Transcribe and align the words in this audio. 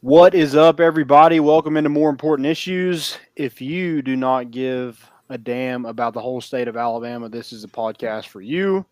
What 0.00 0.34
is 0.34 0.54
up, 0.54 0.80
everybody? 0.80 1.40
Welcome 1.40 1.76
into 1.76 1.90
More 1.90 2.08
Important 2.08 2.46
Issues. 2.46 3.18
If 3.36 3.60
you 3.60 4.00
do 4.02 4.16
not 4.16 4.50
give 4.50 5.04
a 5.28 5.36
damn 5.36 5.84
about 5.84 6.14
the 6.14 6.20
whole 6.20 6.40
state 6.40 6.68
of 6.68 6.76
Alabama, 6.76 7.28
this 7.28 7.52
is 7.52 7.64
a 7.64 7.68
podcast 7.68 8.26
for 8.26 8.40
you. 8.40 8.84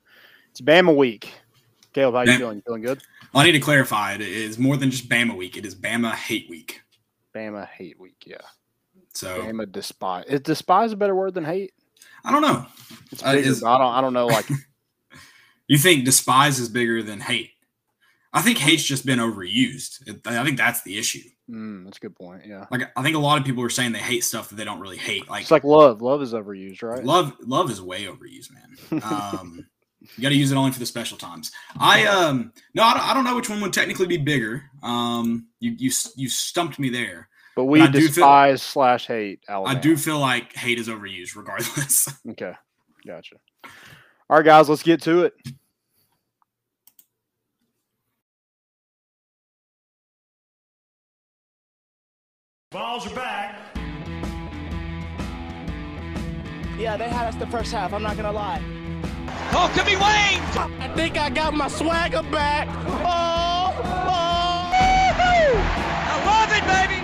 It's 0.51 0.61
Bama 0.61 0.95
week. 0.95 1.33
Caleb, 1.95 2.15
how 2.15 2.21
you 2.21 2.27
Bam- 2.27 2.39
feeling? 2.39 2.57
You 2.59 2.63
feeling 2.67 2.83
good? 2.83 3.03
I 3.35 3.45
need 3.45 3.53
to 3.53 3.61
clarify. 3.61 4.15
It 4.15 4.21
is 4.21 4.59
more 4.59 4.77
than 4.77 4.91
just 4.91 5.09
Bama 5.09 5.37
week. 5.37 5.57
It 5.57 5.65
is 5.65 5.75
Bama 5.75 6.13
hate 6.13 6.49
week. 6.51 6.83
Bama 7.35 7.67
hate 7.67 7.99
week, 7.99 8.23
yeah. 8.27 8.37
So 9.15 9.41
Bama 9.43 9.71
despise. 9.71 10.27
Is 10.27 10.41
despise 10.41 10.93
a 10.93 10.97
better 10.97 11.15
word 11.15 11.33
than 11.35 11.45
hate? 11.45 11.73
I 12.25 12.33
don't 12.33 12.43
know. 12.43 12.67
It's 13.11 13.23
Uh, 13.23 13.33
bigger, 13.33 13.49
is- 13.49 13.65
I 13.65 13.79
don't. 13.79 13.95
I 13.95 14.01
don't 14.03 14.13
know. 14.13 14.27
Like, 14.27 14.49
You 15.69 15.77
think 15.79 16.05
despise 16.05 16.59
is 16.59 16.69
bigger 16.69 17.03
than 17.03 17.21
hate? 17.21 17.51
I 18.33 18.43
think 18.43 18.59
hate's 18.59 18.83
just 18.85 19.07
been 19.07 19.19
overused. 19.19 20.03
I 20.27 20.45
think 20.45 20.59
that's 20.59 20.83
the 20.83 20.99
issue. 20.99 21.23
mm, 21.51 21.85
that's 21.85 21.97
a 21.97 22.01
good 22.01 22.15
point. 22.17 22.43
Yeah, 22.47 22.67
Like 22.71 22.83
I 22.97 23.03
think 23.03 23.17
a 23.17 23.19
lot 23.19 23.39
of 23.39 23.45
people 23.47 23.63
are 23.65 23.71
saying 23.71 23.93
they 23.93 23.99
hate 23.99 24.23
stuff 24.25 24.51
that 24.51 24.57
they 24.57 24.65
don't 24.65 24.81
really 24.81 24.99
hate. 24.99 25.29
Like, 25.31 25.43
it's 25.43 25.51
like 25.51 25.65
love. 25.65 26.03
Love 26.03 26.21
is 26.23 26.35
overused, 26.35 26.83
right? 26.83 27.03
love, 27.05 27.35
love 27.41 27.71
is 27.71 27.81
way 27.81 28.05
overused, 28.05 28.51
man. 28.53 29.03
Um, 29.03 29.67
you 30.17 30.23
got 30.23 30.29
to 30.29 30.35
use 30.35 30.53
it 30.53 30.57
only 30.57 30.73
for 30.73 30.79
the 30.79 30.87
special 30.87 31.17
times. 31.19 31.51
I 31.81 32.05
um 32.07 32.53
no, 32.75 32.83
I 32.83 32.95
don't, 32.95 33.09
I 33.11 33.15
don't 33.15 33.25
know 33.25 33.35
which 33.37 33.49
one 33.49 33.61
would 33.63 33.73
technically 33.73 34.07
be 34.07 34.19
bigger. 34.19 34.63
Um, 34.83 35.47
you 35.61 35.75
you 35.79 35.91
you 36.17 36.29
stumped 36.29 36.79
me 36.79 36.91
there. 36.91 37.29
But 37.57 37.65
we 37.65 37.81
I 37.81 37.87
do 37.89 37.99
feel- 38.03 38.09
despise 38.09 38.63
slash 38.63 39.07
hate 39.09 39.41
Alabama. 39.49 39.77
I 39.77 39.81
do 39.81 39.97
feel 39.97 40.19
like 40.21 40.53
hate 40.55 40.79
is 40.79 40.89
overused, 40.89 41.35
regardless. 41.35 42.09
Okay, 42.31 42.53
gotcha. 43.07 43.37
All 43.65 44.37
right, 44.37 44.45
guys, 44.45 44.69
let's 44.69 44.83
get 44.83 45.01
to 45.03 45.25
it. 45.25 45.33
Balls 52.71 53.07
are 53.07 53.15
back. 53.15 53.59
Yeah, 56.79 56.99
they 56.99 57.09
had 57.09 57.27
us 57.29 57.35
the 57.37 57.47
first 57.47 57.73
half. 57.73 57.95
I'm 57.95 58.03
not 58.03 58.19
gonna 58.19 58.31
lie. 58.31 58.63
Oh, 59.55 59.73
could 59.75 59.87
be 59.87 59.97
Wayne! 59.97 60.43
I 60.79 60.93
think 60.95 61.17
I 61.17 61.31
got 61.31 61.55
my 61.55 61.69
swagger 61.69 62.23
back. 62.25 62.69
Oh, 62.69 63.73
oh. 63.81 64.69
I 66.05 66.17
love 66.29 66.53
it, 66.53 66.65
baby! 66.69 67.01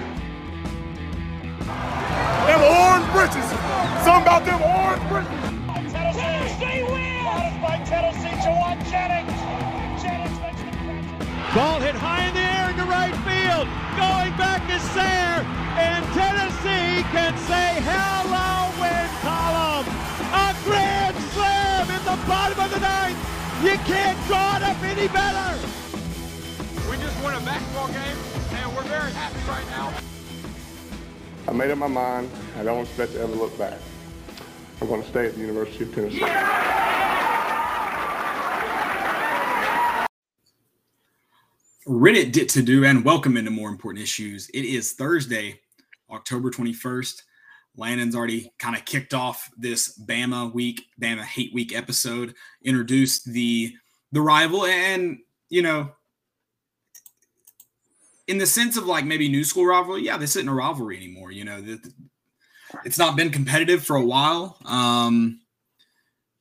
Them 2.45 2.61
orange 2.61 3.09
britches. 3.17 3.49
Something 4.05 4.21
about 4.21 4.45
them 4.45 4.61
orange 4.61 5.09
britches. 5.09 5.33
Tennessee 5.95 6.83
wins! 6.93 7.57
by 7.63 7.81
Tennessee, 7.87 8.37
Jauan 8.45 8.77
Jennings. 8.91 9.33
Jennings 10.03 10.39
makes 10.41 10.61
the 10.61 10.67
catch. 10.77 11.55
Ball 11.55 11.81
hit 11.81 11.95
high 11.95 12.29
in 12.29 12.35
the 12.35 12.41
air 12.41 12.54
into 12.54 12.54
right 12.54 12.54
field. 13.65 13.97
Going 13.97 14.37
back 14.37 14.67
to 14.69 14.79
Sayre. 14.93 15.45
And 15.75 16.05
Tennessee 16.15 17.03
can 17.11 17.37
say 17.51 17.83
hello, 17.83 18.71
win 18.79 19.09
column. 19.27 19.87
A 20.31 20.55
grand 20.63 21.17
slam 21.35 21.91
in 21.91 22.05
the 22.05 22.17
bottom 22.29 22.61
of 22.61 22.71
the 22.71 22.79
ninth. 22.79 23.19
You 23.63 23.77
can't 23.85 24.19
draw 24.27 24.57
it 24.57 24.63
up 24.63 24.81
any 24.83 25.09
better. 25.09 25.59
We 26.89 26.97
just 26.99 27.21
won 27.25 27.35
a 27.35 27.41
basketball 27.41 27.89
game, 27.89 28.17
and 28.53 28.77
we're 28.77 28.83
very 28.85 29.11
happy 29.13 29.41
right 29.49 29.67
now. 29.71 29.93
I 31.49 31.53
made 31.53 31.71
up 31.73 31.79
my 31.79 31.89
mind. 31.89 32.31
I 32.57 32.63
don't 32.63 32.83
expect 32.83 33.13
to 33.15 33.21
ever 33.21 33.35
look 33.35 33.57
back. 33.59 33.79
I'm 34.81 34.87
going 34.87 35.03
to 35.03 35.09
stay 35.09 35.27
at 35.27 35.35
the 35.35 35.41
University 35.41 35.85
of 35.85 35.95
Tennessee. 35.95 36.21
Reddit 41.87 42.33
did 42.33 42.49
to 42.51 42.63
do 42.63 42.85
and 42.87 43.05
welcome 43.05 43.37
into 43.37 43.51
more 43.51 43.69
important 43.69 44.03
issues. 44.03 44.49
It 44.55 44.65
is 44.65 44.93
Thursday, 44.93 45.61
October 46.11 46.51
21st. 46.51 47.21
Landon's 47.77 48.17
already 48.17 48.51
kind 48.59 48.75
of 48.75 48.87
kicked 48.87 49.13
off 49.13 49.51
this 49.59 49.99
Bama 49.99 50.53
week, 50.55 50.87
Bama 50.99 51.23
hate 51.23 51.53
week 51.53 51.77
episode, 51.77 52.35
introduced 52.63 53.31
the 53.31 53.75
the 54.13 54.21
rival, 54.21 54.65
and 54.65 55.19
you 55.51 55.61
know, 55.61 55.91
in 58.29 58.39
the 58.39 58.47
sense 58.47 58.79
of 58.79 58.87
like 58.87 59.05
maybe 59.05 59.29
new 59.29 59.45
school 59.45 59.67
rivalry, 59.67 60.03
yeah, 60.03 60.17
this 60.17 60.37
isn't 60.37 60.49
a 60.49 60.55
rivalry 60.55 60.97
anymore. 60.97 61.33
You 61.33 61.45
know, 61.45 61.79
it's 62.87 62.99
not 62.99 63.17
been 63.17 63.31
competitive 63.31 63.85
for 63.85 63.97
a 63.97 64.05
while. 64.05 64.57
Um, 64.65 65.41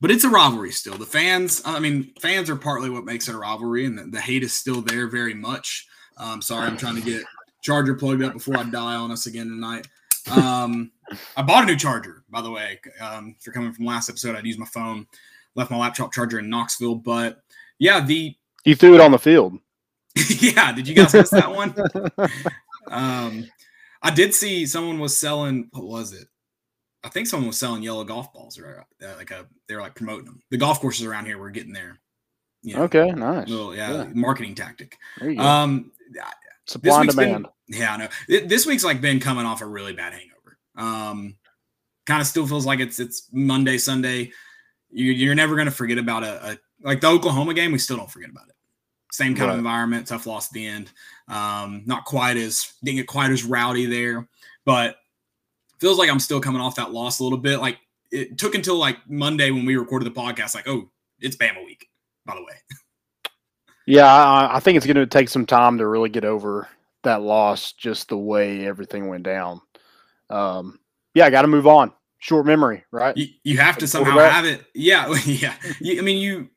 but 0.03 0.11
it's 0.11 0.25
a 0.25 0.29
rivalry 0.29 0.73
still. 0.73 0.97
The 0.97 1.05
fans, 1.05 1.61
I 1.63 1.79
mean, 1.79 2.11
fans 2.19 2.49
are 2.49 2.57
partly 2.57 2.89
what 2.89 3.05
makes 3.05 3.29
it 3.29 3.35
a 3.35 3.37
rivalry, 3.37 3.85
and 3.85 3.97
the, 3.97 4.03
the 4.03 4.19
hate 4.19 4.43
is 4.43 4.53
still 4.53 4.81
there 4.81 5.07
very 5.07 5.33
much. 5.33 5.87
Um, 6.17 6.41
sorry, 6.41 6.67
I'm 6.67 6.75
trying 6.75 6.95
to 6.95 7.01
get 7.01 7.23
charger 7.61 7.93
plugged 7.93 8.21
up 8.21 8.33
before 8.33 8.57
I 8.57 8.63
die 8.63 8.95
on 8.95 9.11
us 9.11 9.27
again 9.27 9.47
tonight. 9.47 9.87
Um, 10.29 10.91
I 11.37 11.41
bought 11.41 11.63
a 11.63 11.67
new 11.67 11.77
charger, 11.77 12.25
by 12.29 12.41
the 12.41 12.51
way. 12.51 12.81
Um, 12.99 13.37
if 13.39 13.45
you're 13.45 13.53
coming 13.53 13.71
from 13.71 13.85
last 13.85 14.09
episode, 14.09 14.35
I'd 14.35 14.45
use 14.45 14.57
my 14.57 14.65
phone, 14.65 15.07
left 15.55 15.71
my 15.71 15.77
laptop 15.77 16.11
charger 16.11 16.39
in 16.39 16.49
Knoxville. 16.49 16.95
But 16.95 17.41
yeah, 17.79 18.01
the 18.01 18.35
You 18.65 18.75
threw 18.75 18.95
it 18.95 19.01
on 19.01 19.11
the 19.11 19.19
field. 19.19 19.57
yeah, 20.27 20.73
did 20.73 20.85
you 20.85 20.95
guys 20.95 21.13
miss 21.13 21.29
that 21.29 21.49
one? 21.49 21.73
Um, 22.91 23.49
I 24.01 24.11
did 24.11 24.35
see 24.35 24.65
someone 24.65 24.99
was 24.99 25.17
selling. 25.17 25.69
What 25.71 25.85
was 25.85 26.11
it? 26.11 26.27
I 27.03 27.09
think 27.09 27.27
someone 27.27 27.47
was 27.47 27.57
selling 27.59 27.83
yellow 27.83 28.03
golf 28.03 28.31
balls, 28.33 28.57
or 28.57 28.85
uh, 29.03 29.13
like 29.17 29.31
a 29.31 29.45
they 29.67 29.75
were 29.75 29.81
like 29.81 29.95
promoting 29.95 30.25
them. 30.25 30.41
The 30.51 30.57
golf 30.57 30.79
courses 30.79 31.05
around 31.05 31.25
here 31.25 31.37
were 31.37 31.49
getting 31.51 31.73
there. 31.73 31.99
You 32.61 32.75
know, 32.77 32.83
Okay, 32.83 33.11
nice. 33.11 33.49
little 33.49 33.75
yeah, 33.75 33.91
Yeah. 33.91 34.09
marketing 34.13 34.55
tactic. 34.55 34.97
Um, 35.37 35.91
Supply 36.65 36.93
and 36.95 37.01
week's 37.01 37.15
been- 37.15 37.27
demand. 37.27 37.47
yeah, 37.67 37.93
I 37.93 37.97
know. 37.97 38.07
Th- 38.27 38.47
This 38.47 38.65
week's 38.65 38.85
like 38.85 39.01
been 39.01 39.19
coming 39.19 39.45
off 39.45 39.61
a 39.61 39.65
really 39.65 39.91
bad 39.93 40.13
hangover. 40.13 40.57
Um, 40.77 41.35
kind 42.05 42.21
of 42.21 42.27
still 42.27 42.47
feels 42.47 42.65
like 42.65 42.79
it's 42.79 42.99
it's 43.01 43.27
Monday, 43.33 43.77
Sunday. 43.77 44.31
You, 44.89 45.11
you're 45.11 45.35
never 45.35 45.55
going 45.55 45.65
to 45.65 45.71
forget 45.71 45.97
about 45.97 46.23
a, 46.23 46.51
a 46.51 46.57
like 46.81 47.01
the 47.01 47.07
Oklahoma 47.07 47.53
game. 47.53 47.71
We 47.73 47.79
still 47.79 47.97
don't 47.97 48.09
forget 48.09 48.29
about 48.29 48.47
it. 48.47 48.55
Same 49.11 49.35
kind 49.35 49.47
Right. 49.47 49.53
of 49.53 49.57
environment, 49.59 50.07
tough 50.07 50.25
loss 50.25 50.47
at 50.47 50.53
the 50.53 50.65
end. 50.65 50.91
Um, 51.27 51.83
not 51.85 52.05
quite 52.05 52.37
as 52.37 52.73
didn't 52.83 52.97
get 52.97 53.07
quite 53.07 53.31
as 53.31 53.43
rowdy 53.43 53.85
there, 53.87 54.27
but 54.65 54.95
feels 55.83 55.97
like 55.97 56.09
I'm 56.09 56.19
still 56.19 56.39
coming 56.39 56.61
off 56.61 56.77
that 56.77 56.93
loss 56.93 57.19
a 57.19 57.23
little 57.23 57.37
bit. 57.37 57.59
Like 57.59 57.77
it 58.09 58.37
took 58.37 58.55
until 58.55 58.77
like 58.77 58.97
Monday 59.09 59.51
when 59.51 59.65
we 59.65 59.75
recorded 59.75 60.05
the 60.05 60.17
podcast. 60.17 60.55
Like, 60.55 60.65
oh, 60.65 60.89
it's 61.19 61.35
Bama 61.35 61.65
week. 61.65 61.89
By 62.25 62.35
the 62.35 62.41
way, 62.41 62.53
Yeah, 63.85 64.05
I, 64.05 64.55
I 64.55 64.59
think 64.61 64.77
it's 64.77 64.85
going 64.85 64.95
to 64.95 65.05
take 65.05 65.27
some 65.27 65.45
time 65.45 65.77
to 65.79 65.85
really 65.85 66.07
get 66.07 66.23
over 66.23 66.69
that 67.03 67.21
loss, 67.21 67.73
just 67.73 68.07
the 68.07 68.17
way 68.17 68.65
everything 68.65 69.09
went 69.09 69.23
down. 69.23 69.59
Um, 70.29 70.79
yeah, 71.15 71.25
I 71.25 71.29
got 71.29 71.41
to 71.41 71.49
move 71.49 71.67
on. 71.67 71.91
Short 72.19 72.45
memory, 72.45 72.85
right? 72.91 73.17
you, 73.17 73.27
you 73.43 73.57
have 73.57 73.77
to 73.79 73.87
somehow 73.87 74.17
have 74.19 74.45
it. 74.45 74.63
Yeah, 74.73 75.13
yeah. 75.25 75.55
You, 75.81 75.99
I 75.99 76.01
mean, 76.01 76.17
you. 76.17 76.49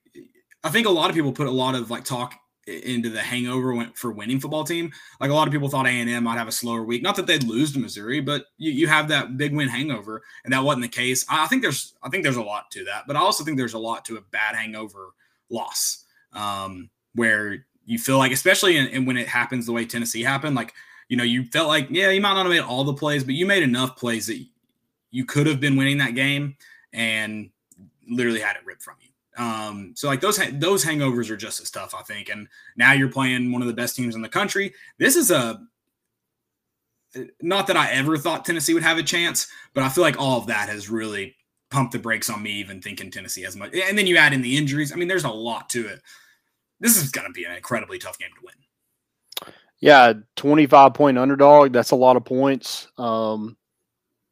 I 0.62 0.70
think 0.70 0.87
a 0.87 0.91
lot 0.91 1.10
of 1.10 1.16
people 1.16 1.32
put 1.32 1.48
a 1.48 1.50
lot 1.50 1.75
of 1.75 1.91
like 1.91 2.04
talk 2.04 2.38
into 2.66 3.09
the 3.09 3.21
hangover 3.21 3.88
for 3.94 4.10
winning 4.10 4.41
football 4.41 4.65
team. 4.65 4.93
Like 5.21 5.31
a 5.31 5.34
lot 5.34 5.47
of 5.47 5.53
people 5.53 5.69
thought 5.69 5.87
A 5.87 5.91
and 5.91 6.10
M 6.10 6.25
might 6.25 6.38
have 6.38 6.49
a 6.49 6.53
slower 6.53 6.82
week. 6.82 7.03
Not 7.03 7.15
that 7.16 7.27
they'd 7.27 7.44
lose 7.44 7.72
to 7.72 7.78
Missouri, 7.78 8.21
but 8.21 8.47
you, 8.59 8.72
you 8.72 8.87
have 8.88 9.09
that 9.09 9.37
big 9.37 9.54
win 9.54 9.69
hangover, 9.69 10.22
and 10.44 10.53
that 10.53 10.65
wasn't 10.65 10.82
the 10.82 10.88
case. 10.88 11.25
I, 11.28 11.44
I 11.44 11.47
think 11.47 11.62
there's 11.62 11.94
I 12.03 12.09
think 12.09 12.25
there's 12.25 12.37
a 12.37 12.43
lot 12.43 12.71
to 12.72 12.84
that, 12.84 13.05
but 13.06 13.16
I 13.16 13.21
also 13.21 13.44
think 13.44 13.56
there's 13.56 13.75
a 13.75 13.78
lot 13.78 14.05
to 14.06 14.16
a 14.16 14.21
bad 14.21 14.56
hangover 14.56 15.10
loss, 15.49 16.05
um, 16.32 16.91
where 17.15 17.65
you 17.84 17.99
feel 17.99 18.19
like, 18.19 18.32
especially 18.32 18.76
in, 18.76 18.88
in 18.88 19.06
when 19.06 19.16
it 19.16 19.28
happens 19.28 19.66
the 19.66 19.72
way 19.72 19.84
Tennessee 19.84 20.22
happened, 20.22 20.56
like 20.56 20.75
you 21.09 21.16
know 21.16 21.25
you 21.25 21.44
felt 21.44 21.69
like 21.69 21.87
yeah 21.91 22.10
you 22.10 22.21
might 22.21 22.34
not 22.34 22.47
have 22.47 22.53
made 22.53 22.60
all 22.60 22.84
the 22.84 22.94
plays, 22.94 23.22
but 23.22 23.34
you 23.34 23.47
made 23.47 23.62
enough 23.62 23.97
plays 23.97 24.26
that 24.26 24.44
you 25.12 25.25
could 25.25 25.47
have 25.47 25.60
been 25.60 25.76
winning 25.76 25.99
that 25.99 26.15
game 26.15 26.56
and 26.93 27.50
literally 28.09 28.41
had 28.41 28.56
it 28.56 28.66
ripped 28.66 28.82
from 28.82 28.97
you. 29.00 29.09
Um, 29.36 29.92
so 29.94 30.08
like 30.08 30.20
those 30.20 30.41
those 30.54 30.84
hangovers 30.84 31.30
are 31.30 31.36
just 31.36 31.60
as 31.60 31.70
tough, 31.70 31.94
I 31.94 32.02
think. 32.02 32.28
And 32.28 32.48
now 32.76 32.92
you're 32.92 33.10
playing 33.10 33.52
one 33.52 33.62
of 33.62 33.69
the 33.69 33.74
best 33.74 33.97
teams 33.97 34.14
in 34.14 34.22
the 34.22 34.28
country. 34.28 34.72
This 34.98 35.16
is 35.16 35.31
a 35.31 35.61
not 37.40 37.66
that 37.66 37.76
I 37.76 37.90
ever 37.93 38.16
thought 38.16 38.44
Tennessee 38.44 38.75
would 38.75 38.82
have 38.82 38.99
a 38.99 39.02
chance, 39.02 39.49
but 39.75 39.82
I 39.82 39.88
feel 39.88 40.02
like 40.02 40.19
all 40.19 40.38
of 40.38 40.46
that 40.46 40.69
has 40.69 40.90
really 40.90 41.37
pumped 41.70 41.93
the 41.93 41.99
brakes 41.99 42.31
on 42.31 42.43
me 42.43 42.52
even 42.52 42.81
thinking 42.81 43.11
Tennessee 43.11 43.43
has 43.43 43.56
much. 43.56 43.75
And 43.75 43.96
then 43.96 44.06
you 44.06 44.16
add 44.16 44.32
in 44.32 44.43
the 44.43 44.56
injuries. 44.56 44.93
I 44.93 44.96
mean, 44.96 45.08
there's 45.08 45.25
a 45.25 45.31
lot 45.31 45.69
to 45.70 45.87
it. 45.87 46.00
This 46.81 47.02
is 47.02 47.11
going 47.11 47.26
to 47.26 47.32
be 47.32 47.44
an 47.44 47.52
incredibly 47.52 47.99
tough 47.99 48.19
game 48.19 48.31
to 48.37 48.44
win. 48.44 49.55
Yeah, 49.81 50.14
25 50.37 50.94
point 50.94 51.19
underdog. 51.19 51.72
That's 51.72 51.90
a 51.90 51.96
lot 51.96 52.16
of 52.16 52.25
points. 52.25 52.88
Um, 52.99 53.56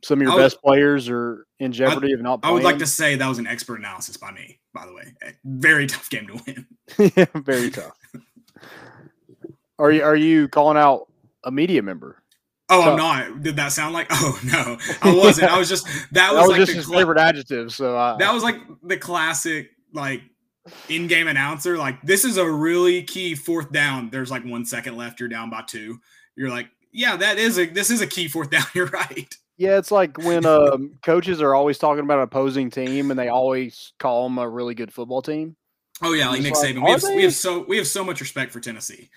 some 0.05 0.21
of 0.21 0.23
your 0.27 0.35
would- 0.35 0.43
best 0.43 0.61
players 0.62 1.09
are 1.09 1.47
in 1.59 1.73
jeopardy 1.73 2.12
of 2.12 2.21
not 2.21 2.41
I 2.43 2.51
would 2.51 2.62
like 2.62 2.79
to 2.79 2.87
say 2.87 3.17
that 3.17 3.27
was 3.29 3.39
an 3.39 3.47
expert 3.47 3.79
analysis 3.81 4.17
by 4.17 4.31
me, 4.33 4.59
by 4.73 4.87
the 4.87 4.93
way. 4.95 5.15
Very 5.45 5.87
tough 5.89 6.09
game 6.11 6.27
to 6.29 6.41
win. 6.47 6.67
yeah, 7.17 7.27
very 7.35 7.71
tough. 7.71 7.93
Are 9.79 9.91
you 9.91 10.03
are 10.03 10.17
you 10.17 10.49
calling 10.49 10.77
out 10.77 11.09
a 11.45 11.51
media 11.51 11.83
member? 11.83 12.23
Oh, 12.69 12.83
So- 12.83 12.91
I'm 12.93 12.97
not. 12.97 13.43
Did 13.43 13.56
that 13.56 13.73
sound 13.73 13.93
like? 13.95 14.06
Oh 14.12 14.39
no, 14.45 14.79
I 15.03 15.15
wasn't. 15.15 15.51
I 15.53 15.59
was 15.59 15.69
just 15.69 15.87
that 15.87 16.09
That 16.12 16.33
was, 16.35 16.41
was 16.43 16.49
like 16.51 16.56
just 16.59 16.71
the 16.73 16.77
his 16.79 16.87
cla- 16.87 16.97
favorite 16.99 17.19
adjective. 17.19 17.73
So 17.73 17.97
I, 17.97 18.17
that 18.19 18.33
was 18.33 18.43
like 18.43 18.56
the 18.83 18.97
classic 18.97 19.71
like 19.93 20.23
in-game 20.89 21.29
announcer, 21.29 21.77
like 21.77 22.01
this 22.03 22.25
is 22.25 22.37
a 22.39 22.51
really 22.51 23.03
key 23.03 23.35
fourth 23.35 23.71
down. 23.71 24.11
There's 24.11 24.31
like 24.31 24.45
one 24.45 24.65
second 24.65 24.97
left. 24.97 25.21
You're 25.21 25.29
down 25.29 25.51
by 25.51 25.62
two. 25.67 25.99
You're 26.37 26.49
like, 26.51 26.69
yeah, 26.93 27.17
that 27.17 27.39
is 27.39 27.59
a 27.59 27.67
this 27.67 27.91
is 27.91 28.01
a 28.01 28.06
key 28.06 28.29
fourth 28.29 28.51
down. 28.51 28.65
You're 28.75 28.87
right. 28.87 29.35
Yeah, 29.56 29.79
it's 29.79 29.91
like 29.91 30.19
when 30.19 30.45
um, 30.47 30.99
coaches 31.03 31.41
are 31.41 31.55
always 31.55 31.79
talking 31.79 32.05
about 32.05 32.19
an 32.19 32.25
opposing 32.25 32.71
team, 32.71 33.11
and 33.11 33.19
they 33.19 33.29
always 33.29 33.93
call 33.99 34.25
them 34.25 34.39
a 34.39 34.49
really 34.49 34.75
good 34.75 34.93
football 34.93 35.23
team. 35.23 35.56
Oh 36.03 36.12
yeah, 36.12 36.29
like 36.29 36.43
Nick 36.43 36.55
like, 36.55 36.75
Saban. 36.75 36.85
We 36.85 36.91
have, 36.91 37.03
we 37.03 37.23
have 37.23 37.35
so 37.35 37.65
we 37.69 37.77
have 37.77 37.87
so 37.87 38.05
much 38.05 38.21
respect 38.21 38.53
for 38.53 38.61
Tennessee. 38.61 39.11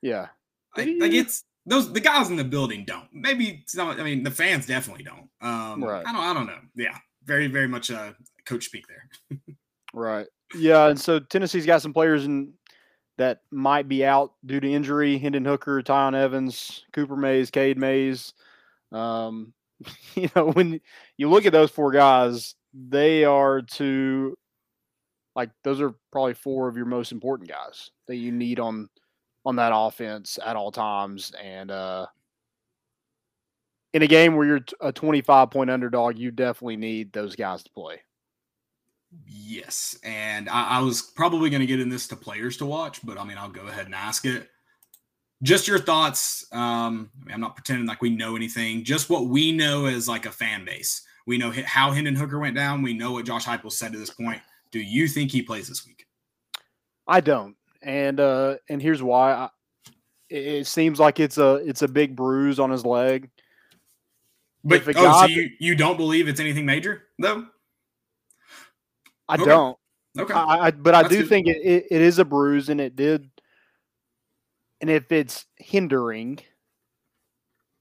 Yeah, 0.00 0.28
Like, 0.76 0.88
like 0.98 1.12
it's 1.12 1.44
those 1.66 1.92
the 1.92 2.00
guys 2.00 2.30
in 2.30 2.36
the 2.36 2.44
building 2.44 2.84
don't. 2.86 3.08
Maybe 3.12 3.60
it's 3.62 3.74
not. 3.74 3.98
I 3.98 4.04
mean, 4.04 4.22
the 4.22 4.30
fans 4.30 4.66
definitely 4.66 5.04
don't. 5.04 5.28
Um, 5.40 5.82
Right. 5.82 6.06
I 6.06 6.12
don't. 6.12 6.22
I 6.22 6.32
don't 6.32 6.46
know. 6.46 6.60
Yeah, 6.76 6.96
very 7.24 7.48
very 7.48 7.68
much 7.68 7.90
uh, 7.90 8.12
coach 8.46 8.64
speak 8.64 8.84
there. 8.86 9.38
right. 9.92 10.26
Yeah, 10.54 10.88
and 10.88 11.00
so 11.00 11.18
Tennessee's 11.18 11.66
got 11.66 11.82
some 11.82 11.92
players 11.92 12.24
in 12.24 12.52
that 13.18 13.40
might 13.50 13.88
be 13.88 14.04
out 14.04 14.34
due 14.46 14.60
to 14.60 14.72
injury: 14.72 15.18
Hendon 15.18 15.44
Hooker, 15.44 15.82
Tiyon 15.82 16.14
Evans, 16.14 16.84
Cooper 16.92 17.16
Mays, 17.16 17.50
Cade 17.50 17.76
Mays. 17.76 18.34
Um, 18.92 19.52
you 20.14 20.28
know, 20.34 20.50
when 20.50 20.80
you 21.16 21.28
look 21.28 21.46
at 21.46 21.52
those 21.52 21.70
four 21.70 21.92
guys, 21.92 22.54
they 22.72 23.24
are 23.24 23.62
two 23.62 24.36
like 25.36 25.50
those 25.64 25.80
are 25.80 25.94
probably 26.12 26.34
four 26.34 26.68
of 26.68 26.76
your 26.76 26.86
most 26.86 27.12
important 27.12 27.48
guys 27.48 27.90
that 28.06 28.16
you 28.16 28.32
need 28.32 28.58
on 28.58 28.88
on 29.44 29.56
that 29.56 29.72
offense 29.74 30.38
at 30.44 30.56
all 30.56 30.72
times. 30.72 31.32
And 31.42 31.70
uh 31.70 32.06
in 33.92 34.02
a 34.02 34.06
game 34.06 34.36
where 34.36 34.46
you're 34.46 34.64
a 34.80 34.92
25 34.92 35.50
point 35.50 35.70
underdog, 35.70 36.18
you 36.18 36.30
definitely 36.30 36.76
need 36.76 37.12
those 37.12 37.34
guys 37.34 37.62
to 37.64 37.70
play. 37.70 38.00
Yes, 39.26 39.98
and 40.04 40.48
I, 40.48 40.78
I 40.78 40.80
was 40.80 41.02
probably 41.02 41.50
going 41.50 41.60
to 41.60 41.66
get 41.66 41.80
in 41.80 41.88
this 41.88 42.06
to 42.08 42.16
players 42.16 42.56
to 42.58 42.66
watch, 42.66 43.04
but 43.04 43.18
I 43.18 43.24
mean, 43.24 43.38
I'll 43.38 43.48
go 43.48 43.66
ahead 43.66 43.86
and 43.86 43.94
ask 43.94 44.24
it. 44.24 44.48
Just 45.42 45.66
your 45.66 45.78
thoughts. 45.78 46.46
Um, 46.52 47.10
I 47.22 47.24
mean, 47.24 47.34
I'm 47.34 47.40
not 47.40 47.56
pretending 47.56 47.86
like 47.86 48.02
we 48.02 48.10
know 48.10 48.36
anything. 48.36 48.84
Just 48.84 49.08
what 49.08 49.26
we 49.26 49.52
know 49.52 49.86
as 49.86 50.06
like 50.06 50.26
a 50.26 50.30
fan 50.30 50.64
base. 50.64 51.02
We 51.26 51.38
know 51.38 51.52
how 51.64 51.92
Hendon 51.92 52.14
Hooker 52.16 52.38
went 52.38 52.56
down. 52.56 52.82
We 52.82 52.92
know 52.92 53.12
what 53.12 53.24
Josh 53.24 53.46
Heupel 53.46 53.72
said 53.72 53.92
to 53.92 53.98
this 53.98 54.10
point. 54.10 54.40
Do 54.70 54.80
you 54.80 55.08
think 55.08 55.30
he 55.30 55.42
plays 55.42 55.68
this 55.68 55.86
week? 55.86 56.06
I 57.06 57.20
don't, 57.20 57.56
and 57.82 58.20
uh, 58.20 58.56
and 58.68 58.80
here's 58.80 59.02
why. 59.02 59.32
I, 59.32 59.48
it, 60.28 60.66
seems 60.66 61.00
like 61.00 61.18
it's 61.18 61.38
a 61.38 61.54
it's 61.56 61.82
a 61.82 61.88
big 61.88 62.14
bruise 62.14 62.60
on 62.60 62.70
his 62.70 62.84
leg. 62.84 63.30
But 64.62 64.86
oh, 64.88 64.92
guy- 64.92 65.20
so 65.22 65.26
you 65.26 65.50
you 65.58 65.74
don't 65.74 65.96
believe 65.96 66.28
it's 66.28 66.40
anything 66.40 66.66
major 66.66 67.04
though? 67.18 67.46
I 69.28 69.34
Okay. 69.34 69.44
don't. 69.44 69.76
Okay. 70.18 70.34
I, 70.34 70.66
I 70.66 70.70
but 70.70 70.94
I 70.94 71.02
That's 71.02 71.14
do 71.14 71.20
good. 71.20 71.28
think 71.28 71.46
it, 71.46 71.58
it, 71.64 71.86
it 71.90 72.02
is 72.02 72.18
a 72.18 72.24
bruise, 72.24 72.68
and 72.68 72.80
it 72.80 72.96
did. 72.96 73.30
And 74.80 74.88
if 74.90 75.12
it's 75.12 75.46
hindering, 75.56 76.38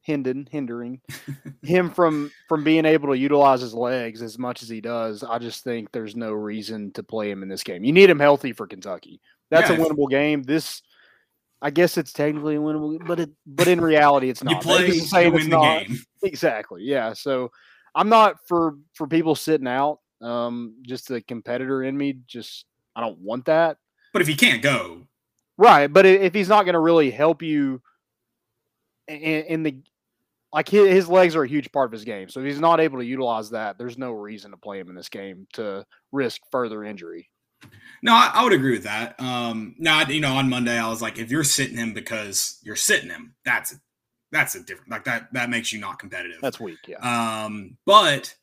Hendon 0.02 0.48
hindering 0.52 1.02
him 1.62 1.92
from 1.92 2.32
from 2.48 2.64
being 2.64 2.86
able 2.86 3.10
to 3.10 3.18
utilize 3.18 3.62
his 3.62 3.74
legs 3.74 4.22
as 4.22 4.38
much 4.40 4.64
as 4.64 4.70
he 4.70 4.82
does, 4.82 5.24
I 5.24 5.38
just 5.40 5.64
think 5.64 5.92
there's 5.92 6.16
no 6.16 6.32
reason 6.32 6.92
to 6.94 7.04
play 7.04 7.30
him 7.30 7.44
in 7.44 7.50
this 7.50 7.64
game. 7.64 7.84
You 7.84 7.94
need 7.94 8.10
him 8.10 8.20
healthy 8.20 8.54
for 8.54 8.68
Kentucky. 8.68 9.22
That's 9.50 9.70
Yeah, 9.70 9.78
a 9.78 9.80
winnable 9.80 10.10
game. 10.10 10.44
This, 10.44 10.82
I 11.62 11.70
guess, 11.70 11.98
it's 11.98 12.14
technically 12.14 12.56
a 12.56 12.60
winnable, 12.60 13.06
but 13.06 13.20
it 13.20 13.30
but 13.46 13.68
in 13.68 13.82
reality, 13.82 14.30
it's 14.30 14.44
not. 14.44 14.54
you 14.56 14.60
play 14.62 14.92
saying 14.92 15.34
win 15.34 15.42
it's 15.42 15.50
the 15.50 15.58
not. 15.58 15.88
game. 15.88 16.00
Exactly. 16.24 16.84
Yeah. 16.84 17.14
So 17.14 17.50
I'm 17.96 18.10
not 18.10 18.36
for 18.48 18.76
for 18.94 19.08
people 19.08 19.36
sitting 19.36 19.68
out. 19.68 20.00
Um, 20.22 20.76
just 20.82 21.08
the 21.08 21.22
competitor 21.22 21.82
in 21.84 21.98
me, 21.98 22.18
just 22.28 22.66
I 22.94 23.00
don't 23.02 23.20
want 23.20 23.46
that. 23.46 23.78
But 24.12 24.22
if 24.22 24.28
he 24.28 24.36
can't 24.36 24.62
go, 24.62 25.08
Right. 25.60 25.88
But 25.92 26.06
if 26.06 26.34
he's 26.34 26.48
not 26.48 26.64
going 26.64 26.74
to 26.74 26.80
really 26.80 27.12
help 27.12 27.42
you 27.42 27.82
in, 29.10 29.18
in 29.20 29.64
the 29.64 29.76
like 30.54 30.70
his, 30.70 30.88
his 30.88 31.10
legs 31.10 31.36
are 31.36 31.44
a 31.44 31.48
huge 31.48 31.70
part 31.74 31.88
of 31.88 31.92
his 31.92 32.06
game. 32.06 32.30
So 32.30 32.40
if 32.40 32.46
he's 32.46 32.62
not 32.62 32.80
able 32.80 32.98
to 33.00 33.06
utilize 33.06 33.50
that, 33.50 33.78
there's 33.78 33.98
no 33.98 34.12
reason 34.14 34.52
to 34.52 34.58
play 34.58 34.80
him 34.80 34.88
in 34.90 34.96
this 34.96 35.10
game 35.10 35.48
to 35.54 35.86
risk 36.14 36.42
further 36.50 36.86
injury. 36.86 37.30
No, 38.02 38.14
I, 38.14 38.32
I 38.36 38.44
would 38.46 38.54
agree 38.54 38.72
with 38.72 38.84
that. 38.86 39.20
Um, 39.20 39.76
no, 39.78 39.92
I- 39.92 40.08
you 40.08 40.22
know, 40.22 40.36
on 40.38 40.50
Monday 40.50 40.78
I 40.80 40.88
was 40.88 41.02
like, 41.02 41.20
if 41.20 41.30
you're 41.30 41.44
sitting 41.44 41.76
him 41.76 41.94
because 41.94 42.58
you're 42.64 42.78
sitting 42.78 43.10
him, 43.10 43.36
that's 43.44 43.76
that's 44.32 44.56
a 44.56 44.64
different 44.64 44.90
like 44.92 45.04
that. 45.04 45.28
That 45.34 45.50
makes 45.50 45.74
you 45.74 45.80
not 45.82 46.00
competitive. 46.00 46.38
That's 46.42 46.60
weak. 46.60 46.78
Yeah. 46.88 47.44
Um, 47.44 47.78
but 47.86 48.34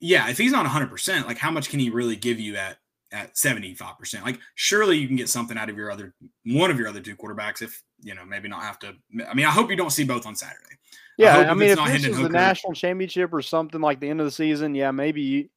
yeah, 0.00 0.28
if 0.28 0.36
he's 0.36 0.52
not 0.52 0.64
100, 0.64 0.90
percent 0.90 1.26
like 1.26 1.38
how 1.38 1.50
much 1.50 1.70
can 1.70 1.80
he 1.80 1.88
really 1.88 2.16
give 2.16 2.38
you 2.38 2.56
at 2.56 2.76
at 3.12 3.36
75 3.36 3.98
percent? 3.98 4.24
Like 4.24 4.38
surely 4.54 4.96
you 4.96 5.06
can 5.06 5.16
get 5.16 5.28
something 5.28 5.56
out 5.56 5.68
of 5.68 5.76
your 5.76 5.90
other 5.90 6.14
one 6.44 6.70
of 6.70 6.78
your 6.78 6.88
other 6.88 7.00
two 7.00 7.16
quarterbacks. 7.16 7.62
If 7.62 7.82
you 8.00 8.14
know, 8.14 8.24
maybe 8.24 8.48
not 8.48 8.62
have 8.62 8.78
to. 8.80 8.94
I 9.28 9.34
mean, 9.34 9.46
I 9.46 9.50
hope 9.50 9.70
you 9.70 9.76
don't 9.76 9.90
see 9.90 10.04
both 10.04 10.26
on 10.26 10.36
Saturday. 10.36 10.76
Yeah, 11.16 11.34
hope 11.34 11.48
I, 11.48 11.54
mean, 11.54 11.70
if 11.70 11.84
this 11.84 12.04
is 12.04 12.18
the 12.18 12.28
national 12.28 12.74
championship 12.74 13.34
or 13.34 13.42
something 13.42 13.80
like 13.80 13.98
the 13.98 14.08
end 14.08 14.20
of 14.20 14.26
the 14.26 14.30
season, 14.30 14.74
yeah, 14.76 14.92
maybe 14.92 15.20
you, 15.20 15.48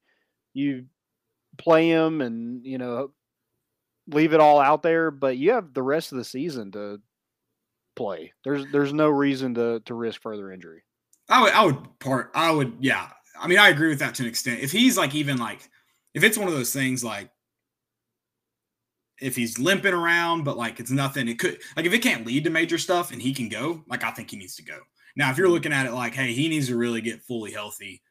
you 0.53 0.86
play 1.59 1.88
him 1.88 2.21
and 2.21 2.65
you 2.65 2.80
know 2.80 3.12
leave 4.07 4.33
it 4.33 4.39
all 4.39 4.59
out 4.59 4.81
there. 4.81 5.12
But 5.12 5.38
you 5.38 5.51
have 5.51 5.74
the 5.74 5.83
rest 5.83 6.12
of 6.12 6.18
the 6.18 6.24
season 6.24 6.71
to 6.71 7.00
play. 7.95 8.33
There's 8.44 8.65
there's 8.71 8.94
no 8.94 9.09
reason 9.09 9.54
to 9.56 9.81
to 9.81 9.94
risk 9.94 10.21
further 10.21 10.51
injury. 10.51 10.83
I 11.31 11.42
would, 11.42 11.54
I 11.54 11.65
would 11.65 12.00
part, 12.00 12.31
I 12.36 12.51
would, 12.51 12.74
yeah. 12.81 13.07
I 13.39 13.47
mean, 13.47 13.57
I 13.57 13.69
agree 13.69 13.89
with 13.89 14.00
that 14.00 14.13
to 14.15 14.24
an 14.24 14.30
extent. 14.30 14.59
If 14.59 14.71
he's 14.71 14.97
like, 14.97 15.15
even 15.15 15.38
like, 15.38 15.62
if 16.13 16.24
it's 16.24 16.38
one 16.38 16.50
of 16.50 16.54
those 16.54 16.74
things 16.74 17.04
like, 17.04 17.30
if 19.21 19.35
he's 19.35 19.59
limping 19.59 19.94
around, 19.94 20.44
but 20.44 20.57
like 20.57 20.79
it's 20.79 20.91
nothing, 20.91 21.27
it 21.27 21.39
could, 21.39 21.59
like, 21.77 21.85
if 21.85 21.94
it 21.94 22.00
can't 22.00 22.25
lead 22.25 22.44
to 22.44 22.50
major 22.50 22.77
stuff 22.77 23.12
and 23.12 23.21
he 23.21 23.33
can 23.33 23.50
go, 23.50 23.83
like, 23.88 24.03
I 24.03 24.12
think 24.12 24.31
he 24.31 24.38
needs 24.38 24.56
to 24.56 24.63
go. 24.63 24.79
Now, 25.15 25.31
if 25.31 25.38
you're 25.38 25.50
looking 25.50 25.73
at 25.73 25.85
it 25.85 25.94
like, 25.94 26.13
hey, 26.13 26.33
he 26.33 26.50
needs 26.50 26.68
to 26.68 26.77
really 26.77 27.01
get 27.01 27.21
fully 27.21 27.51
healthy 27.51 28.01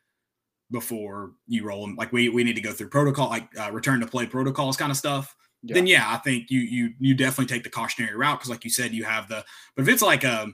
before 0.71 1.33
you 1.47 1.65
roll 1.65 1.85
him, 1.85 1.97
like, 1.97 2.13
we, 2.13 2.29
we 2.29 2.45
need 2.45 2.57
to 2.57 2.61
go 2.61 2.73
through 2.73 2.89
protocol, 2.91 3.29
like, 3.29 3.49
uh, 3.59 3.71
return 3.73 4.01
to 4.01 4.07
play 4.07 4.27
protocols 4.27 4.77
kind 4.77 4.91
of 4.91 4.97
stuff. 4.97 5.35
Yeah. 5.63 5.75
Then 5.75 5.87
yeah, 5.87 6.07
I 6.09 6.17
think 6.17 6.51
you 6.51 6.61
you 6.61 6.95
you 6.99 7.15
definitely 7.15 7.55
take 7.55 7.65
the 7.65 7.69
cautionary 7.69 8.17
route 8.17 8.39
because, 8.39 8.49
like 8.49 8.65
you 8.65 8.71
said, 8.71 8.93
you 8.93 9.05
have 9.05 9.29
the. 9.29 9.45
But 9.77 9.83
if 9.83 9.89
it's 9.89 10.01
like 10.01 10.25
a, 10.25 10.49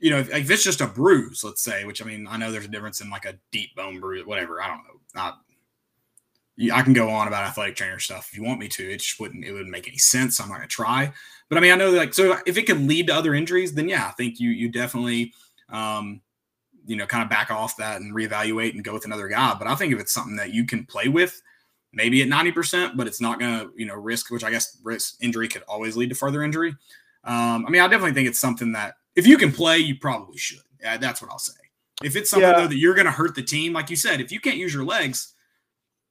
you 0.00 0.10
know, 0.10 0.18
if, 0.18 0.34
if 0.34 0.50
it's 0.50 0.64
just 0.64 0.80
a 0.80 0.88
bruise, 0.88 1.44
let's 1.44 1.62
say, 1.62 1.84
which 1.84 2.02
I 2.02 2.04
mean, 2.04 2.26
I 2.28 2.36
know 2.38 2.50
there's 2.50 2.64
a 2.64 2.68
difference 2.68 3.00
in 3.00 3.08
like 3.08 3.24
a 3.24 3.38
deep 3.52 3.76
bone 3.76 4.00
bruise, 4.00 4.26
whatever. 4.26 4.60
I 4.60 4.66
don't 4.66 4.78
know. 4.78 5.00
I, 5.14 5.26
yeah, 5.28 5.51
I 6.72 6.82
can 6.82 6.92
go 6.92 7.08
on 7.08 7.28
about 7.28 7.44
athletic 7.44 7.76
trainer 7.76 7.98
stuff 7.98 8.28
if 8.30 8.36
you 8.36 8.44
want 8.44 8.60
me 8.60 8.68
to. 8.68 8.92
It 8.92 8.98
just 8.98 9.18
wouldn't. 9.18 9.44
It 9.44 9.52
wouldn't 9.52 9.70
make 9.70 9.88
any 9.88 9.98
sense. 9.98 10.40
I'm 10.40 10.48
not 10.48 10.56
gonna 10.56 10.68
try. 10.68 11.12
But 11.48 11.58
I 11.58 11.60
mean, 11.60 11.72
I 11.72 11.76
know 11.76 11.90
like 11.90 12.14
so 12.14 12.38
if 12.46 12.56
it 12.58 12.66
could 12.66 12.80
lead 12.80 13.06
to 13.08 13.14
other 13.14 13.34
injuries, 13.34 13.72
then 13.74 13.88
yeah, 13.88 14.06
I 14.06 14.10
think 14.12 14.38
you 14.38 14.50
you 14.50 14.68
definitely, 14.68 15.32
um, 15.70 16.20
you 16.86 16.96
know, 16.96 17.06
kind 17.06 17.22
of 17.22 17.30
back 17.30 17.50
off 17.50 17.76
that 17.76 18.00
and 18.00 18.14
reevaluate 18.14 18.74
and 18.74 18.84
go 18.84 18.92
with 18.92 19.04
another 19.04 19.28
guy. 19.28 19.54
But 19.58 19.68
I 19.68 19.74
think 19.74 19.92
if 19.92 20.00
it's 20.00 20.12
something 20.12 20.36
that 20.36 20.52
you 20.52 20.64
can 20.66 20.84
play 20.84 21.08
with, 21.08 21.40
maybe 21.92 22.22
at 22.22 22.28
90%, 22.28 22.96
but 22.96 23.06
it's 23.06 23.20
not 23.20 23.38
going 23.38 23.60
to, 23.60 23.70
you 23.76 23.86
know, 23.86 23.94
risk, 23.94 24.30
which 24.30 24.42
I 24.44 24.50
guess 24.50 24.78
risk 24.82 25.16
injury 25.20 25.46
could 25.46 25.62
always 25.68 25.96
lead 25.96 26.08
to 26.08 26.14
further 26.14 26.42
injury. 26.42 26.70
Um, 27.24 27.64
I 27.66 27.70
mean, 27.70 27.80
I 27.82 27.86
definitely 27.86 28.14
think 28.14 28.28
it's 28.28 28.40
something 28.40 28.72
that 28.72 28.94
if 29.14 29.26
you 29.26 29.36
can 29.36 29.52
play, 29.52 29.78
you 29.78 29.96
probably 30.00 30.38
should. 30.38 30.58
Yeah, 30.80 30.96
that's 30.96 31.22
what 31.22 31.30
I'll 31.30 31.38
say. 31.38 31.52
If 32.02 32.16
it's 32.16 32.30
something 32.30 32.48
Yeah. 32.48 32.56
though 32.56 32.66
that 32.66 32.78
you're 32.78 32.94
going 32.94 33.06
to 33.06 33.12
hurt 33.12 33.34
the 33.34 33.42
team, 33.42 33.72
like 33.74 33.90
you 33.90 33.96
said, 33.96 34.20
if 34.20 34.32
you 34.32 34.40
can't 34.40 34.56
use 34.56 34.74
your 34.74 34.84
legs, 34.84 35.31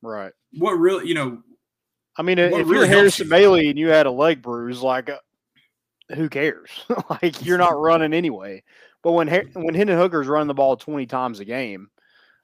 Right. 0.02 0.32
what 0.58 0.74
really, 0.74 1.08
you 1.08 1.14
know, 1.14 1.44
I 2.18 2.24
mean, 2.24 2.40
if 2.40 2.52
really 2.52 2.72
you're 2.72 2.86
Harrison 2.86 3.28
you? 3.28 3.32
Bailey 3.32 3.70
and 3.70 3.80
you 3.80 3.88
had 3.88 4.06
a 4.06 4.12
leg 4.12 4.42
bruise, 4.42 4.82
like, 4.82 5.10
uh, 5.10 5.18
who 6.14 6.30
cares? 6.30 6.70
like, 7.10 7.46
you're 7.46 7.58
not 7.58 7.80
running 7.80 8.14
anyway. 8.14 8.64
But 9.04 9.14
when 9.14 9.28
when 9.54 9.74
Hendon 9.74 9.98
Hooker's 9.98 10.28
running 10.28 10.48
the 10.48 10.54
ball 10.54 10.76
20 10.78 11.06
times 11.06 11.40
a 11.40 11.46
game, 11.46 11.90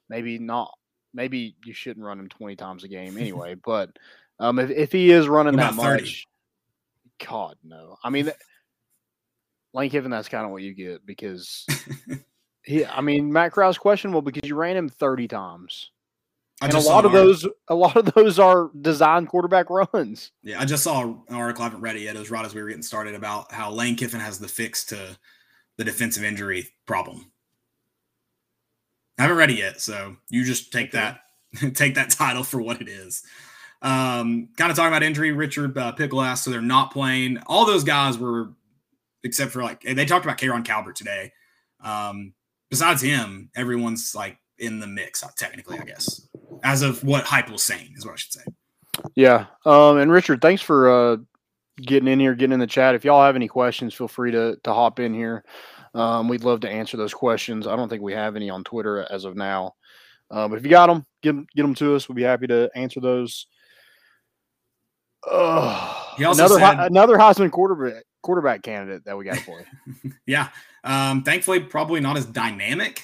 maybe 0.10 0.40
not. 0.40 0.74
Maybe 1.14 1.56
you 1.66 1.74
shouldn't 1.74 2.06
run 2.06 2.20
him 2.20 2.30
20 2.30 2.56
times 2.56 2.84
a 2.84 2.88
game 2.88 3.18
anyway. 3.20 3.56
but 3.56 3.92
um, 4.40 4.60
if, 4.60 4.70
if 4.70 4.92
he 4.92 5.12
is 5.12 5.28
running 5.28 5.56
that 5.58 5.74
30? 5.74 6.04
much, 6.04 6.28
God, 7.26 7.56
no. 7.64 7.98
I 8.04 8.10
mean, 8.10 8.26
th- 8.26 8.38
Lane 9.74 9.90
Kiffin, 9.90 10.12
that's 10.12 10.30
kind 10.30 10.46
of 10.46 10.52
what 10.52 10.62
you 10.62 10.74
get 10.74 11.06
because 11.06 11.66
he, 12.64 12.86
I 12.86 13.02
mean, 13.02 13.32
Matt 13.32 13.52
Corral 13.52 13.74
questionable 13.76 14.22
because 14.22 14.48
you 14.48 14.56
ran 14.56 14.78
him 14.78 14.90
30 14.90 15.28
times. 15.28 15.92
And 16.60 16.74
a 16.74 16.80
lot 16.80 17.06
of 17.06 17.12
those, 17.12 17.48
a 17.68 17.76
lot 17.76 17.96
of 17.96 18.14
those 18.14 18.40
are 18.40 18.72
designed 18.82 19.28
quarterback 19.28 19.70
runs. 19.94 20.32
Yeah, 20.42 20.60
I 20.60 20.66
just 20.66 20.84
saw 20.84 21.04
an 21.04 21.36
article 21.36 21.62
I 21.62 21.66
haven't 21.66 21.82
read 21.82 21.96
it 21.96 22.02
yet. 22.02 22.16
It 22.16 22.20
was 22.20 22.32
right 22.32 22.46
as 22.46 22.56
we 22.56 22.62
were 22.62 22.68
getting 22.68 22.84
started 22.84 23.14
about 23.14 23.52
how 23.52 23.72
Lane 23.72 23.96
Kiffin 23.96 24.20
has 24.20 24.40
the 24.40 24.48
fix 24.48 24.84
to 24.86 25.18
the 25.78 25.84
defensive 25.84 26.24
injury 26.24 26.70
problem. 26.88 27.32
I 29.20 29.24
haven't 29.24 29.38
read 29.38 29.52
it 29.52 29.58
yet, 29.58 29.82
so 29.82 30.16
you 30.30 30.44
just 30.44 30.72
take 30.72 30.92
that 30.92 31.22
take 31.74 31.96
that 31.96 32.10
title 32.10 32.44
for 32.44 32.62
what 32.62 32.82
it 32.82 32.88
is. 32.88 33.24
Um, 33.82 34.50
kind 34.58 34.72
of 34.72 34.78
talking 34.78 34.88
about 34.88 35.04
injury, 35.04 35.32
Richard 35.32 35.78
uh, 35.78 35.92
Pickle 35.92 36.36
so 36.36 36.50
they're 36.50 36.62
not 36.62 36.92
playing. 36.92 37.38
All 37.46 37.66
those 37.66 37.84
guys 37.84 38.18
were, 38.18 38.54
except 39.24 39.52
for 39.52 39.62
like 39.62 39.82
they 39.82 40.06
talked 40.06 40.26
about 40.26 40.38
Kayron 40.38 40.66
Calvert 40.66 40.96
today. 40.96 41.32
Um, 41.84 42.34
besides 42.70 43.02
him, 43.02 43.52
everyone's 43.56 44.16
like 44.16 44.38
in 44.58 44.80
the 44.80 44.88
mix, 44.88 45.24
uh, 45.24 45.30
technically, 45.38 45.80
I 45.80 45.84
guess, 45.84 46.26
as 46.64 46.82
of 46.82 47.04
what 47.04 47.24
Hype 47.26 47.50
was 47.50 47.64
saying 47.64 47.94
is 47.96 48.06
what 48.06 48.14
I 48.14 48.16
should 48.18 48.34
say. 48.34 48.44
Yeah. 49.16 49.46
Um, 49.66 49.98
and 49.98 50.12
Richard, 50.12 50.42
thanks 50.42 50.62
for 50.62 50.90
uh, 50.90 51.18
getting 51.82 52.08
in 52.08 52.20
here, 52.20 52.34
getting 52.36 52.54
in 52.54 52.60
the 52.60 52.68
chat. 52.68 52.96
If 52.96 53.06
y'all 53.06 53.24
have 53.24 53.36
any 53.36 53.48
questions, 53.48 53.94
feel 53.94 54.08
free 54.08 54.32
to 54.32 54.58
to 54.64 54.74
hop 54.74 55.00
in 55.00 55.14
here. 55.14 55.44
Um, 55.94 56.28
we'd 56.28 56.44
love 56.44 56.60
to 56.62 56.70
answer 56.70 56.98
those 56.98 57.14
questions. 57.14 57.66
I 57.68 57.76
don't 57.76 57.90
think 57.90 58.02
we 58.02 58.14
have 58.14 58.36
any 58.36 58.50
on 58.50 58.64
Twitter 58.64 59.06
as 59.10 59.26
of 59.26 59.36
now. 59.36 59.74
Uh, 60.30 60.48
but 60.48 60.58
if 60.58 60.64
you 60.64 60.70
got 60.70 60.88
them, 60.88 61.06
get, 61.24 61.30
'em- 61.30 61.48
get 61.56 61.62
them 61.64 61.74
to 61.76 61.96
us. 61.96 62.10
We'd 62.10 62.16
be 62.16 62.24
happy 62.24 62.48
to 62.48 62.70
answer 62.76 63.00
those. 63.00 63.48
Uh, 65.30 65.94
He 66.18 66.24
also 66.26 66.46
another 66.46 66.60
said- 66.60 66.80
another 66.92 67.16
Heisman 67.18 67.52
quarterback 67.52 68.04
quarterback 68.22 68.62
candidate 68.62 69.06
that 69.06 69.18
we 69.18 69.24
got 69.26 69.38
for 69.38 69.64
play. 69.64 70.12
Yeah. 70.26 70.50
Um, 70.84 71.24
thankfully, 71.24 71.62
probably 71.62 72.00
not 72.02 72.18
as 72.18 72.26
dynamic. 72.26 73.04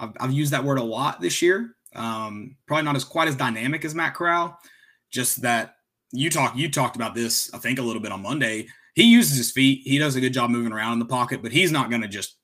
I've, 0.00 0.12
I've 0.20 0.32
used 0.32 0.52
that 0.52 0.64
word 0.64 0.78
a 0.78 0.82
lot 0.84 1.20
this 1.20 1.40
year. 1.42 1.75
Um, 1.96 2.56
probably 2.66 2.84
not 2.84 2.96
as 2.96 3.04
quite 3.04 3.28
as 3.28 3.36
dynamic 3.36 3.84
as 3.84 3.94
Matt 3.94 4.14
Corral. 4.14 4.58
Just 5.10 5.42
that 5.42 5.74
you 6.12 6.30
talk 6.30 6.56
you 6.56 6.70
talked 6.70 6.96
about 6.96 7.14
this, 7.14 7.52
I 7.54 7.58
think, 7.58 7.78
a 7.78 7.82
little 7.82 8.02
bit 8.02 8.12
on 8.12 8.22
Monday. 8.22 8.68
He 8.94 9.04
uses 9.04 9.36
his 9.36 9.50
feet. 9.52 9.82
He 9.84 9.98
does 9.98 10.16
a 10.16 10.20
good 10.20 10.32
job 10.32 10.50
moving 10.50 10.72
around 10.72 10.94
in 10.94 10.98
the 10.98 11.04
pocket, 11.06 11.42
but 11.42 11.52
he's 11.52 11.70
not 11.72 11.90
going 11.90 12.02
to 12.02 12.08
just 12.08 12.36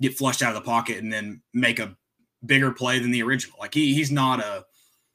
get 0.00 0.16
flushed 0.16 0.42
out 0.42 0.54
of 0.54 0.62
the 0.62 0.66
pocket 0.68 0.98
and 0.98 1.12
then 1.12 1.40
make 1.54 1.78
a 1.78 1.96
bigger 2.44 2.70
play 2.70 2.98
than 2.98 3.10
the 3.10 3.22
original. 3.22 3.56
Like 3.58 3.74
he 3.74 3.94
he's 3.94 4.10
not 4.10 4.40
a 4.40 4.64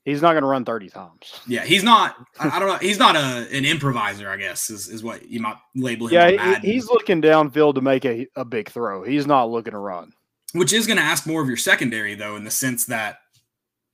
He's 0.03 0.23
not 0.23 0.31
going 0.31 0.41
to 0.41 0.47
run 0.47 0.65
thirty 0.65 0.89
times. 0.89 1.39
yeah 1.47 1.63
he's 1.63 1.83
not 1.83 2.15
I, 2.39 2.49
I 2.49 2.59
don't 2.59 2.67
know 2.69 2.77
he's 2.77 2.97
not 2.97 3.15
a 3.15 3.47
an 3.55 3.65
improviser 3.65 4.27
I 4.29 4.37
guess 4.37 4.71
is, 4.71 4.87
is 4.89 5.03
what 5.03 5.27
you 5.29 5.39
might 5.39 5.57
label 5.75 6.07
him. 6.07 6.13
Yeah, 6.13 6.55
he- 6.59 6.71
he's 6.73 6.87
looking 6.89 7.21
downfield 7.21 7.75
to 7.75 7.81
make 7.81 8.03
a, 8.05 8.25
a 8.35 8.43
big 8.43 8.69
throw. 8.69 9.03
He's 9.03 9.27
not 9.27 9.51
looking 9.51 9.73
to 9.73 9.77
run. 9.77 10.11
which 10.53 10.73
is 10.73 10.87
going 10.87 10.97
to 10.97 11.03
ask 11.03 11.27
more 11.27 11.41
of 11.43 11.47
your 11.47 11.55
secondary 11.57 12.15
though 12.15 12.35
in 12.35 12.43
the 12.43 12.49
sense 12.51 12.87
that 12.87 13.17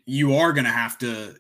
you 0.07 0.33
are 0.35 0.51
going 0.53 0.65
to 0.65 0.71
have 0.71 0.97
to 0.99 1.35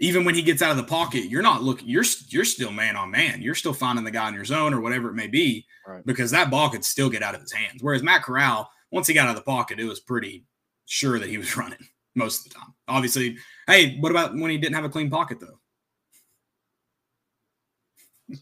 even 0.00 0.24
when 0.24 0.34
he 0.34 0.42
gets 0.42 0.60
out 0.62 0.70
of 0.70 0.76
the 0.76 0.82
pocket 0.84 1.24
you're 1.30 1.42
not 1.42 1.62
looking 1.62 1.88
you're 1.88 2.04
you're 2.28 2.44
still 2.44 2.70
man 2.70 2.96
on 2.96 3.10
man. 3.10 3.40
You're 3.40 3.54
still 3.54 3.72
finding 3.72 4.04
the 4.04 4.10
guy 4.10 4.28
in 4.28 4.34
your 4.34 4.44
zone 4.44 4.74
or 4.74 4.80
whatever 4.80 5.08
it 5.08 5.14
may 5.14 5.26
be 5.28 5.64
Right. 5.86 6.04
because 6.04 6.30
that 6.32 6.50
ball 6.50 6.68
could 6.68 6.84
still 6.84 7.08
get 7.08 7.22
out 7.22 7.34
of 7.34 7.40
his 7.40 7.52
hands. 7.52 7.82
Whereas 7.82 8.02
Matt 8.02 8.22
Corral 8.22 8.70
once 8.90 9.06
he 9.06 9.14
got 9.14 9.24
out 9.28 9.30
of 9.30 9.36
the 9.36 9.42
pocket 9.50 9.80
it 9.80 9.84
was 9.86 10.00
pretty 10.00 10.44
sure 10.86 11.18
that 11.18 11.28
he 11.28 11.38
was 11.38 11.56
running 11.56 11.78
most 12.14 12.46
of 12.46 12.52
the 12.52 12.58
time. 12.58 12.74
Obviously 12.88 13.38
hey 13.66 13.96
what 14.00 14.10
about 14.10 14.34
when 14.34 14.50
he 14.50 14.58
didn't 14.58 14.74
have 14.74 14.84
a 14.84 14.88
clean 14.90 15.08
pocket 15.10 15.40
though? 15.40 15.58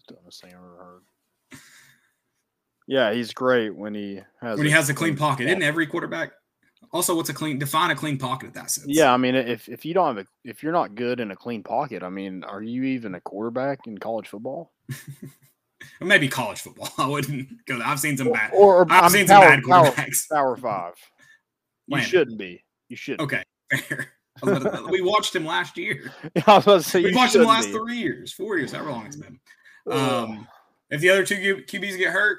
Dumbest 0.09 0.43
thing 0.43 0.51
I've 0.53 0.59
ever 0.59 0.77
heard. 1.53 1.61
Yeah, 2.89 3.13
he's 3.13 3.33
great 3.33 3.75
when 3.75 3.95
he 3.95 4.21
has 4.41 4.59
when 4.59 4.67
he 4.67 4.73
has 4.73 4.89
a 4.91 4.95
clean 4.95 5.17
pocket. 5.17 5.47
Isn't 5.49 5.63
every 5.63 5.87
quarterback 5.87 6.33
also 6.93 7.15
what's 7.17 7.29
a 7.31 7.35
clean 7.35 7.59
define 7.59 7.91
a 7.91 7.97
clean 7.97 8.19
pocket 8.19 8.49
at 8.49 8.55
that 8.55 8.71
sense 8.71 8.87
Yeah, 8.89 9.13
I 9.13 9.17
mean, 9.17 9.35
if 9.35 9.69
if 9.69 9.85
you 9.85 9.95
don't 9.95 10.17
have 10.17 10.27
a, 10.27 10.29
if 10.45 10.63
you're 10.63 10.73
not 10.73 10.95
good 10.95 11.21
in 11.21 11.31
a 11.31 11.37
clean 11.37 11.63
pocket, 11.63 12.03
I 12.03 12.09
mean, 12.11 12.45
are 12.45 12.63
you 12.63 12.85
even 12.85 13.15
a 13.15 13.21
quarterback 13.21 13.81
in 13.87 13.99
college 13.99 14.29
football? 14.29 14.73
or 16.01 16.07
maybe 16.07 16.27
college 16.29 16.61
football 16.61 16.89
i 16.99 17.07
wouldn't 17.07 17.49
go 17.67 17.79
i've 17.85 18.01
seen 18.01 18.17
some 18.17 18.33
bad 18.33 18.51
Or, 18.55 18.77
or 18.83 18.87
I've 18.91 19.05
I 19.05 19.09
seen 19.09 19.19
mean, 19.21 19.29
some 19.29 19.41
bad 19.43 19.63
quarterbacks. 19.63 20.29
power 20.31 20.57
five. 20.57 20.95
You 21.89 22.01
shouldn't 22.01 22.37
be. 22.39 22.65
You 22.89 22.97
should. 22.97 23.21
Okay, 23.21 23.45
fair. 23.73 24.09
I 24.43 24.47
was 24.51 24.61
about 24.63 24.77
to- 24.87 24.91
we 24.91 25.01
watched 25.03 25.37
him 25.37 25.47
last 25.47 25.77
year. 25.79 26.11
I 26.47 26.57
was 26.57 26.65
about 26.65 26.83
to 26.83 26.83
say 26.83 27.01
We 27.03 27.15
watched 27.15 27.37
him 27.37 27.43
the 27.43 27.47
last 27.47 27.67
be. 27.67 27.73
three 27.75 27.97
years, 27.99 28.33
four 28.33 28.59
years, 28.59 28.73
however 28.73 28.91
long 28.91 29.07
it's 29.07 29.15
been. 29.17 29.39
Um, 29.89 30.49
if 30.91 31.01
the 31.01 31.11
other 31.11 31.25
two 31.25 31.37
QBs 31.37 31.97
get 31.97 32.13
hurt, 32.13 32.39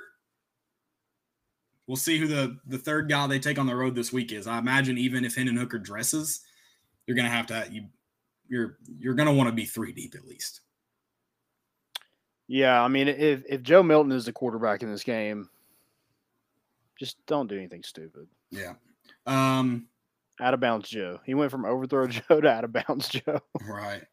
we'll 1.88 1.98
see 1.98 2.18
who 2.18 2.28
the 2.28 2.58
the 2.68 2.78
third 2.78 3.10
guy 3.10 3.26
they 3.28 3.40
take 3.40 3.58
on 3.58 3.66
the 3.66 3.76
road 3.76 3.96
this 3.96 4.14
week 4.14 4.32
is. 4.32 4.46
I 4.46 4.60
imagine 4.60 4.98
even 4.98 5.26
if 5.26 5.36
Hendon 5.36 5.58
Hooker 5.58 5.80
dresses, 5.80 6.42
you're 7.06 7.18
gonna 7.18 7.30
have 7.30 7.48
to 7.48 7.68
you 7.72 7.86
you're 8.48 8.78
you're 9.00 9.14
gonna 9.14 9.34
want 9.34 9.50
to 9.50 9.56
be 9.56 9.66
three 9.66 9.92
deep 9.92 10.16
at 10.16 10.26
least. 10.26 10.62
yeah, 12.48 12.82
I 12.82 12.88
mean, 12.88 13.08
if 13.08 13.44
if 13.48 13.64
Joe 13.64 13.84
Milton 13.84 14.12
is 14.12 14.26
the 14.26 14.34
quarterback 14.34 14.84
in 14.84 14.92
this 14.92 15.04
game, 15.04 15.50
just 17.00 17.18
don't 17.26 17.48
do 17.48 17.58
anything 17.58 17.84
stupid. 17.84 18.28
Yeah. 18.52 18.74
Um. 19.26 19.88
Out 20.40 20.54
of 20.54 20.60
bounds, 20.60 20.88
Joe. 20.88 21.20
He 21.26 21.34
went 21.34 21.50
from 21.50 21.66
overthrow 21.66 22.08
Joe 22.08 22.42
to 22.42 22.48
out 22.48 22.64
of 22.64 22.72
bounds, 22.72 23.10
Joe. 23.10 23.40
Right. 23.68 24.04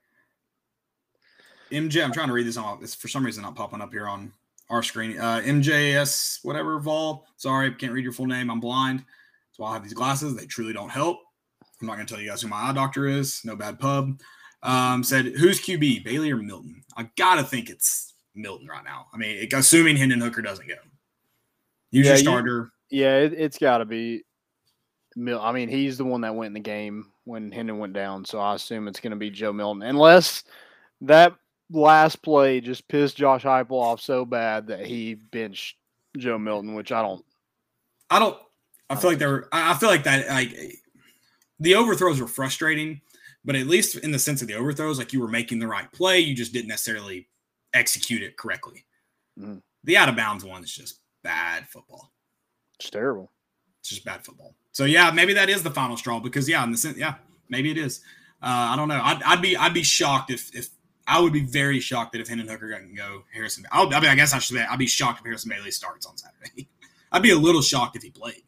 MJ, 1.70 2.02
I'm 2.02 2.12
trying 2.12 2.28
to 2.28 2.32
read 2.32 2.46
this 2.46 2.56
on. 2.56 2.78
It's 2.82 2.94
for 2.94 3.08
some 3.08 3.24
reason 3.24 3.42
not 3.42 3.56
popping 3.56 3.80
up 3.82 3.92
here 3.92 4.06
on 4.06 4.32
our 4.70 4.82
screen. 4.82 5.18
Uh, 5.18 5.40
MJS, 5.44 6.40
whatever, 6.44 6.78
Vol. 6.80 7.26
Sorry, 7.36 7.72
can't 7.74 7.92
read 7.92 8.04
your 8.04 8.12
full 8.12 8.26
name. 8.26 8.50
I'm 8.50 8.60
blind. 8.60 9.00
That's 9.00 9.58
why 9.58 9.70
I 9.70 9.74
have 9.74 9.82
these 9.82 9.94
glasses. 9.94 10.34
They 10.36 10.46
truly 10.46 10.72
don't 10.72 10.88
help. 10.90 11.18
I'm 11.80 11.86
not 11.86 11.94
going 11.96 12.06
to 12.06 12.12
tell 12.14 12.22
you 12.22 12.28
guys 12.30 12.42
who 12.42 12.48
my 12.48 12.70
eye 12.70 12.72
doctor 12.72 13.06
is. 13.06 13.40
No 13.44 13.56
bad 13.56 13.78
pub. 13.78 14.20
Um, 14.62 15.04
said, 15.04 15.26
who's 15.26 15.60
QB, 15.60 16.04
Bailey 16.04 16.32
or 16.32 16.36
Milton? 16.36 16.82
I 16.96 17.08
got 17.16 17.34
to 17.36 17.42
think 17.44 17.68
it's 17.68 18.14
Milton 18.34 18.66
right 18.68 18.84
now. 18.84 19.06
I 19.12 19.18
mean, 19.18 19.46
assuming 19.52 19.96
Hendon 19.96 20.20
Hooker 20.20 20.40
doesn't 20.42 20.66
go. 20.66 20.74
Use 21.90 22.06
Yeah, 22.06 22.12
your 22.12 22.16
you- 22.18 22.22
starter. 22.24 22.70
Yeah, 22.90 23.16
it, 23.18 23.32
it's 23.34 23.58
got 23.58 23.78
to 23.78 23.84
be. 23.84 24.24
Mil- 25.16 25.40
I 25.40 25.52
mean, 25.52 25.68
he's 25.68 25.98
the 25.98 26.04
one 26.04 26.22
that 26.22 26.34
went 26.34 26.48
in 26.48 26.54
the 26.54 26.60
game 26.60 27.06
when 27.24 27.52
Hendon 27.52 27.78
went 27.78 27.92
down, 27.92 28.24
so 28.24 28.38
I 28.40 28.54
assume 28.54 28.88
it's 28.88 29.00
going 29.00 29.10
to 29.12 29.16
be 29.16 29.30
Joe 29.30 29.52
Milton, 29.52 29.82
unless 29.82 30.44
that 31.02 31.34
last 31.74 32.22
play 32.22 32.60
just 32.60 32.88
pissed 32.88 33.16
Josh 33.16 33.42
Heupel 33.44 33.72
off 33.72 34.00
so 34.00 34.24
bad 34.24 34.68
that 34.68 34.86
he 34.86 35.14
benched 35.14 35.76
Joe 36.16 36.38
Milton, 36.38 36.74
which 36.74 36.92
I 36.92 37.02
don't. 37.02 37.24
I 38.10 38.18
don't. 38.18 38.38
I 38.88 38.96
feel 38.96 39.10
like 39.10 39.18
they're. 39.18 39.48
I 39.52 39.72
I 39.72 39.74
feel 39.74 39.88
like 39.88 40.04
that. 40.04 40.28
Like 40.28 40.78
the 41.60 41.74
overthrows 41.74 42.20
were 42.20 42.28
frustrating, 42.28 43.00
but 43.44 43.56
at 43.56 43.66
least 43.66 43.96
in 43.96 44.12
the 44.12 44.18
sense 44.18 44.42
of 44.42 44.48
the 44.48 44.54
overthrows, 44.54 44.98
like 44.98 45.12
you 45.12 45.20
were 45.20 45.28
making 45.28 45.58
the 45.58 45.66
right 45.66 45.90
play, 45.92 46.20
you 46.20 46.34
just 46.34 46.52
didn't 46.52 46.68
necessarily 46.68 47.28
execute 47.72 48.22
it 48.22 48.36
correctly. 48.36 48.84
Mhm. 49.38 49.62
The 49.84 49.96
out 49.96 50.08
of 50.08 50.16
bounds 50.16 50.44
one 50.44 50.62
is 50.62 50.72
just 50.72 51.00
bad 51.22 51.68
football. 51.68 52.12
It's 52.78 52.90
terrible. 52.90 53.30
It's 53.80 53.90
just 53.90 54.04
bad 54.04 54.24
football. 54.24 54.54
So 54.72 54.84
yeah, 54.84 55.10
maybe 55.10 55.34
that 55.34 55.48
is 55.48 55.62
the 55.62 55.70
final 55.70 55.96
straw 55.96 56.20
because 56.20 56.48
yeah, 56.48 56.64
in 56.64 56.72
the 56.72 56.78
sense, 56.78 56.96
yeah, 56.96 57.14
maybe 57.48 57.70
it 57.70 57.78
is. 57.78 58.00
Uh, 58.42 58.72
I 58.72 58.76
don't 58.76 58.88
know. 58.88 59.00
I'd, 59.02 59.22
I'd 59.22 59.42
be 59.42 59.56
I'd 59.56 59.74
be 59.74 59.82
shocked 59.82 60.30
if 60.30 60.54
if 60.54 60.68
I 61.06 61.20
would 61.20 61.32
be 61.32 61.42
very 61.42 61.80
shocked 61.80 62.12
that 62.12 62.20
if 62.20 62.28
Hendon 62.28 62.48
Hooker 62.48 62.70
can 62.72 62.94
go, 62.94 63.24
Harrison. 63.32 63.64
I'll, 63.70 63.92
I 63.94 64.00
mean, 64.00 64.10
I 64.10 64.14
guess 64.14 64.32
I 64.32 64.38
should 64.38 64.56
say 64.56 64.64
I'd 64.64 64.78
be 64.78 64.86
shocked 64.86 65.20
if 65.20 65.24
Harrison 65.26 65.50
Bailey 65.50 65.70
starts 65.70 66.06
on 66.06 66.16
Saturday. 66.16 66.68
I'd 67.12 67.22
be 67.22 67.30
a 67.30 67.36
little 67.36 67.60
shocked 67.62 67.94
if 67.96 68.02
he 68.02 68.10
played 68.10 68.42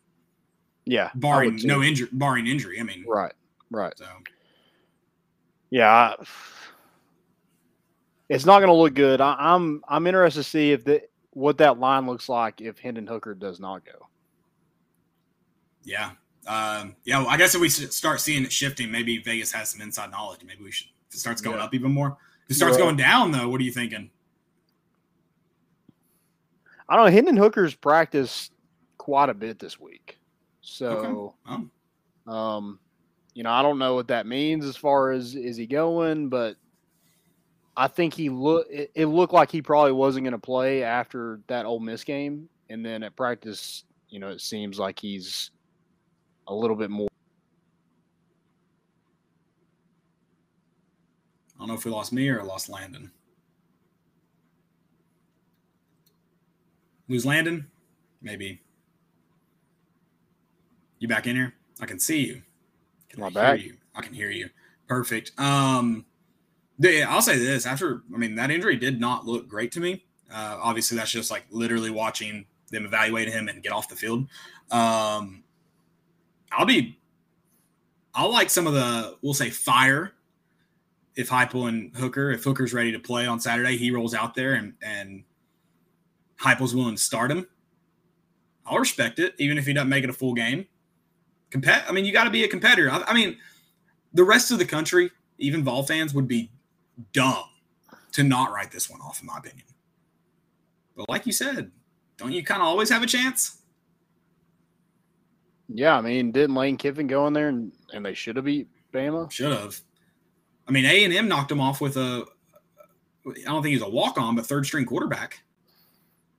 Yeah, 0.86 1.10
barring 1.14 1.60
no 1.64 1.82
injury, 1.82 2.08
barring 2.12 2.46
injury. 2.46 2.80
I 2.80 2.82
mean, 2.82 3.04
Right, 3.06 3.32
right. 3.70 3.92
so 3.96 4.06
Yeah, 5.70 5.88
I, 5.92 6.14
it's 8.28 8.44
not 8.46 8.58
going 8.58 8.68
to 8.68 8.74
look 8.74 8.94
good. 8.94 9.20
I, 9.20 9.36
I'm 9.38 9.82
I'm 9.88 10.06
interested 10.06 10.40
to 10.42 10.48
see 10.48 10.72
if 10.72 10.84
the 10.84 11.02
what 11.30 11.58
that 11.58 11.78
line 11.78 12.06
looks 12.06 12.28
like 12.28 12.60
if 12.60 12.78
Hendon 12.78 13.06
Hooker 13.06 13.34
does 13.34 13.60
not 13.60 13.84
go. 13.84 14.08
yeah, 15.84 16.12
um, 16.48 16.96
yeah. 17.04 17.18
Well, 17.18 17.28
I 17.28 17.36
guess 17.36 17.54
if 17.54 17.60
we 17.60 17.68
start 17.68 18.20
seeing 18.20 18.44
it 18.44 18.52
shifting, 18.52 18.90
maybe 18.90 19.18
Vegas 19.18 19.52
has 19.52 19.70
some 19.70 19.80
inside 19.80 20.10
knowledge. 20.10 20.40
Maybe 20.44 20.64
we 20.64 20.72
should. 20.72 20.88
If 21.08 21.14
it 21.14 21.18
starts 21.18 21.40
going 21.40 21.58
Yeah. 21.58 21.64
up 21.64 21.74
even 21.74 21.92
more, 21.92 22.16
if 22.46 22.50
it 22.52 22.54
starts 22.54 22.76
Yeah. 22.78 22.84
going 22.84 22.96
down, 22.96 23.32
though, 23.32 23.48
what 23.48 23.60
are 23.60 23.64
you 23.64 23.72
thinking? 23.72 24.10
I 26.88 26.96
don't 26.96 27.06
know. 27.06 27.10
Hendon 27.12 27.36
Hooker's 27.36 27.74
practiced 27.74 28.52
quite 28.98 29.28
a 29.28 29.34
bit 29.34 29.58
this 29.58 29.78
week, 29.80 30.18
so 30.60 31.34
Oh, 31.46 32.32
um, 32.32 32.78
you 33.34 33.42
know 33.42 33.50
I 33.50 33.62
don't 33.62 33.78
know 33.78 33.94
what 33.94 34.08
that 34.08 34.26
means 34.26 34.64
as 34.64 34.76
far 34.76 35.10
as 35.10 35.34
is 35.34 35.56
he 35.56 35.66
going, 35.66 36.28
but 36.28 36.56
I 37.76 37.88
think 37.88 38.14
he 38.14 38.28
look. 38.30 38.66
It, 38.70 38.90
it 38.94 39.06
looked 39.06 39.32
like 39.32 39.50
he 39.50 39.62
probably 39.62 39.92
wasn't 39.92 40.24
going 40.24 40.32
to 40.32 40.38
play 40.38 40.82
after 40.84 41.40
that 41.48 41.66
Ole 41.66 41.80
Miss 41.80 42.04
game, 42.04 42.48
and 42.70 42.84
then 42.86 43.02
at 43.02 43.16
practice, 43.16 43.84
you 44.08 44.20
know, 44.20 44.28
it 44.28 44.40
seems 44.40 44.78
like 44.78 44.98
he's 44.98 45.50
a 46.46 46.54
little 46.54 46.76
bit 46.76 46.90
more. 46.90 47.08
Don't 51.66 51.74
know 51.74 51.78
if 51.78 51.84
we 51.84 51.90
lost 51.90 52.12
me 52.12 52.28
or 52.28 52.42
lost 52.44 52.68
Landon. 52.68 53.10
Lose 57.08 57.26
Landon? 57.26 57.66
Maybe. 58.22 58.60
You 61.00 61.08
back 61.08 61.26
in 61.26 61.34
here? 61.34 61.54
I 61.80 61.86
can 61.86 61.98
see 61.98 62.24
you. 62.24 62.42
Can 63.08 63.20
Am 63.20 63.24
I 63.24 63.26
I 63.26 63.30
back? 63.30 63.58
hear 63.58 63.66
you? 63.68 63.76
I 63.96 64.02
can 64.02 64.14
hear 64.14 64.30
you. 64.30 64.48
Perfect. 64.86 65.32
Um, 65.40 66.06
the- 66.78 67.02
I'll 67.02 67.20
say 67.22 67.36
this: 67.36 67.66
after, 67.66 68.02
I 68.14 68.18
mean, 68.18 68.36
that 68.36 68.50
injury 68.52 68.76
did 68.76 69.00
not 69.00 69.26
look 69.26 69.48
great 69.48 69.72
to 69.72 69.80
me. 69.80 70.04
Uh, 70.32 70.58
obviously, 70.62 70.96
that's 70.96 71.10
just 71.10 71.30
like 71.32 71.46
literally 71.50 71.90
watching 71.90 72.46
them 72.70 72.84
evaluate 72.86 73.28
him 73.28 73.48
and 73.48 73.62
get 73.62 73.72
off 73.72 73.88
the 73.88 73.96
field. 73.96 74.28
Um, 74.70 75.42
I'll 76.52 76.66
be, 76.66 76.98
I'll 78.14 78.30
like 78.32 78.50
some 78.50 78.66
of 78.66 78.72
the, 78.74 79.16
we'll 79.22 79.34
say, 79.34 79.50
fire 79.50 80.12
if 81.16 81.30
Heupel 81.30 81.68
and 81.68 81.96
Hooker, 81.96 82.30
if 82.30 82.44
Hooker's 82.44 82.74
ready 82.74 82.92
to 82.92 82.98
play 82.98 83.26
on 83.26 83.40
Saturday, 83.40 83.76
he 83.76 83.90
rolls 83.90 84.14
out 84.14 84.34
there 84.34 84.54
and 84.54 84.74
and 84.82 85.24
Heupel's 86.38 86.74
willing 86.74 86.94
to 86.94 87.02
start 87.02 87.30
him. 87.30 87.46
I'll 88.66 88.78
respect 88.78 89.18
it, 89.18 89.34
even 89.38 89.58
if 89.58 89.66
he 89.66 89.72
doesn't 89.72 89.88
make 89.88 90.04
it 90.04 90.10
a 90.10 90.12
full 90.12 90.34
game. 90.34 90.66
Compet. 91.50 91.84
I 91.88 91.92
mean, 91.92 92.04
you 92.04 92.12
got 92.12 92.24
to 92.24 92.30
be 92.30 92.44
a 92.44 92.48
competitor. 92.48 92.90
I, 92.90 93.02
I 93.06 93.14
mean, 93.14 93.38
the 94.12 94.24
rest 94.24 94.50
of 94.50 94.58
the 94.58 94.64
country, 94.64 95.10
even 95.38 95.64
Vol 95.64 95.84
fans, 95.84 96.12
would 96.12 96.28
be 96.28 96.50
dumb 97.12 97.44
to 98.12 98.22
not 98.22 98.52
write 98.52 98.70
this 98.70 98.90
one 98.90 99.00
off, 99.00 99.20
in 99.20 99.26
my 99.26 99.38
opinion. 99.38 99.66
But 100.96 101.08
like 101.08 101.26
you 101.26 101.32
said, 101.32 101.70
don't 102.16 102.32
you 102.32 102.42
kind 102.42 102.60
of 102.60 102.66
always 102.66 102.90
have 102.90 103.02
a 103.02 103.06
chance? 103.06 103.62
Yeah, 105.68 105.96
I 105.96 106.00
mean, 106.00 106.32
didn't 106.32 106.56
Lane 106.56 106.76
Kiffin 106.76 107.06
go 107.06 107.26
in 107.26 107.32
there 107.32 107.48
and, 107.48 107.72
and 107.92 108.04
they 108.04 108.14
should 108.14 108.36
have 108.36 108.44
beat 108.44 108.68
Bama? 108.92 109.30
Should 109.30 109.52
have. 109.52 109.80
I 110.68 110.72
mean, 110.72 110.84
A 110.84 111.04
and 111.04 111.12
M 111.12 111.28
knocked 111.28 111.50
him 111.50 111.60
off 111.60 111.80
with 111.80 111.96
a. 111.96 112.24
I 113.26 113.32
don't 113.44 113.62
think 113.62 113.72
he's 113.72 113.82
a 113.82 113.88
walk 113.88 114.18
on, 114.18 114.36
but 114.36 114.46
third 114.46 114.66
string 114.66 114.84
quarterback. 114.84 115.42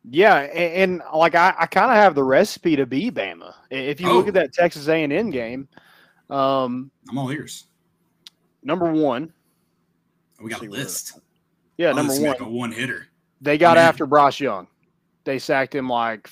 Yeah, 0.09 0.35
and, 0.35 0.91
and 0.91 1.01
like 1.13 1.35
I, 1.35 1.53
I 1.59 1.65
kind 1.65 1.91
of 1.91 1.97
have 1.97 2.15
the 2.15 2.23
recipe 2.23 2.75
to 2.77 2.85
be 2.85 3.11
Bama. 3.11 3.53
If 3.69 3.99
you 3.99 4.09
oh. 4.09 4.15
look 4.15 4.27
at 4.27 4.33
that 4.35 4.53
Texas 4.53 4.87
A 4.87 5.03
and 5.03 5.11
M 5.11 5.29
game, 5.29 5.67
um, 6.29 6.91
I'm 7.09 7.17
all 7.17 7.31
ears. 7.31 7.65
Number 8.63 8.91
one, 8.91 9.33
we 10.41 10.49
got 10.49 10.61
a 10.65 10.69
list. 10.69 11.19
Yeah, 11.77 11.89
oh, 11.89 11.93
number 11.93 12.13
one, 12.13 12.23
like 12.23 12.39
a 12.39 12.49
one 12.49 12.71
hitter. 12.71 13.07
They 13.41 13.57
got 13.57 13.75
Man. 13.75 13.85
after 13.85 14.05
Bryce 14.05 14.39
Young. 14.39 14.67
They 15.25 15.39
sacked 15.39 15.75
him 15.75 15.89
like 15.89 16.29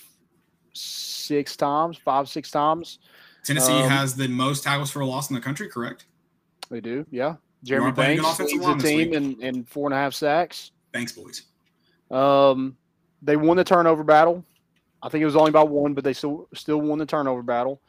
six 0.73 1.55
times, 1.55 1.97
five, 1.97 2.29
six 2.29 2.49
times. 2.49 2.99
Tennessee 3.43 3.73
um, 3.73 3.89
has 3.89 4.15
the 4.15 4.27
most 4.27 4.63
tackles 4.63 4.89
for 4.89 5.01
a 5.01 5.05
loss 5.05 5.29
in 5.29 5.35
the 5.35 5.41
country, 5.41 5.69
correct? 5.69 6.05
They 6.69 6.81
do, 6.81 7.05
yeah. 7.11 7.35
Jeremy 7.65 7.91
Banks 7.91 8.39
leads 8.39 8.65
the 8.65 8.75
team 8.75 9.13
in, 9.13 9.41
in 9.41 9.63
four 9.65 9.87
and 9.87 9.93
a 9.93 9.97
half 9.97 10.13
sacks. 10.13 10.71
Thanks, 10.93 11.11
boys. 11.11 11.43
Um, 12.11 12.77
they 13.21 13.35
won 13.35 13.57
the 13.57 13.63
turnover 13.63 14.03
battle. 14.03 14.45
I 15.01 15.09
think 15.09 15.23
it 15.23 15.25
was 15.25 15.35
only 15.35 15.49
about 15.49 15.69
one, 15.69 15.93
but 15.93 16.03
they 16.03 16.13
still 16.13 16.47
still 16.53 16.79
won 16.79 16.99
the 16.99 17.05
turnover 17.05 17.41
battle. 17.41 17.81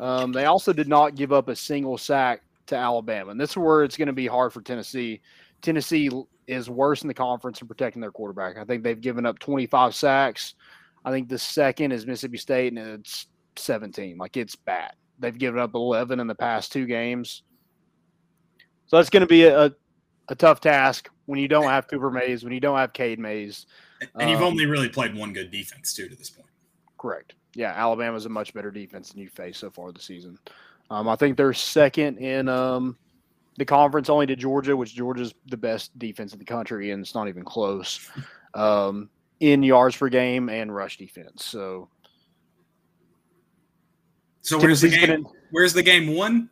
Um, 0.00 0.32
they 0.32 0.44
also 0.44 0.72
did 0.72 0.88
not 0.88 1.14
give 1.14 1.32
up 1.32 1.48
a 1.48 1.56
single 1.56 1.98
sack 1.98 2.42
to 2.66 2.76
Alabama, 2.76 3.32
and 3.32 3.40
this 3.40 3.50
is 3.50 3.56
where 3.56 3.84
it's 3.84 3.96
going 3.96 4.06
to 4.06 4.12
be 4.12 4.26
hard 4.26 4.52
for 4.52 4.62
Tennessee. 4.62 5.20
Tennessee 5.62 6.10
is 6.46 6.70
worse 6.70 7.02
in 7.02 7.08
the 7.08 7.14
conference 7.14 7.60
in 7.60 7.68
protecting 7.68 8.00
their 8.00 8.10
quarterback. 8.12 8.56
I 8.56 8.64
think 8.64 8.82
they've 8.82 9.00
given 9.00 9.26
up 9.26 9.38
25 9.38 9.94
sacks. 9.94 10.54
I 11.04 11.10
think 11.10 11.28
the 11.28 11.38
second 11.38 11.92
is 11.92 12.06
Mississippi 12.06 12.38
State, 12.38 12.72
and 12.72 12.78
it's 13.00 13.26
17. 13.56 14.16
Like 14.16 14.36
it's 14.36 14.56
bad. 14.56 14.92
They've 15.18 15.36
given 15.36 15.60
up 15.60 15.74
11 15.74 16.20
in 16.20 16.26
the 16.26 16.34
past 16.34 16.72
two 16.72 16.86
games. 16.86 17.42
So 18.86 18.96
that's 18.96 19.10
going 19.10 19.22
to 19.22 19.26
be 19.26 19.44
a, 19.44 19.74
a 20.28 20.34
tough 20.34 20.60
task 20.60 21.08
when 21.26 21.38
you 21.38 21.48
don't 21.48 21.64
have 21.64 21.88
Cooper 21.88 22.10
Mays, 22.10 22.44
when 22.44 22.52
you 22.52 22.60
don't 22.60 22.78
have 22.78 22.92
Cade 22.92 23.18
Mays. 23.18 23.66
And 24.18 24.30
you've 24.30 24.40
um, 24.40 24.48
only 24.48 24.66
really 24.66 24.88
played 24.88 25.14
one 25.14 25.32
good 25.32 25.50
defense, 25.50 25.94
too, 25.94 26.08
to 26.08 26.16
this 26.16 26.30
point. 26.30 26.48
Correct. 26.98 27.34
Yeah, 27.54 27.72
Alabama's 27.72 28.26
a 28.26 28.28
much 28.28 28.52
better 28.52 28.70
defense 28.70 29.10
than 29.10 29.20
you 29.20 29.28
faced 29.28 29.60
so 29.60 29.70
far 29.70 29.92
this 29.92 30.04
season. 30.04 30.38
Um, 30.90 31.08
I 31.08 31.16
think 31.16 31.36
they're 31.36 31.52
second 31.52 32.18
in 32.18 32.48
um, 32.48 32.96
the 33.56 33.64
conference 33.64 34.10
only 34.10 34.26
to 34.26 34.36
Georgia, 34.36 34.76
which 34.76 34.94
Georgia's 34.94 35.34
the 35.46 35.56
best 35.56 35.96
defense 35.98 36.32
in 36.32 36.38
the 36.38 36.44
country, 36.44 36.90
and 36.90 37.02
it's 37.02 37.14
not 37.14 37.28
even 37.28 37.44
close 37.44 38.10
um, 38.54 39.08
in 39.40 39.62
yards 39.62 39.96
per 39.96 40.08
game 40.08 40.48
and 40.48 40.74
rush 40.74 40.98
defense. 40.98 41.44
So, 41.44 41.88
so 44.42 44.58
where's 44.58 44.80
the 44.80 44.90
game? 44.90 45.26
Where's 45.50 45.72
the 45.72 45.82
game 45.82 46.14
one? 46.14 46.50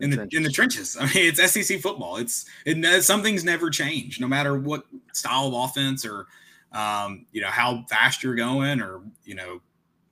In 0.00 0.10
the 0.10 0.16
trenches. 0.16 0.36
in 0.36 0.42
the 0.42 0.50
trenches. 0.50 0.96
I 1.00 1.04
mean, 1.06 1.32
it's 1.34 1.52
SEC 1.52 1.80
football. 1.80 2.16
It's 2.16 2.46
it, 2.64 3.02
some 3.02 3.22
things 3.22 3.44
never 3.44 3.70
change, 3.70 4.20
no 4.20 4.26
matter 4.26 4.58
what 4.58 4.84
style 5.12 5.48
of 5.48 5.54
offense 5.54 6.04
or 6.04 6.26
um, 6.72 7.26
you 7.32 7.40
know 7.40 7.48
how 7.48 7.84
fast 7.88 8.22
you're 8.22 8.34
going 8.34 8.80
or 8.80 9.00
you 9.24 9.34
know 9.34 9.60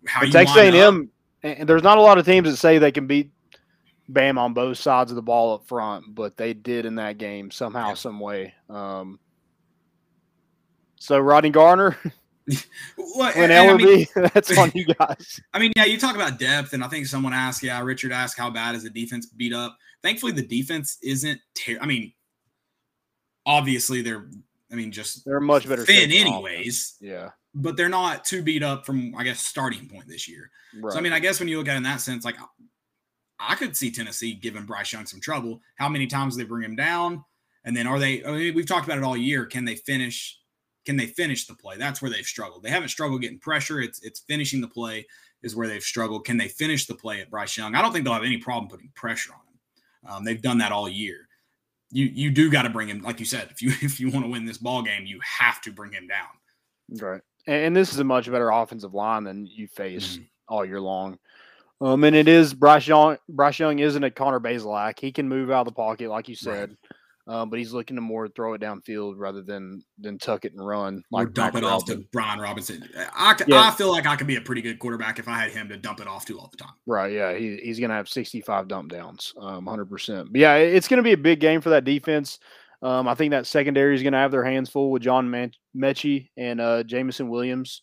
how 0.07 0.21
but 0.21 0.27
you 0.27 0.33
Texas 0.33 0.57
A&M. 0.57 1.11
And 1.43 1.69
there's 1.69 1.83
not 1.83 1.99
a 1.99 2.01
lot 2.01 2.19
of 2.19 2.27
teams 2.27 2.49
that 2.49 2.57
say 2.57 2.79
they 2.79 2.91
can 2.91 3.07
beat 3.07 3.31
Bam 4.09 4.39
on 4.39 4.55
both 4.55 4.79
sides 4.79 5.11
of 5.11 5.17
the 5.17 5.23
ball 5.23 5.55
up 5.55 5.67
front, 5.67 6.15
but 6.15 6.37
they 6.37 6.55
did 6.55 6.87
in 6.87 6.95
that 6.97 7.19
game 7.19 7.51
somehow, 7.51 7.89
yeah. 7.89 7.95
some 7.95 8.21
way. 8.21 8.55
Um, 8.69 9.19
so 10.97 11.19
Rodney 11.19 11.51
Garner, 11.51 11.97
well, 12.97 13.33
Ellerby, 13.33 14.09
I 14.17 14.21
mean, 14.21 14.31
that's 14.35 14.57
on 14.57 14.71
you 14.75 14.85
guys. 14.87 15.41
I 15.55 15.59
mean, 15.59 15.73
yeah, 15.77 15.85
you 15.85 15.99
talk 15.99 16.15
about 16.15 16.39
depth, 16.39 16.73
and 16.73 16.85
I 16.85 16.89
think 16.89 17.07
someone 17.07 17.33
asked, 17.33 17.63
yeah, 17.63 17.81
Richard 17.83 18.13
asked, 18.13 18.39
how 18.39 18.51
bad 18.51 18.75
is 18.75 18.85
the 18.85 18.91
defense 18.91 19.27
beat 19.27 19.53
up? 19.53 19.77
Thankfully, 20.03 20.33
the 20.33 20.47
defense 20.47 20.99
isn't. 21.03 21.41
Ter- 21.55 21.79
I 21.81 21.87
mean, 21.87 22.13
obviously 23.45 24.03
they're. 24.03 24.29
I 24.71 24.75
mean, 24.75 24.91
just 24.91 25.25
they're 25.25 25.41
much 25.41 25.69
better 25.69 25.85
thin, 25.85 26.11
anyways. 26.11 26.97
Yeah, 27.01 27.31
but 27.55 27.77
they're 27.77 27.89
not 27.89 28.25
too 28.25 28.43
beat 28.43 28.63
up 28.63 28.85
from, 28.85 29.15
I 29.17 29.25
guess, 29.25 29.41
starting 29.41 29.89
point 29.89 30.09
this 30.09 30.29
year. 30.29 30.51
Right. 30.81 30.93
So 30.93 30.99
I 30.99 31.03
mean, 31.03 31.13
I 31.13 31.21
guess 31.21 31.39
when 31.41 31.49
you 31.49 31.59
look 31.59 31.69
at 31.69 31.75
it 31.75 31.79
in 31.79 31.83
that 31.85 32.01
sense, 32.01 32.25
like 32.25 32.37
I 33.39 33.55
could 33.55 33.77
see 33.77 33.91
Tennessee 33.91 34.35
giving 34.35 34.65
Bryce 34.67 34.93
Young 34.93 35.07
some 35.07 35.21
trouble. 35.21 35.61
How 35.77 35.89
many 35.89 36.07
times 36.07 36.37
they 36.37 36.45
bring 36.45 36.65
him 36.65 36.77
down, 36.77 37.25
and 37.65 37.77
then 37.77 37.87
are 37.87 37.99
they? 37.99 38.25
I 38.25 38.31
mean, 38.33 38.55
we've 38.55 38.67
talked 38.67 38.87
about 38.87 38.99
it 38.99 39.05
all 39.05 39.17
year. 39.17 39.47
Can 39.47 39.65
they 39.65 39.77
finish? 39.77 40.39
Can 40.87 40.97
they 40.97 41.07
finish 41.07 41.47
the 41.47 41.55
play? 41.55 41.77
That's 41.77 42.01
where 42.01 42.11
they've 42.11 42.25
struggled. 42.25 42.63
They 42.63 42.71
haven't 42.71 42.89
struggled 42.89 43.21
getting 43.21 43.39
pressure. 43.39 43.81
It's 43.81 44.03
it's 44.03 44.21
finishing 44.21 44.61
the 44.61 44.69
play 44.69 45.07
is 45.43 45.55
where 45.55 45.69
they've 45.69 45.83
struggled. 45.83 46.25
Can 46.25 46.37
they 46.37 46.49
finish 46.49 46.87
the 46.87 46.95
play 46.95 47.21
at 47.21 47.31
Bryce 47.31 47.57
Young? 47.57 47.75
I 47.75 47.83
don't 47.83 47.93
think 47.93 48.05
they'll 48.05 48.15
have 48.15 48.25
any 48.25 48.39
problem 48.39 48.69
putting 48.69 48.91
pressure 48.95 49.33
on 49.33 49.41
him. 49.41 50.17
Um, 50.17 50.25
they've 50.25 50.41
done 50.41 50.59
that 50.59 50.73
all 50.73 50.89
year. 50.89 51.29
You 51.91 52.07
you 52.07 52.31
do 52.31 52.51
got 52.51 52.63
to 52.63 52.71
bring 52.71 52.89
him, 52.89 53.03
like 53.03 53.21
you 53.21 53.27
said. 53.27 53.49
If 53.51 53.61
you 53.61 53.71
if 53.83 54.01
you 54.01 54.11
want 54.11 54.25
to 54.25 54.31
win 54.31 54.47
this 54.47 54.59
ball 54.59 54.83
game, 54.83 55.07
you 55.07 55.21
have 55.23 55.61
to 55.63 55.73
bring 55.73 55.93
him 55.93 56.07
down. 56.07 57.01
Right, 57.01 57.21
and, 57.49 57.75
this 57.75 57.93
is 57.93 57.99
a 57.99 58.05
much 58.05 58.31
better 58.31 58.51
offensive 58.51 58.95
line 58.95 59.25
than 59.25 59.47
you 59.47 59.67
face 59.67 60.15
mm-hmm. 60.15 60.23
all 60.49 60.65
year 60.65 60.81
long. 60.81 61.19
Um, 61.81 62.05
and 62.05 62.15
it 62.15 62.29
is 62.29 62.55
Bryce 62.55 62.87
Young. 62.87 63.19
Bryce 63.29 63.59
Young 63.59 63.81
isn't 63.81 64.03
a 64.03 64.11
Connor 64.11 64.41
Bazelak. 64.41 65.01
He 65.01 65.11
can 65.11 65.29
move 65.29 65.51
out 65.51 65.67
of 65.67 65.67
the 65.67 65.73
pocket, 65.73 66.09
like 66.09 66.29
you 66.29 66.37
said, 66.37 66.71
right. 66.71 66.86
Um, 67.27 67.51
but 67.51 67.59
he's 67.59 67.73
looking 67.73 67.97
to 67.97 68.01
more 68.01 68.29
throw 68.29 68.55
it 68.55 68.61
downfield 68.61 69.15
rather 69.17 69.43
than 69.43 69.83
than 69.99 70.19
tuck 70.19 70.45
it 70.45 70.53
and 70.53 70.65
run. 70.65 71.03
Like 71.11 71.29
or 71.29 71.31
dump 71.31 71.57
it 71.57 71.65
off 71.65 71.85
to 71.87 72.05
Brian 72.13 72.39
Robinson. 72.39 72.89
I, 73.15 73.35
yeah. 73.47 73.69
I 73.69 73.71
feel 73.73 73.91
like 73.91 74.07
I 74.07 74.17
could 74.17 74.27
be 74.27 74.37
a 74.37 74.41
pretty 74.41 74.63
good 74.63 74.79
quarterback 74.79 75.19
if 75.19 75.29
I 75.29 75.39
had 75.39 75.51
him 75.51 75.69
to 75.69 75.77
dump 75.77 76.01
it 76.01 76.07
off 76.07 76.25
to 76.27 76.39
all 76.39 76.49
the 76.51 76.57
time. 76.57 76.75
Right. 76.87 77.13
Yeah. 77.13 77.35
He, 77.35 77.57
he's 77.57 77.79
going 77.79 77.91
to 77.91 77.97
have 77.97 78.09
65 78.09 78.69
dump 78.69 78.93
downs, 78.93 79.35
um, 79.41 79.67
100%. 79.67 80.29
But 80.31 80.41
yeah, 80.41 80.55
it's 80.55 80.89
going 80.89 80.99
to 80.99 81.03
be 81.03 81.13
a 81.13 81.19
big 81.19 81.41
game 81.41 81.61
for 81.61 81.71
that 81.71 81.85
defense. 81.85 82.39
Um, 82.83 83.09
I 83.09 83.15
think 83.15 83.31
that 83.31 83.47
secondary 83.47 83.95
is 83.95 84.03
going 84.03 84.13
to 84.13 84.19
have 84.19 84.31
their 84.31 84.45
hands 84.45 84.69
full 84.71 84.91
with 84.91 85.03
John 85.03 85.31
Man- 85.31 85.53
Metchie 85.77 86.31
and 86.37 86.61
uh, 86.61 86.83
Jameson 86.83 87.29
Williams 87.29 87.83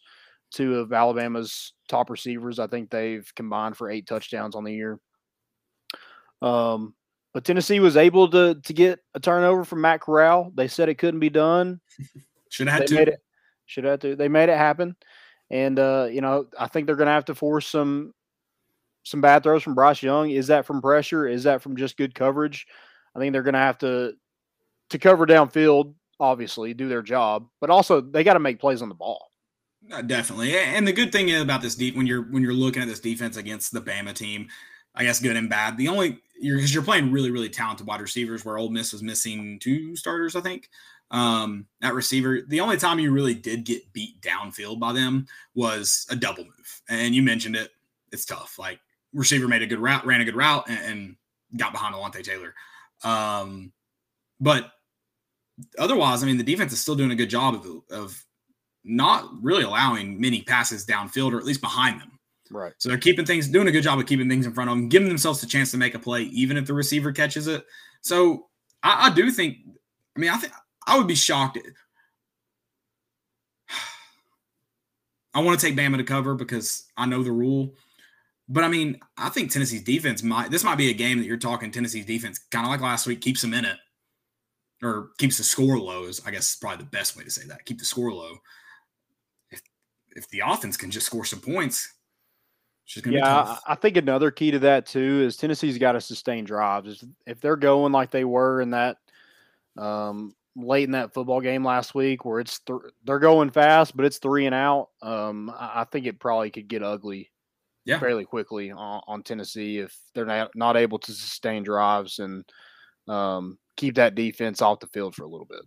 two 0.53 0.75
of 0.75 0.93
Alabama's 0.93 1.73
top 1.89 2.09
receivers. 2.09 2.59
I 2.59 2.67
think 2.67 2.89
they've 2.89 3.29
combined 3.35 3.75
for 3.75 3.89
eight 3.89 4.07
touchdowns 4.07 4.55
on 4.55 4.63
the 4.63 4.73
year. 4.73 4.99
Um, 6.41 6.93
but 7.33 7.43
Tennessee 7.43 7.79
was 7.79 7.97
able 7.97 8.29
to 8.29 8.55
to 8.55 8.73
get 8.73 8.99
a 9.15 9.19
turnover 9.19 9.65
from 9.65 9.81
Matt 9.81 10.01
Corral. 10.01 10.51
They 10.55 10.67
said 10.67 10.89
it 10.89 10.97
couldn't 10.97 11.19
be 11.19 11.29
done. 11.29 11.81
Should 12.49 12.67
have 12.67 12.81
had 12.81 12.89
they 12.89 13.05
to. 13.05 13.17
Should 13.65 13.83
have 13.85 13.99
to. 14.01 14.15
They 14.15 14.27
made 14.27 14.49
it 14.49 14.57
happen, 14.57 14.95
and 15.49 15.79
uh, 15.79 16.07
you 16.11 16.21
know 16.21 16.45
I 16.57 16.67
think 16.67 16.85
they're 16.85 16.95
going 16.95 17.07
to 17.07 17.13
have 17.13 17.25
to 17.25 17.35
force 17.35 17.67
some 17.67 18.13
some 19.03 19.21
bad 19.21 19.43
throws 19.43 19.63
from 19.63 19.75
Bryce 19.75 20.03
Young. 20.03 20.29
Is 20.29 20.47
that 20.47 20.65
from 20.65 20.81
pressure? 20.81 21.27
Is 21.27 21.43
that 21.43 21.61
from 21.61 21.75
just 21.75 21.97
good 21.97 22.13
coverage? 22.13 22.67
I 23.15 23.19
think 23.19 23.33
they're 23.33 23.43
going 23.43 23.53
to 23.53 23.59
have 23.59 23.79
to 23.79 24.13
to 24.91 24.99
cover 24.99 25.25
downfield. 25.25 25.95
Obviously, 26.19 26.73
do 26.73 26.87
their 26.87 27.01
job, 27.01 27.47
but 27.59 27.71
also 27.71 27.99
they 27.99 28.23
got 28.23 28.33
to 28.33 28.39
make 28.39 28.59
plays 28.59 28.81
on 28.81 28.89
the 28.89 28.95
ball. 28.95 29.31
Uh, 29.91 30.01
definitely, 30.01 30.55
and 30.55 30.87
the 30.87 30.93
good 30.93 31.11
thing 31.11 31.35
about 31.35 31.61
this 31.61 31.75
deep 31.75 31.97
when 31.97 32.05
you're 32.05 32.21
when 32.21 32.43
you're 32.43 32.53
looking 32.53 32.81
at 32.81 32.87
this 32.87 32.99
defense 32.99 33.35
against 33.35 33.73
the 33.73 33.81
Bama 33.81 34.13
team, 34.13 34.47
I 34.95 35.03
guess 35.03 35.19
good 35.19 35.35
and 35.35 35.49
bad. 35.49 35.77
The 35.77 35.87
only 35.87 36.19
you're 36.39 36.57
because 36.57 36.73
you're 36.73 36.83
playing 36.83 37.11
really 37.11 37.31
really 37.31 37.49
talented 37.49 37.87
wide 37.87 38.01
receivers. 38.01 38.45
Where 38.45 38.57
Ole 38.57 38.69
Miss 38.69 38.93
was 38.93 39.03
missing 39.03 39.59
two 39.59 39.95
starters, 39.95 40.35
I 40.35 40.41
think. 40.41 40.69
Um, 41.11 41.67
at 41.81 41.93
receiver, 41.93 42.41
the 42.47 42.59
only 42.59 42.77
time 42.77 42.99
you 42.99 43.11
really 43.11 43.35
did 43.35 43.65
get 43.65 43.91
beat 43.93 44.19
downfield 44.21 44.79
by 44.79 44.93
them 44.93 45.27
was 45.53 46.07
a 46.09 46.15
double 46.15 46.43
move, 46.43 46.81
and 46.89 47.13
you 47.13 47.21
mentioned 47.21 47.55
it. 47.55 47.71
It's 48.11 48.25
tough. 48.25 48.57
Like 48.59 48.79
receiver 49.13 49.47
made 49.47 49.61
a 49.61 49.67
good 49.67 49.79
route, 49.79 50.05
ran 50.05 50.21
a 50.21 50.25
good 50.25 50.35
route, 50.35 50.65
and, 50.67 50.79
and 50.85 51.15
got 51.57 51.71
behind 51.71 51.95
Alontae 51.95 52.23
Taylor. 52.23 52.53
Um, 53.03 53.71
but 54.39 54.71
otherwise, 55.77 56.23
I 56.23 56.25
mean, 56.25 56.37
the 56.37 56.43
defense 56.43 56.73
is 56.73 56.79
still 56.79 56.95
doing 56.95 57.11
a 57.11 57.15
good 57.15 57.29
job 57.29 57.55
of, 57.55 57.81
of 57.91 58.25
not 58.83 59.29
really 59.41 59.63
allowing 59.63 60.19
many 60.19 60.41
passes 60.41 60.85
downfield 60.85 61.33
or 61.33 61.37
at 61.37 61.45
least 61.45 61.61
behind 61.61 62.01
them. 62.01 62.12
Right. 62.53 62.73
So 62.77 62.89
they're 62.89 62.97
keeping 62.97 63.25
things, 63.25 63.47
doing 63.47 63.67
a 63.67 63.71
good 63.71 63.81
job 63.81 63.99
of 63.99 64.05
keeping 64.05 64.29
things 64.29 64.45
in 64.45 64.53
front 64.53 64.69
of 64.69 64.77
them, 64.77 64.87
giving 64.87 65.07
themselves 65.07 65.41
a 65.41 65.47
chance 65.47 65.71
to 65.71 65.77
make 65.77 65.95
a 65.95 65.99
play, 65.99 66.23
even 66.23 66.55
if 66.55 66.67
the 66.67 66.73
receiver 66.73 67.11
catches 67.11 67.47
it. 67.47 67.65
So 68.01 68.47
I, 68.83 69.07
I 69.07 69.13
do 69.13 69.31
think, 69.31 69.57
I 70.15 70.19
mean, 70.19 70.29
I 70.29 70.37
think 70.37 70.53
I 70.85 70.97
would 70.97 71.07
be 71.07 71.15
shocked. 71.15 71.57
I 75.33 75.41
want 75.41 75.59
to 75.59 75.65
take 75.65 75.75
Bama 75.75 75.97
to 75.97 76.03
cover 76.03 76.35
because 76.35 76.85
I 76.95 77.07
know 77.07 77.23
the 77.23 77.31
rule. 77.31 77.73
But 78.47 78.63
I 78.63 78.67
mean, 78.67 78.99
I 79.17 79.29
think 79.29 79.51
Tennessee's 79.51 79.83
defense 79.83 80.21
might, 80.21 80.51
this 80.51 80.63
might 80.63 80.77
be 80.77 80.91
a 80.91 80.93
game 80.93 81.17
that 81.17 81.25
you're 81.25 81.37
talking 81.37 81.71
Tennessee's 81.71 82.05
defense, 82.05 82.39
kind 82.51 82.65
of 82.65 82.71
like 82.71 82.81
last 82.81 83.07
week, 83.07 83.21
keeps 83.21 83.41
them 83.41 83.55
in 83.55 83.65
it 83.65 83.77
or 84.83 85.09
keeps 85.17 85.37
the 85.37 85.43
score 85.43 85.79
low, 85.79 86.03
is 86.03 86.21
I 86.25 86.31
guess 86.31 86.55
probably 86.55 86.83
the 86.83 86.91
best 86.91 87.17
way 87.17 87.23
to 87.23 87.31
say 87.31 87.47
that. 87.47 87.65
Keep 87.65 87.79
the 87.79 87.85
score 87.85 88.13
low 88.13 88.35
If 89.49 89.61
if 90.15 90.29
the 90.29 90.41
offense 90.45 90.77
can 90.77 90.91
just 90.91 91.07
score 91.07 91.25
some 91.25 91.39
points, 91.39 91.91
yeah, 93.05 93.57
I 93.67 93.75
think 93.75 93.97
another 93.97 94.29
key 94.31 94.51
to 94.51 94.59
that 94.59 94.85
too 94.85 95.23
is 95.25 95.37
Tennessee's 95.37 95.77
got 95.77 95.93
to 95.93 96.01
sustain 96.01 96.43
drives. 96.43 97.03
If 97.25 97.39
they're 97.39 97.55
going 97.55 97.91
like 97.91 98.11
they 98.11 98.25
were 98.25 98.61
in 98.61 98.71
that 98.71 98.97
Um, 99.77 100.35
late 100.55 100.83
in 100.83 100.91
that 100.91 101.13
football 101.13 101.41
game 101.41 101.65
last 101.65 101.95
week, 101.95 102.25
where 102.25 102.39
it's 102.39 102.59
th- 102.59 102.79
they're 103.03 103.19
going 103.19 103.49
fast, 103.49 103.97
but 103.97 104.05
it's 104.05 104.19
three 104.19 104.45
and 104.45 104.53
out. 104.53 104.89
Um, 105.01 105.51
I, 105.57 105.83
think 105.85 106.05
it 106.05 106.19
probably 106.19 106.51
could 106.51 106.67
get 106.67 106.83
ugly 106.83 107.31
Yeah. 107.85 107.99
fairly 107.99 108.23
quickly 108.23 108.69
on, 108.71 109.01
on 109.07 109.23
Tennessee 109.23 109.79
if 109.79 109.97
they're 110.13 110.27
not, 110.27 110.51
not 110.55 110.77
able 110.77 110.99
to 110.99 111.11
sustain 111.11 111.63
drives 111.63 112.19
and 112.19 112.45
um, 113.07 113.57
keep 113.77 113.95
that 113.95 114.13
defense 114.13 114.61
off 114.61 114.79
the 114.79 114.87
field 114.87 115.15
for 115.15 115.23
a 115.23 115.27
little 115.27 115.47
bit. 115.47 115.61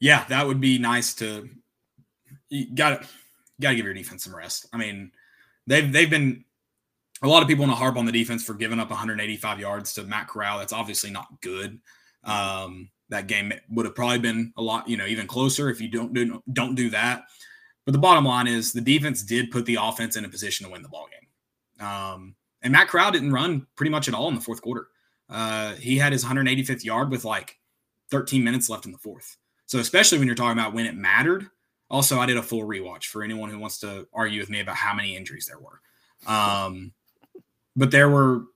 Yeah, 0.00 0.24
that 0.28 0.46
would 0.46 0.60
be 0.60 0.78
nice 0.78 1.12
to. 1.16 1.50
You 2.48 2.74
got 2.74 3.02
to 3.02 3.08
got 3.62 3.70
to 3.70 3.76
give 3.76 3.84
your 3.84 3.94
defense 3.94 4.24
some 4.24 4.34
rest. 4.34 4.66
I 4.72 4.76
mean, 4.76 5.12
they've 5.66 5.90
they've 5.90 6.10
been 6.10 6.44
a 7.22 7.28
lot 7.28 7.42
of 7.42 7.48
people 7.48 7.64
want 7.64 7.72
to 7.72 7.80
harp 7.80 7.96
on 7.96 8.04
the 8.04 8.12
defense 8.12 8.44
for 8.44 8.54
giving 8.54 8.80
up 8.80 8.90
185 8.90 9.60
yards 9.60 9.94
to 9.94 10.02
Matt 10.02 10.28
Corral. 10.28 10.58
That's 10.58 10.72
obviously 10.72 11.10
not 11.10 11.40
good. 11.40 11.80
Um, 12.24 12.90
that 13.10 13.28
game 13.28 13.52
would 13.70 13.86
have 13.86 13.94
probably 13.94 14.18
been 14.18 14.52
a 14.56 14.62
lot, 14.62 14.88
you 14.88 14.96
know, 14.96 15.06
even 15.06 15.26
closer 15.26 15.70
if 15.70 15.80
you 15.80 15.88
don't 15.88 16.12
do 16.12 16.42
don't 16.52 16.74
do 16.74 16.90
that. 16.90 17.24
But 17.84 17.92
the 17.92 17.98
bottom 17.98 18.24
line 18.24 18.46
is 18.46 18.72
the 18.72 18.80
defense 18.80 19.22
did 19.22 19.50
put 19.50 19.66
the 19.66 19.78
offense 19.80 20.16
in 20.16 20.24
a 20.24 20.28
position 20.28 20.66
to 20.66 20.72
win 20.72 20.82
the 20.82 20.88
ball 20.88 21.08
game. 21.10 21.86
Um, 21.86 22.36
and 22.62 22.72
Matt 22.72 22.88
Corral 22.88 23.10
didn't 23.10 23.32
run 23.32 23.66
pretty 23.76 23.90
much 23.90 24.08
at 24.08 24.14
all 24.14 24.28
in 24.28 24.34
the 24.34 24.40
fourth 24.40 24.62
quarter. 24.62 24.88
Uh, 25.28 25.74
he 25.74 25.98
had 25.98 26.12
his 26.12 26.24
185th 26.24 26.84
yard 26.84 27.10
with 27.10 27.24
like 27.24 27.58
13 28.10 28.44
minutes 28.44 28.68
left 28.68 28.86
in 28.86 28.92
the 28.92 28.98
fourth. 28.98 29.36
So 29.66 29.78
especially 29.78 30.18
when 30.18 30.26
you're 30.26 30.36
talking 30.36 30.58
about 30.58 30.74
when 30.74 30.86
it 30.86 30.94
mattered. 30.94 31.48
Also, 31.92 32.18
I 32.18 32.26
did 32.26 32.38
a 32.38 32.42
full 32.42 32.62
rewatch 32.62 33.04
for 33.04 33.22
anyone 33.22 33.50
who 33.50 33.58
wants 33.58 33.78
to 33.80 34.08
argue 34.12 34.40
with 34.40 34.50
me 34.50 34.60
about 34.60 34.74
how 34.74 34.94
many 34.94 35.14
injuries 35.14 35.46
there 35.46 35.58
were. 35.60 35.80
Um, 36.26 36.92
but 37.76 37.90
there 37.90 38.08
were 38.08 38.46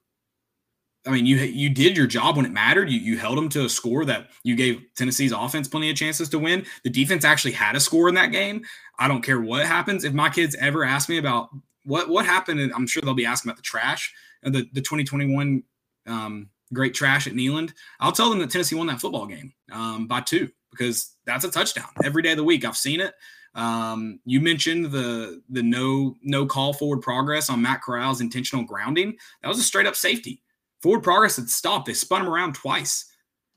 I 1.07 1.11
mean, 1.11 1.25
you 1.25 1.37
you 1.37 1.71
did 1.71 1.97
your 1.97 2.07
job 2.07 2.37
when 2.37 2.47
it 2.47 2.53
mattered. 2.53 2.91
You 2.91 2.99
you 2.99 3.17
held 3.17 3.39
them 3.39 3.49
to 3.51 3.65
a 3.65 3.69
score 3.69 4.05
that 4.07 4.31
you 4.43 4.57
gave 4.57 4.83
Tennessee's 4.97 5.33
offense 5.33 5.69
plenty 5.69 5.89
of 5.89 5.97
chances 5.97 6.29
to 6.31 6.39
win. 6.39 6.67
The 6.83 6.91
defense 6.91 7.25
actually 7.25 7.53
had 7.53 7.77
a 7.77 7.81
score 7.81 8.09
in 8.09 8.15
that 8.17 8.33
game. 8.33 8.65
I 8.99 9.07
don't 9.07 9.23
care 9.23 9.41
what 9.41 9.65
happens. 9.65 10.05
If 10.05 10.15
my 10.15 10.29
kids 10.29 10.57
ever 10.57 10.85
ask 10.85 11.09
me 11.09 11.19
about 11.19 11.51
what 11.85 12.09
what 12.09 12.27
happened, 12.27 12.59
and 12.59 12.73
I'm 12.73 12.87
sure 12.87 13.03
they'll 13.03 13.15
be 13.15 13.27
asking 13.27 13.51
about 13.51 13.57
the 13.57 13.63
trash, 13.63 14.13
uh, 14.45 14.51
the 14.51 14.69
the 14.73 14.81
2021 14.81 15.63
um, 16.07 16.49
great 16.73 16.95
trash 16.95 17.27
at 17.29 17.35
Neyland. 17.35 17.73
I'll 18.01 18.13
tell 18.13 18.29
them 18.29 18.41
that 18.41 18.51
Tennessee 18.51 18.75
won 18.75 18.89
that 18.89 19.01
football 19.01 19.27
game 19.27 19.53
um, 19.71 20.09
by 20.09 20.23
two 20.23 20.51
because 20.77 21.15
that's 21.25 21.45
a 21.45 21.51
touchdown 21.51 21.89
every 22.05 22.23
day 22.23 22.33
of 22.33 22.37
the 22.37 22.45
week. 22.45 22.65
I've 22.65 22.77
seen 22.77 23.01
it. 23.01 23.15
Um, 23.55 24.21
you 24.27 24.41
mentioned 24.41 24.87
the 24.93 25.43
the 25.49 25.63
no 25.63 26.15
no 26.23 26.45
call 26.47 26.73
forward 26.75 27.01
progress 27.01 27.49
on 27.49 27.63
Matt 27.63 27.81
Corral's 27.83 28.21
intentional 28.21 28.65
grounding. 28.65 29.17
That 29.43 29.49
was 29.49 29.59
a 29.59 29.63
straight 29.63 29.87
up 29.87 29.97
safety. 29.97 30.43
Forward 30.83 31.03
progress 31.03 31.37
had 31.37 31.49
stopped. 31.49 31.87
They 31.87 31.95
spun 31.95 32.23
him 32.23 32.29
around 32.29 32.55
twice. 32.55 33.07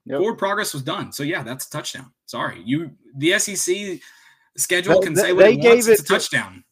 Yep. 0.05 0.19
Forward 0.19 0.37
progress 0.37 0.73
was 0.73 0.83
done. 0.83 1.11
So 1.11 1.23
yeah, 1.23 1.43
that's 1.43 1.67
a 1.67 1.69
touchdown. 1.69 2.11
Sorry, 2.27 2.61
you. 2.65 2.91
The 3.17 3.37
SEC 3.39 3.99
schedule 4.57 5.01
can 5.01 5.13
they- 5.13 5.21
say 5.21 5.33
what 5.33 5.43
they 5.43 5.53
it 5.53 5.59
wants. 5.63 5.85
gave 5.85 5.91
It's 5.93 6.01
a 6.01 6.03
to- 6.05 6.09
touchdown. 6.13 6.63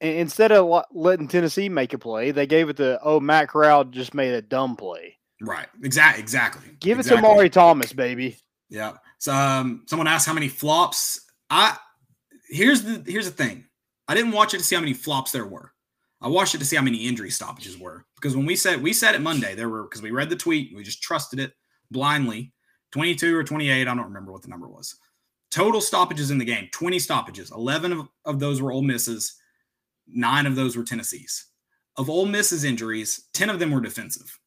Instead 0.00 0.52
of 0.52 0.84
letting 0.92 1.28
Tennessee 1.28 1.68
make 1.68 1.92
a 1.94 1.98
play, 1.98 2.30
they 2.30 2.46
gave 2.46 2.68
it 2.68 2.76
to 2.78 2.98
oh 3.02 3.20
Matt 3.20 3.48
Corral 3.48 3.84
just 3.84 4.12
made 4.14 4.34
a 4.34 4.42
dumb 4.42 4.76
play. 4.76 5.18
Right. 5.40 5.66
Exactly. 5.82 6.22
Exactly. 6.22 6.76
Give 6.80 6.98
it 6.98 7.02
exactly. 7.02 7.16
to 7.16 7.22
Maury 7.22 7.50
Thomas, 7.50 7.92
baby. 7.92 8.38
Yeah. 8.68 8.94
Um, 9.28 9.84
someone 9.86 10.08
asked 10.08 10.26
how 10.26 10.34
many 10.34 10.48
flops. 10.48 11.20
I 11.50 11.76
here's 12.48 12.82
the 12.82 13.02
here's 13.06 13.30
the 13.30 13.44
thing. 13.44 13.64
I 14.08 14.14
didn't 14.14 14.32
watch 14.32 14.54
it 14.54 14.58
to 14.58 14.64
see 14.64 14.74
how 14.74 14.80
many 14.80 14.94
flops 14.94 15.32
there 15.32 15.46
were. 15.46 15.72
I 16.20 16.28
watched 16.28 16.54
it 16.54 16.58
to 16.58 16.64
see 16.64 16.76
how 16.76 16.82
many 16.82 17.06
injury 17.06 17.30
stoppages 17.30 17.78
were 17.78 18.06
because 18.16 18.36
when 18.36 18.46
we 18.46 18.56
said 18.56 18.82
we 18.82 18.92
said 18.92 19.14
it 19.14 19.20
Monday, 19.20 19.54
there 19.54 19.68
were 19.68 19.84
because 19.84 20.02
we 20.02 20.10
read 20.10 20.30
the 20.30 20.36
tweet, 20.36 20.74
we 20.74 20.82
just 20.82 21.02
trusted 21.02 21.38
it 21.38 21.52
blindly. 21.90 22.52
22 22.92 23.36
or 23.36 23.42
28, 23.42 23.80
I 23.80 23.84
don't 23.84 24.04
remember 24.04 24.30
what 24.30 24.42
the 24.42 24.48
number 24.48 24.68
was. 24.68 24.94
Total 25.50 25.80
stoppages 25.80 26.30
in 26.30 26.38
the 26.38 26.44
game, 26.44 26.68
20 26.70 27.00
stoppages. 27.00 27.50
11 27.50 27.92
of, 27.92 28.08
of 28.24 28.38
those 28.38 28.62
were 28.62 28.70
Ole 28.70 28.82
Misses, 28.82 29.34
nine 30.06 30.46
of 30.46 30.54
those 30.54 30.76
were 30.76 30.84
Tennessee's. 30.84 31.46
Of 31.96 32.08
Ole 32.08 32.26
Miss's 32.26 32.62
injuries, 32.62 33.28
10 33.34 33.50
of 33.50 33.58
them 33.58 33.72
were 33.72 33.80
defensive. 33.80 34.38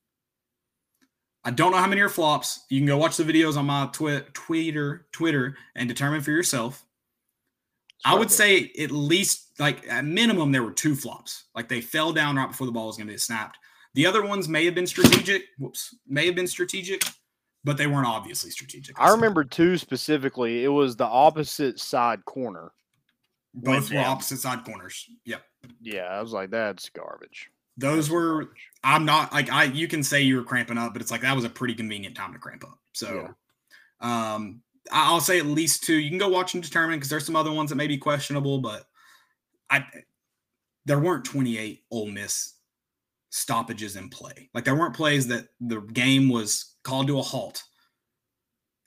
I 1.48 1.50
don't 1.50 1.72
know 1.72 1.78
how 1.78 1.88
many 1.88 2.02
are 2.02 2.10
flops. 2.10 2.66
You 2.70 2.78
can 2.82 2.88
go 2.88 2.98
watch 2.98 3.16
the 3.16 3.24
videos 3.24 3.56
on 3.56 3.68
my 3.68 3.88
twi- 3.94 4.26
Twitter, 4.34 5.08
Twitter, 5.14 5.56
and 5.78 5.88
determine 5.88 6.20
for 6.20 6.32
yourself. 6.32 6.86
I 8.04 8.16
would 8.16 8.30
say 8.30 8.70
at 8.78 8.92
least, 8.92 9.58
like 9.58 9.88
at 9.88 10.04
minimum, 10.04 10.52
there 10.52 10.64
were 10.64 10.74
two 10.74 10.94
flops. 10.94 11.46
Like 11.56 11.70
they 11.70 11.80
fell 11.80 12.12
down 12.12 12.36
right 12.36 12.50
before 12.50 12.68
the 12.68 12.74
ball 12.74 12.88
was 12.88 12.98
going 12.98 13.08
to 13.08 13.14
get 13.14 13.22
snapped. 13.22 13.58
The 13.94 14.06
other 14.06 14.26
ones 14.26 14.50
may 14.50 14.66
have 14.66 14.76
been 14.76 14.88
strategic. 14.88 15.44
Whoops, 15.58 15.96
may 16.06 16.26
have 16.26 16.36
been 16.36 16.48
strategic, 16.48 17.02
but 17.64 17.78
they 17.78 17.88
weren't 17.88 18.08
obviously 18.08 18.52
strategic. 18.52 19.00
I 19.00 19.12
remember 19.12 19.46
two 19.46 19.78
specifically. 19.78 20.66
It 20.66 20.68
was 20.68 20.98
the 20.98 21.08
opposite 21.08 21.80
side 21.80 22.26
corner. 22.26 22.74
both 23.54 23.88
were 23.90 23.96
down. 23.96 24.06
opposite 24.08 24.40
side 24.40 24.66
corners. 24.66 25.06
Yep, 25.24 25.44
Yeah, 25.80 26.08
I 26.08 26.22
was 26.22 26.34
like, 26.34 26.50
that's 26.50 26.90
garbage. 26.90 27.50
Those 27.78 28.10
were. 28.10 28.50
I'm 28.84 29.06
not 29.06 29.34
like 29.34 29.52
I. 29.52 29.66
You 29.66 29.88
can 29.88 30.04
say 30.04 30.22
you 30.22 30.38
were 30.38 30.44
cramping 30.44 30.78
up, 30.78 30.94
but 30.94 31.02
it's 31.02 31.12
like 31.12 31.22
that 31.22 31.36
was 31.36 31.46
a 31.46 31.50
pretty 31.50 31.76
convenient 31.76 32.16
time 32.16 32.34
to 32.34 32.40
cramp 32.40 32.64
up. 32.64 32.80
So, 32.94 33.28
um, 34.00 34.62
I- 34.92 35.08
I'll 35.10 35.20
say 35.20 35.40
at 35.40 35.46
least 35.46 35.84
two. 35.84 35.96
You 35.98 36.10
can 36.10 36.18
go 36.18 36.30
watch 36.30 36.54
and 36.54 36.64
determine 36.64 36.98
because 36.98 37.10
there's 37.10 37.26
some 37.26 37.36
other 37.36 37.52
ones 37.52 37.70
that 37.70 37.76
may 37.76 37.88
be 37.88 37.98
questionable, 37.98 38.60
but 38.60 38.86
I 39.70 39.86
there 40.86 41.00
weren't 41.00 41.26
28 41.26 41.84
Ole 41.92 42.08
Miss 42.08 42.54
stoppages 43.30 43.96
in 43.98 44.10
play. 44.10 44.50
Like 44.54 44.64
there 44.64 44.76
weren't 44.76 44.96
plays 44.96 45.28
that 45.28 45.48
the 45.60 45.82
game 45.82 46.30
was 46.30 46.76
called 46.84 47.08
to 47.08 47.20
a 47.20 47.22
halt, 47.24 47.64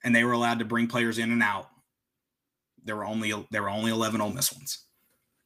and 0.02 0.14
they 0.16 0.24
were 0.24 0.32
allowed 0.32 0.60
to 0.60 0.64
bring 0.64 0.86
players 0.86 1.18
in 1.18 1.30
and 1.30 1.42
out. 1.42 1.68
There 2.84 2.96
were 2.96 3.04
only 3.04 3.32
there 3.50 3.62
were 3.62 3.68
only 3.70 3.90
11 3.92 4.20
Ole 4.22 4.32
Miss 4.32 4.52
ones. 4.52 4.86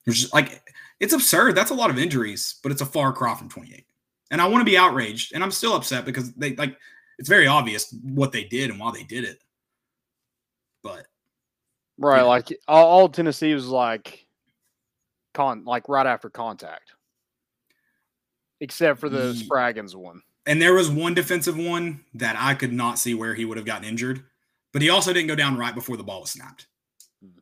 It's 0.07 0.21
just 0.21 0.35
like 0.35 0.62
it's 1.01 1.12
absurd. 1.12 1.55
That's 1.55 1.71
a 1.71 1.75
lot 1.75 1.90
of 1.90 1.99
injuries, 1.99 2.57
but 2.62 2.71
it's 2.73 2.83
a 2.83 2.87
far 2.87 3.12
cry 3.12 3.35
from 3.35 3.49
28. 3.49 3.85
And 4.31 4.40
I 4.40 4.47
want 4.47 4.61
to 4.61 4.71
be 4.71 4.77
outraged, 4.79 5.33
and 5.35 5.43
I'm 5.43 5.51
still 5.51 5.75
upset 5.75 6.05
because 6.05 6.33
they 6.35 6.55
like 6.57 6.77
it's 7.19 7.29
very 7.29 7.47
obvious 7.47 7.95
what 8.03 8.33
they 8.33 8.45
did 8.45 8.71
and 8.71 8.79
why 8.81 8.90
they 8.93 9.05
did 9.05 9.25
it. 9.25 9.43
But 10.83 11.07
Right, 11.97 12.19
Yeah. 12.19 12.23
like 12.25 12.49
all, 12.67 12.87
all 12.87 13.09
Tennessee 13.09 13.55
was 13.55 13.69
like 13.69 14.27
con 15.33 15.64
like 15.64 15.88
right 15.88 16.07
after 16.07 16.29
contact. 16.29 16.93
Except 18.61 18.99
for 19.01 19.09
the 19.09 19.33
Ye- 19.33 19.49
Spraggins 19.49 19.95
one. 19.95 20.23
and 20.47 20.61
there 20.61 20.75
was 20.75 20.90
one 20.90 21.14
defensive 21.14 21.57
one 21.57 22.05
that 22.14 22.37
I 22.38 22.55
could 22.55 22.73
not 22.73 22.99
see 22.99 23.14
where 23.14 23.35
he 23.35 23.45
would 23.45 23.57
have 23.57 23.67
gotten 23.67 23.87
injured, 23.88 24.25
but 24.73 24.81
he 24.83 24.90
also 24.90 25.12
didn't 25.12 25.29
go 25.29 25.35
down 25.35 25.57
right 25.57 25.75
before 25.75 25.97
the 25.97 26.05
ball 26.05 26.21
was 26.23 26.31
snapped. 26.33 26.67
Hmm. 27.23 27.38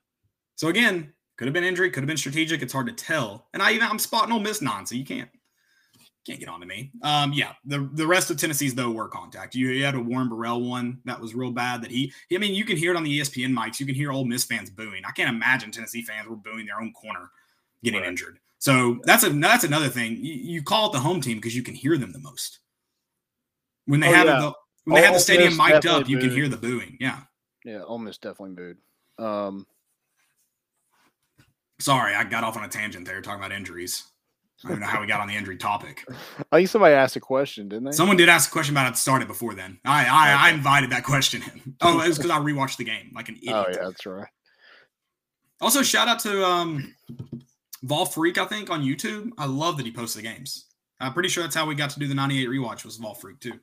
So 0.57 0.68
again, 0.68 1.12
could 1.37 1.47
have 1.47 1.55
been 1.55 1.64
injury, 1.64 1.90
could 1.90 2.03
have 2.03 2.09
been 2.09 2.16
strategic. 2.16 2.62
It's 2.62 2.73
hard 2.73 2.87
to 2.87 2.92
tell. 2.92 3.49
And 3.53 3.62
I 3.62 3.73
even 3.73 3.88
I'm 3.88 3.99
spotting 3.99 4.33
Ole 4.33 4.40
Miss 4.40 4.61
nine, 4.62 4.87
so 4.87 4.95
you 4.95 5.05
can't 5.05 5.29
can't 6.27 6.38
get 6.38 6.49
on 6.49 6.61
to 6.61 6.66
me. 6.66 6.92
Um, 7.03 7.33
yeah, 7.33 7.53
the 7.64 7.88
the 7.95 8.07
rest 8.07 8.31
of 8.31 8.37
Tennessee's 8.37 8.75
though 8.75 8.90
were 8.92 9.09
contact. 9.09 9.55
You, 9.55 9.68
you 9.71 9.85
had 9.85 9.95
a 9.97 10.01
Warren 10.01 10.29
Burrell 10.29 10.61
one 10.62 10.99
that 11.05 11.21
was 11.21 11.35
real 11.35 11.51
bad. 11.51 11.83
That 11.83 11.90
he, 11.90 12.12
I 12.33 12.38
mean, 12.38 12.55
you 12.55 12.64
can 12.64 12.77
hear 12.77 12.92
it 12.92 12.97
on 12.97 13.03
the 13.03 13.18
ESPN 13.21 13.53
mics. 13.53 13.81
You 13.81 13.87
can 13.87 13.95
hear 13.95 14.12
Ole 14.12 14.25
Miss 14.25 14.45
fans 14.45 14.71
booing. 14.71 15.03
I 15.05 15.11
can't 15.11 15.29
imagine 15.35 15.71
Tennessee 15.73 16.03
fans 16.03 16.29
were 16.29 16.37
booing 16.37 16.66
their 16.66 16.81
own 16.81 16.92
corner 16.92 17.31
getting 17.83 18.01
Right. 18.01 18.09
injured. 18.09 18.38
So 18.61 19.01
that's 19.03 19.25
a 19.25 19.31
that's 19.31 19.64
another 19.64 19.88
thing. 19.88 20.16
You, 20.16 20.35
you 20.35 20.62
call 20.62 20.90
it 20.90 20.92
the 20.92 21.01
home 21.01 21.21
team 21.21 21.38
because 21.38 21.57
you 21.57 21.64
can 21.64 21.75
hear 21.75 21.99
them 21.99 22.12
the 22.12 22.21
most. 22.21 22.61
When 23.87 23.99
they 23.99 24.09
Oh, 24.11 24.12
have 24.14 24.27
yeah. 24.27 24.38
the 24.38 24.53
when 24.85 25.01
they 25.01 25.05
have 25.05 25.14
the 25.14 25.21
stadium 25.21 25.57
mic'd 25.57 25.87
up, 25.87 26.09
you 26.09 26.18
can 26.18 26.31
hear 26.31 26.49
the 26.49 26.57
booing. 26.57 26.97
Yeah. 27.01 27.21
Yeah, 27.64 27.83
Ole 27.83 27.99
Miss 27.99 28.18
definitely 28.18 28.55
booed. 28.55 29.25
Um 29.25 29.66
Sorry, 31.83 32.14
I 32.14 32.23
got 32.25 32.45
off 32.45 32.57
on 32.57 32.62
a 32.64 32.68
tangent 32.68 33.07
there 33.07 33.21
talking 33.21 33.40
about 33.40 33.51
injuries. 33.53 34.05
I 34.64 34.68
don't 34.68 34.79
know 34.79 34.87
how 34.87 35.01
we 35.01 35.09
got 35.09 35.18
on 35.21 35.27
the 35.27 35.35
injury 35.35 35.57
topic. 35.57 36.05
I 36.53 36.59
think 36.59 36.68
somebody 36.68 36.95
asked 36.95 37.16
a 37.16 37.21
question, 37.21 37.68
didn't 37.68 37.87
they? 37.87 37.92
Someone 37.92 38.16
did 38.16 38.29
ask 38.29 38.49
a 38.49 38.53
question 38.53 38.75
about 38.75 38.92
it 38.92 38.97
started 38.97 39.27
before 39.27 39.55
then. 39.55 39.81
I 39.85 40.05
I, 40.07 40.49
I 40.49 40.51
invited 40.51 40.90
that 40.90 41.03
question 41.03 41.42
in. 41.42 41.75
Oh, 41.81 42.01
it 42.01 42.07
was 42.09 42.18
because 42.18 42.31
I 42.31 42.38
rewatched 42.38 42.77
the 42.77 42.85
game 42.85 43.11
like 43.14 43.29
an 43.29 43.37
idiot. 43.38 43.55
oh 43.57 43.64
yeah, 43.73 43.79
that's 43.88 44.07
right. 44.07 44.29
Also, 45.61 45.83
shout 45.83 46.07
out 46.07 46.21
to 46.21 46.45
um 46.47 46.95
Vol 47.83 48.07
Freak, 48.07 48.38
I 48.38 48.45
think, 48.45 48.71
on 48.71 48.83
YouTube. 48.83 49.31
I 49.37 49.47
love 49.47 49.77
that 49.79 49.87
he 49.87 49.90
posts 49.92 50.14
the 50.14 50.23
games. 50.23 50.66
I'm 51.01 51.12
pretty 51.12 51.29
sure 51.29 51.42
that's 51.42 51.57
how 51.57 51.66
we 51.66 51.75
got 51.75 51.90
to 51.90 51.99
do 51.99 52.07
the 52.07 52.14
98 52.14 52.49
rewatch 52.49 52.85
was 52.85 52.97
Vol 52.99 53.14
Freak 53.14 53.40
too. 53.40 53.59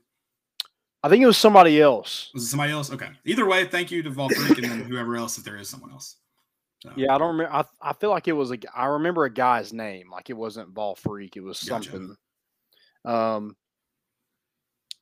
I 1.02 1.08
think 1.08 1.24
it 1.24 1.28
was 1.28 1.38
somebody 1.38 1.80
else. 1.82 2.30
Was 2.34 2.44
it 2.44 2.48
somebody 2.48 2.74
else? 2.74 2.92
Okay. 2.92 3.08
Either 3.24 3.46
way, 3.46 3.64
thank 3.64 3.92
you 3.92 4.04
to 4.04 4.10
Vol 4.10 4.28
Freak 4.28 4.58
and 4.58 4.70
then 4.70 4.82
whoever 4.82 5.16
else 5.16 5.38
if 5.38 5.46
there 5.46 5.56
is 5.56 5.70
someone 5.70 5.92
else. 5.92 6.18
So, 6.82 6.92
Yeah, 6.96 7.14
I 7.14 7.18
don't 7.18 7.36
remember. 7.36 7.54
I, 7.54 7.64
I 7.82 7.94
feel 7.94 8.10
like 8.10 8.28
it 8.28 8.34
was 8.34 8.52
a. 8.52 8.58
I 8.76 8.86
remember 8.86 9.26
a 9.26 9.30
guy's 9.34 9.74
name. 9.74 10.10
Like 10.12 10.30
it 10.30 10.38
wasn't 10.38 10.74
Ball 10.74 10.96
Freak. 10.96 11.36
It 11.38 11.42
was 11.42 11.62
Gotcha. 11.64 11.92
something. 11.92 12.16
Um. 13.06 13.56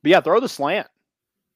But 0.04 0.10
yeah, 0.12 0.22
throw 0.22 0.40
the 0.40 0.50
slant. 0.50 0.88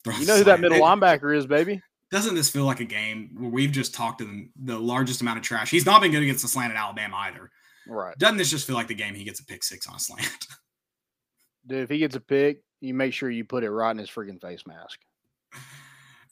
You 0.20 0.26
know 0.26 0.38
who 0.38 0.44
that 0.46 0.60
middle 0.60 0.78
It- 0.78 0.82
linebacker 0.82 1.36
is, 1.36 1.46
baby. 1.46 1.82
Doesn't 2.12 2.36
this 2.36 2.50
feel 2.50 2.66
like 2.66 2.80
a 2.82 2.86
game 2.86 3.30
where 3.38 3.50
we've 3.50 3.72
just 3.72 3.94
talked 3.94 4.18
to 4.20 4.26
them 4.26 4.52
the 4.62 4.78
largest 4.78 5.22
amount 5.22 5.38
of 5.38 5.44
trash? 5.44 5.70
He's 5.70 5.86
not 5.86 6.02
been 6.02 6.12
good 6.12 6.24
against 6.24 6.42
the 6.42 6.48
slant 6.50 6.72
at 6.74 6.78
Alabama 6.78 7.16
either. 7.18 7.50
Right, 7.88 8.18
Doesn't 8.18 8.36
this 8.38 8.50
just 8.50 8.68
feel 8.68 8.76
like 8.76 8.88
the 8.88 8.94
game 8.96 9.16
he 9.16 9.24
gets 9.24 9.40
a 9.40 9.46
pick 9.46 9.64
six 9.64 9.88
on 9.88 9.96
a 9.96 10.00
slant? 10.00 10.28
dude. 11.68 11.84
If 11.84 11.90
he 11.90 12.00
gets 12.00 12.16
a 12.16 12.20
pick, 12.20 12.62
you 12.82 12.94
make 12.94 13.14
sure 13.14 13.30
you 13.30 13.46
put 13.46 13.64
it 13.64 13.72
right 13.72 13.92
in 13.92 13.98
his 13.98 14.10
freaking 14.10 14.42
face 14.42 14.66
mask. 14.68 15.00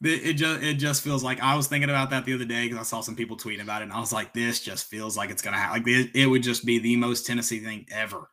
It, 0.02 0.34
just 0.34 0.64
it 0.64 0.74
just 0.76 1.02
feels 1.04 1.24
like 1.26 1.42
I 1.42 1.56
was 1.58 1.68
thinking 1.68 1.90
about 1.90 2.10
that 2.12 2.24
the 2.24 2.34
other 2.34 2.46
day 2.46 2.64
because 2.66 2.80
I 2.80 2.84
saw 2.84 3.02
some 3.02 3.16
people 3.18 3.36
tweeting 3.36 3.62
about 3.62 3.82
it, 3.82 3.86
and 3.86 3.94
I 3.94 4.00
was 4.00 4.14
like, 4.14 4.34
this 4.34 4.62
just 4.62 4.88
feels 4.88 5.18
like 5.18 5.30
it's 5.30 5.42
gonna 5.42 5.58
happen. 5.58 5.84
Like 5.84 5.88
it, 5.88 6.12
it 6.16 6.28
would 6.28 6.42
just 6.44 6.66
be 6.66 6.80
the 6.80 6.96
most 6.96 7.26
Tennessee 7.26 7.60
thing 7.60 7.86
ever 7.92 8.30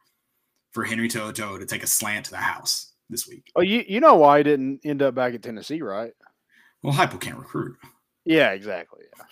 for 0.70 0.84
Henry 0.84 1.08
To'oTo'o 1.08 1.58
to 1.58 1.66
take 1.66 1.82
a 1.82 1.88
slant 1.88 2.26
to 2.26 2.30
the 2.30 2.36
house 2.36 2.92
this 3.10 3.26
week. 3.26 3.50
Oh, 3.56 3.62
you 3.62 3.82
you 3.88 3.98
know 3.98 4.14
why 4.14 4.38
he 4.38 4.44
didn't 4.44 4.80
end 4.84 5.02
up 5.02 5.16
back 5.16 5.34
at 5.34 5.42
Tennessee, 5.42 5.82
right? 5.82 6.12
Well, 6.82 6.94
Heupel 6.94 7.20
can't 7.20 7.38
recruit. 7.38 7.76
Yeah, 8.24 8.50
exactly. 8.50 9.04
Yeah. 9.16 9.24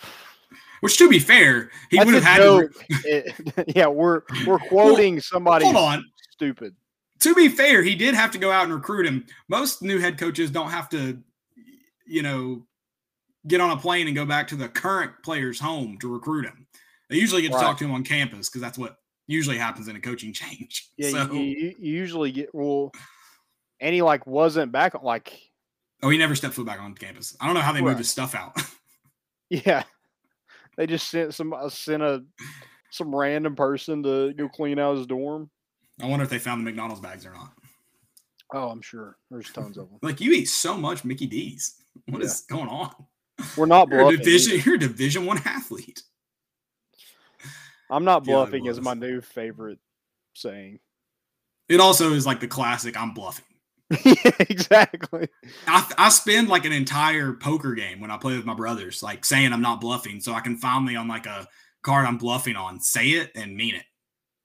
Which, 0.81 0.99
to 0.99 1.09
be 1.09 1.19
fair, 1.19 1.71
he 1.91 1.97
That's 1.97 2.07
would 2.07 2.15
have 2.15 2.25
had 2.25 2.39
to. 2.43 2.69
re- 3.07 3.65
yeah, 3.77 3.87
we're 3.87 4.23
we're 4.47 4.59
quoting 4.59 5.21
somebody 5.21 5.65
Hold 5.65 5.77
on. 5.77 6.05
stupid. 6.33 6.75
To 7.21 7.35
be 7.35 7.49
fair, 7.49 7.83
he 7.83 7.95
did 7.95 8.15
have 8.15 8.33
to 8.33 8.39
go 8.39 8.51
out 8.51 8.65
and 8.65 8.75
recruit 8.75 9.07
him. 9.07 9.25
Most 9.49 9.83
new 9.83 9.99
head 9.99 10.19
coaches 10.19 10.51
don't 10.51 10.71
have 10.71 10.89
to, 10.91 11.23
you 12.07 12.23
know, 12.23 12.67
get 13.47 13.61
on 13.61 13.71
a 13.71 13.77
plane 13.77 14.07
and 14.07 14.17
go 14.17 14.25
back 14.27 14.49
to 14.49 14.57
the 14.57 14.69
current 14.69 15.13
player's 15.23 15.61
home 15.61 15.99
to 16.01 16.13
recruit 16.13 16.47
him. 16.47 16.67
They 17.11 17.17
usually 17.17 17.43
get 17.43 17.49
to 17.53 17.57
Right. 17.57 17.63
talk 17.63 17.79
to 17.79 17.85
him 17.85 17.93
on 17.93 18.03
campus 18.05 18.49
because 18.49 18.63
that's 18.63 18.79
what 18.79 18.97
usually 19.27 19.59
happens 19.59 19.89
in 19.89 19.97
a 19.97 20.01
coaching 20.01 20.33
change. 20.35 20.89
Yeah, 20.97 21.11
So, 21.11 21.33
you, 21.33 21.41
you, 21.43 21.75
you 21.79 21.93
usually 21.93 22.33
get 22.33 22.55
well, 22.55 22.93
and 23.81 23.95
he 23.95 24.03
like 24.03 24.27
wasn't 24.27 24.73
back. 24.73 24.95
on 24.95 25.03
Like, 25.03 25.39
oh, 26.03 26.09
he 26.09 26.19
never 26.19 26.35
stepped 26.35 26.55
foot 26.55 26.67
back 26.67 26.81
on 26.81 26.95
campus. 26.95 27.37
I 27.41 27.47
don't 27.47 27.55
know 27.55 27.61
how 27.61 27.73
they 27.73 27.81
moved 27.81 27.93
Right. 27.93 27.99
his 27.99 28.11
stuff 28.11 28.35
out. 28.35 28.57
yeah, 29.51 29.83
they 30.77 30.87
just 30.87 31.09
sent 31.09 31.35
some 31.35 31.53
uh, 31.53 31.69
sent 31.69 32.03
a 32.03 32.25
some 32.91 33.15
random 33.15 33.57
person 33.57 34.03
to 34.05 34.33
go 34.35 34.49
clean 34.49 34.79
out 34.79 34.97
his 34.97 35.07
dorm. 35.07 35.51
I 36.03 36.07
wonder 36.07 36.25
if 36.25 36.31
they 36.31 36.39
found 36.39 36.61
the 36.61 36.65
McDonald's 36.71 37.01
bags 37.01 37.27
or 37.27 37.33
not. 37.33 37.53
Oh, 38.53 38.69
I'm 38.69 38.83
sure 38.83 39.17
there's 39.31 39.51
tons 39.51 39.77
of 39.79 39.89
them. 39.91 39.99
Like 40.03 40.21
you 40.21 40.33
eat 40.33 40.47
so 40.47 40.77
much 40.77 41.05
Mickey 41.05 41.27
D's. 41.27 41.75
What 42.07 42.23
is 42.23 42.43
going 42.43 42.69
on? 42.69 42.91
We're 43.57 43.67
not 43.67 43.89
You're 43.89 44.01
bluffing. 44.03 44.19
division. 44.19 44.53
either. 44.55 44.63
You're 44.65 44.75
a 44.77 44.79
Division 44.79 45.27
One 45.27 45.39
athlete. 45.45 46.03
I'm 47.91 48.05
not 48.05 48.27
Yeah, 48.27 48.35
bluffing 48.35 48.67
is 48.67 48.81
my 48.81 48.95
new 48.95 49.21
favorite 49.21 49.79
saying. 50.35 50.79
It 51.69 51.81
also 51.81 52.13
is 52.13 52.27
like 52.27 52.41
the 52.41 52.49
classic. 52.49 53.01
I'm 53.01 53.13
bluffing. 53.15 53.45
yeah, 54.05 54.15
exactly. 54.41 55.29
I, 55.67 55.91
I 55.99 56.09
spend 56.09 56.49
like 56.49 56.65
an 56.65 56.73
entire 56.73 57.33
poker 57.35 57.75
game 57.75 58.01
when 58.01 58.11
I 58.11 58.17
play 58.17 58.37
with 58.37 58.45
my 58.47 58.55
brothers, 58.55 59.03
like 59.03 59.25
saying 59.25 59.53
I'm 59.53 59.63
not 59.63 59.81
bluffing, 59.81 60.21
so 60.21 60.33
I 60.33 60.41
can 60.41 60.57
finally 60.57 60.97
on 60.97 61.09
like 61.09 61.27
a 61.27 61.47
card 61.83 62.07
I'm 62.07 62.19
bluffing 62.19 62.57
on, 62.57 62.81
say 62.81 63.09
it 63.11 63.31
and 63.35 63.57
mean 63.57 63.75
it, 63.75 63.85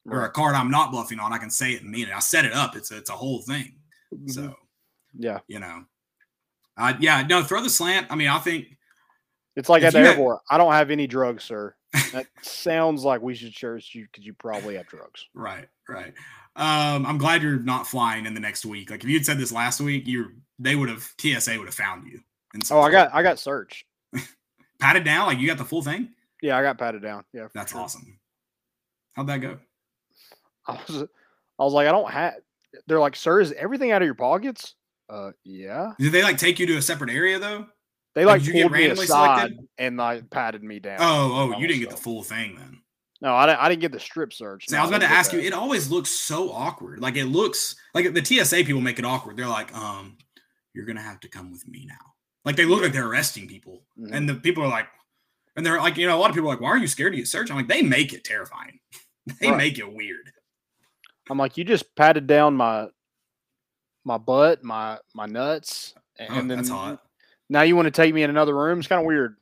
or 0.06 0.26
a 0.26 0.30
card 0.32 0.56
I'm 0.56 0.70
not 0.72 0.92
bluffing 0.92 1.20
on, 1.20 1.32
I 1.34 1.38
can 1.38 1.50
say 1.50 1.72
it 1.74 1.82
and 1.82 1.92
mean 1.92 2.08
it. 2.08 2.14
I 2.16 2.20
set 2.20 2.46
it 2.46 2.54
up. 2.54 2.76
It's 2.76 2.92
a, 2.92 2.98
it's 2.98 3.10
a 3.10 3.14
whole 3.14 3.42
thing. 3.42 3.76
Mhm. 4.14 4.30
So 4.32 4.56
yeah, 5.18 5.40
you 5.48 5.60
know, 5.60 5.84
I 6.80 6.98
yeah 7.00 7.22
no 7.30 7.44
throw 7.44 7.62
the 7.62 7.70
slant. 7.70 8.08
I 8.10 8.16
mean 8.16 8.28
I 8.30 8.40
think 8.40 8.68
it's 9.56 9.70
like 9.70 9.84
at 9.84 9.94
the 9.94 10.00
you 10.00 10.06
had- 10.06 10.38
I 10.50 10.58
don't 10.58 10.72
have 10.74 10.90
any 10.92 11.06
drugs, 11.08 11.44
sir. 11.44 11.76
That 12.14 12.26
sounds 12.42 13.04
like 13.04 13.22
we 13.22 13.36
should 13.36 13.54
search 13.54 13.94
you 13.94 14.06
because 14.12 14.26
you 14.26 14.34
probably 14.34 14.76
have 14.76 14.88
drugs. 14.88 15.28
right 15.34 15.68
right. 15.88 16.14
Um, 16.56 17.06
I'm 17.06 17.18
glad 17.18 17.42
you're 17.44 17.60
not 17.60 17.88
flying 17.88 18.26
in 18.26 18.34
the 18.34 18.40
next 18.40 18.66
week. 18.66 18.90
Like 18.92 19.04
if 19.04 19.10
you'd 19.10 19.26
said 19.26 19.38
this 19.38 19.52
last 19.52 19.80
week, 19.80 20.08
you 20.08 20.32
they 20.58 20.76
would 20.76 20.90
have 20.90 21.14
TSA 21.20 21.58
would 21.58 21.68
have 21.68 21.76
found 21.76 22.08
you. 22.12 22.20
And 22.54 22.64
Oh, 22.72 22.82
I 22.82 22.92
got 22.92 23.14
I 23.14 23.22
got 23.24 23.40
searched. 23.40 23.86
patted 24.80 25.04
down. 25.04 25.28
Like 25.28 25.38
you 25.40 25.48
got 25.48 25.58
the 25.58 25.66
full 25.66 25.82
thing. 25.82 26.10
Yeah, 26.42 26.58
I 26.58 26.62
got 26.64 26.78
patted 26.78 27.02
down. 27.02 27.24
Yeah, 27.34 27.48
That's 27.54 27.72
sure. 27.74 27.82
awesome. 27.82 28.20
How'd 29.14 29.28
that 29.28 29.38
go? 29.38 29.58
I 30.68 30.74
was 30.88 31.04
I 31.60 31.64
was 31.64 31.74
like, 31.74 31.88
I 31.88 31.92
don't 31.92 32.10
have. 32.12 32.36
They're 32.88 33.00
like, 33.00 33.16
sir, 33.16 33.42
is 33.42 33.52
everything 33.54 33.92
out 33.92 34.02
of 34.02 34.06
your 34.06 34.16
pockets? 34.16 34.76
Uh, 35.10 35.32
yeah. 35.44 35.94
Did 36.00 36.12
they 36.12 36.24
like 36.24 36.38
take 36.38 36.60
you 36.60 36.66
to 36.68 36.78
a 36.78 36.82
separate 36.82 37.10
area 37.10 37.40
though? 37.40 37.66
They 38.16 38.26
Like, 38.26 38.42
did 38.42 38.48
you 38.48 38.54
get 38.54 38.62
pulled 38.64 38.72
me 38.74 38.80
randomly 38.80 39.06
aside 39.06 39.38
selected? 39.50 39.68
and 39.78 39.98
like 39.98 40.30
patted 40.30 40.64
me 40.64 40.80
down. 40.80 40.98
Oh, 41.00 41.52
oh, 41.54 41.60
you 41.60 41.68
didn't 41.68 41.80
get 41.82 41.90
the 41.92 41.98
full 41.98 42.24
thing 42.24 42.56
then. 42.58 42.82
No, 43.22 43.36
I 43.36 43.46
didn't. 43.48 43.60
I 43.60 43.70
didn't 43.70 43.82
get 43.82 43.92
the 43.92 44.00
strip 44.00 44.32
search. 44.34 44.68
See, 44.70 44.76
No, 44.76 44.80
I 44.80 44.82
was 44.84 44.92
about 44.92 45.02
to 45.02 45.12
ask 45.12 45.34
you. 45.34 45.40
It 45.40 45.54
always 45.54 45.90
looks 45.92 46.10
so 46.10 46.52
awkward. 46.52 47.00
Like 47.02 47.16
it 47.18 47.26
looks 47.26 47.76
like 47.94 48.14
the 48.14 48.24
TSA 48.24 48.64
people 48.64 48.82
make 48.82 48.98
it 49.00 49.06
awkward. 49.06 49.36
They're 49.38 49.48
like, 49.48 49.76
um, 49.76 50.18
you're 50.74 50.86
gonna 50.86 51.02
have 51.02 51.20
to 51.22 51.28
come 51.30 51.52
with 51.52 51.68
me 51.68 51.86
now. 51.88 51.96
Like 52.46 52.56
they 52.56 52.66
look 52.66 52.82
like 52.82 52.94
they're 52.94 53.08
arresting 53.08 53.48
people, 53.48 53.84
Mhm. 54.00 54.12
and 54.14 54.30
the 54.30 54.36
people 54.36 54.64
are 54.64 54.70
like, 54.70 54.88
and 55.58 55.66
they're 55.66 55.80
like, 55.80 55.98
you 55.98 56.08
know, 56.08 56.16
a 56.18 56.20
lot 56.20 56.30
of 56.30 56.36
people 56.36 56.50
are 56.50 56.54
like, 56.54 56.62
why 56.62 56.70
are 56.70 56.78
you 56.78 56.88
scared 56.88 57.12
to 57.14 57.18
get 57.18 57.28
searched? 57.28 57.52
I'm 57.52 57.58
like, 57.58 57.68
they 57.68 57.82
make 57.82 58.14
it 58.14 58.24
terrifying. 58.24 58.80
they 59.42 59.50
Right. 59.50 59.58
make 59.58 59.80
it 59.80 59.92
weird. 59.92 60.32
I'm 61.30 61.38
like, 61.38 61.58
you 61.58 61.64
just 61.66 61.94
patted 61.96 62.26
down 62.26 62.56
my 62.56 62.88
my 64.06 64.18
butt, 64.18 64.64
my 64.64 64.98
my 65.14 65.26
nuts, 65.26 65.94
and 66.18 66.30
Oh, 66.32 66.36
then 66.36 66.48
that's 66.48 66.70
hot. 66.70 67.02
now 67.50 67.62
you 67.64 67.76
want 67.76 67.86
to 67.88 67.92
take 67.92 68.14
me 68.14 68.24
in 68.24 68.30
another 68.30 68.56
room? 68.56 68.80
It's 68.80 68.88
kind 68.88 69.00
of 69.02 69.06
weird. 69.06 69.36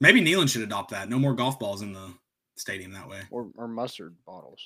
Maybe 0.00 0.20
Neyland 0.20 0.50
should 0.50 0.62
adopt 0.62 0.90
that. 0.90 1.08
No 1.08 1.18
more 1.18 1.34
golf 1.34 1.58
balls 1.58 1.82
in 1.82 1.92
the 1.92 2.12
stadium 2.56 2.92
that 2.92 3.08
way. 3.08 3.20
Or 3.30 3.48
or 3.56 3.66
mustard 3.68 4.14
bottles, 4.26 4.60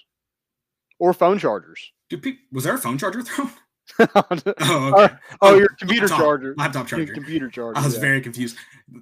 or 0.98 1.12
phone 1.12 1.38
chargers. 1.38 1.92
Do 2.08 2.18
people, 2.18 2.42
was 2.52 2.64
there 2.64 2.74
a 2.74 2.78
phone 2.78 2.98
charger 2.98 3.22
thrown? 3.22 3.50
oh, 3.98 4.06
Oh, 4.60 4.94
okay. 5.04 5.14
oh, 5.42 5.54
your 5.56 5.68
computer 5.78 6.02
laptop- 6.06 6.18
charger. 6.20 6.54
Laptop 6.56 6.90
Your 6.90 6.98
charger. 7.00 7.14
computer 7.14 7.48
charger. 7.48 7.78
I 7.78 7.84
was 7.84 7.94
yeah. 7.94 8.00
very 8.00 8.20
confused. 8.20 8.56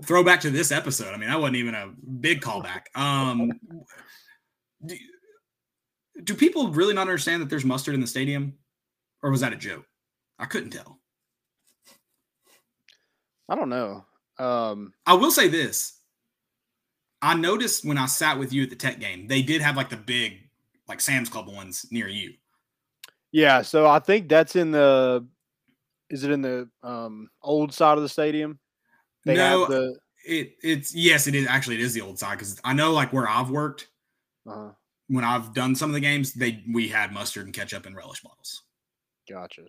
Throwback 0.05 0.41
to 0.43 0.51
this 0.51 0.71
episode. 0.73 1.12
I 1.14 1.17
mean, 1.19 1.29
that 1.29 1.41
wasn't 1.41 1.57
even 1.57 1.75
a 1.75 1.93
big 2.21 2.41
callback. 2.41 2.83
Um, 2.95 3.53
do, 4.85 4.97
do 6.25 6.35
people 6.35 6.69
really 6.69 6.95
not 6.95 7.03
understand 7.03 7.43
that 7.43 7.51
there's 7.51 7.64
mustard 7.64 7.95
in 7.95 8.01
the 8.01 8.07
stadium, 8.07 8.55
or 9.23 9.31
was 9.31 9.41
that 9.41 9.53
a 9.53 9.57
joke? 9.57 9.85
I 10.38 10.46
couldn't 10.46 10.70
tell. 10.70 11.01
I 13.48 13.55
don't 13.55 13.68
know. 13.70 14.05
Um, 14.38 14.92
I 15.07 15.14
will 15.14 15.31
say 15.31 15.48
this: 15.48 16.01
I 17.22 17.35
noticed 17.35 17.85
when 17.85 17.98
I 17.98 18.07
sat 18.07 18.38
with 18.38 18.53
you 18.53 18.62
at 18.62 18.70
the 18.70 18.77
Tech 18.77 19.01
game, 19.01 19.27
they 19.27 19.42
did 19.42 19.61
have 19.62 19.77
like 19.77 19.88
the 19.90 19.96
big, 19.96 20.38
like 20.87 21.01
Sam's 21.01 21.29
Club 21.29 21.48
ones 21.48 21.87
near 21.90 22.09
you. 22.09 22.35
yeah, 23.33 23.62
so 23.62 23.87
I 23.87 23.98
think 23.98 24.29
that's 24.29 24.55
in 24.57 24.70
the. 24.70 25.27
Is 26.11 26.24
it 26.24 26.31
in 26.31 26.40
the 26.40 26.68
um, 26.83 27.29
old 27.42 27.74
side 27.74 27.98
of 27.98 28.03
the 28.03 28.09
stadium? 28.09 28.59
They 29.24 29.35
no, 29.35 29.61
have 29.61 29.68
the. 29.68 29.98
it 30.24 30.53
it's 30.62 30.94
yes, 30.94 31.27
it 31.27 31.35
is 31.35 31.46
actually 31.46 31.77
it 31.77 31.83
is 31.83 31.92
the 31.94 32.01
old 32.01 32.18
side 32.18 32.38
because 32.38 32.59
I 32.64 32.72
know 32.72 32.92
like 32.92 33.12
where 33.12 33.29
I've 33.29 33.51
worked 33.51 33.88
Uh, 34.48 34.70
when 35.09 35.24
I've 35.24 35.53
done 35.55 35.74
some 35.74 35.90
of 35.90 35.94
the 35.94 36.01
games, 36.01 36.33
they 36.33 36.62
we 36.72 36.88
had 36.88 37.12
mustard 37.12 37.44
and 37.46 37.55
ketchup 37.55 37.87
and 37.87 37.96
relish 37.96 38.22
bottles. 38.22 38.62
gotcha. 39.29 39.62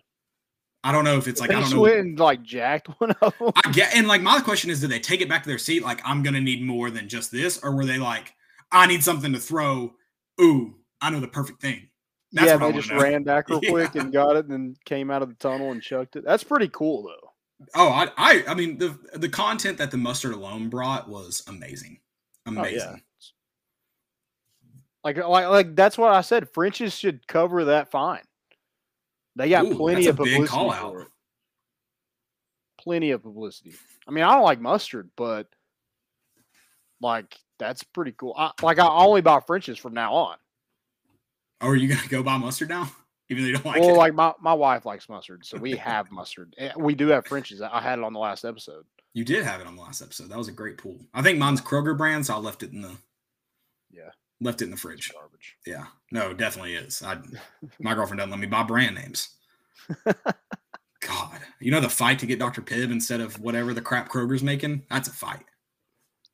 I 0.82 0.92
don't 0.92 1.04
know 1.04 1.18
if 1.18 1.28
it's 1.28 1.40
like 1.40 1.50
they 1.50 1.56
I 1.56 1.60
don't 1.60 1.74
know. 1.74 1.80
went 1.82 1.98
and 1.98 2.18
like 2.18 2.42
jacked 2.42 2.88
one 3.00 3.10
of 3.20 3.34
them. 3.38 3.52
I 3.64 3.70
get 3.72 3.94
and 3.94 4.08
like 4.08 4.22
my 4.22 4.40
question 4.40 4.70
is, 4.70 4.80
did 4.80 4.90
they 4.90 4.98
take 5.00 5.20
it 5.20 5.28
back 5.28 5.42
to 5.42 5.48
their 5.48 5.58
seat? 5.58 5.82
Like 5.82 6.00
I'm 6.04 6.22
gonna 6.22 6.40
need 6.40 6.62
more 6.62 6.90
than 6.90 7.08
just 7.08 7.30
this, 7.30 7.58
or 7.62 7.74
were 7.74 7.84
they 7.84 7.98
like, 7.98 8.32
I 8.72 8.86
need 8.86 9.02
something 9.04 9.32
to 9.32 9.38
throw? 9.38 9.92
Ooh, 10.40 10.74
I 11.00 11.10
know 11.10 11.20
the 11.20 11.28
perfect 11.28 11.60
thing. 11.60 11.88
That's 12.32 12.46
yeah, 12.46 12.54
what 12.54 12.62
I 12.62 12.70
they 12.72 12.78
just 12.78 12.90
ran 12.92 13.24
back 13.24 13.50
real 13.50 13.60
quick 13.68 13.94
Yeah. 13.94 14.02
and 14.02 14.12
got 14.12 14.36
it, 14.36 14.44
and 14.46 14.52
then 14.52 14.76
came 14.84 15.10
out 15.10 15.20
of 15.22 15.28
the 15.28 15.34
tunnel 15.34 15.72
and 15.72 15.82
chucked 15.82 16.16
it. 16.16 16.24
That's 16.24 16.44
pretty 16.44 16.68
cool 16.68 17.02
though. 17.02 17.66
Oh, 17.74 17.88
I, 17.88 18.08
I, 18.16 18.44
I 18.48 18.54
mean 18.54 18.78
the 18.78 18.96
the 19.14 19.28
content 19.28 19.76
that 19.78 19.90
the 19.90 19.98
mustard 19.98 20.32
alone 20.32 20.70
brought 20.70 21.08
was 21.10 21.42
amazing, 21.46 22.00
Oh, 22.46 22.52
amazing. 22.52 22.78
yeah. 22.78 22.96
Like, 25.02 25.16
like, 25.16 25.48
like 25.48 25.76
that's 25.76 25.96
what 25.98 26.12
I 26.12 26.20
said. 26.20 26.48
French's 26.50 26.94
should 26.96 27.26
cover 27.26 27.66
that 27.66 27.90
fine. 27.90 28.22
They 29.36 29.48
got 29.48 29.66
Ooh, 29.66 29.74
plenty 29.76 30.06
of 30.06 30.16
publicity 30.16 30.46
for 30.48 31.02
it. 31.02 31.08
Plenty 32.78 33.10
of 33.10 33.22
publicity. 33.22 33.72
I 34.08 34.10
mean, 34.10 34.24
I 34.24 34.32
don't 34.34 34.42
like 34.42 34.60
mustard, 34.60 35.10
but 35.16 35.46
like 37.00 37.36
that's 37.58 37.82
pretty 37.82 38.12
cool. 38.12 38.34
I, 38.36 38.52
like 38.62 38.78
I 38.78 38.88
only 38.88 39.20
buy 39.20 39.40
French's 39.46 39.78
from 39.78 39.94
now 39.94 40.14
on. 40.14 40.36
Oh, 41.60 41.68
are 41.68 41.76
you 41.76 41.88
gonna 41.88 42.08
go 42.08 42.22
buy 42.22 42.38
mustard 42.38 42.70
now, 42.70 42.90
even 43.28 43.42
though 43.44 43.48
you 43.48 43.54
don't 43.54 43.66
like 43.66 43.80
well, 43.80 43.90
it? 43.90 43.98
like 43.98 44.14
my, 44.14 44.32
my 44.40 44.54
wife 44.54 44.86
likes 44.86 45.08
mustard, 45.08 45.44
so 45.44 45.58
we 45.58 45.72
have 45.76 46.10
mustard. 46.10 46.54
Eh, 46.58 46.72
We 46.76 46.94
do 46.94 47.08
have 47.08 47.26
French's. 47.26 47.60
I 47.60 47.80
had 47.80 47.98
it 47.98 48.04
on 48.04 48.14
the 48.14 48.18
last 48.18 48.44
episode. 48.44 48.84
you 49.12 49.24
did 49.24 49.44
have 49.44 49.60
it 49.60 49.66
on 49.66 49.76
the 49.76 49.82
last 49.82 50.00
episode. 50.00 50.30
That 50.30 50.38
was 50.38 50.48
a 50.48 50.52
great 50.52 50.78
pool. 50.78 50.98
I 51.12 51.20
think 51.20 51.38
mine's 51.38 51.60
Kroger 51.60 51.96
brand, 51.96 52.24
so 52.26 52.34
I 52.34 52.38
left 52.38 52.62
it 52.62 52.72
in 52.72 52.80
the 52.80 52.96
Yeah. 53.90 54.10
Left 54.40 54.62
it 54.62 54.66
in 54.66 54.70
the 54.70 54.76
fridge. 54.76 55.12
Garbage. 55.12 55.56
Yeah, 55.66 55.86
no, 56.10 56.30
it 56.30 56.36
definitely 56.38 56.74
is. 56.74 57.02
I, 57.02 57.18
my 57.80 57.94
girlfriend 57.94 58.18
doesn't 58.18 58.30
let 58.30 58.40
me 58.40 58.46
buy 58.46 58.62
brand 58.62 58.94
names. 58.96 59.30
God, 60.06 61.40
you 61.60 61.70
know 61.70 61.80
the 61.80 61.88
fight 61.88 62.18
to 62.20 62.26
get 62.26 62.38
Dr. 62.38 62.60
Pibb 62.62 62.92
instead 62.92 63.20
of 63.20 63.40
whatever 63.40 63.72
the 63.72 63.80
crap 63.80 64.10
Kroger's 64.10 64.42
making. 64.42 64.82
That's 64.90 65.08
a 65.08 65.12
fight. 65.12 65.44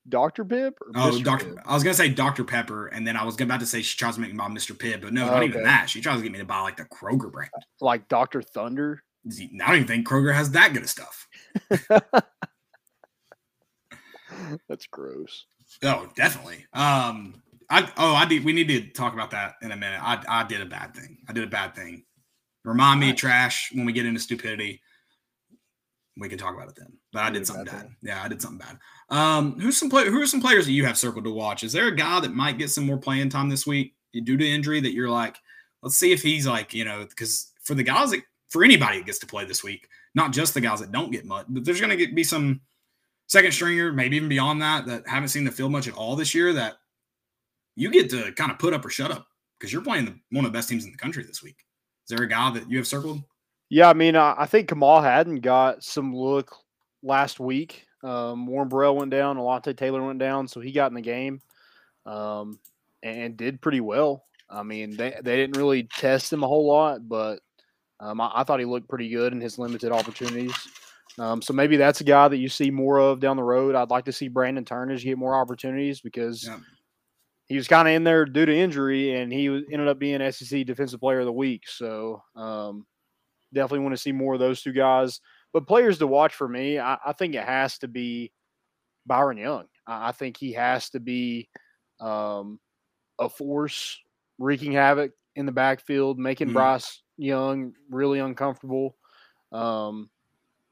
Dr. 0.08 0.44
Pibb? 0.44 0.72
Or 0.80 0.88
Oh, 0.94 1.10
Mr. 1.12 1.24
Dr. 1.24 1.46
Pibb? 1.46 1.62
I 1.64 1.74
was 1.74 1.82
gonna 1.82 1.94
say 1.94 2.08
Dr. 2.08 2.44
Pepper, 2.44 2.86
and 2.88 3.06
then 3.06 3.16
I 3.16 3.24
was 3.24 3.40
about 3.40 3.60
to 3.60 3.66
say 3.66 3.82
she 3.82 3.96
tries 3.96 4.16
to 4.16 4.20
make 4.20 4.30
me 4.32 4.36
buy 4.38 4.48
Mr. 4.48 4.76
Pibb, 4.76 5.02
but 5.02 5.12
no, 5.12 5.24
Oh, 5.28 5.32
not 5.32 5.42
even 5.44 5.62
that. 5.64 5.88
She 5.90 6.00
tries 6.00 6.16
to 6.18 6.22
get 6.22 6.32
me 6.32 6.38
to 6.38 6.44
buy 6.44 6.60
like 6.60 6.76
the 6.76 6.84
Kroger 6.84 7.30
brand. 7.30 7.50
Like 7.80 8.08
Dr. 8.08 8.42
Thunder? 8.42 9.02
I 9.28 9.66
don't 9.66 9.74
even 9.76 9.86
think 9.88 10.06
Kroger 10.06 10.32
has 10.34 10.50
that 10.52 10.72
good 10.72 10.82
of 10.84 10.88
stuff. 10.90 11.26
That's 14.68 14.86
gross. 14.86 15.46
Oh, 15.82 16.08
definitely. 16.14 16.66
Um, 16.72 17.42
I 17.70 17.90
oh, 17.96 18.14
I 18.14 18.24
did. 18.26 18.44
We 18.44 18.52
need 18.52 18.68
to 18.68 18.88
talk 18.90 19.12
about 19.12 19.30
that 19.32 19.54
in 19.62 19.72
a 19.72 19.76
minute. 19.76 20.00
I 20.02 20.22
I 20.28 20.44
did 20.44 20.60
a 20.60 20.66
bad 20.66 20.94
thing. 20.94 21.18
I 21.28 21.32
did 21.32 21.44
a 21.44 21.48
bad 21.48 21.74
thing. 21.74 22.04
Remind 22.64 23.00
me, 23.00 23.12
trash. 23.12 23.70
When 23.72 23.86
we 23.86 23.92
get 23.92 24.06
into 24.06 24.20
stupidity, 24.20 24.80
we 26.16 26.28
can 26.28 26.38
talk 26.38 26.54
about 26.54 26.68
it 26.68 26.76
then. 26.76 26.92
But 27.12 27.22
I 27.22 27.26
Yeah, 27.26 27.32
did 27.32 27.46
something 27.46 27.64
bad 27.64 27.72
bad. 27.72 27.82
thing. 27.82 27.96
Yeah, 28.02 28.22
I 28.22 28.28
did 28.28 28.42
something 28.42 28.58
bad. 28.58 28.78
Um, 29.16 29.58
who's 29.60 29.76
some 29.76 29.90
play? 29.90 30.06
Who 30.06 30.20
are 30.20 30.26
some 30.26 30.40
players 30.40 30.66
that 30.66 30.72
you 30.72 30.84
have 30.84 30.98
circled 30.98 31.24
to 31.24 31.30
watch? 31.30 31.62
Is 31.62 31.72
there 31.72 31.86
a 31.88 31.94
guy 31.94 32.20
that 32.20 32.34
might 32.34 32.58
get 32.58 32.70
some 32.70 32.86
more 32.86 32.98
playing 32.98 33.28
time 33.28 33.48
this 33.48 33.66
week 33.66 33.94
due 34.24 34.36
to 34.36 34.48
injury 34.48 34.80
that 34.80 34.94
you're 34.94 35.10
like, 35.10 35.36
let's 35.82 35.96
see 35.96 36.12
if 36.12 36.22
he's 36.22 36.46
like, 36.46 36.72
you 36.74 36.84
know, 36.84 37.04
because 37.04 37.52
for 37.62 37.74
the 37.74 37.82
guys 37.82 38.10
that 38.10 38.22
for 38.48 38.64
anybody 38.64 38.98
that 38.98 39.06
gets 39.06 39.18
to 39.18 39.26
play 39.26 39.44
this 39.44 39.62
week, 39.62 39.88
not 40.14 40.32
just 40.32 40.54
the 40.54 40.60
guys 40.60 40.80
that 40.80 40.92
don't 40.92 41.10
get 41.12 41.24
much, 41.26 41.46
but 41.48 41.64
there's 41.64 41.80
going 41.80 41.96
to 41.96 42.12
be 42.14 42.24
some 42.24 42.60
second 43.28 43.52
stringer, 43.52 43.92
maybe 43.92 44.16
even 44.16 44.28
beyond 44.28 44.62
that, 44.62 44.86
that 44.86 45.06
haven't 45.06 45.28
seen 45.28 45.44
the 45.44 45.50
field 45.50 45.72
much 45.72 45.88
at 45.88 45.94
all 45.94 46.16
this 46.16 46.34
year. 46.34 46.52
That 46.52 46.76
you 47.76 47.90
get 47.90 48.10
to 48.10 48.32
kind 48.32 48.50
of 48.50 48.58
put 48.58 48.74
up 48.74 48.84
or 48.84 48.90
shut 48.90 49.10
up 49.10 49.26
because 49.58 49.72
you're 49.72 49.82
playing 49.82 50.06
the, 50.06 50.18
one 50.30 50.44
of 50.44 50.52
the 50.52 50.56
best 50.56 50.68
teams 50.68 50.84
in 50.84 50.90
the 50.90 50.98
country 50.98 51.22
this 51.22 51.42
week. 51.42 51.56
Is 52.08 52.16
there 52.16 52.24
a 52.24 52.28
guy 52.28 52.50
that 52.52 52.70
you 52.70 52.78
have 52.78 52.86
circled? 52.86 53.22
Yeah, 53.68 53.88
I 53.88 53.94
mean, 53.94 54.16
I, 54.16 54.46
think 54.46 54.68
Kamal 54.68 55.02
Hadden 55.02 55.40
got 55.40 55.82
some 55.82 56.14
look 56.14 56.54
last 57.02 57.40
week. 57.40 57.84
Um, 58.02 58.46
Warren 58.46 58.68
Burrell 58.68 58.96
went 58.96 59.10
down, 59.10 59.36
Alontae 59.36 59.76
Taylor 59.76 60.04
went 60.04 60.20
down, 60.20 60.46
so 60.46 60.60
he 60.60 60.70
got 60.70 60.90
in 60.90 60.94
the 60.94 61.00
game 61.00 61.40
um, 62.04 62.60
and 63.02 63.36
did 63.36 63.60
pretty 63.60 63.80
well. 63.80 64.24
I 64.48 64.62
mean, 64.62 64.96
they, 64.96 65.16
they 65.20 65.36
didn't 65.36 65.56
really 65.56 65.82
test 65.82 66.32
him 66.32 66.44
a 66.44 66.46
whole 66.46 66.66
lot, 66.66 67.08
but 67.08 67.40
um, 67.98 68.20
I, 68.20 68.30
I 68.36 68.44
thought 68.44 68.60
he 68.60 68.66
looked 68.66 68.88
pretty 68.88 69.08
good 69.08 69.32
in 69.32 69.40
his 69.40 69.58
limited 69.58 69.90
opportunities. 69.90 70.54
Um, 71.18 71.42
so 71.42 71.52
maybe 71.52 71.76
that's 71.76 72.00
a 72.00 72.04
guy 72.04 72.28
that 72.28 72.36
you 72.36 72.48
see 72.48 72.70
more 72.70 72.98
of 72.98 73.18
down 73.18 73.36
the 73.36 73.42
road. 73.42 73.74
I'd 73.74 73.90
like 73.90 74.04
to 74.04 74.12
see 74.12 74.28
Brandon 74.28 74.64
Turnage 74.64 75.02
get 75.02 75.18
more 75.18 75.34
opportunities 75.34 76.00
because 76.00 76.44
Yeah. 76.44 76.58
He 77.46 77.56
was 77.56 77.68
kind 77.68 77.86
of 77.88 77.94
in 77.94 78.04
there 78.04 78.24
due 78.24 78.46
to 78.46 78.54
injury, 78.56 79.14
and 79.20 79.32
he 79.32 79.46
ended 79.46 79.88
up 79.88 79.98
being 79.98 80.20
SEC 80.32 80.66
Defensive 80.66 81.00
Player 81.00 81.20
of 81.20 81.26
the 81.26 81.32
Week. 81.32 81.62
So 81.68 82.22
um, 82.34 82.86
definitely 83.54 83.80
want 83.80 83.94
to 83.94 84.00
see 84.02 84.12
more 84.12 84.34
of 84.34 84.40
those 84.40 84.62
two 84.62 84.72
guys. 84.72 85.20
But 85.52 85.66
players 85.66 85.98
to 85.98 86.06
watch 86.06 86.34
for 86.34 86.48
me, 86.48 86.78
I, 86.78 86.98
I 87.06 87.12
think 87.12 87.34
it 87.34 87.44
has 87.44 87.78
to 87.78 87.88
be 87.88 88.32
Byron 89.06 89.38
Young. 89.38 89.66
I, 89.86 90.08
I 90.08 90.12
think 90.12 90.36
he 90.36 90.52
has 90.54 90.90
to 90.90 91.00
be 91.00 91.48
um, 92.00 92.58
a 93.18 93.28
force 93.28 93.98
wreaking 94.38 94.72
havoc 94.72 95.12
in 95.36 95.46
the 95.46 95.52
backfield, 95.52 96.18
making 96.18 96.48
Mhm. 96.48 96.54
Bryce 96.54 97.02
Young 97.16 97.72
really 97.90 98.18
uncomfortable. 98.18 98.96
Um, 99.52 100.10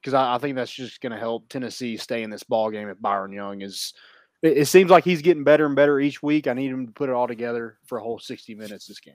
because 0.03 0.13
I, 0.13 0.35
I 0.35 0.39
think 0.39 0.57
that's 0.57 0.73
just 0.73 1.01
going 1.01 1.13
to 1.13 1.19
help 1.19 1.49
Tennessee 1.49 1.97
stay 1.97 2.23
in 2.25 2.29
this 2.31 2.43
ball 2.43 2.71
game 2.71 2.89
if 2.91 3.01
Byron 3.01 3.33
Young 3.33 3.63
is. 3.63 3.95
It, 4.44 4.59
it 4.59 4.66
seems 4.66 4.90
like 4.90 5.04
he's 5.04 5.22
getting 5.22 5.42
better 5.42 5.66
and 5.66 5.74
better 5.74 5.98
each 5.98 6.22
week. 6.22 6.46
I 6.46 6.52
need 6.52 6.70
him 6.70 6.87
to 6.87 6.92
put 6.92 7.09
it 7.09 7.14
all 7.14 7.26
together 7.26 7.78
for 7.87 7.98
a 7.98 8.02
whole 8.02 8.18
sixty 8.18 8.54
minutes 8.54 8.87
this 8.87 9.00
game. 9.00 9.14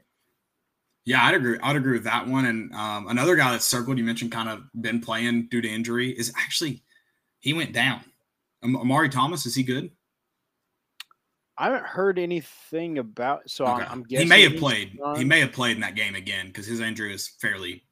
Yeah, 1.06 1.24
I'd 1.24 1.36
agree. 1.36 1.58
I'd 1.64 1.76
agree 1.76 1.94
with 1.94 2.04
that 2.04 2.28
one. 2.28 2.46
And 2.46 2.74
um, 2.74 3.08
another 3.08 3.36
guy 3.36 3.52
that's 3.52 3.66
circled, 3.66 3.98
you 3.98 4.04
mentioned, 4.04 4.32
kind 4.32 4.50
of 4.50 4.64
been 4.80 5.00
playing 5.00 5.48
due 5.50 5.62
to 5.62 5.70
injury, 5.70 6.12
is 6.12 6.34
actually 6.36 6.84
he 7.40 7.54
went 7.54 7.74
down. 7.74 8.02
Am- 8.64 8.76
Amari 8.76 9.10
Thomas, 9.10 9.46
is 9.46 9.56
he 9.56 9.64
good? 9.64 9.92
I 11.58 11.66
haven't 11.66 11.86
heard 11.86 12.20
anything 12.20 12.98
about. 12.98 13.50
So 13.50 13.66
Okay. 13.66 13.84
I'm, 13.84 14.04
I'm 14.04 14.06
he 14.08 14.26
may 14.26 14.44
have 14.44 14.58
played. 14.58 14.98
He 15.18 15.24
may 15.24 15.40
have 15.42 15.52
played 15.52 15.76
in 15.76 15.82
that 15.82 15.96
game 15.96 16.16
again 16.16 16.48
because 16.48 16.66
his 16.66 16.80
injury 16.80 17.12
was 17.12 17.28
fairly 17.28 17.84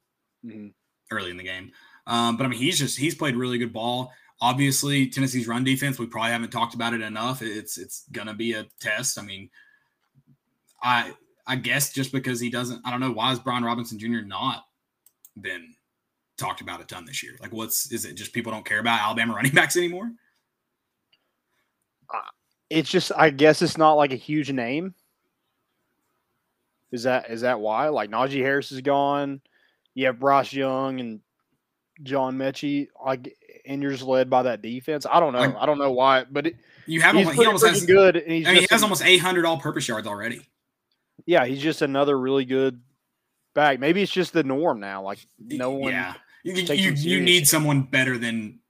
Mhm. 0.44 0.72
early 1.10 1.30
in 1.30 1.36
the 1.36 1.44
game. 1.44 1.72
Um, 2.06 2.36
but 2.36 2.46
I 2.46 2.48
mean, 2.48 2.58
he's 2.58 2.78
just 2.78 2.98
he's 2.98 3.14
played 3.14 3.36
really 3.36 3.58
good 3.58 3.72
ball. 3.72 4.12
Obviously, 4.40 5.08
Tennessee's 5.08 5.48
run 5.48 5.64
defense. 5.64 5.98
We 5.98 6.06
probably 6.06 6.30
haven't 6.30 6.50
talked 6.50 6.74
about 6.74 6.94
it 6.94 7.00
enough. 7.00 7.42
It's 7.42 7.76
it's 7.76 8.04
gonna 8.12 8.34
be 8.34 8.52
a 8.52 8.66
test. 8.80 9.18
I 9.18 9.22
mean, 9.22 9.50
I 10.82 11.12
I 11.46 11.56
guess 11.56 11.92
just 11.92 12.12
because 12.12 12.38
he 12.40 12.50
doesn't, 12.50 12.80
I 12.84 12.90
don't 12.90 13.00
know 13.00 13.10
why 13.10 13.32
is 13.32 13.38
Brian 13.38 13.64
Robinson 13.64 13.98
Jr. 13.98 14.20
not 14.24 14.64
been 15.40 15.74
talked 16.36 16.60
about 16.60 16.80
a 16.80 16.84
ton 16.84 17.04
this 17.04 17.22
year. 17.22 17.36
Like, 17.40 17.52
what's 17.52 17.90
is 17.90 18.04
it? 18.04 18.14
Just 18.14 18.32
people 18.32 18.52
don't 18.52 18.64
care 18.64 18.78
about 18.78 19.00
Alabama 19.00 19.34
running 19.36 19.52
backs 19.52 19.76
anymore? 19.76 20.10
Uh, 22.12 22.20
it's 22.70 22.90
just 22.90 23.10
I 23.16 23.30
guess 23.30 23.60
it's 23.60 23.78
not 23.78 23.94
like 23.94 24.12
a 24.12 24.16
huge 24.16 24.52
name. 24.52 24.94
Is 26.92 27.02
that 27.02 27.28
is 27.30 27.40
that 27.40 27.60
why? 27.60 27.88
Like 27.88 28.10
Najee 28.10 28.42
Harris 28.42 28.70
is 28.70 28.80
gone. 28.82 29.40
You 29.94 30.06
have 30.06 30.20
Bryce 30.20 30.52
Young 30.52 31.00
and 31.00 31.20
John 32.02 32.38
Metchie, 32.38 32.88
like, 33.04 33.36
and 33.68 33.82
you're 33.82 33.92
just 33.92 34.02
led 34.02 34.28
by 34.28 34.42
that 34.42 34.62
defense. 34.62 35.06
I 35.10 35.20
don't 35.20 35.32
know. 35.32 35.40
Like- 35.40 35.56
I 35.56 35.66
don't 35.66 35.78
know 35.78 35.92
why, 35.92 36.24
but 36.24 36.48
it, 36.48 36.56
You 36.86 37.00
have 37.02 37.14
he's 37.14 37.26
almost, 37.26 37.34
he 37.34 37.36
pretty 37.36 37.46
almost 37.46 37.66
has. 37.66 37.86
good. 37.86 38.16
And 38.16 38.32
he's 38.32 38.46
I 38.46 38.52
mean, 38.52 38.60
he 38.62 38.66
has 38.70 38.80
an- 38.80 38.84
almost 38.86 39.04
800 39.04 39.44
all-purpose 39.44 39.86
yards 39.86 40.06
already. 40.06 40.40
yeah, 41.26 41.44
he's 41.44 41.60
just 41.62 41.82
another 41.82 42.18
really 42.18 42.44
good 42.44 42.80
back. 43.54 43.78
Maybe 43.78 44.02
it's 44.02 44.12
just 44.12 44.32
the 44.32 44.42
norm 44.42 44.80
now. 44.80 45.02
Like 45.02 45.18
no 45.38 45.70
one. 45.70 45.92
Yeah, 45.92 46.14
you 46.44 46.54
you, 46.54 46.92
you, 46.92 47.20
need 47.20 47.46
someone 47.46 47.82
better 47.82 48.16
than 48.18 48.60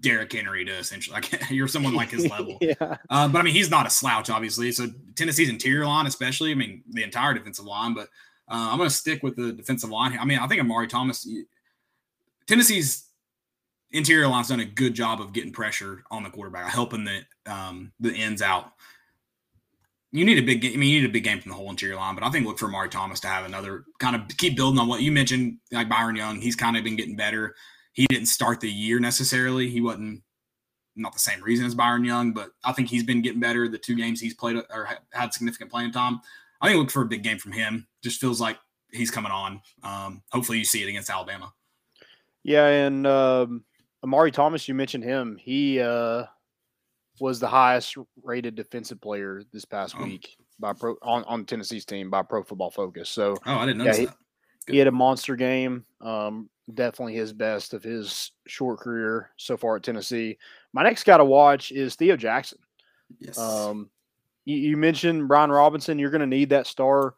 Derrick 0.00 0.32
Henry 0.32 0.64
to 0.64 0.72
essentially 0.72 1.14
like 1.14 1.32
you're 1.50 1.68
someone 1.68 1.94
like 1.94 2.10
his 2.10 2.28
level. 2.28 2.58
yeah. 2.60 2.74
Uh, 3.08 3.28
but 3.28 3.38
I 3.38 3.42
mean, 3.42 3.54
he's 3.54 3.70
not 3.70 3.86
a 3.86 3.90
slouch, 3.90 4.30
obviously. 4.30 4.70
So 4.72 4.88
Tennessee's 5.14 5.48
interior 5.48 5.86
line, 5.86 6.06
especially, 6.06 6.50
I 6.50 6.54
mean, 6.54 6.82
the 6.90 7.02
entire 7.02 7.34
defensive 7.34 7.64
line. 7.64 7.94
But 7.94 8.08
uh, 8.48 8.68
I'm 8.70 8.76
going 8.78 8.88
to 8.88 8.94
stick 8.94 9.22
with 9.22 9.36
the 9.36 9.52
defensive 9.52 9.90
line. 9.90 10.10
here. 10.12 10.20
I 10.20 10.24
mean, 10.24 10.38
I 10.38 10.46
think 10.46 10.60
Amari 10.60 10.88
Thomas, 10.88 11.26
Tennessee's 12.46 13.04
interior 13.92 14.28
line's 14.28 14.48
done 14.48 14.60
a 14.60 14.64
good 14.64 14.94
job 14.94 15.20
of 15.20 15.32
getting 15.32 15.52
pressure 15.52 16.02
on 16.10 16.22
the 16.22 16.30
quarterback, 16.30 16.70
helping 16.70 17.04
the 17.04 17.20
um, 17.46 17.92
the 18.00 18.12
ends 18.14 18.42
out. 18.42 18.72
You 20.10 20.24
need 20.26 20.38
a 20.38 20.42
big 20.42 20.60
game. 20.60 20.74
I 20.74 20.76
mean, 20.76 20.90
you 20.90 21.00
need 21.00 21.08
a 21.08 21.12
big 21.12 21.24
game 21.24 21.40
from 21.40 21.50
the 21.50 21.56
whole 21.56 21.70
interior 21.70 21.96
line, 21.96 22.14
but 22.14 22.24
I 22.24 22.30
think 22.30 22.46
look 22.46 22.58
for 22.58 22.66
Amari 22.66 22.90
Thomas 22.90 23.20
to 23.20 23.28
have 23.28 23.46
another 23.46 23.84
kind 23.98 24.14
of 24.14 24.22
keep 24.36 24.56
building 24.56 24.78
on 24.78 24.88
what 24.88 25.00
you 25.00 25.10
mentioned, 25.10 25.58
like 25.70 25.88
Byron 25.88 26.16
Young. 26.16 26.40
He's 26.40 26.56
kind 26.56 26.76
of 26.76 26.84
been 26.84 26.96
getting 26.96 27.16
better. 27.16 27.54
He 27.92 28.06
didn't 28.06 28.26
start 28.26 28.60
the 28.60 28.70
year 28.70 29.00
necessarily. 29.00 29.70
He 29.70 29.80
wasn't 29.80 30.22
not 30.96 31.12
the 31.12 31.18
same 31.18 31.42
reason 31.42 31.64
as 31.64 31.74
Byron 31.74 32.04
Young, 32.04 32.32
but 32.32 32.50
I 32.64 32.72
think 32.72 32.88
he's 32.88 33.04
been 33.04 33.22
getting 33.22 33.40
better. 33.40 33.68
The 33.68 33.78
two 33.78 33.96
games 33.96 34.20
he's 34.20 34.34
played 34.34 34.56
or 34.56 34.88
had 35.12 35.32
significant 35.32 35.70
playing 35.70 35.92
time. 35.92 36.20
I 36.60 36.68
think 36.68 36.78
look 36.78 36.90
for 36.90 37.02
a 37.02 37.06
big 37.06 37.22
game 37.22 37.38
from 37.38 37.52
him. 37.52 37.86
Just 38.04 38.20
feels 38.20 38.40
like 38.40 38.58
he's 38.92 39.10
coming 39.10 39.32
on. 39.32 39.62
Um, 39.82 40.22
hopefully, 40.30 40.58
you 40.58 40.64
see 40.64 40.82
it 40.82 40.88
against 40.88 41.10
Alabama. 41.10 41.52
Yeah, 42.44 42.66
and 42.66 43.06
um, 43.06 43.64
Amari 44.04 44.30
Thomas, 44.32 44.66
you 44.68 44.74
mentioned 44.74 45.04
him. 45.04 45.36
He 45.40 45.80
uh, 45.80 46.24
was 47.20 47.38
the 47.40 47.48
highest 47.48 47.96
rated 48.22 48.54
defensive 48.54 49.00
player 49.00 49.42
this 49.52 49.64
past 49.64 49.94
Oh. 49.98 50.04
week 50.04 50.36
by 50.58 50.72
pro 50.72 50.96
on, 51.02 51.24
on 51.24 51.44
Tennessee's 51.44 51.84
team 51.84 52.10
by 52.10 52.22
Pro 52.22 52.42
Football 52.42 52.70
Focus. 52.70 53.08
So 53.08 53.36
Oh, 53.46 53.58
I 53.58 53.66
didn't 53.66 53.80
Yeah, 53.80 53.84
notice 53.84 53.98
he- 53.98 54.04
that. 54.06 54.16
he 54.68 54.78
had 54.78 54.88
a 54.88 54.92
monster 54.92 55.36
game. 55.36 55.84
Um, 56.00 56.48
definitely 56.72 57.14
his 57.14 57.32
best 57.32 57.74
of 57.74 57.82
his 57.82 58.30
short 58.46 58.78
career 58.80 59.30
so 59.36 59.56
far 59.56 59.76
at 59.76 59.82
Tennessee. 59.82 60.38
My 60.72 60.82
next 60.82 61.04
guy 61.04 61.16
to 61.16 61.24
watch 61.24 61.70
is 61.72 61.94
Theo 61.96 62.16
Jackson. 62.16 62.58
Yes. 63.20 63.38
Um, 63.38 63.90
you, 64.44 64.56
you 64.56 64.76
mentioned 64.76 65.28
Brian 65.28 65.50
Robinson. 65.50 65.98
You're 65.98 66.10
going 66.10 66.20
to 66.20 66.26
need 66.26 66.50
that 66.50 66.66
star 66.66 67.14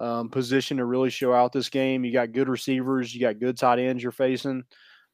um, 0.00 0.28
position 0.30 0.76
to 0.78 0.84
really 0.84 1.10
show 1.10 1.32
out 1.32 1.52
this 1.52 1.68
game. 1.68 2.04
You 2.04 2.12
got 2.12 2.32
good 2.32 2.48
receivers. 2.48 3.14
You 3.14 3.20
got 3.20 3.38
good 3.38 3.56
tight 3.56 3.78
ends 3.78 4.02
you're 4.02 4.12
facing. 4.12 4.64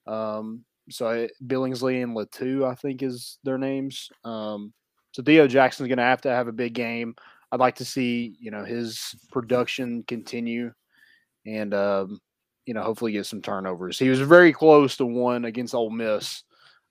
Um, 0.07 0.64
so 0.90 1.26
Billingsley 1.46 2.02
and 2.02 2.16
Latu, 2.16 2.68
I 2.70 2.74
think, 2.74 3.02
is 3.02 3.38
their 3.44 3.58
names. 3.58 4.10
Um, 4.24 4.72
so 5.12 5.22
Theo 5.22 5.46
Jackson's 5.46 5.88
going 5.88 5.98
to 5.98 6.04
have 6.04 6.20
to 6.22 6.30
have 6.30 6.48
a 6.48 6.52
big 6.52 6.74
game. 6.74 7.14
I'd 7.52 7.60
like 7.60 7.76
to 7.76 7.84
see 7.84 8.36
you 8.40 8.50
know 8.50 8.64
his 8.64 9.14
production 9.30 10.02
continue, 10.08 10.72
and 11.46 11.72
um, 11.72 12.20
you 12.66 12.74
know 12.74 12.82
hopefully 12.82 13.12
get 13.12 13.26
some 13.26 13.40
turnovers. 13.42 13.98
He 13.98 14.08
was 14.08 14.20
very 14.20 14.52
close 14.52 14.96
to 14.96 15.06
one 15.06 15.44
against 15.44 15.74
Ole 15.74 15.90
Miss. 15.90 16.42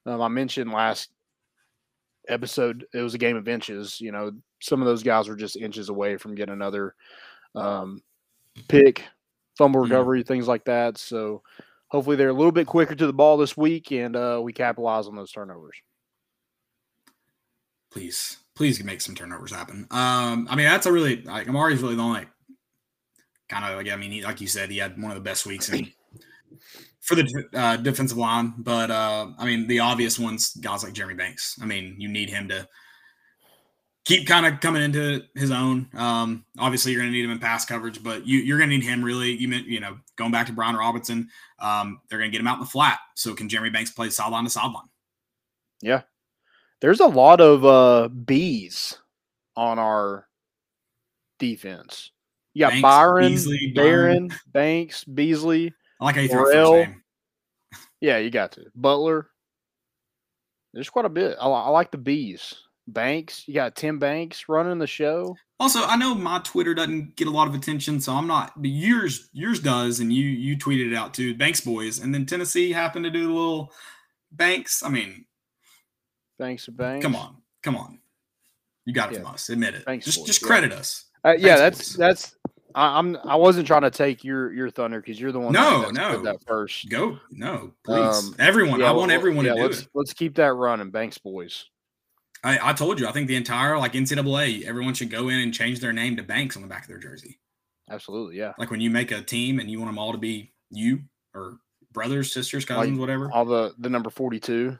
Um, 0.05 0.21
I 0.21 0.27
mentioned 0.29 0.71
last 0.71 1.09
episode 2.29 2.85
it 2.93 3.01
was 3.01 3.13
a 3.13 3.17
game 3.17 3.35
of 3.35 3.47
inches. 3.47 3.99
You 3.99 4.11
know, 4.11 4.31
some 4.61 4.81
of 4.81 4.85
those 4.87 5.03
guys 5.03 5.27
were 5.27 5.35
just 5.35 5.57
inches 5.57 5.89
away 5.89 6.17
from 6.17 6.35
getting 6.35 6.53
another 6.53 6.95
um, 7.55 8.01
pick, 8.67 9.03
fumble 9.57 9.81
Mhm. 9.81 9.89
recovery, 9.89 10.23
things 10.23 10.47
like 10.47 10.63
that. 10.65 10.97
So 10.97 11.43
hopefully 11.93 12.17
they're 12.17 12.29
a 12.29 12.33
little 12.33 12.51
bit 12.51 12.67
quicker 12.67 12.95
to 12.95 13.07
the 13.07 13.13
ball 13.13 13.37
this 13.37 13.55
week, 13.55 13.91
and 13.91 14.15
uh, 14.15 14.41
we 14.43 14.51
capitalize 14.51 15.07
on 15.07 15.15
those 15.15 15.31
turnovers. 15.31 15.77
please, 17.93 18.37
please 18.55 18.83
make 18.83 18.99
some 18.99 19.15
turnovers 19.15 19.51
happen. 19.51 19.87
Um, 19.91 20.47
I 20.49 20.55
mean, 20.55 20.65
that's 20.65 20.87
a 20.87 20.91
really 20.91 21.21
like 21.21 21.47
Amari's 21.47 21.81
really 21.81 21.95
the 21.95 22.01
only 22.01 22.25
kind 23.47 23.65
of 23.65 23.77
like 23.77 23.89
I 23.89 23.95
mean, 23.95 24.11
he, 24.11 24.23
like 24.23 24.41
you 24.41 24.47
said, 24.47 24.71
he 24.71 24.79
had 24.79 24.99
one 25.01 25.11
of 25.11 25.15
the 25.15 25.21
best 25.21 25.45
weeks 25.45 25.69
in 25.69 25.91
for 27.01 27.15
the 27.15 27.49
uh, 27.53 27.77
defensive 27.77 28.17
line. 28.17 28.55
But 28.57 28.89
uh, 28.89 29.27
I 29.37 29.45
mean, 29.45 29.67
the 29.67 29.79
obvious 29.79 30.17
ones, 30.17 30.53
guys 30.55 30.83
like 30.83 30.93
Jeremy 30.93 31.13
Banks. 31.13 31.57
I 31.61 31.65
mean, 31.65 31.95
you 31.99 32.09
need 32.09 32.29
him 32.29 32.49
to 32.49 32.67
keep 34.05 34.27
kind 34.27 34.45
of 34.45 34.59
coming 34.59 34.81
into 34.81 35.21
his 35.35 35.51
own. 35.51 35.87
Um, 35.93 36.45
obviously, 36.57 36.91
you're 36.91 37.01
going 37.01 37.11
to 37.11 37.17
need 37.17 37.25
him 37.25 37.31
in 37.31 37.39
pass 37.39 37.65
coverage, 37.65 38.03
but 38.03 38.25
you, 38.25 38.39
you're 38.39 38.57
going 38.57 38.69
to 38.69 38.75
need 38.75 38.85
him 38.85 39.03
really. 39.03 39.31
You 39.31 39.47
meant 39.47 39.67
you 39.67 39.79
know 39.79 39.97
going 40.17 40.31
back 40.31 40.47
to 40.47 40.53
Brian 40.53 40.75
Robinson. 40.75 41.29
Um, 41.59 42.01
they're 42.09 42.19
going 42.19 42.29
to 42.29 42.31
get 42.31 42.41
him 42.41 42.47
out 42.47 42.55
in 42.55 42.59
the 42.61 42.65
flat. 42.65 42.99
So 43.15 43.33
can 43.33 43.49
Jeremy 43.49 43.69
Banks 43.69 43.91
play 43.91 44.09
sideline 44.09 44.43
to 44.43 44.49
sideline? 44.49 44.87
Yeah. 45.81 46.01
There's 46.81 46.99
a 46.99 47.07
lot 47.07 47.39
of 47.39 47.63
uh 47.63 48.09
B's 48.09 48.97
on 49.55 49.79
our 49.79 50.27
defense. 51.39 52.11
You 52.53 52.67
got 52.67 52.81
Byron, 52.81 53.31
Beasley, 53.31 53.71
Barron, 53.73 54.27
Byron. 54.27 54.39
Banks, 54.51 55.03
Beasley. 55.05 55.73
I 55.99 56.05
like 56.05 56.15
how 56.15 56.21
you 56.21 56.27
throw 56.27 56.45
first 56.45 56.89
name. 56.89 57.03
Yeah, 58.01 58.17
you 58.17 58.29
got 58.29 58.51
to. 58.53 58.65
Butler. 58.75 59.29
There's 60.73 60.89
quite 60.89 61.05
a 61.05 61.09
bit. 61.09 61.37
I, 61.39 61.47
I 61.47 61.69
like 61.69 61.91
the 61.91 61.97
bees. 61.97 62.53
Banks, 62.87 63.47
you 63.47 63.53
got 63.53 63.75
Tim 63.75 63.97
Banks 63.97 64.49
running 64.49 64.77
the 64.77 64.87
show. 64.87 65.37
Also, 65.63 65.85
I 65.85 65.95
know 65.95 66.13
my 66.13 66.39
Twitter 66.39 66.73
doesn't 66.73 67.15
get 67.15 67.29
a 67.29 67.31
lot 67.31 67.47
of 67.47 67.55
attention, 67.55 68.01
so 68.01 68.11
I'm 68.11 68.27
not. 68.27 68.51
But 68.61 68.69
yours, 68.69 69.29
yours 69.31 69.61
does, 69.61 70.01
and 70.01 70.11
you 70.11 70.25
you 70.25 70.57
tweeted 70.57 70.91
it 70.91 70.93
out 70.93 71.13
too, 71.13 71.35
Banks 71.35 71.61
boys, 71.61 71.99
and 71.99 72.13
then 72.13 72.25
Tennessee 72.25 72.73
happened 72.73 73.05
to 73.05 73.09
do 73.09 73.27
the 73.27 73.31
little 73.31 73.71
Banks. 74.33 74.83
I 74.83 74.89
mean, 74.89 75.23
Banks 76.37 76.67
of 76.67 76.75
Banks. 76.75 77.01
come 77.01 77.15
on, 77.15 77.37
come 77.61 77.77
on, 77.77 77.99
you 78.83 78.93
got 78.93 79.13
it 79.13 79.13
Yeah. 79.13 79.19
from 79.21 79.35
us. 79.35 79.47
Admit 79.47 79.75
it. 79.75 79.85
Banks 79.85 80.03
just 80.05 80.17
boys, 80.17 80.27
just 80.27 80.41
yeah. 80.41 80.47
credit 80.47 80.73
us. 80.73 81.05
Uh, 81.23 81.35
yeah, 81.37 81.55
that's 81.55 81.93
boys. 81.93 81.97
that's. 81.97 82.35
I, 82.75 82.99
I'm. 82.99 83.15
I 83.23 83.37
wasn't 83.37 83.65
trying 83.65 83.83
to 83.83 83.91
take 83.91 84.25
your 84.25 84.51
your 84.51 84.69
thunder 84.69 84.99
because 84.99 85.17
you're 85.17 85.31
the 85.31 85.39
one. 85.39 85.53
No, 85.53 85.83
that, 85.83 85.93
no. 85.93 86.21
that 86.23 86.43
first. 86.45 86.89
Go 86.89 87.19
no, 87.31 87.71
please, 87.85 88.17
Um, 88.17 88.35
everyone. 88.37 88.81
Yeah, 88.81 88.89
I 88.89 88.91
want 88.91 89.13
everyone 89.13 89.45
yeah, 89.45 89.53
to 89.53 89.57
do 89.59 89.63
let's, 89.63 89.79
it. 89.83 89.87
Let's 89.93 90.11
keep 90.11 90.35
that 90.35 90.55
running, 90.55 90.91
Banks 90.91 91.17
boys. 91.19 91.69
I, 92.43 92.69
I 92.69 92.73
told 92.73 92.99
you, 92.99 93.07
I 93.07 93.11
think 93.11 93.27
the 93.27 93.35
entire 93.35 93.77
like 93.77 93.93
NCAA, 93.93 94.63
everyone 94.65 94.93
should 94.93 95.09
go 95.09 95.29
in 95.29 95.39
and 95.39 95.53
change 95.53 95.79
their 95.79 95.93
name 95.93 96.17
to 96.17 96.23
Banks 96.23 96.55
on 96.55 96.61
the 96.61 96.67
back 96.67 96.81
of 96.83 96.87
their 96.89 96.97
jersey. 96.97 97.39
Absolutely, 97.89 98.37
yeah. 98.37 98.53
Like 98.57 98.69
when 98.71 98.81
you 98.81 98.89
make 98.89 99.11
a 99.11 99.21
team 99.21 99.59
and 99.59 99.69
you 99.69 99.79
want 99.79 99.89
them 99.89 99.97
all 99.99 100.11
to 100.11 100.17
be 100.17 100.51
you 100.69 101.01
or 101.33 101.57
brothers, 101.91 102.33
sisters, 102.33 102.65
cousins, 102.65 102.99
whatever. 102.99 103.31
All 103.31 103.45
the 103.45 103.73
the 103.77 103.89
number 103.89 104.09
forty 104.09 104.39
two. 104.39 104.77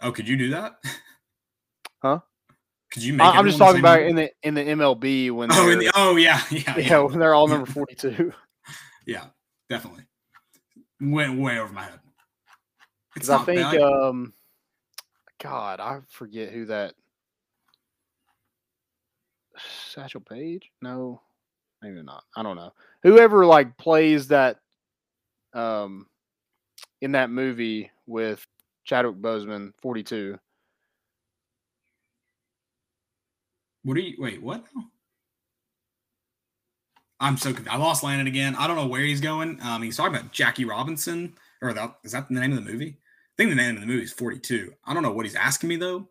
Oh, 0.00 0.12
could 0.12 0.28
you 0.28 0.36
do 0.36 0.50
that? 0.50 0.76
Huh? 2.02 2.20
Could 2.92 3.02
you 3.02 3.12
make? 3.12 3.26
I'm 3.26 3.44
just 3.44 3.58
talking 3.58 3.80
about 3.80 4.00
in 4.00 4.16
the 4.16 4.30
in 4.42 4.54
the 4.54 4.62
MLB 4.62 5.30
when 5.32 5.50
Oh, 5.52 5.68
in 5.70 5.78
the, 5.78 5.90
oh 5.94 6.16
yeah, 6.16 6.40
yeah, 6.50 6.62
yeah, 6.66 6.78
yeah, 6.78 6.98
when 7.00 7.18
they're 7.18 7.34
all 7.34 7.46
number 7.46 7.66
forty 7.70 7.94
two. 7.94 8.32
yeah, 9.06 9.26
definitely. 9.68 10.04
Went 10.98 11.38
way 11.38 11.58
over 11.58 11.72
my 11.74 11.82
head. 11.82 12.00
It's 13.16 13.28
I 13.28 13.44
think, 13.44 13.58
bad. 13.60 13.82
um, 13.82 14.32
God, 15.42 15.80
I 15.80 16.00
forget 16.08 16.52
who 16.52 16.66
that. 16.66 16.94
Satchel 19.88 20.20
Paige? 20.20 20.70
No, 20.80 21.20
maybe 21.82 22.02
not. 22.02 22.24
I 22.36 22.42
don't 22.42 22.56
know. 22.56 22.72
Whoever 23.02 23.44
like 23.44 23.76
plays 23.76 24.28
that, 24.28 24.58
um, 25.52 26.06
in 27.00 27.12
that 27.12 27.30
movie 27.30 27.90
with 28.06 28.46
Chadwick 28.84 29.16
Boseman, 29.16 29.72
forty 29.80 30.02
two. 30.02 30.38
what 33.82 33.96
are 33.96 34.00
you? 34.00 34.16
Wait, 34.18 34.42
what? 34.42 34.64
I'm 37.18 37.36
so 37.36 37.52
confused. 37.52 37.68
I 37.68 37.76
lost 37.76 38.02
Landon 38.02 38.26
again. 38.26 38.54
I 38.56 38.66
don't 38.66 38.76
know 38.76 38.86
where 38.86 39.02
he's 39.02 39.20
going. 39.20 39.60
Um, 39.62 39.82
he's 39.82 39.96
talking 39.96 40.14
about 40.14 40.32
Jackie 40.32 40.64
Robinson, 40.64 41.34
or 41.60 41.70
is 42.02 42.12
that 42.12 42.28
the 42.28 42.34
name 42.34 42.56
of 42.56 42.64
the 42.64 42.70
movie? 42.70 42.96
I 43.40 43.42
think 43.42 43.56
the 43.56 43.62
name 43.62 43.74
of 43.76 43.80
the 43.80 43.86
movie 43.86 44.02
is 44.02 44.12
42. 44.12 44.74
I 44.84 44.92
don't 44.92 45.02
know 45.02 45.12
what 45.12 45.24
he's 45.24 45.34
asking 45.34 45.70
me 45.70 45.76
though, 45.76 46.06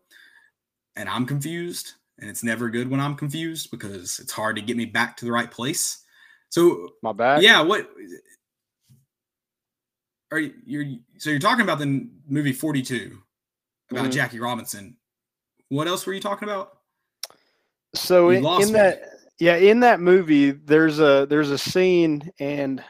and 0.96 1.08
I'm 1.08 1.24
confused. 1.26 1.92
And 2.18 2.28
it's 2.28 2.42
never 2.42 2.68
good 2.68 2.90
when 2.90 2.98
I'm 2.98 3.14
confused 3.14 3.70
because 3.70 4.18
it's 4.18 4.32
hard 4.32 4.56
to 4.56 4.62
get 4.62 4.76
me 4.76 4.84
back 4.84 5.16
to 5.18 5.24
the 5.24 5.30
right 5.30 5.48
place. 5.48 6.04
So 6.48 6.94
My 7.04 7.12
bad. 7.12 7.40
yeah, 7.44 7.62
what 7.62 7.88
are 10.32 10.40
you? 10.40 10.54
You're 10.66 10.84
so 11.18 11.30
you're 11.30 11.38
talking 11.38 11.62
about 11.62 11.78
the 11.78 12.10
movie 12.26 12.52
42 12.52 13.22
about 13.92 14.06
Mhm. 14.06 14.12
Jackie 14.12 14.40
Robinson. 14.40 14.96
What 15.68 15.86
else 15.86 16.04
were 16.04 16.12
you 16.12 16.20
talking 16.20 16.48
about? 16.48 16.80
So 17.94 18.30
You 18.30 18.38
in, 18.38 18.62
in 18.62 18.72
that, 18.72 19.02
yeah, 19.38 19.54
in 19.54 19.78
that 19.80 20.00
movie, 20.00 20.50
there's 20.50 20.98
a 20.98 21.26
there's 21.30 21.50
a 21.52 21.58
scene, 21.58 22.28
and 22.40 22.84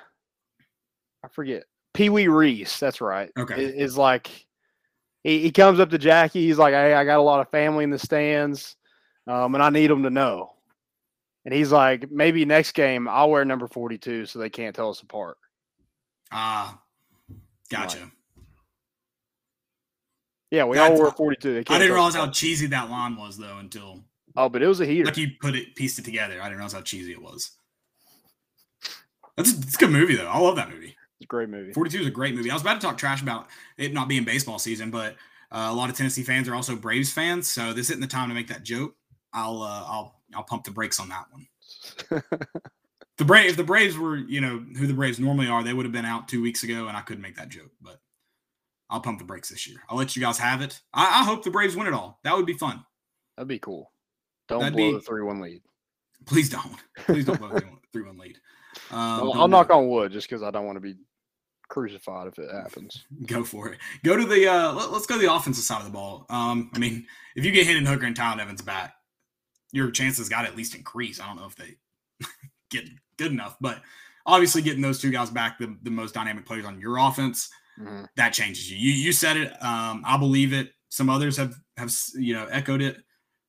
I 1.23 1.29
forget 1.29 1.65
Pee 1.95 2.09
Wee 2.09 2.29
Reese. 2.29 2.79
That's 2.79 3.01
right. 3.01 3.31
Okay. 3.39 3.63
Is 3.65 3.97
like 3.99 4.47
he, 5.25 5.41
he 5.41 5.51
comes 5.51 5.81
up 5.81 5.91
to 5.91 5.99
Jackie. 5.99 6.47
He's 6.47 6.59
like, 6.59 6.73
"Hey, 6.75 6.95
I 6.95 7.05
got 7.05 7.19
a 7.19 7.23
lot 7.23 7.41
of 7.41 7.51
family 7.51 7.85
in 7.85 7.91
the 7.91 7.99
stands, 7.99 8.77
um, 9.27 9.55
and 9.55 9.63
I 9.63 9.71
need 9.71 9.91
them 9.91 10.03
to 10.05 10.11
know." 10.11 10.55
And 11.45 11.55
he's 11.55 11.73
like, 11.73 12.11
"Maybe 12.11 12.45
next 12.45 12.73
game 12.73 13.09
I'll 13.09 13.31
wear 13.31 13.45
number 13.45 13.67
42 13.67 14.27
so 14.27 14.39
they 14.39 14.51
can't 14.51 14.75
tell 14.75 14.91
us 14.91 15.01
apart." 15.03 15.37
Ah, 16.33 16.79
gotcha. 17.71 18.11
Yeah, 20.51 20.65
we 20.65 20.77
That's- 20.77 20.99
all 20.99 21.03
wear 21.05 21.13
42. 21.13 21.53
They 21.55 21.59
I 21.75 21.79
didn't 21.79 21.93
realize 21.95 22.15
how 22.15 22.29
cheesy 22.29 22.67
that 22.69 22.91
line 22.91 23.17
was 23.17 23.37
though 23.39 23.59
until 23.59 24.05
Oh, 24.37 24.49
but 24.49 24.63
it 24.63 24.67
was 24.69 24.81
a 24.81 24.87
heater. 24.87 25.07
like 25.07 25.17
you 25.17 25.29
put 25.41 25.55
it 25.57 25.75
pieced 25.75 25.99
it 25.99 26.05
together. 26.05 26.35
I 26.41 26.45
didn't 26.45 26.57
realize 26.59 26.73
how 26.73 26.83
cheesy 26.83 27.13
it 27.13 27.23
was. 27.23 27.51
That's 29.37 29.53
a, 29.53 29.57
it's 29.59 29.75
a 29.77 29.79
good 29.79 29.91
movie 29.91 30.17
though. 30.17 30.29
I 30.29 30.39
love 30.39 30.57
that 30.57 30.71
movie. 30.71 30.97
Great 31.31 31.49
movie. 31.49 31.73
42 31.73 32.01
is 32.01 32.07
a 32.09 32.11
great 32.11 32.35
movie. 32.35 32.51
I 32.51 32.55
was 32.55 32.63
about 32.63 32.81
to 32.81 32.87
talk 32.87 32.99
trash 32.99 33.23
about 33.23 33.47
it 33.79 33.95
not 33.95 34.09
being 34.09 34.25
baseball 34.25 34.59
season, 34.59 34.91
but 34.91 35.15
uh, 35.53 35.69
a 35.71 35.73
lot 35.73 35.89
of 35.89 35.97
Tennessee 35.97 36.25
fans 36.25 36.49
are 36.49 36.55
also 36.57 36.75
Braves 36.75 37.13
fans, 37.13 37.47
so 37.49 37.73
this 37.73 37.89
isn't 37.89 38.01
the 38.01 38.07
time 38.09 38.29
to 38.29 38.35
make 38.35 38.49
that 38.49 38.65
joke. 38.65 38.97
I'll 39.33 39.63
uh, 39.63 39.85
I'll 39.87 40.21
I'll 40.35 40.43
pump 40.43 40.65
the 40.65 40.73
brakes 40.73 40.99
on 41.01 41.09
that 41.09 41.25
one. 41.31 42.23
The 43.19 43.27
Brave, 43.27 43.51
if 43.51 43.57
the 43.59 43.65
Braves 43.65 43.99
were, 43.99 44.17
you 44.17 44.41
know, 44.41 44.65
who 44.79 44.87
the 44.87 44.95
Braves 44.95 45.21
normally 45.21 45.47
are, 45.47 45.63
they 45.63 45.75
would 45.75 45.85
have 45.85 45.93
been 45.93 46.07
out 46.07 46.27
two 46.27 46.41
weeks 46.41 46.63
ago, 46.63 46.89
and 46.89 46.97
I 46.97 47.03
couldn't 47.03 47.21
make 47.21 47.37
that 47.37 47.51
joke. 47.51 47.71
But 47.83 48.01
I'll 48.89 49.03
pump 49.03 49.19
the 49.19 49.27
brakes 49.27 49.51
this 49.51 49.67
year. 49.69 49.77
I'll 49.91 49.99
let 49.99 50.17
you 50.17 50.23
guys 50.23 50.39
have 50.39 50.63
it. 50.63 50.81
I, 50.95 51.21
I 51.21 51.25
hope 51.25 51.45
the 51.45 51.51
Braves 51.51 51.77
win 51.77 51.87
it 51.87 51.93
all. 51.93 52.19
That 52.25 52.35
would 52.35 52.47
be 52.47 52.55
fun. 52.55 52.83
That'd 53.37 53.47
be 53.47 53.59
cool. 53.59 53.93
Don't 54.49 54.61
That'd 54.61 54.75
blow 54.75 54.93
be- 54.93 54.95
the 54.95 55.01
three-one 55.03 55.39
lead. 55.39 55.61
Please 56.25 56.49
don't. 56.49 56.77
Please 57.01 57.27
don't 57.27 57.39
blow 57.39 57.51
the 57.51 57.63
three 57.93 58.05
one 58.05 58.17
lead. 58.17 58.39
Um, 58.91 58.99
I'll, 58.99 59.19
don't 59.27 59.37
I'll 59.37 59.49
knock 59.49 59.67
it. 59.67 59.73
on 59.75 59.89
wood 59.89 60.13
just 60.13 60.27
because 60.27 60.43
I 60.43 60.51
don't 60.51 60.65
want 60.65 60.77
to 60.77 60.81
be 60.81 60.95
crucified 61.71 62.27
if 62.27 62.39
it 62.39 62.51
happens. 62.53 63.05
Go 63.27 63.43
for 63.45 63.69
it. 63.73 63.79
Go 64.05 64.17
to 64.17 64.27
the. 64.27 64.47
Uh, 64.47 64.73
let, 64.75 64.91
us 64.91 65.07
go 65.07 65.15
to 65.19 65.21
the 65.27 65.33
offensive 65.33 65.65
side 65.65 65.79
of 65.79 65.85
the 65.87 65.91
ball. 65.93 66.27
Um, 66.29 66.71
I 66.75 66.79
mean, 66.79 67.07
if 67.37 67.45
you 67.45 67.51
get 67.53 67.67
Hendon 67.67 67.87
Hooker 67.87 68.05
and 68.07 68.15
Tiyon 68.17 68.39
Evans 68.41 68.61
back, 68.63 68.95
your 69.73 69.91
chances 69.91 70.29
got 70.29 70.43
to 70.43 70.49
at 70.49 70.57
least 70.57 70.75
increase. 70.75 71.21
I 71.21 71.27
don't 71.27 71.37
know 71.37 71.47
if 71.47 71.57
they 71.57 71.77
get 72.71 72.85
good 73.17 73.33
enough, 73.33 73.57
but 73.61 73.81
obviously 74.27 74.61
getting 74.63 74.83
those 74.83 75.01
two 75.01 75.11
guys 75.11 75.31
back, 75.31 75.59
the, 75.59 75.77
the 75.83 75.91
most 75.91 76.13
dynamic 76.15 76.45
players 76.45 76.65
on 76.67 76.81
your 76.81 76.99
offense, 76.99 77.49
Mhm. 77.81 78.07
that 78.17 78.33
changes 78.35 78.71
you. 78.71 78.77
You 78.77 78.93
you 78.93 79.13
said 79.13 79.37
it. 79.39 79.53
Um, 79.65 80.03
I 80.05 80.19
believe 80.19 80.53
it. 80.53 80.73
Some 80.91 81.09
others 81.09 81.37
have 81.39 81.55
have 81.79 81.91
you 82.15 82.35
know 82.35 82.47
echoed 82.47 82.83
it. 82.83 82.99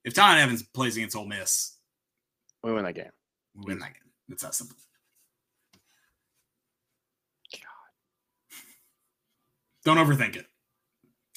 If 0.05 0.13
Tiyon 0.13 0.37
Evans 0.41 0.63
plays 0.63 0.95
against 0.95 1.15
Ole 1.15 1.25
Miss, 1.27 1.77
We 2.63 2.71
win 2.71 2.85
that 2.85 2.93
game. 2.95 3.11
we 3.55 3.65
win 3.65 3.79
that 3.79 3.93
game. 3.93 4.11
It's 4.29 4.43
that 4.43 4.55
simple. 4.55 4.77
Don't 9.83 9.97
overthink 9.97 10.35
it. 10.35 10.45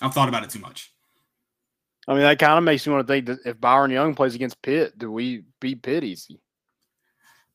I've 0.02 0.12
thought 0.14 0.28
about 0.28 0.44
it 0.44 0.50
too 0.50 0.58
much. 0.58 0.92
I 2.06 2.12
mean, 2.12 2.22
that 2.22 2.38
kind 2.38 2.58
of 2.58 2.64
makes 2.64 2.86
me 2.86 2.92
want 2.92 3.06
to 3.06 3.12
think 3.12 3.26
that 3.26 3.38
if 3.46 3.60
Byron 3.60 3.90
Young 3.90 4.14
plays 4.14 4.34
against 4.34 4.60
Pitt, 4.60 4.98
do 4.98 5.10
we 5.10 5.44
beat 5.60 5.82
Pitt 5.82 6.04
easy? 6.04 6.40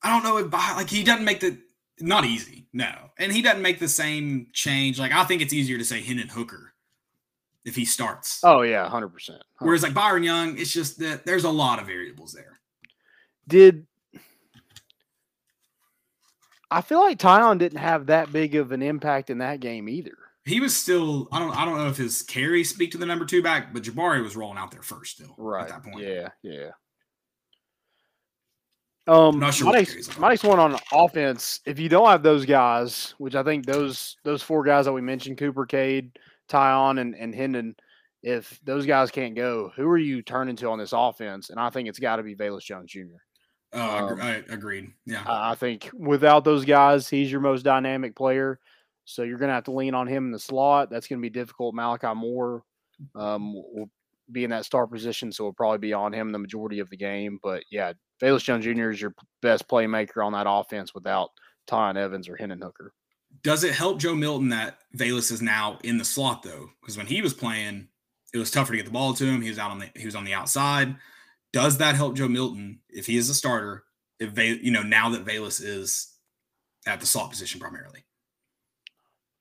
I 0.02 0.10
don't 0.10 0.24
know 0.24 0.38
if 0.38 0.50
By- 0.50 0.74
like 0.76 0.90
he 0.90 1.04
doesn't 1.04 1.26
make 1.26 1.40
the 1.40 1.60
not 2.00 2.26
easy, 2.26 2.68
no, 2.72 3.12
and 3.18 3.32
he 3.32 3.42
doesn't 3.42 3.62
make 3.62 3.80
the 3.80 3.88
same 3.88 4.48
change. 4.54 5.00
Like 5.00 5.12
I 5.12 5.24
think 5.26 5.42
it's 5.42 5.54
easier 5.54 5.78
to 5.78 5.84
say 5.84 6.02
Hendon 6.02 6.30
Hooker 6.30 6.74
if 7.66 7.76
he 7.76 7.86
starts. 7.86 8.40
Oh 8.44 8.62
yeah, 8.62 8.88
hundred 8.88 9.10
percent. 9.10 9.44
Whereas 9.60 9.84
like 9.84 9.94
Byron 9.94 10.24
Young, 10.24 10.58
it's 10.58 10.72
just 10.72 11.00
that 11.00 11.26
there's 11.26 11.44
a 11.44 11.50
lot 11.50 11.80
of 11.80 11.88
variables 11.88 12.32
there. 12.32 12.60
Did 13.48 13.86
I 16.72 16.82
feel 16.82 17.00
like 17.00 17.20
Tiyon 17.20 17.58
didn't 17.58 17.80
have 17.80 18.06
that 18.08 18.32
big 18.32 18.56
of 18.56 18.72
an 18.72 18.82
impact 18.82 19.30
in 19.30 19.40
that 19.40 19.60
game 19.60 19.90
either? 19.90 20.18
He 20.50 20.60
was 20.60 20.76
still 20.76 21.28
I 21.32 21.40
don't 21.40 21.56
I 21.56 21.64
don't 21.64 21.78
know 21.78 21.88
if 21.88 21.98
his 21.98 22.24
carries 22.24 22.70
speak 22.70 22.92
to 22.92 22.98
the 22.98 23.06
number 23.06 23.26
two 23.26 23.44
back, 23.44 23.72
but 23.74 23.84
Jabari 23.84 24.22
was 24.24 24.36
rolling 24.36 24.58
out 24.58 24.72
there 24.72 24.82
first 24.82 25.12
still 25.16 25.36
Right. 25.38 25.64
at 25.64 25.70
that 25.70 25.84
point. 25.84 26.06
Yeah, 26.06 26.30
yeah. 26.42 26.70
Um, 29.08 29.40
not 29.40 29.54
sure 29.56 29.66
my 29.68 29.72
next, 29.74 30.20
my 30.20 30.30
next 30.30 30.44
one 30.44 30.60
on 30.60 30.78
offense. 30.92 31.62
If 31.66 31.80
you 31.80 31.90
don't 31.90 32.08
have 32.10 32.22
those 32.22 32.46
guys, 32.46 33.16
which 33.18 33.34
I 33.36 33.44
think 33.44 33.66
those 33.66 34.18
those 34.24 34.44
four 34.44 34.64
guys 34.64 34.86
that 34.86 34.94
we 34.94 35.02
mentioned, 35.02 35.38
Cooper, 35.40 35.66
Cade, 35.66 36.12
Tiyon, 36.48 37.00
and 37.00 37.16
and 37.16 37.34
Hendon, 37.34 37.76
if 38.22 38.60
those 38.64 38.86
guys 38.86 39.10
can't 39.10 39.36
go, 39.36 39.72
who 39.76 39.88
are 39.88 39.98
you 39.98 40.22
turning 40.22 40.56
to 40.58 40.70
on 40.70 40.78
this 40.78 40.94
offense? 40.94 41.50
And 41.50 41.60
I 41.60 41.70
think 41.72 41.90
it's 41.90 42.00
got 42.00 42.18
to 42.18 42.24
be 42.24 42.36
Velus 42.36 42.62
Jones 42.64 42.92
Jr. 42.92 43.02
Oh, 43.74 43.80
I, 43.80 44.00
Um, 44.00 44.22
I 44.22 44.44
agreed. 44.50 44.92
Yeah. 45.06 45.24
I 45.26 45.52
I 45.52 45.56
think 45.56 45.90
without 45.94 46.44
those 46.44 46.66
guys, 46.66 47.08
he's 47.10 47.32
your 47.32 47.42
most 47.42 47.64
dynamic 47.64 48.16
player. 48.16 48.60
So 49.10 49.24
you're 49.24 49.38
going 49.38 49.50
to 49.50 49.56
have 49.56 49.66
to 49.66 49.72
lean 49.72 49.96
on 49.96 50.08
him 50.08 50.26
in 50.26 50.32
the 50.32 50.40
slot. 50.40 50.90
That's 50.90 51.08
going 51.08 51.20
to 51.20 51.22
be 51.22 51.30
difficult. 51.30 51.74
Malachi 51.74 52.14
Moore 52.14 52.64
um, 53.16 53.54
will- 53.54 53.90
be 54.32 54.44
in 54.44 54.52
that 54.52 54.66
star 54.66 54.86
position, 54.86 55.32
so 55.32 55.44
it'll 55.44 55.54
probably 55.54 55.80
be 55.80 55.94
on 55.94 56.14
him 56.14 56.32
the 56.32 56.38
majority 56.38 56.80
of 56.80 56.90
the 56.92 56.98
game. 56.98 57.40
But 57.42 57.64
yeah, 57.72 57.94
Velus 58.22 58.44
Jones 58.44 58.64
Jr. 58.64 58.92
is 58.92 59.02
your 59.02 59.16
best 59.42 59.68
playmaker 59.68 60.24
on 60.24 60.34
that 60.34 60.46
offense 60.48 60.94
without 60.94 61.32
Tiyon 61.68 61.98
Evans 61.98 62.30
or 62.30 62.36
Hendon 62.36 62.62
Hooker. 62.62 62.94
Does 63.44 63.64
it 63.64 63.74
help 63.74 64.00
Joe 64.00 64.16
Milton 64.16 64.50
that 64.50 64.80
Velus 64.96 65.32
is 65.32 65.42
now 65.42 65.80
in 65.84 65.98
the 65.98 66.06
slot 66.06 66.44
though? 66.44 66.70
Because 66.82 66.98
when 66.98 67.08
he 67.08 67.22
was 67.22 67.34
playing, 67.34 67.88
it 68.34 68.38
was 68.38 68.52
tougher 68.52 68.74
to 68.74 68.78
get 68.78 68.86
the 68.86 68.92
ball 68.92 69.14
to 69.14 69.26
him. 69.26 69.42
He 69.42 69.50
was 69.50 69.60
out 69.60 69.72
on 69.72 69.80
the 69.80 69.90
he 69.96 70.06
was 70.06 70.16
on 70.16 70.26
the 70.26 70.34
outside. 70.34 70.96
Does 71.54 71.78
that 71.78 71.96
help 71.96 72.16
Joe 72.16 72.28
Milton 72.28 72.82
if 72.90 73.08
he 73.08 73.18
is 73.18 73.30
a 73.30 73.34
starter? 73.34 73.84
If 74.20 74.38
you 74.38 74.72
know 74.72 74.84
now 74.84 75.10
that 75.10 75.26
Velus 75.26 75.60
is 75.64 76.14
at 76.86 77.00
the 77.00 77.06
slot 77.06 77.30
position 77.30 77.60
primarily, 77.60 78.04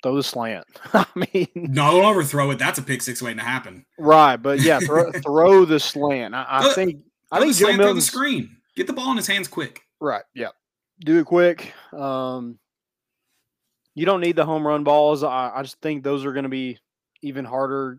throw 0.03 0.17
the 0.17 0.23
slant. 0.23 0.65
I 0.95 1.07
mean, 1.15 1.49
No, 1.55 1.91
don't 1.93 2.05
overthrow 2.05 2.51
it. 2.51 2.59
That's 2.59 2.79
a 2.79 2.83
pick 2.83 3.03
six 3.03 3.21
waiting 3.23 3.39
to 3.39 3.45
happen. 3.45 3.85
right, 3.99 4.37
but 4.37 4.61
yeah, 4.61 4.79
throw, 4.81 5.11
throw 5.25 5.65
the 5.65 5.81
slant. 5.81 6.35
I, 6.35 6.47
I 6.49 6.63
Throw- 6.63 6.73
think 6.73 7.01
I 7.33 7.39
think 7.41 7.51
the 7.53 7.59
slant, 7.59 7.83
throw 7.83 7.93
the 7.95 8.01
screen. 8.01 8.57
Get 8.77 8.87
the 8.87 8.93
ball 8.93 9.11
in 9.11 9.17
his 9.17 9.27
hands 9.27 9.49
quick. 9.49 9.81
right. 10.01 10.23
Yeah, 10.35 10.49
do 11.01 11.19
it 11.19 11.27
quick. 11.27 11.73
Um, 11.93 12.59
you 13.95 14.07
don't 14.07 14.21
need 14.21 14.37
the 14.37 14.45
home 14.47 14.67
run 14.67 14.85
balls. 14.85 15.25
I, 15.25 15.51
I 15.55 15.63
just 15.63 15.81
think 15.81 16.05
those 16.05 16.25
are 16.25 16.33
going 16.33 16.45
to 16.45 16.49
be 16.49 16.79
even 17.23 17.45
harder 17.45 17.99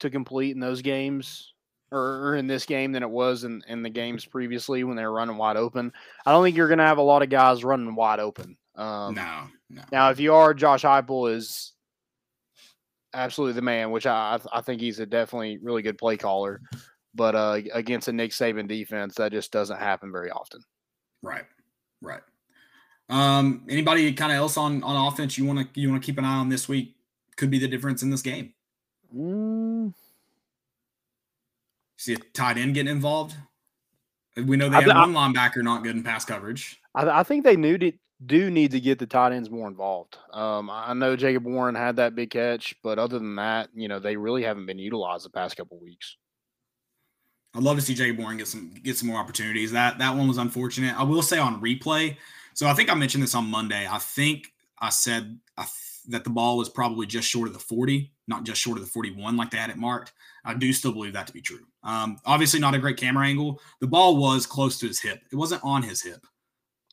to 0.00 0.10
complete 0.10 0.52
in 0.54 0.60
those 0.60 0.82
games 0.82 1.52
or, 1.90 1.98
or 2.28 2.36
in 2.36 2.46
this 2.46 2.64
game 2.64 2.92
than 2.92 3.02
it 3.02 3.10
was 3.10 3.42
in, 3.44 3.60
in 3.66 3.82
the 3.82 3.90
games 3.90 4.24
previously 4.24 4.84
when 4.84 4.96
they 4.96 5.04
were 5.04 5.12
running 5.12 5.36
wide 5.36 5.56
open. 5.56 5.92
I 6.24 6.30
don't 6.30 6.44
think 6.44 6.56
you're 6.56 6.68
going 6.68 6.78
to 6.78 6.86
have 6.86 6.98
a 6.98 7.02
lot 7.02 7.22
of 7.22 7.28
guys 7.28 7.64
running 7.64 7.94
wide 7.96 8.20
open. 8.20 8.56
Um, 8.74 9.14
no, 9.14 9.44
no. 9.70 9.82
Now, 9.92 10.10
if 10.10 10.18
you 10.18 10.34
are, 10.34 10.54
Josh 10.54 10.82
Heupel 10.82 11.34
is 11.34 11.72
absolutely 13.14 13.54
the 13.54 13.62
man, 13.62 13.90
which 13.90 14.06
I 14.06 14.40
I 14.52 14.60
think 14.62 14.80
he's 14.80 14.98
a 15.00 15.06
definitely 15.06 15.58
really 15.62 15.82
good 15.82 15.98
play 15.98 16.16
caller. 16.16 16.60
But 17.14 17.34
uh, 17.34 17.60
against 17.74 18.08
a 18.08 18.12
Nick 18.12 18.30
Saban 18.30 18.66
defense, 18.66 19.14
that 19.16 19.32
just 19.32 19.52
doesn't 19.52 19.78
happen 19.78 20.10
very 20.10 20.30
often. 20.30 20.62
Right, 21.22 21.44
right. 22.00 22.22
Um, 23.10 23.66
anybody 23.68 24.10
kind 24.14 24.32
of 24.32 24.38
else 24.38 24.56
on 24.56 24.82
on 24.82 25.12
offense 25.12 25.36
you 25.36 25.44
want 25.44 25.74
to 25.74 25.80
you 25.80 25.90
want 25.90 26.02
to 26.02 26.06
keep 26.06 26.18
an 26.18 26.24
eye 26.24 26.38
on 26.38 26.48
this 26.48 26.68
week? 26.68 26.96
Could 27.36 27.50
be 27.50 27.58
the 27.58 27.68
difference 27.68 28.02
in 28.02 28.10
this 28.10 28.22
game. 28.22 28.54
Mm, 29.14 29.92
See 32.02 32.14
a 32.14 32.16
tight 32.16 32.58
end 32.58 32.74
getting 32.74 32.90
involved. 32.90 33.36
We 34.36 34.56
know 34.56 34.68
they 34.68 34.78
I 34.78 34.80
have 34.80 34.84
th- 34.84 34.96
one 34.96 35.12
linebacker 35.12 35.62
not 35.62 35.84
good 35.84 35.94
in 35.94 36.02
pass 36.02 36.24
coverage. 36.24 36.80
I, 36.94 37.20
I 37.20 37.22
think 37.22 37.44
they 37.44 37.54
knew 37.54 37.78
to, 37.78 37.92
do 38.26 38.50
need 38.50 38.70
to 38.72 38.80
get 38.80 38.98
the 38.98 39.06
tight 39.06 39.32
ends 39.32 39.50
more 39.50 39.68
involved. 39.68 40.16
Um, 40.32 40.70
I 40.70 40.94
know 40.94 41.16
Jacob 41.16 41.44
Warren 41.44 41.74
had 41.74 41.96
that 41.96 42.14
big 42.14 42.30
catch, 42.30 42.74
but 42.82 42.98
other 42.98 43.18
than 43.18 43.36
that, 43.36 43.70
you 43.74 43.88
know, 43.88 43.98
they 43.98 44.16
really 44.16 44.42
haven't 44.42 44.66
been 44.66 44.78
utilized 44.78 45.24
the 45.24 45.30
past 45.30 45.56
couple 45.56 45.78
weeks. 45.80 46.16
I'd 47.54 47.62
love 47.62 47.76
to 47.76 47.82
see 47.82 47.94
Jacob 47.94 48.18
Warren 48.18 48.38
get 48.38 48.48
some 48.48 48.72
get 48.82 48.96
some 48.96 49.08
more 49.08 49.18
opportunities. 49.18 49.72
That 49.72 49.98
that 49.98 50.16
one 50.16 50.26
was 50.28 50.38
unfortunate. 50.38 50.98
I 50.98 51.02
will 51.02 51.22
say 51.22 51.38
on 51.38 51.60
replay. 51.60 52.16
So 52.54 52.66
I 52.66 52.74
think 52.74 52.90
I 52.90 52.94
mentioned 52.94 53.22
this 53.22 53.34
on 53.34 53.46
Monday. 53.46 53.86
I 53.90 53.98
think 53.98 54.52
I 54.78 54.88
said 54.88 55.38
I 55.56 55.62
th- 55.62 55.72
that 56.08 56.24
the 56.24 56.30
ball 56.30 56.56
was 56.56 56.68
probably 56.68 57.06
just 57.06 57.28
short 57.28 57.46
of 57.48 57.54
the 57.54 57.60
40, 57.60 58.10
not 58.26 58.44
just 58.44 58.60
short 58.60 58.78
of 58.78 58.84
the 58.84 58.90
41 58.90 59.36
like 59.36 59.50
they 59.50 59.58
had 59.58 59.70
it 59.70 59.76
marked. 59.76 60.12
I 60.44 60.54
do 60.54 60.72
still 60.72 60.92
believe 60.92 61.12
that 61.12 61.26
to 61.28 61.32
be 61.32 61.40
true. 61.40 61.60
Um, 61.84 62.18
obviously, 62.24 62.58
not 62.58 62.74
a 62.74 62.78
great 62.78 62.96
camera 62.96 63.26
angle. 63.26 63.60
The 63.80 63.86
ball 63.86 64.16
was 64.16 64.46
close 64.46 64.78
to 64.78 64.86
his 64.86 65.00
hip. 65.00 65.20
It 65.30 65.36
wasn't 65.36 65.62
on 65.62 65.82
his 65.82 66.02
hip, 66.02 66.26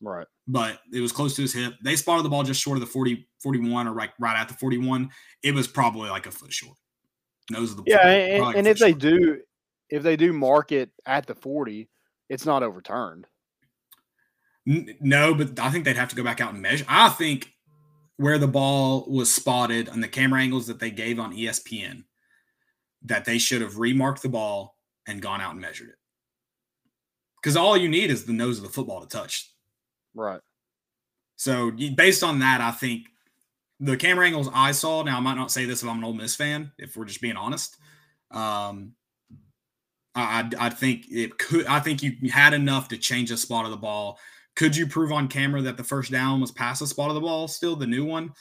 Right. 0.02 0.28
but 0.48 0.80
it 0.94 1.02
was 1.02 1.12
close 1.12 1.36
to 1.36 1.42
his 1.42 1.54
hip. 1.54 1.74
They 1.84 1.96
spotted 1.98 2.24
the 2.24 2.30
ball 2.30 2.44
just 2.44 2.62
short 2.62 2.78
of 2.78 2.82
the 2.82 2.88
40, 2.88 3.28
41 3.44 3.88
or 3.88 3.94
right, 3.94 4.12
right 4.20 4.38
at 4.40 4.48
the 4.48 4.54
41. 4.54 5.10
It 5.44 5.54
was 5.54 5.68
probably 5.68 6.10
like 6.10 6.26
a 6.26 6.32
foot 6.32 6.54
short. 6.54 6.78
Nose 7.52 7.72
of 7.72 7.78
the 7.78 7.84
ball. 7.84 7.94
Yeah, 7.94 8.08
and, 8.08 8.44
and 8.44 8.56
foot 8.56 8.68
if 8.68 8.80
they 8.80 8.94
do, 8.94 9.42
if 9.90 10.04
they 10.04 10.16
do 10.16 10.32
mark 10.32 10.72
it 10.72 10.92
at 11.06 11.26
the 11.26 11.34
forty, 11.36 11.90
it's 12.30 12.46
not 12.46 12.62
overturned. 12.64 13.26
N- 14.68 14.96
No, 15.02 15.34
but 15.34 15.60
I 15.60 15.72
think 15.72 15.84
they'd 15.86 15.98
have 15.98 16.10
to 16.10 16.16
go 16.16 16.24
back 16.24 16.40
out 16.42 16.54
and 16.54 16.62
measure. 16.62 16.86
I 16.88 17.10
think 17.10 17.52
where 18.18 18.38
the 18.38 18.48
ball 18.48 19.06
was 19.10 19.34
spotted 19.34 19.90
on 19.90 20.00
the 20.02 20.08
camera 20.08 20.42
angles 20.42 20.68
that 20.68 20.80
they 20.80 20.92
gave 20.92 21.20
on 21.20 21.34
ESPN, 21.36 22.04
that 23.04 23.26
they 23.26 23.38
should 23.38 23.62
have 23.62 23.78
remarked 23.80 24.22
the 24.22 24.30
ball 24.30 24.78
and 25.08 25.22
gone 25.22 25.42
out 25.42 25.52
and 25.54 25.62
measured 25.62 25.90
it. 25.90 25.96
Because 27.42 27.56
all 27.56 27.78
you 27.78 27.90
need 27.90 28.12
is 28.12 28.26
the 28.26 28.34
nose 28.34 28.58
of 28.58 28.64
the 28.64 28.70
football 28.70 29.02
to 29.02 29.08
touch. 29.08 29.52
Right. 30.14 30.42
So 31.36 31.72
based 31.96 32.24
on 32.24 32.40
that, 32.40 32.62
I 32.62 32.72
think 32.72 33.08
the 33.80 33.96
camera 33.96 34.26
angles 34.26 34.50
I 34.54 34.72
saw. 34.72 35.04
Now 35.04 35.18
I 35.18 35.20
might 35.22 35.38
not 35.38 35.52
say 35.52 35.66
this 35.66 35.84
if 35.84 35.90
I'm 35.90 36.00
an 36.00 36.04
Ole 36.04 36.14
Miss 36.14 36.36
fan, 36.36 36.72
if 36.78 36.98
we're 36.98 37.06
just 37.06 37.22
being 37.22 37.38
honest. 37.38 37.78
Um, 38.32 38.94
I, 40.16 40.50
I 40.60 40.70
think 40.70 41.06
it 41.10 41.38
could. 41.38 41.66
I 41.66 41.80
think 41.80 42.04
you 42.04 42.14
had 42.32 42.54
enough 42.54 42.90
to 42.90 42.98
change 42.98 43.30
the 43.30 43.38
spot 43.38 43.66
of 43.66 43.72
the 43.72 43.78
ball. 43.78 44.20
Could 44.56 44.76
you 44.76 44.88
prove 44.88 45.12
on 45.12 45.28
camera 45.28 45.62
that 45.62 45.78
the 45.78 45.84
first 45.84 46.12
down 46.12 46.42
was 46.42 46.52
past 46.52 46.82
the 46.82 46.88
spot 46.88 47.10
of 47.10 47.16
the 47.16 47.22
ball? 47.22 47.48
Still, 47.48 47.76
the 47.76 47.88
new 47.88 48.04
one, 48.04 48.34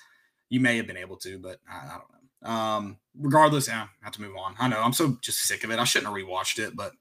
you 0.48 0.58
may 0.58 0.76
have 0.76 0.86
been 0.86 0.96
able 0.96 1.16
to, 1.18 1.38
but 1.38 1.60
I, 1.70 1.76
I 1.76 1.98
don't 1.98 2.10
know. 2.10 2.50
Um, 2.50 2.98
regardless, 3.16 3.68
yeah, 3.68 3.82
I 3.82 4.04
have 4.04 4.14
to 4.14 4.22
move 4.22 4.36
on. 4.36 4.54
I 4.58 4.68
know 4.68 4.80
I'm 4.82 4.92
so 4.92 5.18
just 5.22 5.40
sick 5.40 5.62
of 5.62 5.70
it. 5.70 5.78
I 5.78 5.84
shouldn't 5.84 6.12
have 6.12 6.16
rewatched 6.16 6.58
it, 6.58 6.74
but 6.74 6.92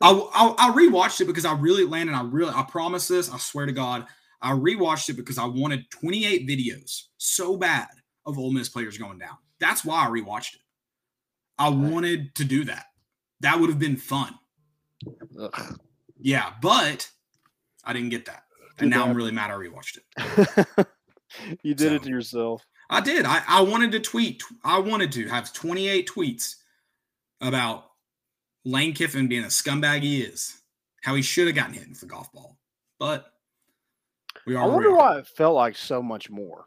I, 0.00 0.10
I 0.10 0.54
I 0.58 0.70
rewatched 0.72 1.20
it 1.20 1.26
because 1.26 1.44
I 1.44 1.54
really 1.54 1.84
landed. 1.84 2.14
I 2.14 2.22
really 2.22 2.52
I 2.54 2.62
promise 2.62 3.08
this. 3.08 3.32
I 3.32 3.38
swear 3.38 3.66
to 3.66 3.72
God, 3.72 4.06
I 4.40 4.52
rewatched 4.52 5.08
it 5.08 5.14
because 5.14 5.38
I 5.38 5.44
wanted 5.44 5.90
28 5.90 6.48
videos 6.48 7.04
so 7.18 7.56
bad 7.56 7.88
of 8.26 8.38
Ole 8.38 8.52
Miss 8.52 8.68
players 8.68 8.98
going 8.98 9.18
down. 9.18 9.36
That's 9.60 9.84
why 9.84 10.04
I 10.04 10.08
rewatched 10.08 10.54
it. 10.54 10.60
I 11.58 11.68
wanted 11.68 12.34
to 12.36 12.44
do 12.44 12.64
that. 12.64 12.86
That 13.40 13.60
would 13.60 13.70
have 13.70 13.78
been 13.78 13.96
fun. 13.96 14.34
Ugh. 15.38 15.78
Yeah, 16.18 16.52
but 16.60 17.08
I 17.84 17.92
didn't 17.92 18.10
get 18.10 18.26
that. 18.26 18.44
And 18.78 18.90
now 18.90 19.04
I'm 19.04 19.14
really 19.16 19.32
mad 19.32 19.50
I 19.50 19.54
rewatched 19.54 19.98
it. 19.98 20.86
you 21.62 21.74
did 21.74 21.92
it 21.92 22.02
to 22.04 22.08
yourself. 22.08 22.64
I 22.90 23.00
did. 23.00 23.24
I, 23.24 23.42
I 23.46 23.60
wanted 23.62 23.92
to 23.92 24.00
tweet. 24.00 24.42
I 24.64 24.78
wanted 24.78 25.12
to 25.12 25.28
have 25.28 25.52
28 25.52 26.08
tweets 26.08 26.56
about 27.40 27.91
Lane 28.64 28.94
Kiffin 28.94 29.28
being 29.28 29.44
a 29.44 29.48
scumbag 29.48 30.02
he 30.02 30.22
is, 30.22 30.60
how 31.02 31.14
he 31.14 31.22
should 31.22 31.46
have 31.46 31.56
gotten 31.56 31.74
hit 31.74 31.88
with 31.88 32.00
the 32.00 32.06
golf 32.06 32.32
ball. 32.32 32.56
But 32.98 33.32
we 34.46 34.54
are. 34.54 34.64
I 34.64 34.66
wonder 34.66 34.90
are. 34.90 34.96
why 34.96 35.18
it 35.18 35.26
felt 35.26 35.54
like 35.54 35.76
so 35.76 36.02
much 36.02 36.30
more. 36.30 36.64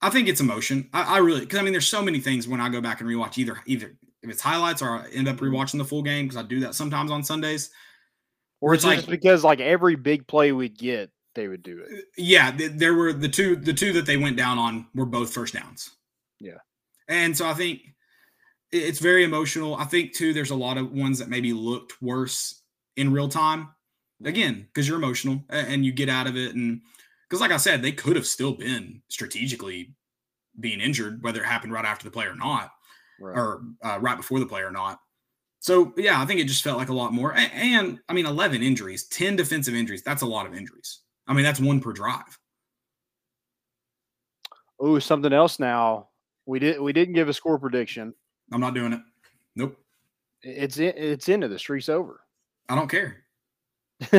I 0.00 0.10
think 0.10 0.28
it's 0.28 0.40
emotion. 0.40 0.88
I, 0.92 1.16
I 1.16 1.18
really 1.18 1.40
because 1.40 1.58
I 1.58 1.62
mean 1.62 1.72
there's 1.72 1.86
so 1.86 2.02
many 2.02 2.18
things 2.18 2.48
when 2.48 2.60
I 2.60 2.68
go 2.68 2.80
back 2.80 3.00
and 3.00 3.08
rewatch 3.08 3.38
either 3.38 3.58
either 3.66 3.96
if 4.22 4.30
it's 4.30 4.42
highlights 4.42 4.82
or 4.82 4.98
I 4.98 5.08
end 5.12 5.28
up 5.28 5.36
mm-hmm. 5.36 5.54
rewatching 5.54 5.78
the 5.78 5.84
full 5.84 6.02
game 6.02 6.26
because 6.26 6.42
I 6.42 6.46
do 6.46 6.60
that 6.60 6.74
sometimes 6.74 7.10
on 7.10 7.22
Sundays. 7.22 7.70
Or 8.60 8.74
It's 8.74 8.84
it's 8.84 8.94
just 8.94 9.08
like- 9.08 9.10
because 9.10 9.44
like 9.44 9.60
every 9.60 9.96
big 9.96 10.26
play 10.26 10.52
we'd 10.52 10.78
get, 10.78 11.10
they 11.34 11.48
would 11.48 11.62
do 11.62 11.80
it. 11.80 11.88
Uh, 11.92 12.02
yeah, 12.16 12.50
th- 12.50 12.72
there 12.74 12.94
were 12.94 13.12
the 13.12 13.28
two 13.28 13.56
the 13.56 13.72
two 13.72 13.92
that 13.94 14.06
they 14.06 14.16
went 14.16 14.36
down 14.36 14.58
on 14.58 14.86
were 14.94 15.06
both 15.06 15.32
first 15.32 15.54
downs. 15.54 15.90
Yeah. 16.40 16.58
And 17.08 17.36
so 17.36 17.46
I 17.48 17.54
think 17.54 17.91
it's 18.72 18.98
very 18.98 19.24
emotional. 19.24 19.76
I 19.76 19.84
think 19.84 20.12
too 20.12 20.32
there's 20.32 20.50
a 20.50 20.56
lot 20.56 20.78
of 20.78 20.92
ones 20.92 21.18
that 21.18 21.28
maybe 21.28 21.52
looked 21.52 22.00
worse 22.02 22.62
in 22.96 23.12
real 23.12 23.28
time. 23.28 23.68
Again, 24.24 24.66
because 24.72 24.86
you're 24.88 24.98
emotional 24.98 25.42
and 25.50 25.84
you 25.84 25.92
get 25.92 26.08
out 26.08 26.26
of 26.26 26.36
it 26.36 26.54
and 26.54 26.80
because 27.28 27.40
like 27.40 27.50
I 27.50 27.56
said, 27.56 27.82
they 27.82 27.92
could 27.92 28.16
have 28.16 28.26
still 28.26 28.52
been 28.52 29.02
strategically 29.08 29.94
being 30.60 30.80
injured, 30.80 31.22
whether 31.22 31.42
it 31.42 31.46
happened 31.46 31.72
right 31.72 31.84
after 31.84 32.04
the 32.04 32.10
play 32.10 32.26
or 32.26 32.36
not. 32.36 32.70
Right. 33.20 33.38
or 33.38 33.62
uh, 33.84 33.98
right 34.00 34.16
before 34.16 34.40
the 34.40 34.46
play 34.46 34.62
or 34.62 34.72
not. 34.72 34.98
So 35.60 35.92
yeah, 35.96 36.20
I 36.20 36.26
think 36.26 36.40
it 36.40 36.48
just 36.48 36.64
felt 36.64 36.78
like 36.78 36.88
a 36.88 36.94
lot 36.94 37.12
more. 37.12 37.30
A- 37.32 37.36
And, 37.54 38.00
I 38.08 38.14
mean, 38.14 38.26
eleven 38.26 38.62
injuries, 38.64 39.04
ten 39.04 39.36
defensive 39.36 39.74
injuries. 39.74 40.02
That's 40.02 40.22
a 40.22 40.26
lot 40.26 40.46
of 40.46 40.54
injuries. 40.54 41.00
I 41.28 41.34
mean, 41.34 41.44
that's 41.44 41.60
one 41.60 41.80
per 41.80 41.92
drive. 41.92 42.36
Oh, 44.80 44.98
something 44.98 45.32
else 45.32 45.60
now. 45.60 46.08
We 46.46 46.58
did 46.58 46.80
we 46.80 46.92
didn't 46.92 47.14
give 47.14 47.28
a 47.28 47.32
score 47.32 47.58
prediction. 47.58 48.14
I'm 48.50 48.60
not 48.60 48.74
doing 48.74 48.92
it. 48.92 49.00
Nope. 49.56 49.78
It's 50.42 50.78
it's 50.78 51.28
into 51.28 51.48
the 51.48 51.58
street's 51.58 51.88
over. 51.88 52.20
I 52.68 52.74
don't 52.74 52.90
care. 52.90 53.24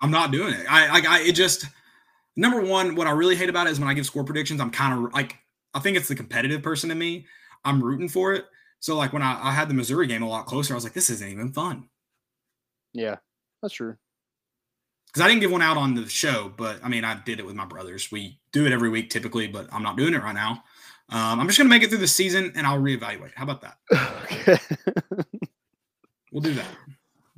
I'm 0.00 0.10
not 0.10 0.30
doing 0.30 0.54
it. 0.54 0.66
I 0.68 0.88
like 0.92 1.06
I 1.06 1.20
it 1.22 1.32
just 1.32 1.66
number 2.36 2.60
one, 2.60 2.94
what 2.94 3.06
I 3.06 3.10
really 3.10 3.34
hate 3.36 3.48
about 3.48 3.66
it 3.66 3.70
is 3.70 3.80
when 3.80 3.88
I 3.88 3.94
give 3.94 4.06
score 4.06 4.24
predictions, 4.24 4.60
I'm 4.60 4.70
kind 4.70 4.92
of 5.06 5.12
like 5.12 5.36
I 5.74 5.80
think 5.80 5.96
it's 5.96 6.08
the 6.08 6.14
competitive 6.14 6.62
person 6.62 6.90
in 6.90 6.98
me. 6.98 7.26
I'm 7.64 7.82
rooting 7.82 8.08
for 8.08 8.32
it. 8.34 8.44
So 8.78 8.96
like 8.96 9.12
when 9.12 9.22
I, 9.22 9.48
I 9.48 9.50
had 9.52 9.68
the 9.68 9.74
Missouri 9.74 10.06
game 10.06 10.22
a 10.22 10.28
lot 10.28 10.46
closer, 10.46 10.74
I 10.74 10.76
was 10.76 10.84
like, 10.84 10.92
this 10.92 11.10
isn't 11.10 11.28
even 11.28 11.52
fun. 11.52 11.88
yeah, 12.92 13.16
that's 13.62 13.74
true. 13.74 13.96
because 15.06 15.22
I 15.22 15.28
didn't 15.28 15.40
give 15.40 15.50
one 15.50 15.62
out 15.62 15.76
on 15.76 15.94
the 15.94 16.08
show, 16.08 16.52
but 16.56 16.78
I 16.84 16.88
mean, 16.88 17.04
I 17.04 17.20
did 17.24 17.40
it 17.40 17.46
with 17.46 17.56
my 17.56 17.64
brothers. 17.64 18.12
We 18.12 18.38
do 18.52 18.66
it 18.66 18.72
every 18.72 18.90
week 18.90 19.10
typically, 19.10 19.48
but 19.48 19.66
I'm 19.72 19.82
not 19.82 19.96
doing 19.96 20.14
it 20.14 20.22
right 20.22 20.34
now. 20.34 20.62
Um, 21.08 21.38
I'm 21.40 21.46
just 21.46 21.56
going 21.58 21.68
to 21.68 21.74
make 21.74 21.82
it 21.84 21.88
through 21.88 21.98
the 21.98 22.08
season 22.08 22.52
and 22.56 22.66
I'll 22.66 22.80
reevaluate. 22.80 23.32
How 23.34 23.44
about 23.44 23.60
that? 23.62 23.76
okay. 24.24 24.58
We'll 26.32 26.42
do 26.42 26.52
that. 26.54 26.66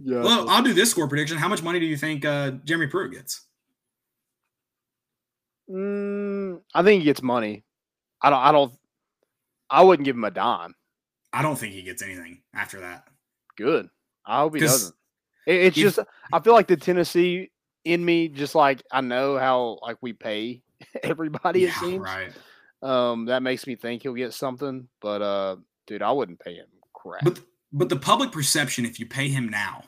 yeah. 0.02 0.22
Well, 0.22 0.48
I'll 0.48 0.62
do 0.62 0.72
this 0.72 0.90
score 0.90 1.06
prediction. 1.06 1.36
How 1.36 1.46
much 1.46 1.62
money 1.62 1.78
do 1.78 1.86
you 1.86 1.96
think 1.96 2.24
uh, 2.24 2.52
Jeremy 2.64 2.88
Pruitt 2.88 3.12
gets? 3.12 3.42
Mm, 5.70 6.60
I 6.74 6.82
think 6.82 7.00
he 7.00 7.04
gets 7.04 7.22
money. 7.22 7.64
I 8.22 8.30
don't. 8.30 8.40
I 8.40 8.52
don't. 8.52 8.72
I 9.70 9.82
wouldn't 9.82 10.04
give 10.04 10.16
him 10.16 10.24
a 10.24 10.30
dime. 10.30 10.74
I 11.32 11.42
don't 11.42 11.56
think 11.56 11.74
he 11.74 11.82
gets 11.82 12.02
anything 12.02 12.42
after 12.54 12.80
that. 12.80 13.04
Good. 13.56 13.88
I 14.26 14.40
hope 14.40 14.54
he 14.54 14.60
'Cause 14.60 14.70
doesn't. 14.72 14.94
It, 15.46 15.54
it's 15.66 15.76
he- 15.76 15.82
just. 15.82 15.98
I 16.32 16.40
feel 16.40 16.54
like 16.54 16.66
the 16.68 16.76
Tennessee 16.76 17.50
in 17.84 18.04
me, 18.04 18.28
just 18.28 18.54
like 18.54 18.82
I 18.90 19.00
know 19.02 19.38
how 19.38 19.78
like 19.82 19.98
we 20.00 20.12
pay 20.12 20.62
everybody. 21.02 21.64
It 21.66 21.74
seems. 21.74 22.00
right. 22.02 22.32
Um, 22.83 23.26
that 23.26 23.43
makes 23.43 23.66
me 23.66 23.74
think 23.76 24.03
he'll 24.03 24.14
get 24.14 24.33
something. 24.35 24.89
But 25.01 25.22
uh, 25.22 25.57
dude, 25.87 26.03
I 26.03 26.12
wouldn't 26.12 26.41
pay 26.41 26.55
him 26.55 26.66
crap. 26.95 27.24
But 27.24 27.41
but 27.72 27.89
the 27.89 27.97
public 27.97 28.33
perception, 28.33 28.85
if 28.87 28.99
you 29.01 29.07
pay 29.07 29.29
him 29.29 29.49
now, 29.49 29.85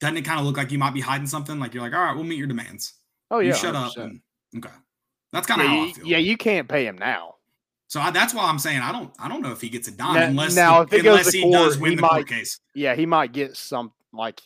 doesn't 0.00 0.16
it 0.16 0.22
kind 0.24 0.40
of 0.40 0.46
look 0.46 0.56
like 0.56 0.72
you 0.72 0.78
might 0.78 0.94
be 0.94 1.00
hiding 1.00 1.26
something? 1.26 1.58
Like 1.58 1.74
you're 1.74 1.82
like, 1.82 1.92
all 1.94 2.00
right, 2.02 2.14
we'll 2.14 2.24
meet 2.24 2.38
your 2.38 2.46
demands. 2.48 2.94
oh 3.30 3.38
yeah, 3.40 3.48
you 3.48 3.54
shut 3.54 3.74
up. 3.76 3.92
100%. 3.94 4.04
And, 4.04 4.20
okay, 4.64 4.74
that's 5.32 5.46
kind 5.46 5.60
of 5.62 5.66
Yeah, 5.68 5.70
how 5.74 5.82
you, 5.84 5.88
I 5.88 5.92
feel. 5.92 6.06
yeah, 6.06 6.18
you 6.18 6.36
can't 6.36 6.68
pay 6.68 6.86
him 6.86 6.96
now. 6.98 7.34
So 7.88 8.00
I, 8.00 8.10
that's 8.10 8.34
why 8.34 8.44
I'm 8.48 8.58
saying 8.58 8.80
I 8.80 8.90
don't 8.90 9.12
I 9.18 9.28
don't 9.28 9.42
know 9.42 9.52
if 9.52 9.60
he 9.60 9.68
gets 9.68 9.86
a 9.88 9.92
dime 9.92 10.14
Now- 10.14 10.26
unless 10.26 10.56
now, 10.56 10.80
if 10.82 10.92
it 10.92 11.06
unless 11.06 11.30
he 11.32 11.42
court, 11.42 11.52
does 11.52 11.78
win 11.78 11.90
he 11.90 11.96
the 11.96 12.02
might- 12.02 12.08
court 12.10 12.28
case. 12.28 12.58
Yeah, 12.74 12.94
he 12.96 13.06
might 13.06 13.32
get 13.32 13.56
some 13.56 13.92
like 14.12 14.40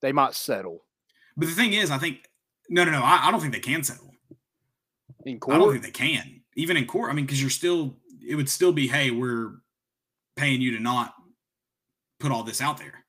they 0.00 0.12
might 0.12 0.34
settle 0.34 0.84
But 1.36 1.46
the 1.48 1.54
thing 1.54 1.72
is, 1.72 1.90
I 1.90 1.98
think 1.98 2.28
no 2.68 2.84
no 2.84 2.92
no 2.92 3.02
I, 3.02 3.26
I 3.26 3.30
don't 3.32 3.40
think 3.40 3.52
they 3.52 3.58
can 3.60 3.82
settle. 3.82 4.12
in 5.24 5.40
court, 5.40 5.56
I 5.56 5.58
don't 5.58 5.72
think 5.72 5.82
they 5.82 5.90
can 5.90 6.37
even 6.58 6.76
in 6.76 6.86
court. 6.86 7.10
I 7.10 7.14
mean, 7.14 7.24
because 7.24 7.40
you're 7.40 7.50
still 7.50 7.94
it 8.26 8.34
would 8.34 8.48
still 8.48 8.72
be 8.72 8.86
hey 8.86 9.10
we're 9.10 9.52
paying 10.36 10.60
you 10.60 10.76
to 10.76 10.82
not 10.82 11.14
put 12.20 12.32
all 12.32 12.42
this 12.42 12.60
out 12.60 12.78
there. 12.78 13.04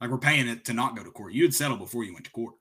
Like 0.00 0.10
we're 0.10 0.18
paying 0.18 0.48
it 0.48 0.64
to 0.64 0.72
not 0.72 0.96
go 0.96 1.04
to 1.04 1.10
court. 1.10 1.32
You'd 1.32 1.54
settle 1.54 1.76
before 1.76 2.04
you 2.04 2.12
went 2.12 2.24
to 2.24 2.32
court. 2.32 2.54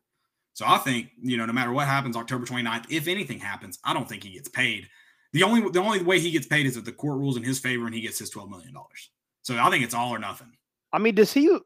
So 0.53 0.65
I 0.67 0.77
think, 0.77 1.09
you 1.19 1.35
know, 1.35 1.45
no 1.45 1.53
matter 1.53 1.71
what 1.71 1.87
happens 1.87 2.15
October 2.15 2.45
29th, 2.45 2.85
if 2.89 3.07
anything 3.07 3.39
happens, 3.39 3.79
I 3.83 3.93
don't 3.93 4.07
think 4.07 4.23
he 4.23 4.29
gets 4.29 4.49
paid. 4.49 4.87
The 5.31 5.43
only 5.43 5.67
the 5.71 5.81
only 5.81 6.03
way 6.03 6.19
he 6.19 6.29
gets 6.29 6.45
paid 6.45 6.67
is 6.67 6.77
if 6.77 6.85
the 6.85 6.91
court 6.91 7.17
rules 7.17 7.37
in 7.37 7.43
his 7.43 7.59
favor 7.59 7.85
and 7.85 7.95
he 7.95 8.01
gets 8.01 8.19
his 8.19 8.29
12 8.29 8.49
million 8.49 8.73
dollars. 8.73 9.09
So 9.41 9.57
I 9.57 9.69
think 9.71 9.83
it's 9.83 9.95
all 9.95 10.13
or 10.13 10.19
nothing. 10.19 10.51
I 10.91 10.99
mean, 10.99 11.15
does 11.15 11.33
he 11.33 11.57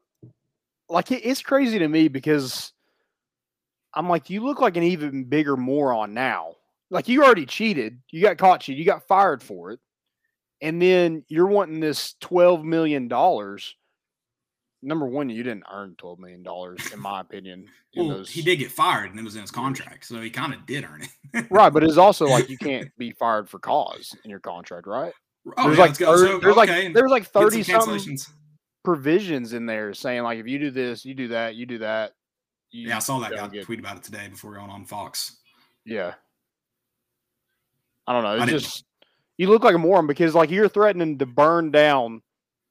like 0.88 1.10
it's 1.10 1.42
crazy 1.42 1.78
to 1.78 1.88
me 1.88 2.08
because 2.08 2.72
I'm 3.92 4.08
like, 4.08 4.30
you 4.30 4.42
look 4.44 4.60
like 4.60 4.76
an 4.76 4.84
even 4.84 5.24
bigger 5.24 5.56
moron 5.56 6.14
now. 6.14 6.54
Like 6.90 7.08
you 7.08 7.22
already 7.24 7.46
cheated, 7.46 8.00
you 8.10 8.22
got 8.22 8.38
caught 8.38 8.60
cheating, 8.60 8.78
you 8.78 8.86
got 8.86 9.06
fired 9.06 9.42
for 9.42 9.72
it, 9.72 9.80
and 10.62 10.80
then 10.80 11.24
you're 11.28 11.46
wanting 11.46 11.80
this 11.80 12.14
twelve 12.20 12.64
million 12.64 13.08
dollars. 13.08 13.74
Number 14.80 15.06
one, 15.06 15.28
you 15.28 15.42
didn't 15.42 15.64
earn 15.70 15.96
twelve 15.98 16.18
million 16.18 16.42
dollars, 16.42 16.92
in 16.92 17.00
my 17.00 17.20
opinion. 17.20 17.66
in 17.94 18.06
Well, 18.06 18.18
those- 18.18 18.30
he 18.30 18.42
did 18.42 18.56
get 18.56 18.70
fired 18.70 19.10
and 19.10 19.18
it 19.18 19.22
was 19.24 19.34
in 19.34 19.42
his 19.42 19.50
contract. 19.50 20.06
So 20.06 20.20
he 20.20 20.30
kind 20.30 20.54
of 20.54 20.64
did 20.66 20.84
earn 20.84 21.02
it. 21.02 21.46
right, 21.50 21.72
but 21.72 21.84
it's 21.84 21.96
also 21.98 22.26
like 22.26 22.48
you 22.48 22.56
can't 22.56 22.90
be 22.96 23.10
fired 23.12 23.50
for 23.50 23.58
cause 23.58 24.14
in 24.24 24.30
your 24.30 24.40
contract, 24.40 24.86
right? 24.86 25.12
Oh, 25.56 25.64
there's 25.64 25.76
yeah, 25.78 25.82
like 25.82 25.88
let's 25.90 25.98
go. 25.98 26.16
thir- 26.16 26.26
So, 26.26 26.38
there's 26.38 26.56
okay, 26.56 26.84
like 26.84 26.94
there's 26.94 27.10
like 27.10 27.26
thirty 27.26 27.62
something 27.62 28.18
provisions 28.84 29.52
in 29.52 29.66
there 29.66 29.92
saying 29.92 30.22
like 30.22 30.38
if 30.38 30.46
you 30.46 30.58
do 30.58 30.70
this, 30.70 31.04
you 31.04 31.14
do 31.14 31.28
that, 31.28 31.54
you 31.54 31.66
do 31.66 31.78
that. 31.78 32.12
You 32.70 32.88
Yeah, 32.88 32.96
I 32.96 33.00
saw 33.00 33.18
that 33.18 33.32
guy 33.32 33.48
get- 33.48 33.64
tweet 33.64 33.78
about 33.80 33.96
it 33.98 34.02
today 34.04 34.28
before 34.28 34.54
going 34.54 34.70
on 34.70 34.84
Fox. 34.84 35.36
Yeah. 35.84 36.14
I 38.08 38.12
don't 38.14 38.22
know. 38.22 38.36
It's 38.36 38.46
didn't- 38.46 38.60
just 38.62 38.84
you 39.36 39.48
look 39.48 39.62
like 39.62 39.74
a 39.74 39.78
moron 39.78 40.06
because 40.06 40.34
like 40.34 40.50
you're 40.50 40.68
threatening 40.68 41.18
to 41.18 41.26
burn 41.26 41.70
down 41.70 42.22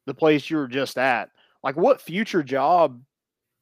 the 0.06 0.14
place 0.14 0.50
you 0.50 0.58
were 0.58 0.68
just 0.68 0.98
at. 0.98 1.30
Like 1.64 1.78
what 1.78 2.02
future 2.02 2.42
job 2.44 3.00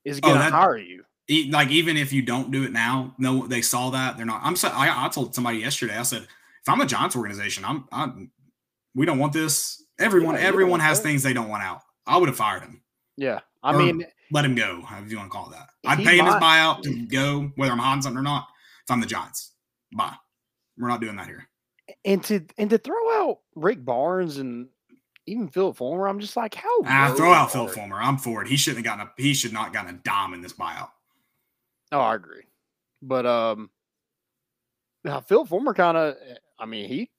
is 0.06 0.20
Oh, 0.24 0.30
gonna 0.30 0.40
that- 0.40 0.52
hire 0.54 0.78
you? 0.78 1.04
E- 1.30 1.50
like 1.52 1.70
even 1.70 1.98
if 1.98 2.14
you 2.14 2.22
don't 2.22 2.52
do 2.52 2.64
it 2.64 2.72
now, 2.72 3.14
no, 3.18 3.46
they 3.48 3.62
saw 3.62 3.90
that 3.90 4.16
they're 4.16 4.26
not. 4.28 4.42
I'm. 4.44 4.56
So, 4.56 4.68
I, 4.70 5.06
I 5.06 5.10
told 5.10 5.34
somebody 5.36 5.58
yesterday. 5.58 5.98
I 5.98 6.04
said, 6.04 6.22
if 6.22 6.70
I'm 6.70 6.80
a 6.82 6.86
Giants 6.86 7.16
organization, 7.16 7.66
I'm. 7.66 7.86
I'm. 7.92 8.32
We 8.94 9.06
don't 9.08 9.18
want 9.20 9.34
this. 9.34 9.84
Everyone. 10.00 10.36
Yeah, 10.36 10.42
everyone 10.42 10.80
has 10.82 11.00
things 11.00 11.24
they 11.24 11.34
don't 11.34 11.50
want 11.50 11.64
out. 11.64 11.82
I 12.08 12.18
would 12.18 12.30
have 12.30 12.38
fired 12.38 12.62
him. 12.62 12.82
Yeah. 13.18 13.40
I 13.64 13.74
Or 13.74 13.80
mean, 13.80 14.06
Let 14.32 14.46
him 14.46 14.54
go. 14.54 14.84
if 15.04 15.10
you 15.12 15.18
want 15.18 15.32
to 15.32 15.36
call 15.36 15.50
it 15.50 15.54
that. 15.54 15.70
I'd 15.88 15.98
pay 16.06 16.20
him 16.20 16.26
his 16.26 16.36
buyout 16.36 16.84
to 16.84 17.06
go, 17.08 17.52
whether 17.56 17.72
I'm 17.72 17.80
hiding 17.80 18.04
something 18.04 18.20
or 18.20 18.22
not. 18.22 18.48
If 18.84 18.92
I'm 18.92 19.02
the 19.02 19.08
Giants, 19.08 19.54
bye. 19.92 20.14
We're 20.78 20.90
not 20.90 21.02
doing 21.02 21.16
that 21.16 21.26
here. 21.26 21.48
And 22.04 22.24
to 22.26 22.42
and 22.58 22.70
to 22.72 22.78
throw 22.78 22.96
out 23.22 23.40
Rick 23.56 23.84
Barnes 23.86 24.38
and 24.38 24.68
even 25.28 25.48
Phillip 25.50 25.78
Fulmer, 25.78 26.08
I'm 26.08 26.20
just 26.20 26.36
like, 26.38 26.54
how 26.56 26.82
Ah, 26.86 27.14
throw 27.16 27.32
out 27.34 27.52
Phil? 27.52 27.68
Fulmer. 27.68 27.98
I'm 28.02 28.18
for 28.18 28.42
it. 28.42 28.48
He 28.48 28.58
shouldn't 28.58 28.86
have 28.86 28.98
gotten 28.98 29.08
a. 29.18 29.22
He 29.22 29.34
should 29.34 29.54
not 29.54 29.74
gotten 29.74 29.96
a 29.96 29.98
dime 30.00 30.34
in 30.34 30.42
this 30.42 30.54
buyout. 30.54 30.90
Oh, 31.92 32.00
I 32.00 32.16
agree. 32.16 32.44
But 33.02 33.26
um 33.26 33.70
now 35.04 35.20
Phil 35.22 35.46
Fulmer 35.46 35.74
kind 35.74 35.98
of 35.98 36.16
I 36.58 36.66
mean, 36.66 36.90
he 36.90 37.10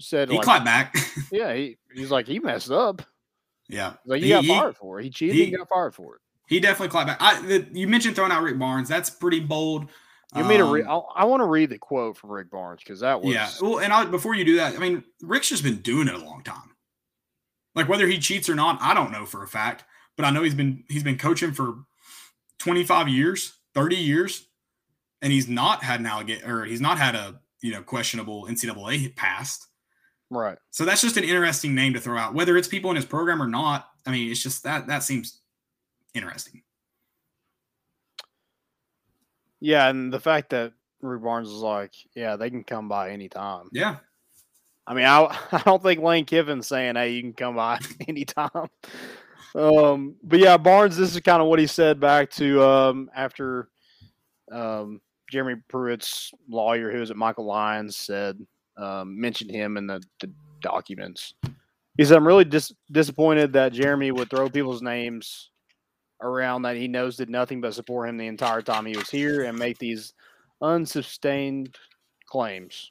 said 0.00 0.28
He 0.30 0.36
like, 0.36 0.44
clapped 0.44 0.64
back. 0.64 0.94
yeah, 1.32 1.54
he, 1.54 1.78
he's 1.94 2.10
like 2.10 2.26
he 2.26 2.38
messed 2.40 2.70
up. 2.70 3.02
yeah. 3.68 3.94
Like 4.04 4.20
He- 4.20 4.26
he 4.26 4.32
got 4.32 4.44
he- 4.44 4.48
fired 4.48 4.76
for 4.76 5.00
it. 5.00 5.04
He 5.04 5.10
cheated 5.10 5.36
he- 5.36 5.44
and 5.48 5.56
got 5.58 5.68
fired 5.68 5.94
for 5.94 6.16
it. 6.16 6.20
He 6.48 6.60
definitely 6.60 6.88
clapped 6.88 7.08
back. 7.08 7.18
I, 7.20 7.42
the, 7.46 7.68
you 7.72 7.86
mentioned 7.86 8.16
throwing 8.16 8.32
out 8.32 8.42
Rick 8.42 8.58
Barnes. 8.58 8.88
That's 8.88 9.10
pretty 9.10 9.40
bold. 9.40 9.90
You 10.36 10.44
read? 10.44 10.60
Um, 10.86 11.02
I, 11.16 11.22
I 11.22 11.24
want 11.24 11.40
to 11.40 11.46
read 11.46 11.70
the 11.70 11.78
quote 11.78 12.16
from 12.16 12.30
Rick 12.30 12.50
Barnes 12.50 12.80
because 12.80 13.00
that 13.00 13.22
was 13.22 13.32
Yeah. 13.32 13.48
Well, 13.62 13.80
and 13.80 13.92
I, 13.92 14.04
before 14.04 14.34
you 14.34 14.44
do 14.44 14.56
that, 14.56 14.74
I 14.74 14.78
mean, 14.78 15.02
Rick's 15.22 15.48
just 15.48 15.62
been 15.62 15.78
doing 15.78 16.06
it 16.06 16.14
a 16.14 16.18
long 16.18 16.42
time. 16.42 16.70
Like 17.74 17.88
whether 17.88 18.06
he 18.06 18.18
cheats 18.18 18.48
or 18.48 18.54
not, 18.54 18.78
I 18.82 18.92
don't 18.92 19.10
know 19.10 19.24
for 19.24 19.42
a 19.42 19.48
fact, 19.48 19.84
but 20.16 20.26
I 20.26 20.30
know 20.30 20.42
he's 20.42 20.54
been 20.54 20.84
he's 20.88 21.02
been 21.02 21.16
coaching 21.16 21.52
for 21.52 21.76
25 22.58 23.08
years, 23.08 23.54
30 23.74 23.96
years, 23.96 24.46
and 25.22 25.32
he's 25.32 25.48
not 25.48 25.82
had 25.82 26.00
an 26.00 26.06
allegation 26.06 26.50
or 26.50 26.64
he's 26.64 26.80
not 26.80 26.98
had 26.98 27.14
a 27.14 27.40
you 27.60 27.72
know 27.72 27.82
questionable 27.82 28.46
NCAA 28.46 29.16
past. 29.16 29.66
right. 30.28 30.58
So 30.70 30.84
that's 30.84 31.00
just 31.00 31.16
an 31.16 31.24
interesting 31.24 31.74
name 31.74 31.94
to 31.94 32.00
throw 32.00 32.18
out, 32.18 32.34
whether 32.34 32.56
it's 32.56 32.68
people 32.68 32.90
in 32.90 32.96
his 32.96 33.06
program 33.06 33.42
or 33.42 33.48
not. 33.48 33.88
I 34.06 34.10
mean, 34.10 34.30
it's 34.30 34.42
just 34.42 34.64
that 34.64 34.88
that 34.88 35.02
seems 35.02 35.40
interesting. 36.14 36.62
Yeah, 39.60 39.88
and 39.88 40.12
the 40.12 40.20
fact 40.20 40.50
that 40.50 40.72
Rick 41.00 41.22
Barnes 41.22 41.48
was 41.48 41.62
like, 41.62 41.92
yeah, 42.14 42.36
they 42.36 42.50
can 42.50 42.64
come 42.64 42.88
by 42.88 43.10
anytime. 43.10 43.68
Yeah. 43.72 43.96
I 44.86 44.94
mean, 44.94 45.04
I 45.04 45.36
I 45.52 45.62
don't 45.64 45.82
think 45.82 46.00
Lane 46.00 46.24
Kiffin's 46.24 46.66
saying, 46.66 46.96
hey, 46.96 47.10
you 47.12 47.22
can 47.22 47.32
come 47.32 47.56
by 47.56 47.78
anytime. 48.08 48.68
Um, 49.54 50.16
but 50.22 50.38
yeah, 50.38 50.56
Barnes, 50.56 50.96
this 50.96 51.14
is 51.14 51.20
kind 51.20 51.42
of 51.42 51.48
what 51.48 51.58
he 51.58 51.66
said 51.66 52.00
back 52.00 52.30
to 52.32 52.62
um 52.62 53.10
after 53.14 53.68
um 54.52 55.00
Jeremy 55.30 55.60
Pruitt's 55.68 56.32
lawyer, 56.48 56.90
who 56.90 57.00
was 57.00 57.10
at 57.10 57.16
Michael 57.16 57.44
Lyons, 57.44 57.96
said 57.96 58.38
um, 58.78 59.20
mentioned 59.20 59.50
him 59.50 59.76
in 59.76 59.86
the, 59.86 60.02
the 60.20 60.30
documents. 60.62 61.34
He 61.96 62.04
said, 62.04 62.16
"I'm 62.16 62.26
really 62.26 62.44
dis- 62.44 62.72
disappointed 62.90 63.52
that 63.52 63.72
Jeremy 63.72 64.10
would 64.12 64.30
throw 64.30 64.48
people's 64.48 64.82
names 64.82 65.50
around 66.22 66.62
that 66.62 66.76
he 66.76 66.88
knows 66.88 67.16
did 67.16 67.30
nothing 67.30 67.60
but 67.60 67.74
support 67.74 68.08
him 68.08 68.16
the 68.16 68.26
entire 68.26 68.62
time 68.62 68.86
he 68.86 68.96
was 68.96 69.10
here 69.10 69.44
and 69.44 69.58
make 69.58 69.78
these 69.78 70.14
unsustained 70.60 71.76
claims, 72.26 72.90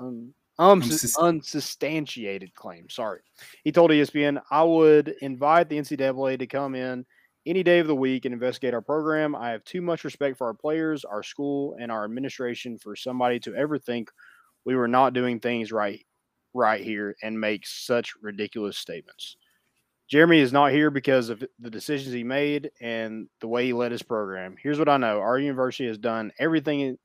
um, 0.00 0.34
Unsus- 0.58 1.18
unsubstantiated 1.18 2.54
claims." 2.54 2.94
Sorry, 2.94 3.20
he 3.64 3.72
told 3.72 3.90
ESPN, 3.90 4.40
"I 4.50 4.62
would 4.64 5.08
invite 5.20 5.68
the 5.68 5.78
NCAA 5.78 6.36
to 6.38 6.46
come 6.46 6.74
in." 6.74 7.06
Any 7.46 7.62
day 7.62 7.78
of 7.78 7.86
the 7.86 7.94
week 7.94 8.24
and 8.24 8.32
investigate 8.32 8.72
our 8.72 8.80
program. 8.80 9.34
I 9.36 9.50
have 9.50 9.64
too 9.64 9.82
much 9.82 10.02
respect 10.04 10.38
for 10.38 10.46
our 10.46 10.54
players, 10.54 11.04
our 11.04 11.22
school, 11.22 11.76
and 11.78 11.92
our 11.92 12.04
administration 12.04 12.78
for 12.78 12.96
somebody 12.96 13.38
to 13.40 13.54
ever 13.54 13.78
think 13.78 14.10
we 14.64 14.74
were 14.76 14.88
not 14.88 15.12
doing 15.12 15.40
things 15.40 15.70
right 15.72 16.04
right 16.54 16.82
here 16.82 17.16
and 17.22 17.38
make 17.38 17.66
such 17.66 18.14
ridiculous 18.22 18.78
statements. 18.78 19.36
Jeremy 20.08 20.40
is 20.40 20.52
not 20.52 20.70
here 20.72 20.90
because 20.90 21.30
of 21.30 21.42
the 21.58 21.70
decisions 21.70 22.12
he 22.12 22.24
made 22.24 22.70
and 22.80 23.28
the 23.40 23.48
way 23.48 23.66
he 23.66 23.72
led 23.72 23.92
his 23.92 24.02
program. 24.02 24.54
Here's 24.62 24.78
what 24.78 24.88
I 24.88 24.96
know 24.96 25.20
our 25.20 25.38
university 25.38 25.86
has 25.88 25.98
done 25.98 26.30
everything 26.38 26.98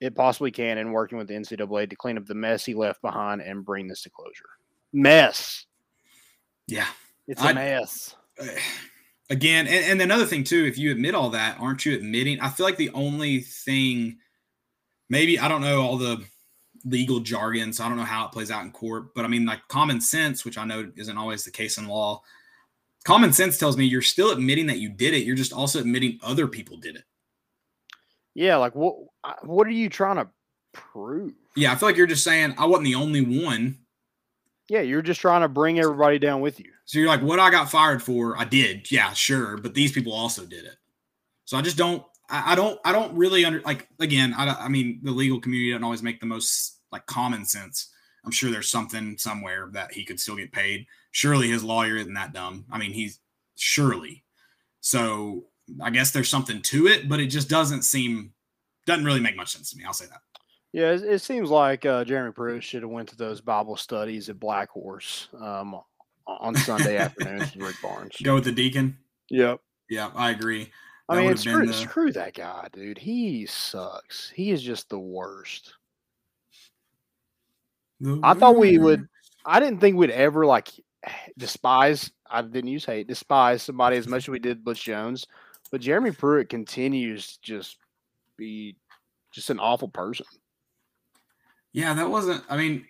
it- 0.00 0.14
possibly 0.14 0.50
can 0.50 0.78
in 0.78 0.92
working 0.92 1.18
with 1.18 1.28
the 1.28 1.34
NCAA 1.34 1.88
to 1.90 1.96
clean 1.96 2.16
up 2.18 2.26
the 2.26 2.34
mess 2.34 2.64
he 2.64 2.74
left 2.74 3.00
behind 3.02 3.40
and 3.40 3.64
bring 3.64 3.86
this 3.86 4.02
to 4.02 4.10
closure. 4.10 4.50
Mess. 4.92 5.66
Yeah. 6.66 6.86
It's 7.28 7.42
a 7.42 7.46
I- 7.46 7.52
mess. 7.52 8.14
again 9.30 9.66
and, 9.66 9.84
and 9.84 10.02
another 10.02 10.26
thing 10.26 10.44
too 10.44 10.64
if 10.64 10.76
you 10.76 10.90
admit 10.90 11.14
all 11.14 11.30
that 11.30 11.56
aren't 11.60 11.86
you 11.86 11.94
admitting 11.94 12.38
i 12.40 12.48
feel 12.50 12.66
like 12.66 12.76
the 12.76 12.90
only 12.90 13.40
thing 13.40 14.18
maybe 15.08 15.38
i 15.38 15.48
don't 15.48 15.62
know 15.62 15.80
all 15.80 15.96
the 15.96 16.22
legal 16.84 17.20
jargon 17.20 17.72
so 17.72 17.84
i 17.84 17.88
don't 17.88 17.96
know 17.96 18.04
how 18.04 18.26
it 18.26 18.32
plays 18.32 18.50
out 18.50 18.64
in 18.64 18.70
court 18.72 19.14
but 19.14 19.24
i 19.24 19.28
mean 19.28 19.44
like 19.46 19.66
common 19.68 20.00
sense 20.00 20.44
which 20.44 20.58
i 20.58 20.64
know 20.64 20.90
isn't 20.96 21.16
always 21.18 21.44
the 21.44 21.50
case 21.50 21.78
in 21.78 21.86
law 21.86 22.20
common 23.04 23.32
sense 23.32 23.58
tells 23.58 23.76
me 23.76 23.84
you're 23.84 24.02
still 24.02 24.30
admitting 24.30 24.66
that 24.66 24.78
you 24.78 24.88
did 24.88 25.14
it 25.14 25.24
you're 25.24 25.36
just 25.36 25.52
also 25.52 25.78
admitting 25.80 26.18
other 26.22 26.46
people 26.46 26.76
did 26.76 26.96
it 26.96 27.04
Yeah, 28.34 28.56
like 28.56 28.74
what 28.74 28.96
what 29.42 29.66
are 29.66 29.70
you 29.70 29.88
trying 29.88 30.16
to 30.16 30.28
prove? 30.72 31.32
yeah 31.56 31.72
i 31.72 31.74
feel 31.76 31.88
like 31.88 31.96
you're 31.96 32.06
just 32.06 32.24
saying 32.24 32.54
i 32.58 32.64
wasn't 32.64 32.84
the 32.86 32.94
only 32.94 33.20
one 33.44 33.78
Yeah, 34.68 34.80
you're 34.80 35.02
just 35.02 35.20
trying 35.20 35.42
to 35.42 35.48
bring 35.48 35.78
everybody 35.78 36.18
down 36.18 36.40
with 36.40 36.58
you. 36.58 36.70
So 36.86 36.98
you're 36.98 37.08
like, 37.08 37.20
what 37.22 37.38
I 37.38 37.50
got 37.50 37.70
fired 37.70 38.02
for, 38.02 38.38
I 38.38 38.44
did. 38.44 38.90
Yeah, 38.90 39.12
sure. 39.12 39.58
But 39.58 39.74
these 39.74 39.92
people 39.92 40.12
also 40.12 40.46
did 40.46 40.64
it. 40.64 40.76
So 41.44 41.58
I 41.58 41.62
just 41.62 41.76
don't, 41.76 42.02
I, 42.28 42.52
I 42.52 42.54
don't, 42.54 42.78
I 42.84 42.92
don't 42.92 43.14
really 43.14 43.44
under 43.44 43.60
like, 43.62 43.88
again, 44.00 44.34
I, 44.36 44.48
I 44.48 44.68
mean, 44.68 45.00
the 45.02 45.10
legal 45.12 45.40
community 45.40 45.70
doesn't 45.70 45.84
always 45.84 46.02
make 46.02 46.20
the 46.20 46.26
most 46.26 46.80
like 46.90 47.06
common 47.06 47.44
sense. 47.44 47.88
I'm 48.24 48.30
sure 48.30 48.50
there's 48.50 48.70
something 48.70 49.18
somewhere 49.18 49.68
that 49.72 49.92
he 49.92 50.04
could 50.04 50.20
still 50.20 50.36
get 50.36 50.52
paid. 50.52 50.86
Surely 51.10 51.48
his 51.48 51.64
lawyer 51.64 51.96
isn't 51.96 52.14
that 52.14 52.32
dumb. 52.32 52.64
I 52.70 52.78
mean, 52.78 52.92
he's 52.92 53.18
surely. 53.56 54.24
So 54.80 55.46
I 55.80 55.90
guess 55.90 56.10
there's 56.10 56.28
something 56.28 56.62
to 56.62 56.86
it, 56.86 57.08
but 57.08 57.20
it 57.20 57.26
just 57.26 57.48
doesn't 57.48 57.82
seem, 57.82 58.32
doesn't 58.86 59.04
really 59.04 59.20
make 59.20 59.36
much 59.36 59.52
sense 59.52 59.70
to 59.70 59.76
me. 59.76 59.84
I'll 59.84 59.92
say 59.92 60.06
that. 60.06 60.20
Yeah, 60.72 60.92
it, 60.92 61.02
it 61.02 61.18
seems 61.20 61.50
like 61.50 61.84
uh, 61.84 62.04
Jeremy 62.04 62.32
Pruitt 62.32 62.64
should 62.64 62.82
have 62.82 62.90
went 62.90 63.08
to 63.10 63.16
those 63.16 63.40
Bible 63.40 63.76
studies 63.76 64.28
at 64.28 64.40
Black 64.40 64.70
Horse 64.70 65.28
um, 65.38 65.78
on 66.26 66.54
Sunday 66.54 66.96
afternoons 66.98 67.54
with 67.54 67.64
Rick 67.64 67.76
Barnes. 67.82 68.16
Go 68.22 68.36
with 68.36 68.44
the 68.44 68.52
deacon. 68.52 68.96
Yep. 69.30 69.60
Yeah, 69.90 70.10
I 70.14 70.30
agree. 70.30 70.70
I 71.08 71.16
mean, 71.20 71.36
screw, 71.36 71.66
the- 71.66 71.72
screw 71.74 72.12
that 72.12 72.34
guy, 72.34 72.68
dude. 72.72 72.98
He 72.98 73.46
sucks. 73.46 74.30
He 74.30 74.50
is 74.50 74.62
just 74.62 74.88
the 74.88 74.98
worst. 74.98 75.74
I 78.24 78.34
thought 78.34 78.56
we 78.56 78.78
would- 78.78 79.08
I 79.44 79.60
didn't 79.60 79.80
think 79.80 79.96
we'd 79.96 80.10
ever 80.10 80.46
like 80.46 80.68
despise. 81.38 82.10
I 82.30 82.42
didn't 82.42 82.68
use 82.70 82.84
hate, 82.84 83.08
despise 83.08 83.62
somebody 83.62 83.96
as 83.96 84.08
much 84.08 84.24
as 84.24 84.28
we 84.28 84.38
did 84.38 84.64
Butch 84.64 84.84
Jones, 84.84 85.26
but 85.70 85.80
Jeremy 85.80 86.12
Pruitt 86.12 86.48
continues 86.48 87.36
to 87.36 87.38
just 87.42 87.76
be 88.38 88.76
just 89.32 89.50
an 89.50 89.58
awful 89.60 89.88
person. 89.88 90.26
Yeah, 91.72 91.92
that 91.94 92.08
wasn't. 92.08 92.42
I 92.48 92.56
mean, 92.56 92.86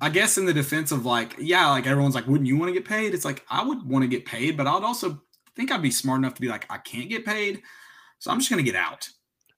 I 0.00 0.08
guess 0.10 0.38
in 0.38 0.46
the 0.46 0.52
defense 0.52 0.92
of 0.92 1.04
like, 1.06 1.34
yeah, 1.38 1.68
like 1.70 1.86
everyone's 1.86 2.14
like, 2.14 2.26
wouldn't 2.26 2.46
you 2.46 2.56
want 2.56 2.68
to 2.68 2.72
get 2.74 2.84
paid? 2.88 3.14
It's 3.14 3.24
like 3.24 3.44
I 3.50 3.64
would 3.64 3.82
want 3.88 4.02
to 4.02 4.08
get 4.08 4.24
paid, 4.24 4.56
but 4.56 4.66
I'd 4.66 4.82
also 4.84 5.20
think 5.56 5.70
I'd 5.72 5.82
be 5.82 5.90
smart 5.90 6.18
enough 6.18 6.34
to 6.34 6.40
be 6.40 6.48
like, 6.48 6.66
I 6.70 6.78
can't 6.78 7.08
get 7.08 7.24
paid, 7.24 7.62
so 8.18 8.30
I'm 8.30 8.38
just 8.38 8.50
gonna 8.50 8.62
get 8.62 8.76
out. 8.76 9.08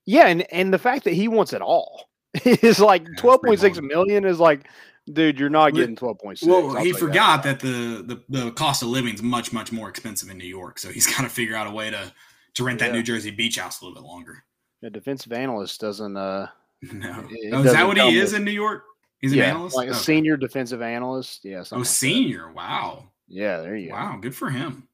Yeah, 0.04 0.26
and 0.28 0.42
and 0.52 0.72
the 0.72 0.78
fact 0.78 1.04
that 1.04 1.14
he 1.14 1.28
wants 1.28 1.52
it 1.52 1.62
all 1.62 2.08
is 2.44 2.78
like 2.80 3.02
Yeah, 3.02 3.14
twelve 3.16 3.42
point 3.42 3.60
six 3.60 3.80
million 3.80 4.24
is 4.24 4.38
like, 4.38 4.68
dude, 5.12 5.38
you're 5.38 5.48
not 5.50 5.74
getting 5.74 5.96
twelve 5.96 6.18
point 6.18 6.38
six. 6.38 6.48
Well, 6.48 6.74
he 6.76 6.92
forgot 6.92 7.42
that 7.44 7.60
the, 7.60 8.04
the 8.06 8.22
the 8.44 8.50
cost 8.52 8.82
of 8.82 8.88
living 8.88 9.14
is 9.14 9.22
much 9.22 9.52
much 9.52 9.72
more 9.72 9.88
expensive 9.88 10.30
in 10.30 10.38
New 10.38 10.46
York, 10.46 10.78
so 10.78 10.90
he's 10.90 11.06
got 11.16 11.22
to 11.22 11.28
figure 11.28 11.56
out 11.56 11.66
a 11.66 11.70
way 11.70 11.90
to 11.90 12.12
to 12.54 12.64
rent 12.64 12.78
that 12.80 12.92
New 12.92 13.02
Jersey 13.02 13.30
beach 13.30 13.58
house 13.58 13.80
a 13.80 13.84
little 13.84 14.00
bit 14.00 14.06
longer. 14.06 14.44
the 14.82 14.90
defensive 14.90 15.32
analyst 15.32 15.80
doesn't. 15.80 16.16
uh 16.16 16.46
No, 16.92 17.26
oh, 17.52 17.62
is 17.64 17.72
that 17.72 17.86
what 17.86 17.96
he 17.98 18.18
is 18.18 18.32
with- 18.32 18.40
in 18.40 18.44
New 18.44 18.50
York? 18.52 18.84
He's 19.18 19.32
an 19.32 19.38
yeah, 19.38 19.46
analyst, 19.50 19.74
like 19.74 19.88
a 19.88 19.92
Okay. 19.92 19.98
senior 20.00 20.36
defensive 20.36 20.82
analyst. 20.82 21.42
Yeah, 21.42 21.64
Oh, 21.72 21.76
like 21.76 21.84
that. 21.84 21.84
senior! 21.86 22.52
Wow, 22.52 23.08
Yeah, 23.26 23.62
there 23.62 23.74
you 23.74 23.88
go. 23.88 23.94
wow, 23.94 24.18
good 24.20 24.34
for 24.36 24.50
him. 24.50 24.86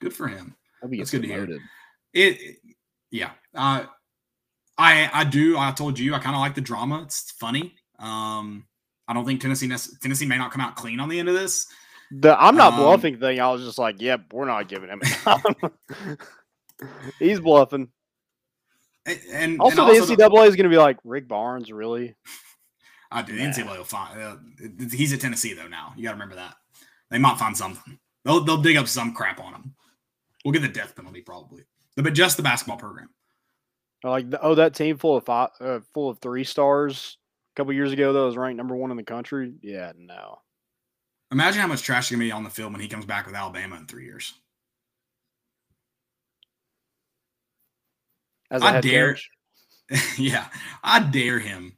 Good 0.00 0.12
for 0.14 0.28
him. 0.28 0.54
That's 0.82 1.10
good 1.10 1.22
to 1.22 1.28
hear. 1.28 1.44
It, 1.44 1.60
it- 2.40 2.56
yeah. 3.10 3.30
Uh, 3.54 3.84
I 4.76 5.08
I 5.12 5.24
do. 5.24 5.56
I 5.56 5.70
told 5.70 5.98
you 5.98 6.12
I 6.14 6.18
kind 6.18 6.34
of 6.36 6.40
like 6.40 6.54
the 6.54 6.60
drama. 6.60 7.02
It's 7.02 7.30
funny. 7.32 7.74
Um, 7.98 8.66
I 9.08 9.14
don't 9.14 9.24
think 9.24 9.40
Tennessee 9.40 9.70
Tennessee 10.02 10.26
may 10.26 10.36
not 10.36 10.50
come 10.50 10.60
out 10.60 10.76
clean 10.76 11.00
on 11.00 11.08
the 11.08 11.18
end 11.18 11.28
of 11.28 11.34
this. 11.34 11.66
The 12.10 12.38
I'm 12.40 12.56
not 12.56 12.74
Um, 12.74 12.80
bluffing 12.80 13.18
thing. 13.18 13.40
I 13.40 13.50
was 13.50 13.62
just 13.62 13.78
like, 13.78 14.00
yep, 14.02 14.32
we're 14.32 14.44
not 14.46 14.68
giving 14.68 14.90
him. 14.90 15.00
a 15.26 15.70
He's 17.18 17.40
bluffing. 17.40 17.88
And, 19.06 19.20
and 19.32 19.60
Also, 19.60 19.86
and 19.88 19.96
the 20.08 20.14
NCAA 20.14 20.48
is 20.48 20.56
going 20.56 20.64
to 20.64 20.68
be 20.68 20.76
like 20.78 20.98
Rick 21.04 21.28
Barnes, 21.28 21.70
really? 21.72 22.14
I 23.10 23.22
do. 23.22 23.34
The 23.36 23.42
NCAA 23.42 23.78
will 23.78 23.84
find. 23.84 24.20
Uh, 24.20 24.36
he's 24.90 25.12
at 25.12 25.20
Tennessee 25.20 25.54
though. 25.54 25.68
Now 25.68 25.94
you 25.96 26.02
got 26.02 26.10
to 26.10 26.14
remember 26.16 26.34
that 26.36 26.54
they 27.10 27.18
might 27.18 27.38
find 27.38 27.56
something. 27.56 27.98
They'll 28.24 28.42
they'll 28.44 28.60
dig 28.62 28.76
up 28.76 28.88
some 28.88 29.14
crap 29.14 29.40
on 29.40 29.54
him. 29.54 29.74
We'll 30.46 30.52
get 30.52 30.62
the 30.62 30.68
death 30.68 30.94
penalty 30.94 31.22
probably, 31.22 31.64
but 31.96 32.14
just 32.14 32.36
the 32.36 32.42
basketball 32.44 32.76
program. 32.76 33.10
Like, 34.04 34.30
the, 34.30 34.40
oh, 34.40 34.54
that 34.54 34.76
team 34.76 34.96
full 34.96 35.16
of 35.16 35.24
five, 35.24 35.48
uh, 35.60 35.80
full 35.92 36.08
of 36.08 36.20
three 36.20 36.44
stars 36.44 37.18
a 37.52 37.58
couple 37.58 37.72
years 37.72 37.90
ago 37.90 38.12
that 38.12 38.20
was 38.20 38.36
ranked 38.36 38.56
number 38.56 38.76
one 38.76 38.92
in 38.92 38.96
the 38.96 39.02
country. 39.02 39.54
Yeah, 39.60 39.90
no. 39.98 40.38
Imagine 41.32 41.62
how 41.62 41.66
much 41.66 41.82
trash 41.82 42.04
is 42.04 42.10
gonna 42.12 42.22
be 42.22 42.30
on 42.30 42.44
the 42.44 42.50
field 42.50 42.70
when 42.70 42.80
he 42.80 42.86
comes 42.86 43.04
back 43.04 43.26
with 43.26 43.34
Alabama 43.34 43.74
in 43.74 43.86
three 43.86 44.04
years. 44.04 44.34
As 48.48 48.62
a 48.62 48.66
I 48.66 48.80
dare- 48.80 49.16
yeah, 50.16 50.46
I 50.84 51.00
dare 51.00 51.40
him. 51.40 51.76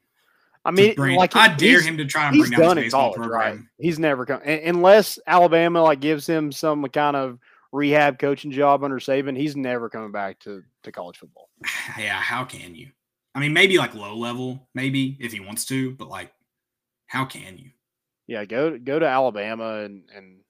I 0.63 0.73
mean, 0.73 0.95
bring, 0.95 1.17
like 1.17 1.35
I 1.37 1.55
dare 1.55 1.81
him 1.81 1.97
to 1.97 2.05
try 2.05 2.29
and 2.29 2.39
bring 2.39 2.51
down 2.51 2.77
his 2.77 2.85
baseball 2.85 3.15
college, 3.15 3.17
program. 3.17 3.57
right? 3.57 3.59
He's 3.79 3.99
never 3.99 4.27
come 4.27 4.43
unless 4.45 5.19
Alabama 5.27 5.83
like 5.83 6.01
gives 6.01 6.27
him 6.27 6.53
some 6.53 6.85
kind 6.89 7.17
of 7.17 7.39
rehab 7.73 8.19
coaching 8.19 8.51
job 8.51 8.85
under 8.85 8.99
Saban. 8.99 9.37
He's 9.37 9.57
never 9.57 9.89
coming 9.89 10.13
back 10.13 10.39
to 10.41 10.63
to 10.85 10.93
college 10.93 11.19
football. 11.19 11.49
Yeah, 11.99 12.21
how 12.21 12.45
can 12.45 12.75
you? 12.75 12.91
I 13.35 13.41
mean, 13.41 13.53
maybe 13.53 13.79
like 13.79 13.95
low 13.95 14.17
level, 14.17 14.69
maybe 14.75 15.17
if 15.21 15.33
he 15.33 15.41
wants 15.41 15.65
to, 15.67 15.93
but 15.93 16.09
like, 16.09 16.33
how 17.07 17.25
can 17.25 17.59
you? 17.59 17.71
Yeah, 18.27 18.45
go 18.45 18.79
go 18.79 18.99
to 18.99 19.07
Alabama 19.07 19.85
and 19.85 20.09
and 20.15 20.41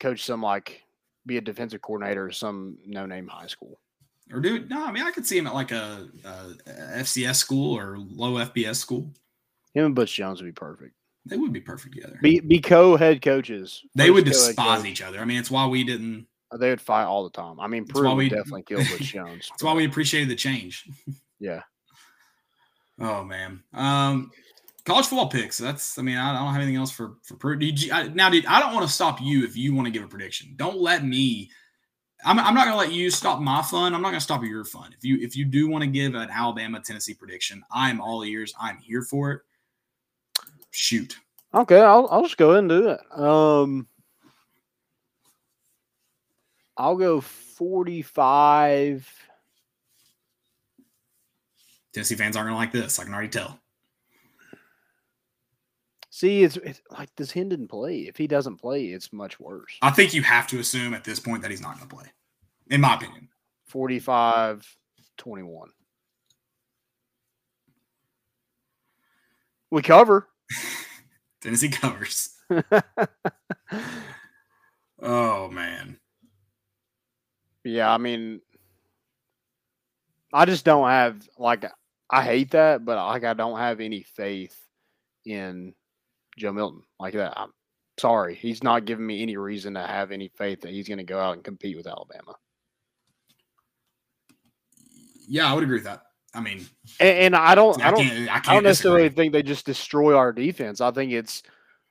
coach 0.00 0.24
some 0.24 0.42
like 0.42 0.82
be 1.24 1.36
a 1.36 1.40
defensive 1.40 1.80
coordinator 1.80 2.28
at 2.28 2.34
some 2.34 2.78
no 2.84 3.06
name 3.06 3.28
high 3.28 3.46
school. 3.46 3.78
Or 4.32 4.40
do 4.40 4.56
it? 4.56 4.68
No, 4.68 4.84
I 4.84 4.92
mean, 4.92 5.02
I 5.02 5.10
could 5.10 5.26
see 5.26 5.38
him 5.38 5.46
at 5.46 5.54
like 5.54 5.72
a, 5.72 6.08
a 6.24 6.54
FCS 6.98 7.36
school 7.36 7.76
or 7.76 7.98
low 7.98 8.44
FBS 8.44 8.76
school. 8.76 9.12
Him 9.74 9.86
and 9.86 9.94
Butch 9.94 10.14
Jones 10.14 10.40
would 10.40 10.46
be 10.46 10.52
perfect. 10.52 10.94
They 11.24 11.36
would 11.36 11.52
be 11.52 11.60
perfect 11.60 11.94
together. 11.94 12.18
Be 12.20 12.40
be 12.40 12.60
co 12.60 12.96
head 12.96 13.22
coaches. 13.22 13.82
they 13.94 14.10
would 14.10 14.26
First 14.26 14.40
co-head 14.40 14.56
despise 14.56 14.86
each 14.86 15.02
other. 15.02 15.20
I 15.20 15.24
mean, 15.24 15.38
it's 15.38 15.50
why 15.50 15.66
we 15.66 15.84
didn't. 15.84 16.26
They 16.58 16.68
would 16.68 16.80
fight 16.80 17.04
all 17.04 17.24
the 17.24 17.30
time. 17.30 17.60
I 17.60 17.66
mean, 17.66 17.86
Pruitt 17.86 18.16
we- 18.16 18.28
definitely 18.28 18.64
kill 18.64 18.78
Butch 18.80 19.00
Jones. 19.12 19.48
That's 19.50 19.62
why 19.62 19.72
we 19.74 19.84
appreciated 19.86 20.28
the 20.28 20.36
change. 20.36 20.88
Yeah. 21.40 21.62
Oh 23.00 23.24
man. 23.24 23.64
Um, 23.74 24.30
college 24.84 25.06
football 25.06 25.28
picks. 25.28 25.58
That's. 25.58 25.98
I 25.98 26.02
mean, 26.02 26.16
I, 26.16 26.30
I 26.30 26.38
don't 26.38 26.52
have 26.52 26.62
anything 26.62 26.76
else 26.76 26.92
for 26.92 27.14
for 27.24 27.34
Pruitt. 27.34 27.58
Did 27.58 27.82
you, 27.82 27.92
I, 27.92 28.06
now, 28.08 28.30
dude, 28.30 28.46
I 28.46 28.60
don't 28.60 28.72
want 28.72 28.86
to 28.86 28.92
stop 28.92 29.20
you 29.20 29.42
if 29.44 29.56
you 29.56 29.74
want 29.74 29.86
to 29.86 29.90
give 29.90 30.04
a 30.04 30.06
prediction. 30.06 30.54
Don't 30.56 30.78
let 30.78 31.04
me. 31.04 31.50
I'm, 32.24 32.38
I'm 32.38 32.54
not 32.54 32.66
gonna 32.66 32.76
let 32.76 32.92
you 32.92 33.10
stop 33.10 33.40
my 33.40 33.60
fun. 33.62 33.92
I'm 33.92 34.02
not 34.02 34.10
gonna 34.10 34.20
stop 34.20 34.44
your 34.44 34.64
fun. 34.64 34.94
If 34.96 35.04
you 35.04 35.18
if 35.20 35.36
you 35.36 35.44
do 35.44 35.66
want 35.68 35.82
to 35.82 35.90
give 35.90 36.14
an 36.14 36.28
Alabama 36.30 36.78
Tennessee 36.80 37.14
prediction, 37.14 37.64
I'm 37.72 38.00
all 38.00 38.24
ears. 38.24 38.54
I'm 38.60 38.78
here 38.78 39.02
for 39.02 39.32
it. 39.32 39.40
Shoot. 40.72 41.16
Okay, 41.54 41.80
I'll 41.80 42.08
I'll 42.10 42.22
just 42.22 42.38
go 42.38 42.50
ahead 42.50 42.60
and 42.60 42.68
do 42.68 42.88
it. 42.88 43.00
Um, 43.18 43.86
I'll 46.76 46.96
go 46.96 47.20
forty 47.20 48.02
five. 48.02 49.08
Tennessee 51.92 52.14
fans 52.14 52.36
aren't 52.36 52.48
gonna 52.48 52.56
like 52.56 52.72
this. 52.72 52.98
I 52.98 53.04
can 53.04 53.12
already 53.12 53.28
tell. 53.28 53.60
See, 56.08 56.42
it's, 56.42 56.56
it's 56.58 56.80
like 56.90 57.14
does 57.16 57.32
Hendon 57.32 57.68
play? 57.68 58.00
If 58.00 58.16
he 58.16 58.26
doesn't 58.26 58.56
play, 58.56 58.86
it's 58.86 59.12
much 59.12 59.38
worse. 59.38 59.76
I 59.82 59.90
think 59.90 60.14
you 60.14 60.22
have 60.22 60.46
to 60.48 60.58
assume 60.58 60.94
at 60.94 61.04
this 61.04 61.20
point 61.20 61.42
that 61.42 61.50
he's 61.50 61.60
not 61.60 61.76
gonna 61.76 61.88
play. 61.88 62.06
In 62.70 62.80
my 62.80 62.94
opinion. 62.94 63.28
45 63.66 64.66
21. 65.18 65.68
We 69.70 69.82
cover. 69.82 70.28
Tennessee 71.40 71.68
covers. 71.68 72.30
Oh 75.02 75.48
man. 75.48 75.98
yeah, 77.64 77.92
I 77.92 77.98
mean, 77.98 78.40
I 80.32 80.44
just 80.44 80.64
don't 80.64 80.88
have 80.88 81.28
like 81.36 81.64
I 82.08 82.22
hate 82.22 82.52
that, 82.52 82.84
but 82.84 83.04
like 83.04 83.24
I 83.24 83.34
don't 83.34 83.58
have 83.58 83.80
any 83.80 84.04
faith 84.04 84.56
in 85.26 85.74
Joe 86.38 86.52
Milton 86.52 86.82
like 87.00 87.14
that. 87.14 87.36
I'm 87.36 87.52
sorry, 87.98 88.36
he's 88.36 88.62
not 88.62 88.84
giving 88.84 89.04
me 89.06 89.22
any 89.22 89.36
reason 89.36 89.74
to 89.74 89.80
have 89.80 90.12
any 90.12 90.28
faith 90.28 90.60
that 90.60 90.70
he's 90.70 90.86
going 90.86 90.98
to 90.98 91.04
go 91.04 91.18
out 91.18 91.34
and 91.34 91.42
compete 91.42 91.76
with 91.76 91.88
Alabama. 91.88 92.36
Yeah, 95.26 95.50
I 95.50 95.54
would 95.54 95.64
agree 95.64 95.78
with 95.78 95.84
that. 95.84 96.02
I 96.34 96.40
mean, 96.40 96.66
And, 96.98 97.18
and 97.18 97.36
I 97.36 97.54
don't, 97.54 97.80
I 97.82 97.88
I 97.88 97.90
don't, 97.90 98.00
can't. 98.06 98.30
I 98.30 98.36
I 98.36 98.54
don't 98.54 98.64
necessarily 98.64 99.02
disagree. 99.08 99.16
think 99.24 99.32
they 99.34 99.42
just 99.42 99.66
destroy 99.66 100.16
our 100.16 100.32
defense. 100.32 100.80
I 100.80 100.90
think 100.90 101.12
it's 101.12 101.42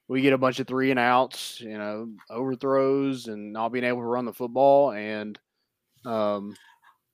we 0.08 0.22
get 0.22 0.34
a 0.34 0.38
bunch 0.38 0.60
of 0.60 0.68
three 0.68 0.90
and 0.92 1.00
outs, 1.00 1.62
you 1.62 1.78
know, 1.78 2.10
overthrows 2.30 3.28
and 3.28 3.54
not 3.54 3.70
being 3.70 3.86
able 3.86 4.00
to 4.02 4.06
run 4.08 4.26
the 4.26 4.34
football. 4.34 4.92
And 4.92 5.38
um, 6.06 6.56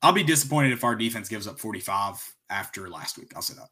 I'll 0.02 0.12
be 0.12 0.22
disappointed 0.24 0.72
if 0.72 0.84
our 0.84 0.96
defense 0.96 1.28
gives 1.28 1.46
up 1.46 1.60
45 1.60 2.34
after 2.50 2.88
last 2.88 3.18
week. 3.18 3.32
I'll 3.36 3.42
say 3.42 3.54
that. 3.54 3.68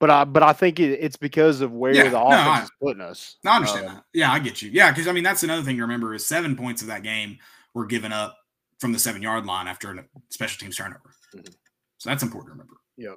but 0.00 0.10
I 0.10 0.24
but 0.24 0.42
I 0.42 0.52
think 0.52 0.80
it, 0.80 0.98
it's 1.00 1.16
because 1.16 1.60
of 1.60 1.72
where 1.72 1.94
Yeah, 1.94 2.04
the 2.04 2.10
no, 2.18 2.26
offense 2.26 2.48
I- 2.48 2.62
is 2.64 2.70
putting 2.82 3.02
us. 3.02 3.36
No, 3.44 3.52
I 3.52 3.56
understand 3.56 3.86
Um, 3.88 3.94
that. 3.96 4.04
Yeah, 4.12 4.32
I 4.32 4.38
get 4.40 4.62
you. 4.62 4.70
Yeah, 4.70 4.90
because 4.90 5.06
I 5.06 5.12
mean 5.12 5.22
that's 5.24 5.42
another 5.44 5.62
thing 5.62 5.76
to 5.76 5.82
remember 5.82 6.14
is 6.14 6.26
seven 6.26 6.56
points 6.56 6.82
of 6.82 6.88
that 6.88 7.02
game 7.02 7.38
were 7.74 7.86
given 7.86 8.12
up 8.12 8.36
from 8.82 8.92
the 8.92 8.98
seven 8.98 9.22
yard 9.22 9.46
line 9.46 9.68
after 9.68 9.90
a 9.92 10.04
special 10.28 10.58
teams 10.58 10.76
turnover. 10.76 11.14
Mhm. 11.34 11.54
So 11.98 12.10
that's 12.10 12.22
important 12.22 12.48
to 12.48 12.52
remember. 12.52 12.74
Yep. 12.98 13.16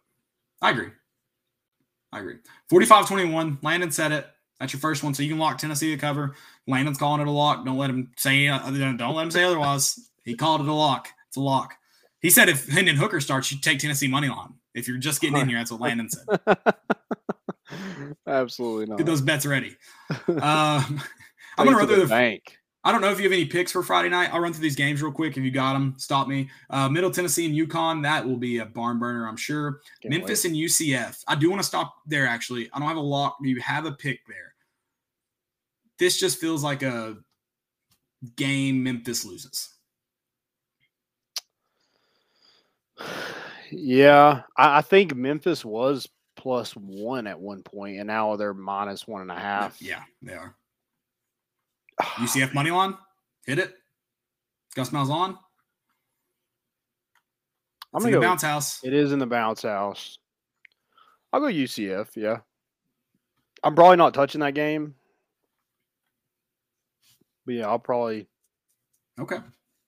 I 0.61 0.69
agree. 0.69 0.91
I 2.13 2.19
agree. 2.19 2.37
45-21. 2.69 3.57
Landon 3.61 3.91
said 3.91 4.11
it. 4.13 4.29
That's 4.59 4.71
your 4.71 4.79
first 4.79 5.03
one, 5.03 5.13
so 5.13 5.23
you 5.23 5.29
can 5.29 5.39
lock 5.39 5.57
Tennessee 5.57 5.91
to 5.91 5.97
cover. 5.97 6.35
Landon's 6.67 6.97
calling 6.97 7.19
it 7.19 7.27
a 7.27 7.31
lock. 7.31 7.65
Don't 7.65 7.77
let 7.77 7.89
him 7.89 8.11
say. 8.15 8.47
Uh, 8.47 8.59
don't 8.69 9.15
let 9.15 9.23
him 9.23 9.31
say 9.31 9.43
otherwise. 9.43 9.99
He 10.23 10.35
called 10.35 10.61
it 10.61 10.67
a 10.67 10.73
lock. 10.73 11.09
It's 11.27 11.35
a 11.35 11.41
lock. 11.41 11.73
He 12.21 12.29
said 12.29 12.47
if 12.47 12.67
Hendon 12.69 12.95
Hooker 12.95 13.19
starts, 13.19 13.51
you 13.51 13.59
take 13.59 13.79
Tennessee 13.79 14.07
money 14.07 14.29
line. 14.29 14.53
If 14.73 14.87
you're 14.87 14.97
just 14.97 15.19
getting 15.19 15.37
in 15.37 15.49
here, 15.49 15.57
that's 15.57 15.71
what 15.71 15.81
Landon 15.81 16.09
said. 16.09 16.25
Absolutely 18.27 18.85
not. 18.85 18.97
Get 18.97 19.07
those 19.07 19.21
bets 19.21 19.45
ready. 19.45 19.75
Um, 20.29 21.01
I'm 21.57 21.65
gonna 21.65 21.77
run 21.77 21.87
through 21.87 22.01
the 22.01 22.07
bank. 22.07 22.57
I 22.85 22.91
don't 22.91 23.01
know 23.01 23.09
if 23.09 23.17
you 23.17 23.23
have 23.23 23.33
any 23.33 23.45
picks 23.45 23.71
for 23.71 23.81
Friday 23.81 24.09
night. 24.09 24.29
I'll 24.31 24.39
run 24.39 24.53
through 24.53 24.61
these 24.61 24.75
games 24.75 25.01
real 25.01 25.11
quick. 25.11 25.35
If 25.35 25.43
you 25.43 25.49
got 25.49 25.73
them, 25.73 25.95
stop 25.97 26.27
me. 26.27 26.49
Uh, 26.69 26.87
Middle 26.87 27.09
Tennessee 27.09 27.47
and 27.47 27.69
UConn, 27.69 28.03
that 28.03 28.23
will 28.23 28.37
be 28.37 28.59
a 28.59 28.65
barn 28.65 28.99
burner, 28.99 29.27
I'm 29.27 29.35
sure. 29.35 29.81
Can't 30.03 30.13
Memphis 30.13 30.43
wait. 30.43 30.51
and 30.51 30.55
UCF. 30.55 31.23
I 31.27 31.33
do 31.33 31.49
want 31.49 31.61
to 31.61 31.67
stop 31.67 31.95
there, 32.05 32.27
actually. 32.27 32.69
I 32.71 32.77
don't 32.77 32.87
have 32.87 32.97
a 32.97 33.01
lock. 33.01 33.37
Do 33.41 33.49
you 33.49 33.59
have 33.59 33.87
a 33.87 33.91
pick 33.91 34.19
there? 34.27 34.53
This 35.97 36.19
just 36.19 36.39
feels 36.39 36.63
like 36.63 36.83
a 36.83 37.17
game 38.35 38.83
Memphis 38.83 39.25
loses. 39.25 39.69
Yeah, 43.71 44.43
I, 44.55 44.77
I 44.77 44.81
think 44.81 45.15
Memphis 45.15 45.65
was 45.65 46.07
plus 46.35 46.73
one 46.73 47.25
at 47.25 47.39
one 47.39 47.63
point, 47.63 47.97
and 47.97 48.07
now 48.07 48.35
they're 48.35 48.53
minus 48.53 49.07
one 49.07 49.21
and 49.21 49.31
a 49.31 49.39
half. 49.39 49.81
Yeah, 49.81 50.03
they 50.21 50.33
are. 50.33 50.55
UCF 52.01 52.53
money 52.53 52.71
line, 52.71 52.95
hit 53.45 53.59
it. 53.59 53.73
Gus 54.75 54.89
Malzahn. 54.89 55.37
I'm 57.93 58.01
gonna 58.01 58.07
in 58.07 58.11
the 58.13 58.17
go. 58.17 58.21
bounce 58.21 58.41
house. 58.41 58.83
It 58.83 58.93
is 58.93 59.13
in 59.13 59.19
the 59.19 59.25
bounce 59.25 59.61
house. 59.61 60.17
I'll 61.31 61.39
go 61.39 61.45
UCF. 61.47 62.09
Yeah, 62.15 62.39
I'm 63.63 63.75
probably 63.75 63.97
not 63.97 64.13
touching 64.13 64.41
that 64.41 64.53
game. 64.53 64.95
But 67.45 67.55
yeah, 67.55 67.67
I'll 67.67 67.79
probably 67.79 68.27
Okay. 69.19 69.37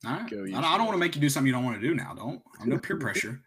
All 0.06 0.12
right. 0.12 0.30
Go 0.30 0.44
I 0.44 0.50
don't, 0.50 0.64
I 0.64 0.78
don't 0.78 0.86
want 0.86 0.96
to 0.96 1.00
make 1.00 1.16
you 1.16 1.22
do 1.22 1.30
something 1.30 1.48
you 1.48 1.54
don't 1.54 1.66
want 1.66 1.80
to 1.82 1.88
do 1.88 1.96
now. 1.96 2.14
Don't. 2.14 2.42
I'm 2.62 2.70
no 2.70 2.78
peer 2.78 2.98
pressure. 3.00 3.42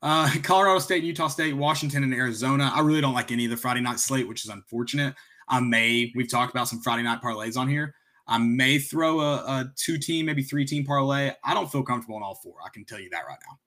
Uh, 0.00 0.30
Colorado 0.42 0.78
State, 0.78 1.02
Utah 1.04 1.28
State, 1.28 1.54
Washington, 1.54 2.02
and 2.02 2.14
Arizona. 2.14 2.70
I 2.74 2.80
really 2.80 3.00
don't 3.00 3.14
like 3.14 3.32
any 3.32 3.44
of 3.44 3.50
the 3.50 3.56
Friday 3.56 3.80
night 3.80 3.98
slate, 3.98 4.28
which 4.28 4.44
is 4.44 4.50
unfortunate. 4.50 5.14
I 5.48 5.60
may, 5.60 6.12
we've 6.14 6.30
talked 6.30 6.52
about 6.52 6.68
some 6.68 6.80
Friday 6.80 7.02
night 7.02 7.20
parlays 7.22 7.56
on 7.56 7.68
here. 7.68 7.94
I 8.28 8.36
may 8.38 8.78
throw 8.78 9.20
a, 9.20 9.36
a 9.36 9.72
two 9.76 9.96
team, 9.98 10.26
maybe 10.26 10.42
three 10.42 10.64
team 10.66 10.84
parlay. 10.84 11.32
I 11.42 11.54
don't 11.54 11.70
feel 11.70 11.82
comfortable 11.82 12.18
in 12.18 12.22
all 12.22 12.34
four. 12.34 12.56
I 12.64 12.68
can 12.68 12.84
tell 12.84 13.00
you 13.00 13.08
that 13.10 13.22
right 13.26 13.38
now. 13.48 13.58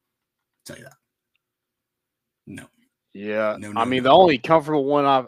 Tell 0.66 0.78
you 0.78 0.84
that. 0.84 0.93
No. 2.47 2.66
Yeah, 3.14 3.57
No, 3.59 3.74
I 3.76 3.84
mean 3.86 4.03
no. 4.03 4.09
the 4.09 4.16
only 4.16 4.38
comfortable 4.38 4.86
one 4.86 5.05
I've 5.05 5.28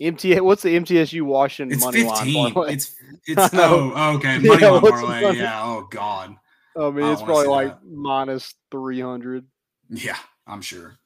MTA. 0.00 0.40
What's 0.40 0.62
the 0.62 0.70
MTSU 0.76 1.22
Washington 1.22 1.76
It's 1.76 1.84
money 1.84 2.02
15. 2.02 2.54
line? 2.54 2.70
It's, 2.72 2.94
it's, 3.26 3.52
know. 3.52 3.92
oh, 3.94 4.16
okay. 4.16 4.38
Yeah, 4.38 4.48
Money 4.48 4.66
line 4.66 4.80
parlay. 4.80 5.22
money- 5.22 5.38
Yeah. 5.38 5.62
Oh, 5.64 5.86
God. 5.90 6.34
I 6.78 6.90
mean, 6.90 7.04
I 7.06 7.12
it's 7.12 7.22
probably 7.22 7.46
like 7.48 7.68
that. 7.80 7.86
minus 7.88 8.54
three 8.70 9.00
hundred. 9.00 9.44
Yeah. 9.90 10.16
I'm 10.46 10.60
sure. 10.62 10.96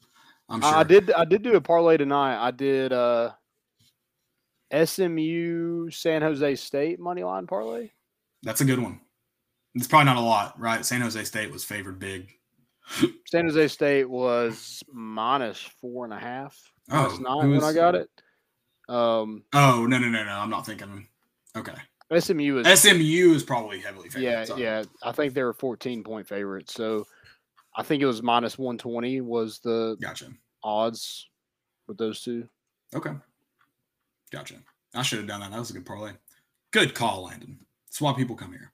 I'm 0.49 0.61
sure. 0.61 0.71
I 0.71 0.81
I 0.81 0.83
did. 0.85 1.11
I 1.13 1.25
did 1.25 1.43
do 1.43 1.55
a 1.55 1.61
parlay 1.61 1.97
tonight. 1.97 2.45
I 2.45 2.51
did 2.51 2.93
uh 2.93 3.33
SMU 4.73 5.91
San 5.91 6.23
Jose 6.23 6.55
State 6.57 6.99
money 7.01 7.23
line 7.25 7.47
parlay. 7.47 7.91
That's 8.43 8.61
a 8.61 8.65
good 8.65 8.79
one. 8.81 9.01
It's 9.75 9.87
probably 9.87 10.07
not 10.07 10.17
a 10.17 10.21
lot, 10.21 10.59
right? 10.61 10.85
San 10.85 11.01
Jose 11.01 11.23
State 11.25 11.51
was 11.51 11.65
favored 11.65 11.99
big. 11.99 12.31
San 13.27 13.47
Jose 13.47 13.69
State 13.69 14.09
was 14.09 14.83
minus 14.93 15.61
four 15.81 16.05
and 16.05 16.13
a 16.13 16.19
half 16.19 16.59
Oh, 16.91 17.03
last 17.03 17.21
night 17.21 17.43
who 17.43 17.51
when 17.53 17.65
I 17.65 17.73
got 17.73 17.95
it. 17.95 18.11
Um, 18.89 19.45
Oh 19.55 19.87
no 19.87 19.99
no 19.99 20.09
no 20.09 20.25
no! 20.25 20.31
I'm 20.33 20.51
not 20.51 20.67
thinking. 20.67 21.07
Okay, 21.57 21.75
SMU 22.19 22.59
is 22.59 22.81
SMU 22.81 23.33
is 23.35 23.45
probably 23.45 23.79
heavily 23.79 24.09
favored. 24.09 24.25
yeah 24.25 24.45
Sorry. 24.45 24.63
yeah. 24.63 24.83
I 25.03 25.13
think 25.13 25.33
they 25.35 25.43
were 25.45 25.53
fourteen 25.55 26.03
point 26.03 26.27
favorites. 26.27 26.75
So 26.75 27.07
I 27.77 27.83
think 27.85 28.03
it 28.03 28.07
was 28.07 28.23
minus 28.23 28.59
one 28.59 28.77
twenty 28.79 29.21
was 29.21 29.61
the 29.61 29.97
Gotcha. 30.03 30.27
odds 30.65 31.29
with 31.87 31.97
those 31.99 32.21
two. 32.23 32.49
Okay, 32.95 33.13
gotcha. 34.33 34.55
I 34.95 35.03
should 35.03 35.19
have 35.19 35.29
done 35.29 35.41
that. 35.41 35.51
That 35.53 35.59
was 35.59 35.71
a 35.71 35.75
good 35.75 35.87
parlay. 35.87 36.13
Good 36.73 36.95
call, 36.95 37.25
Landon. 37.25 37.59
That's 37.87 38.01
why 38.01 38.13
people 38.15 38.35
come 38.37 38.53
here. 38.53 38.73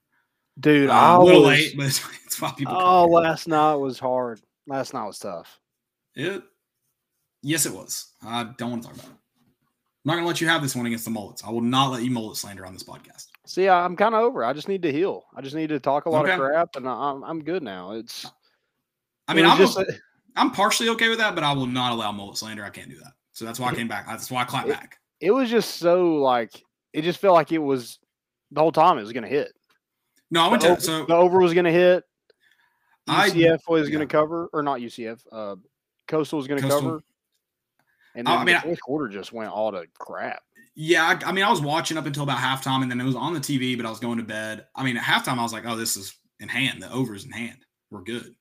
Dude, 0.59 0.89
Uh, 0.89 0.93
I 0.93 1.15
a 1.15 1.19
little 1.19 1.41
was, 1.41 1.49
late, 1.49 1.73
but 1.77 1.85
it's, 1.85 2.01
it's 2.25 2.41
why 2.41 2.51
people. 2.57 2.75
Oh, 2.75 3.03
come 3.05 3.09
here. 3.11 3.19
last 3.21 3.47
night 3.47 3.75
was 3.75 3.99
hard. 3.99 4.41
Last 4.67 4.93
night 4.93 5.05
was 5.05 5.19
tough. 5.19 5.59
It. 6.15 6.43
Yes, 7.41 7.65
it 7.65 7.73
was. 7.73 8.07
I 8.25 8.43
don't 8.57 8.71
want 8.71 8.83
to 8.83 8.89
talk 8.89 8.97
about 8.97 9.09
it. 9.11 9.15
I'm 9.15 10.11
not 10.11 10.15
gonna 10.15 10.27
let 10.27 10.41
you 10.41 10.47
have 10.47 10.61
this 10.61 10.75
one 10.75 10.85
against 10.85 11.05
the 11.05 11.11
mullets. 11.11 11.43
I 11.45 11.49
will 11.51 11.61
not 11.61 11.91
let 11.91 12.03
you 12.03 12.11
mullet 12.11 12.37
slander 12.37 12.65
on 12.65 12.73
this 12.73 12.83
podcast. 12.83 13.27
See, 13.45 13.67
I'm 13.67 13.95
kind 13.95 14.15
of 14.15 14.21
over. 14.21 14.43
I 14.45 14.53
just 14.53 14.67
need 14.69 14.81
to 14.83 14.91
heal. 14.91 15.25
I 15.35 15.41
just 15.41 15.55
need 15.55 15.67
to 15.69 15.79
talk 15.79 16.05
a 16.05 16.09
lot 16.09 16.23
Okay. 16.25 16.33
of 16.33 16.39
crap, 16.39 16.75
and 16.77 16.87
I'm 16.87 17.23
I'm 17.23 17.43
good 17.43 17.63
now. 17.63 17.91
It's. 17.91 18.25
I 19.27 19.33
mean, 19.33 19.45
I'm 19.45 19.57
just 19.57 19.77
o- 19.77 19.85
I'm 20.35 20.51
partially 20.51 20.89
okay 20.89 21.09
with 21.09 21.17
that, 21.19 21.35
but 21.35 21.43
I 21.43 21.51
will 21.53 21.67
not 21.67 21.91
allow 21.91 22.11
mullet 22.11 22.37
slander. 22.37 22.63
I 22.63 22.69
can't 22.69 22.89
do 22.89 22.97
that. 22.97 23.11
So 23.33 23.43
that's 23.45 23.59
why 23.59 23.69
I 23.69 23.75
came 23.75 23.87
back. 23.87 24.07
That's 24.07 24.31
why 24.31 24.41
I 24.41 24.45
clapped 24.45 24.69
back. 24.69 24.98
It 25.19 25.31
was 25.31 25.49
just 25.49 25.75
so 25.75 26.15
like 26.15 26.51
it 26.93 27.01
just 27.03 27.19
felt 27.19 27.35
like 27.35 27.51
it 27.51 27.57
was 27.59 27.99
the 28.51 28.61
whole 28.61 28.71
time 28.71 28.97
it 28.97 29.01
was 29.01 29.13
going 29.13 29.23
to 29.23 29.29
hit. 29.29 29.51
No, 30.31 30.43
I 30.43 30.47
went 30.49 30.61
the, 30.61 30.67
to 30.67 30.71
over, 30.73 30.81
so 30.81 31.05
the 31.05 31.15
over 31.15 31.39
was 31.39 31.53
going 31.53 31.65
to 31.65 31.71
hit. 31.71 32.03
I- 33.07 33.29
UCF 33.29 33.59
was 33.67 33.89
going 33.89 34.07
to 34.07 34.11
cover, 34.11 34.49
or 34.53 34.61
not 34.63 34.79
UCF. 34.79 35.19
Uh, 35.31 35.55
Coastal 36.07 36.37
was 36.37 36.47
going 36.47 36.61
to 36.61 36.67
cover. 36.67 37.01
And 38.15 38.27
I- 38.27 38.31
then 38.31 38.39
I 38.41 38.45
mean, 38.45 38.53
the 38.55 38.59
I- 38.59 38.63
fourth 38.63 38.81
quarter 38.81 39.07
just 39.09 39.33
went 39.33 39.51
all 39.51 39.71
to 39.71 39.85
crap. 39.97 40.41
Yeah, 40.75 41.03
I, 41.23 41.29
I 41.29 41.31
mean, 41.33 41.43
I 41.43 41.49
was 41.49 41.61
watching 41.61 41.97
up 41.97 42.05
until 42.05 42.23
about 42.23 42.37
halftime, 42.37 42.81
and 42.83 42.89
then 42.91 43.01
it 43.01 43.03
was 43.03 43.15
on 43.15 43.33
the 43.33 43.39
TV, 43.39 43.75
but 43.75 43.85
I 43.85 43.89
was 43.89 43.99
going 43.99 44.17
to 44.17 44.23
bed. 44.23 44.65
I 44.75 44.83
mean, 44.83 44.95
at 44.97 45.03
halftime, 45.03 45.37
I 45.37 45.43
was 45.43 45.51
like, 45.51 45.65
"Oh, 45.65 45.75
this 45.75 45.97
is 45.97 46.15
in 46.39 46.47
hand. 46.47 46.81
The 46.81 46.91
over 46.93 47.13
is 47.15 47.25
in 47.25 47.31
hand. 47.31 47.65
We're 47.91 48.01
good." 48.03 48.33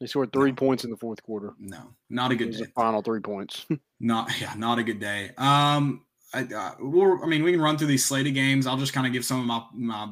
They 0.00 0.06
scored 0.06 0.32
three 0.32 0.50
No. 0.50 0.56
points 0.56 0.84
in 0.84 0.90
the 0.90 0.96
fourth 0.96 1.22
quarter. 1.22 1.52
No, 1.58 1.94
not 2.08 2.30
a 2.32 2.34
good 2.36 2.52
day. 2.52 2.64
final 2.74 3.02
three 3.02 3.20
points. 3.20 3.66
Not 4.00 4.30
yeah, 4.40 4.54
not 4.56 4.78
a 4.78 4.82
good 4.82 4.98
day. 5.00 5.30
Um, 5.38 6.04
I, 6.34 6.42
uh, 6.42 6.74
we'll, 6.80 7.22
I 7.22 7.26
mean, 7.26 7.42
we 7.42 7.52
can 7.52 7.60
run 7.60 7.76
through 7.76 7.88
these 7.88 8.04
slated 8.04 8.34
games. 8.34 8.66
I'll 8.66 8.76
just 8.76 8.92
kind 8.92 9.06
of 9.06 9.12
give 9.12 9.24
some 9.24 9.40
of 9.40 9.46
my 9.46 9.62
my. 9.74 10.08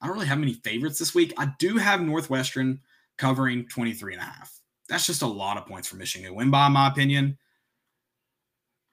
I 0.00 0.06
don't 0.06 0.14
really 0.14 0.26
have 0.26 0.38
many 0.38 0.54
favorites 0.54 0.98
this 0.98 1.14
week. 1.14 1.32
I 1.38 1.52
do 1.58 1.78
have 1.78 2.02
Northwestern 2.02 2.80
covering 3.16 3.66
23 3.68 4.14
and 4.14 4.22
a 4.22 4.26
half. 4.26 4.52
That's 4.88 5.06
just 5.06 5.22
a 5.22 5.26
lot 5.26 5.56
of 5.56 5.66
points 5.66 5.88
for 5.88 5.96
Michigan 5.96 6.28
to 6.28 6.34
win 6.34 6.50
by, 6.50 6.66
in 6.66 6.72
my 6.72 6.88
opinion. 6.88 7.38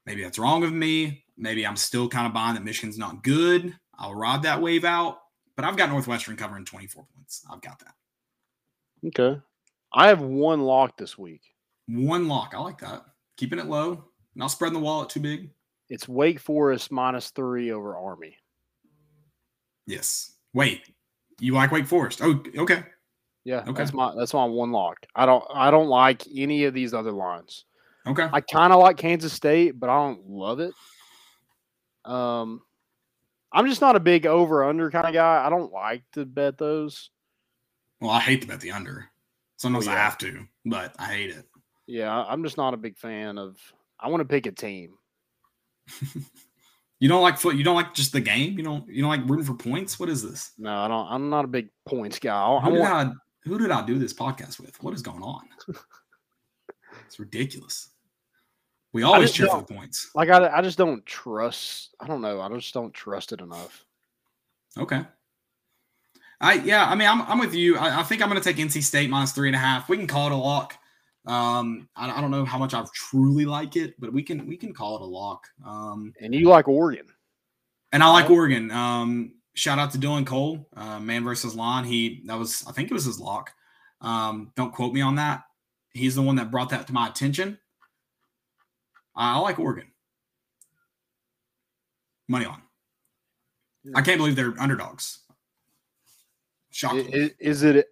Maybe 0.06 0.24
that's 0.24 0.40
wrong 0.40 0.64
of 0.64 0.72
me. 0.74 1.26
Maybe 1.38 1.66
I'm 1.66 1.76
still 1.76 2.08
kind 2.08 2.28
of 2.28 2.34
buying 2.34 2.56
that 2.56 2.64
Michigan's 2.64 2.98
not 2.98 3.24
good. 3.24 3.76
I'll 3.98 4.16
ride 4.16 4.44
that 4.44 4.62
wave 4.62 4.86
out, 4.86 5.20
but 5.56 5.66
I've 5.66 5.78
got 5.78 5.90
Northwestern 5.90 6.36
covering 6.36 6.66
24 6.66 7.06
points. 7.16 7.44
I've 7.52 7.62
got 7.62 7.80
that. 7.80 7.96
okay. 9.08 9.42
I 9.94 10.08
have 10.08 10.22
one 10.22 10.62
lock 10.62 10.98
this 10.98 11.18
week. 11.18 11.42
One 11.88 12.28
lock. 12.28 12.54
I 12.56 12.60
like 12.60 12.80
that. 12.80 13.04
Keeping 13.38 13.60
it 13.60 13.68
low, 13.68 14.06
not 14.36 14.48
spreading 14.48 14.74
the 14.74 14.84
wallet 14.84 15.10
too 15.10 15.20
big. 15.20 15.50
It's 15.94 16.10
Wake 16.10 16.40
Forest 16.40 16.92
minus 16.92 17.30
three 17.30 17.72
over 17.72 17.96
Army. 17.96 18.36
Yes. 19.86 20.34
Wait, 20.52 20.82
you 21.40 21.54
like 21.54 21.72
Wake 21.72 21.86
Forest? 21.86 22.20
Oh, 22.24 22.42
okay. 22.58 22.84
Yeah, 23.44 23.60
Okay. 23.60 23.74
that's 23.74 23.94
my 23.94 24.12
that's 24.16 24.34
my 24.34 24.44
one 24.44 24.72
lock. 24.72 24.98
I 25.16 25.28
don't 25.28 25.44
I 25.54 25.70
don't 25.70 25.90
like 25.90 26.24
any 26.36 26.64
of 26.64 26.74
these 26.74 26.96
other 26.96 27.12
lines. 27.12 27.66
Okay. 28.08 28.28
I 28.34 28.42
kind 28.42 28.74
of 28.74 28.80
like 28.80 28.98
Kansas 28.98 29.34
State, 29.34 29.80
but 29.80 29.92
I 29.92 29.96
don't 29.98 30.28
love 30.28 30.60
it. 30.60 30.74
Um, 32.06 32.64
I'm 33.52 33.68
just 33.68 33.82
not 33.82 33.96
a 33.96 34.00
big 34.00 34.26
over 34.26 34.64
under 34.64 34.90
kind 34.90 35.06
of 35.06 35.14
guy. 35.14 35.46
I 35.46 35.52
don't 35.52 35.72
like 35.72 36.02
to 36.14 36.26
bet 36.26 36.58
those. 36.58 37.12
Well, 38.02 38.10
I 38.10 38.20
hate 38.20 38.42
to 38.42 38.48
bet 38.48 38.62
the 38.62 38.72
under. 38.72 39.12
Sometimes 39.58 39.88
I 39.88 39.94
yeah. 39.94 40.04
have 40.06 40.18
to, 40.18 40.48
but 40.66 40.96
I 40.98 41.06
hate 41.06 41.30
it. 41.30 41.46
Yeah, 41.86 42.12
I'm 42.12 42.44
just 42.44 42.58
not 42.58 42.74
a 42.74 42.78
big 42.78 42.98
fan 42.98 43.38
of. 43.38 43.58
I 44.00 44.08
want 44.08 44.22
to 44.22 44.26
pick 44.28 44.48
a 44.48 44.52
team. 44.52 44.96
You 47.04 47.10
don't 47.10 47.22
like 47.22 47.38
foot. 47.38 47.58
You 47.58 47.66
don't 47.66 47.76
like 47.76 47.94
just 47.94 48.14
the 48.14 48.22
game. 48.22 48.58
You 48.58 48.64
don't. 48.64 48.88
You 48.88 49.02
don't 49.02 49.10
like 49.10 49.28
rooting 49.28 49.44
for 49.44 49.56
points. 49.56 50.00
What 50.00 50.08
is 50.08 50.24
this? 50.24 50.54
No, 50.58 50.74
I 50.74 50.88
don't. 50.88 51.06
I'm 51.10 51.30
not 51.30 51.44
a 51.44 51.50
big 51.50 51.68
points 51.86 52.18
guy. 52.18 52.34
I, 52.34 52.56
I 52.56 52.62
Who 52.62 52.72
did 52.72 52.80
want, 52.80 53.10
I? 53.10 53.14
Who 53.50 53.58
did 53.58 53.72
I 53.72 53.86
do 53.86 54.00
this 54.00 54.14
podcast 54.14 54.58
with? 54.58 54.82
What 54.82 54.94
is 54.94 55.02
going 55.02 55.22
on? 55.22 55.42
it's 57.06 57.20
ridiculous. 57.20 57.90
We 58.94 59.04
always 59.04 59.34
cheer 59.34 59.48
for 59.48 59.58
the 59.58 59.74
points. 59.74 60.12
like 60.16 60.30
I, 60.30 60.48
I 60.48 60.62
just 60.62 60.78
don't 60.78 61.06
trust. 61.06 61.94
I 62.00 62.08
don't 62.08 62.22
know. 62.22 62.40
I 62.40 62.48
just 62.56 62.74
don't 62.74 62.94
trust 62.94 63.34
it 63.34 63.42
enough. 63.42 63.84
Okay. 64.78 65.02
I 66.40 66.54
yeah. 66.54 66.86
I 66.86 66.96
mean, 66.96 67.10
I'm 67.10 67.24
I'm 67.24 67.38
with 67.38 67.54
you. 67.54 67.78
I, 67.78 68.00
I 68.00 68.04
think 68.04 68.22
I'm 68.22 68.30
going 68.30 68.42
to 68.42 68.54
take 68.54 68.66
NC 68.66 68.82
State 68.82 69.10
minus 69.10 69.34
three 69.34 69.50
and 69.50 69.58
a 69.58 69.60
half. 69.60 69.90
We 69.90 69.98
can 69.98 70.08
call 70.08 70.28
it 70.28 70.32
a 70.32 70.38
lock. 70.38 70.78
Um, 71.26 71.88
I, 71.96 72.12
I 72.12 72.22
don't 72.22 72.32
know 72.32 72.44
how 72.46 72.58
much 72.58 72.74
I 72.74 72.84
truly 72.94 73.46
like 73.46 73.76
it, 73.76 74.00
but 74.00 74.12
we 74.12 74.24
can 74.24 74.46
we 74.46 74.58
can 74.58 74.74
call 74.74 74.96
it 74.98 75.02
a 75.02 75.06
lock. 75.06 75.48
Um, 75.66 76.14
And 76.20 76.34
you 76.36 76.50
like 76.50 76.68
Oregon? 76.68 77.06
And 77.92 78.04
I 78.04 78.10
like 78.12 78.30
Oregon. 78.30 78.72
Um, 78.72 79.34
shout 79.54 79.80
out 79.80 79.92
to 79.92 79.98
Dylan 79.98 80.26
Cole, 80.26 80.68
uh, 80.76 81.00
man 81.00 81.24
versus 81.24 81.56
line. 81.56 81.86
He 81.86 82.24
that 82.26 82.38
was 82.38 82.66
I 82.68 82.72
think 82.74 82.92
it 82.92 82.94
was 82.94 83.06
his 83.06 83.20
lock. 83.20 83.54
Um, 84.02 84.52
don't 84.56 84.74
quote 84.74 84.94
me 84.94 85.02
on 85.02 85.16
that. 85.16 85.44
He's 85.92 86.16
the 86.16 86.22
one 86.22 86.36
that 86.38 86.52
brought 86.52 86.70
that 86.72 86.88
to 86.88 86.94
my 86.94 87.08
attention. 87.08 87.58
I, 89.16 89.36
I 89.36 89.38
like 89.38 89.60
Oregon. 89.60 89.88
Money 92.28 92.46
on. 92.46 92.62
I 93.96 94.02
can't 94.02 94.18
believe 94.18 94.36
they're 94.36 94.56
underdogs. 94.60 95.20
Shocking. 96.72 97.08
i- 97.14 97.32
Is 97.40 97.64
it 97.64 97.76
in 97.76 97.84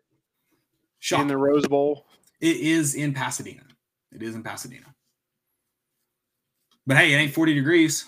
Shocking. 0.99 1.27
the 1.27 1.37
Rose 1.37 1.67
Bowl? 1.67 2.07
It 2.41 2.57
is 2.57 2.95
in 2.95 3.13
Pasadena. 3.13 3.63
It 4.11 4.21
is 4.23 4.35
in 4.35 4.43
Pasadena. 4.43 4.87
But 6.85 6.97
hey, 6.97 7.13
it 7.13 7.17
ain't 7.17 7.33
40 7.33 7.53
degrees. 7.53 8.05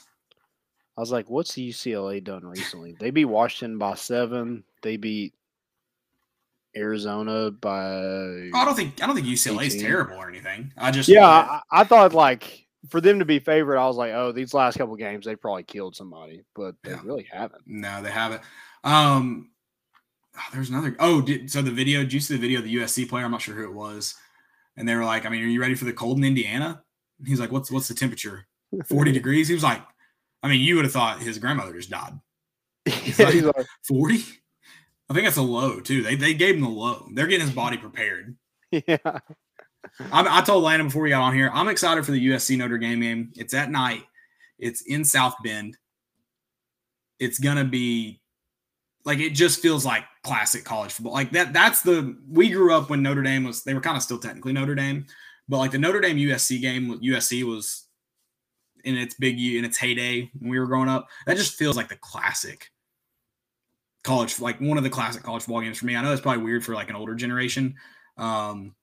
I 0.98 1.02
was 1.02 1.12
like, 1.12 1.30
what's 1.30 1.54
UCLA 1.54 2.24
done 2.24 2.46
recently? 2.46 2.96
They 3.00 3.12
beat 3.12 3.26
Washington 3.26 3.78
by 3.78 3.96
seven. 3.96 4.64
They 4.82 4.98
beat 4.98 5.34
Arizona 6.76 7.52
by. 7.52 8.50
Oh, 8.54 8.60
I 8.60 8.66
don't 8.66 8.76
think 8.76 9.02
I 9.02 9.08
don't 9.08 9.16
think 9.16 9.28
UCLA 9.28 9.68
is 9.68 9.82
terrible 9.82 10.16
or 10.16 10.30
anything. 10.30 10.72
I 10.78 10.92
just 10.92 11.10
Yeah, 11.10 11.28
I, 11.28 11.62
I 11.72 11.84
thought 11.84 12.14
like 12.14 12.68
for 12.90 13.00
them 13.02 13.20
to 13.20 13.26
be 13.26 13.40
favored, 13.40 13.78
I 13.78 13.88
was 13.88 13.98
like, 13.98 14.14
oh, 14.14 14.32
these 14.32 14.54
last 14.54 14.78
couple 14.78 14.96
games 14.96 15.26
they 15.26 15.36
probably 15.36 15.64
killed 15.64 15.96
somebody, 15.96 16.44
but 16.56 16.76
they 16.84 16.92
Yeah. 16.92 17.02
really 17.04 17.28
haven't. 17.32 17.64
No, 17.66 18.02
they 18.02 18.12
haven't. 18.12 18.42
Um, 18.84 19.50
oh, 20.38 20.42
there's 20.54 20.70
another. 20.70 20.96
Oh, 21.00 21.22
did, 21.22 21.52
so 21.52 21.62
the 21.62 21.72
video? 21.72 22.02
Did 22.02 22.14
you 22.14 22.20
see 22.20 22.36
the 22.36 22.42
video 22.42 22.60
of 22.60 22.66
the 22.66 22.76
USC 22.76 23.08
player? 23.08 23.26
I'm 23.26 23.32
not 23.32 23.42
sure 23.42 23.56
who 23.56 23.64
it 23.64 23.74
was. 23.74 24.16
And 24.76 24.88
they 24.88 24.96
were 24.96 25.06
like, 25.06 25.26
I 25.26 25.30
mean, 25.30 25.44
are 25.44 25.48
you 25.48 25.62
ready 25.62 25.76
for 25.76 25.86
the 25.86 25.94
cold 25.94 26.18
in 26.18 26.24
Indiana? 26.24 26.84
He's 27.26 27.40
like, 27.40 27.52
"What's 27.52 27.72
what's 27.72 27.88
the 27.88 27.94
temperature? 27.94 28.48
Forty 28.86 29.12
degrees." 29.12 29.48
He 29.48 29.54
was 29.54 29.64
like, 29.64 29.82
"I 30.42 30.48
mean, 30.48 30.62
you 30.62 30.76
would 30.76 30.86
have 30.86 30.94
thought 30.94 31.22
his 31.22 31.38
grandmother 31.38 31.74
just 31.74 31.90
died." 31.90 32.20
Like, 33.18 33.68
Forty. 33.84 34.24
I 35.10 35.14
think 35.14 35.26
that's 35.26 35.38
a 35.38 35.42
low 35.42 35.80
too. 35.80 36.02
They 36.02 36.16
they 36.16 36.34
gave 36.34 36.56
him 36.56 36.62
the 36.62 36.70
low. 36.70 37.08
They're 37.14 37.28
getting 37.28 37.46
his 37.46 37.56
body 37.56 37.78
prepared. 37.78 38.36
yeah. 38.72 38.98
I, 40.12 40.40
I 40.40 40.42
told 40.42 40.64
Landon 40.64 40.88
before 40.88 41.04
we 41.04 41.10
got 41.10 41.22
on 41.22 41.36
here, 41.36 41.52
I'm 41.54 41.68
excited 41.68 42.06
for 42.06 42.12
the 42.12 42.28
USC 42.28 42.58
Notre 42.58 42.78
Dame 42.78 43.02
game. 43.02 43.32
It's 43.36 43.54
at 43.54 43.70
night. 43.70 44.04
It's 44.58 44.82
in 44.82 45.06
South 45.06 45.36
Bend. 45.44 45.78
It's 47.20 47.38
gonna 47.38 47.66
be 47.66 48.22
like 49.06 49.20
it 49.20 49.32
just 49.32 49.62
feels 49.62 49.86
like 49.86 50.04
classic 50.24 50.64
college 50.64 50.92
football. 50.92 51.14
Like 51.14 51.32
that. 51.32 51.54
That's 51.54 51.82
the 51.82 52.18
we 52.30 52.50
grew 52.50 52.74
up 52.74 52.90
when 52.90 53.04
Notre 53.04 53.24
Dame 53.24 53.44
was. 53.44 53.64
They 53.64 53.74
were 53.74 53.82
kind 53.82 53.98
of 53.98 54.04
still 54.04 54.20
technically 54.20 54.54
Notre 54.54 54.76
Dame, 54.76 55.06
but 55.48 55.58
like 55.58 55.72
the 55.72 55.78
Notre 55.78 56.02
Dame 56.02 56.18
USC 56.18 56.62
game, 56.62 57.00
USC 57.00 57.44
was 57.44 57.88
in 58.84 58.98
its 58.98 59.16
big 59.16 59.40
in 59.40 59.66
its 59.66 59.78
heyday 59.78 60.30
when 60.40 60.52
we 60.52 60.60
were 60.60 60.68
growing 60.68 60.90
up. 60.90 61.08
That 61.26 61.38
just 61.38 61.56
feels 61.56 61.78
like 61.78 61.90
the 61.90 61.98
classic 61.98 62.70
college, 64.04 64.40
like 64.40 64.60
one 64.60 64.78
of 64.78 64.84
the 64.84 64.90
classic 64.90 65.24
college 65.24 65.44
football 65.44 65.62
games 65.62 65.78
for 65.78 65.86
me. 65.86 65.96
I 65.96 66.02
know 66.02 66.12
it's 66.12 66.22
probably 66.22 66.44
weird 66.44 66.64
for 66.64 66.74
like 66.74 66.90
an 66.90 66.96
older 66.96 67.16
generation. 67.16 67.76
Um, 68.18 68.76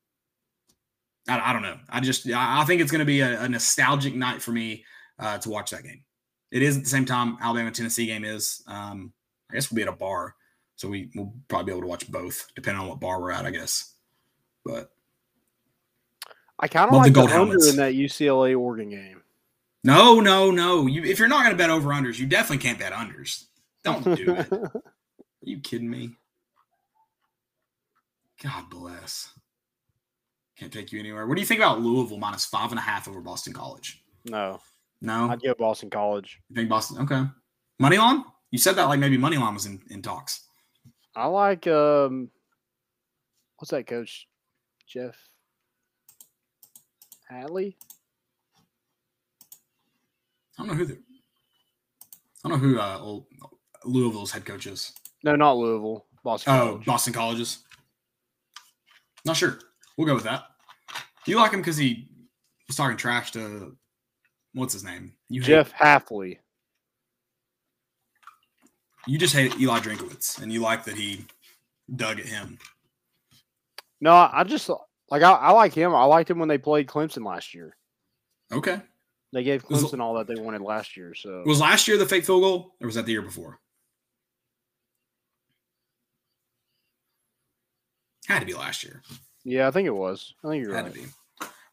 I, 1.29 1.51
I 1.51 1.53
don't 1.53 1.63
know. 1.63 1.79
I 1.89 2.01
just 2.01 2.29
I 2.29 2.65
think 2.65 2.81
it's 2.81 2.91
going 2.91 3.01
to 3.01 3.05
be 3.07 3.21
a, 3.21 3.43
a 3.43 3.49
nostalgic 3.49 4.15
night 4.15 4.43
for 4.43 4.53
me 4.53 4.85
uh, 5.19 5.39
to 5.39 5.51
watch 5.51 5.71
that 5.71 5.85
game. 5.85 6.03
It 6.51 6.63
is 6.63 6.77
at 6.77 6.83
the 6.83 6.89
same 6.89 7.05
time 7.05 7.39
Alabama 7.41 7.71
Tennessee 7.71 8.07
game 8.07 8.25
is. 8.25 8.63
Um, 8.67 9.13
I 9.51 9.55
guess 9.55 9.71
we'll 9.71 9.77
be 9.77 9.83
at 9.83 9.89
a 9.89 9.93
bar, 9.93 10.35
so 10.77 10.89
we 10.89 11.11
will 11.15 11.35
probably 11.49 11.67
be 11.67 11.73
able 11.73 11.83
to 11.83 11.89
watch 11.89 12.11
both, 12.11 12.47
depending 12.55 12.83
on 12.83 12.89
what 12.89 13.01
bar 13.01 13.21
we're 13.21 13.33
at. 13.33 13.47
I 13.47 13.51
guess, 13.51 13.95
but 14.65 14.93
I 16.59 16.69
kind 16.69 16.89
of 16.89 16.93
Love 16.93 17.03
the 17.03 17.09
like 17.09 17.15
the, 17.15 17.21
gold 17.21 17.51
under 17.51 17.69
in 17.69 17.77
that 17.77 17.95
UCLA 17.95 18.59
Oregon 18.59 18.91
game. 18.91 19.23
no, 19.83 20.21
no, 20.21 20.51
no. 20.51 20.87
You 20.87 21.03
if 21.05 21.19
you're 21.19 21.29
not 21.29 21.43
going 21.43 21.53
to 21.53 21.59
bet 21.59 21.71
over 21.71 21.91
unders, 21.91 22.19
you 22.19 22.27
definitely 22.27 22.59
can't 22.59 22.79
bet 22.79 22.93
unders. 22.93 23.47
Don't 23.83 24.05
do 24.05 24.35
it. 24.35 24.53
Are 24.53 24.83
you 25.43 25.59
kidding 25.61 25.89
me? 25.89 26.11
God 28.43 28.69
bless. 28.71 29.33
Can't 30.59 30.73
take 30.73 30.93
you 30.93 31.01
anywhere. 31.01 31.27
What 31.27 31.37
do 31.37 31.41
you 31.41 31.47
think 31.47 31.61
about 31.61 31.81
Louisville 31.81 32.19
minus 32.19 32.45
five 32.45 32.71
and 32.71 32.79
a 32.79 32.83
half 32.83 33.09
over 33.09 33.21
Boston 33.23 33.55
College? 33.55 34.03
no, 34.27 34.61
No, 35.01 35.31
I'd 35.31 35.41
go 35.41 35.55
Boston 35.59 35.89
College. 35.89 36.41
you 36.51 36.57
think 36.57 36.69
Boston? 36.69 36.99
Okay, 36.99 37.23
money 37.79 37.97
line. 37.97 38.23
You 38.51 38.59
said 38.59 38.77
that 38.77 38.85
like 38.89 38.99
maybe 38.99 39.17
money 39.17 39.37
line 39.37 39.55
was 39.55 39.67
in, 39.67 39.81
in 39.91 40.03
talks. 40.03 40.47
I 41.15 41.27
like 41.27 41.67
um, 41.67 42.31
what's 43.57 43.71
that 43.71 43.87
coach, 43.87 44.27
Jeff 44.87 45.17
Hafley? 47.31 47.77
I 50.59 50.63
don't 50.63 50.69
know 50.69 50.75
who 50.75 50.87
the. 50.87 50.99
I 52.45 52.49
don't 52.49 52.61
know 52.63 52.69
who 52.69 52.79
uh, 52.79 52.99
old 53.01 53.27
Louisville's 53.85 54.33
head 54.33 54.45
coach 54.45 54.67
is. 54.67 54.93
No, 55.23 55.37
not 55.37 55.57
Louisville. 55.57 56.07
Boston. 56.23 56.53
Oh, 56.53 56.59
College. 56.59 56.85
Boston 56.87 57.13
Colleges. 57.13 57.59
Not 59.25 59.37
sure. 59.37 59.59
We'll 59.97 60.07
go 60.07 60.15
with 60.15 60.25
that. 60.25 60.45
Do 61.25 61.31
you 61.31 61.39
like 61.39 61.53
him 61.53 61.61
because 61.61 61.77
he 61.77 62.09
was 62.67 62.77
talking 62.77 62.97
trash 62.97 63.33
to 63.33 63.77
what's 64.55 64.73
his 64.73 64.85
name? 64.85 65.13
You 65.29 65.43
Jeff 65.43 65.73
Hafley. 65.73 66.39
You 69.07 69.19
just 69.19 69.35
hate 69.35 69.59
Eli 69.59 69.81
Drinkwitz, 69.81 70.41
and 70.43 70.53
you 70.53 70.61
like 70.61 70.85
that 70.85 70.97
he 70.97 71.25
dug 71.95 72.21
at 72.21 72.27
him. 72.27 72.59
No, 74.01 74.13
I 74.13 74.45
just 74.45 74.69
like 75.11 75.23
I, 75.23 75.33
I 75.33 75.51
like 75.53 75.73
him. 75.75 75.95
I 75.95 76.05
liked 76.05 76.31
him 76.31 76.39
when 76.39 76.49
they 76.49 76.59
played 76.59 76.87
Clemson 76.87 77.25
last 77.25 77.55
year. 77.55 77.77
Okay. 78.53 78.81
They 79.33 79.43
gave 79.43 79.65
Was- 79.69 79.85
Clemson 79.85 80.01
all 80.01 80.15
that 80.15 80.27
they 80.27 80.35
wanted 80.41 80.61
last 80.61 80.97
year. 80.97 81.15
So 81.15 81.43
Was 81.47 81.61
last 81.61 81.87
year 81.89 81.97
the 81.97 82.07
fake 82.07 82.25
field 82.25 82.43
goal, 82.43 82.75
or 82.81 82.87
was 82.87 82.95
that 82.97 83.07
the 83.07 83.13
year 83.13 83.23
before? 83.23 83.59
Had 88.27 88.41
to 88.41 88.47
be 88.47 88.55
last 88.55 88.85
year. 88.85 89.03
yeah, 89.45 89.67
I 89.67 89.71
think 89.71 89.87
it 89.87 89.95
was. 89.95 90.35
I 90.45 90.49
think 90.49 90.65
you're 90.65 90.75
Had 90.75 90.85
right. 90.87 90.95
to 90.95 91.01
be. 91.01 91.07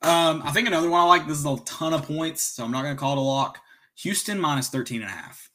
Um, 0.02 0.42
I 0.44 0.52
think 0.54 0.68
another 0.68 0.90
one 0.90 1.02
I 1.02 1.06
like. 1.06 1.28
This 1.28 1.38
is 1.38 1.46
a 1.46 1.58
ton 1.66 1.94
of 1.94 2.04
points, 2.04 2.44
so 2.44 2.64
I'm 2.64 2.72
not 2.72 2.84
going 2.84 2.96
to 2.96 3.00
call 3.00 3.14
it 3.14 3.18
a 3.18 3.22
lock. 3.22 3.60
Houston 3.98 4.40
minus 4.40 4.70
13 4.70 5.02
and 5.02 5.10
a 5.10 5.14
half. 5.14 5.50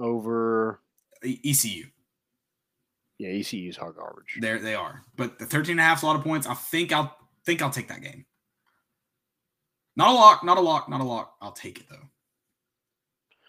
Over 0.00 0.80
ECU. 1.22 1.84
yeah, 3.18 3.28
ECU's 3.28 3.76
hot 3.76 3.94
garbage. 3.96 4.38
There 4.40 4.58
they 4.58 4.74
are. 4.74 5.02
But 5.16 5.38
the 5.38 5.44
13 5.46 5.72
and 5.72 5.80
a 5.80 5.82
half 5.82 5.98
is 5.98 6.02
a 6.02 6.06
lot 6.06 6.16
of 6.16 6.22
points. 6.24 6.46
I 6.46 6.54
think 6.54 6.92
I'll 6.92 7.14
think 7.44 7.60
I'll 7.62 7.70
take 7.70 7.88
that 7.88 8.02
game. 8.02 8.24
Not 9.96 10.08
a 10.08 10.12
lock, 10.14 10.42
not 10.44 10.56
a 10.56 10.62
lock, 10.62 10.88
not 10.88 11.00
a 11.00 11.04
lock. 11.04 11.34
I'll 11.42 11.52
take 11.52 11.78
it 11.78 11.86
though. 11.90 12.08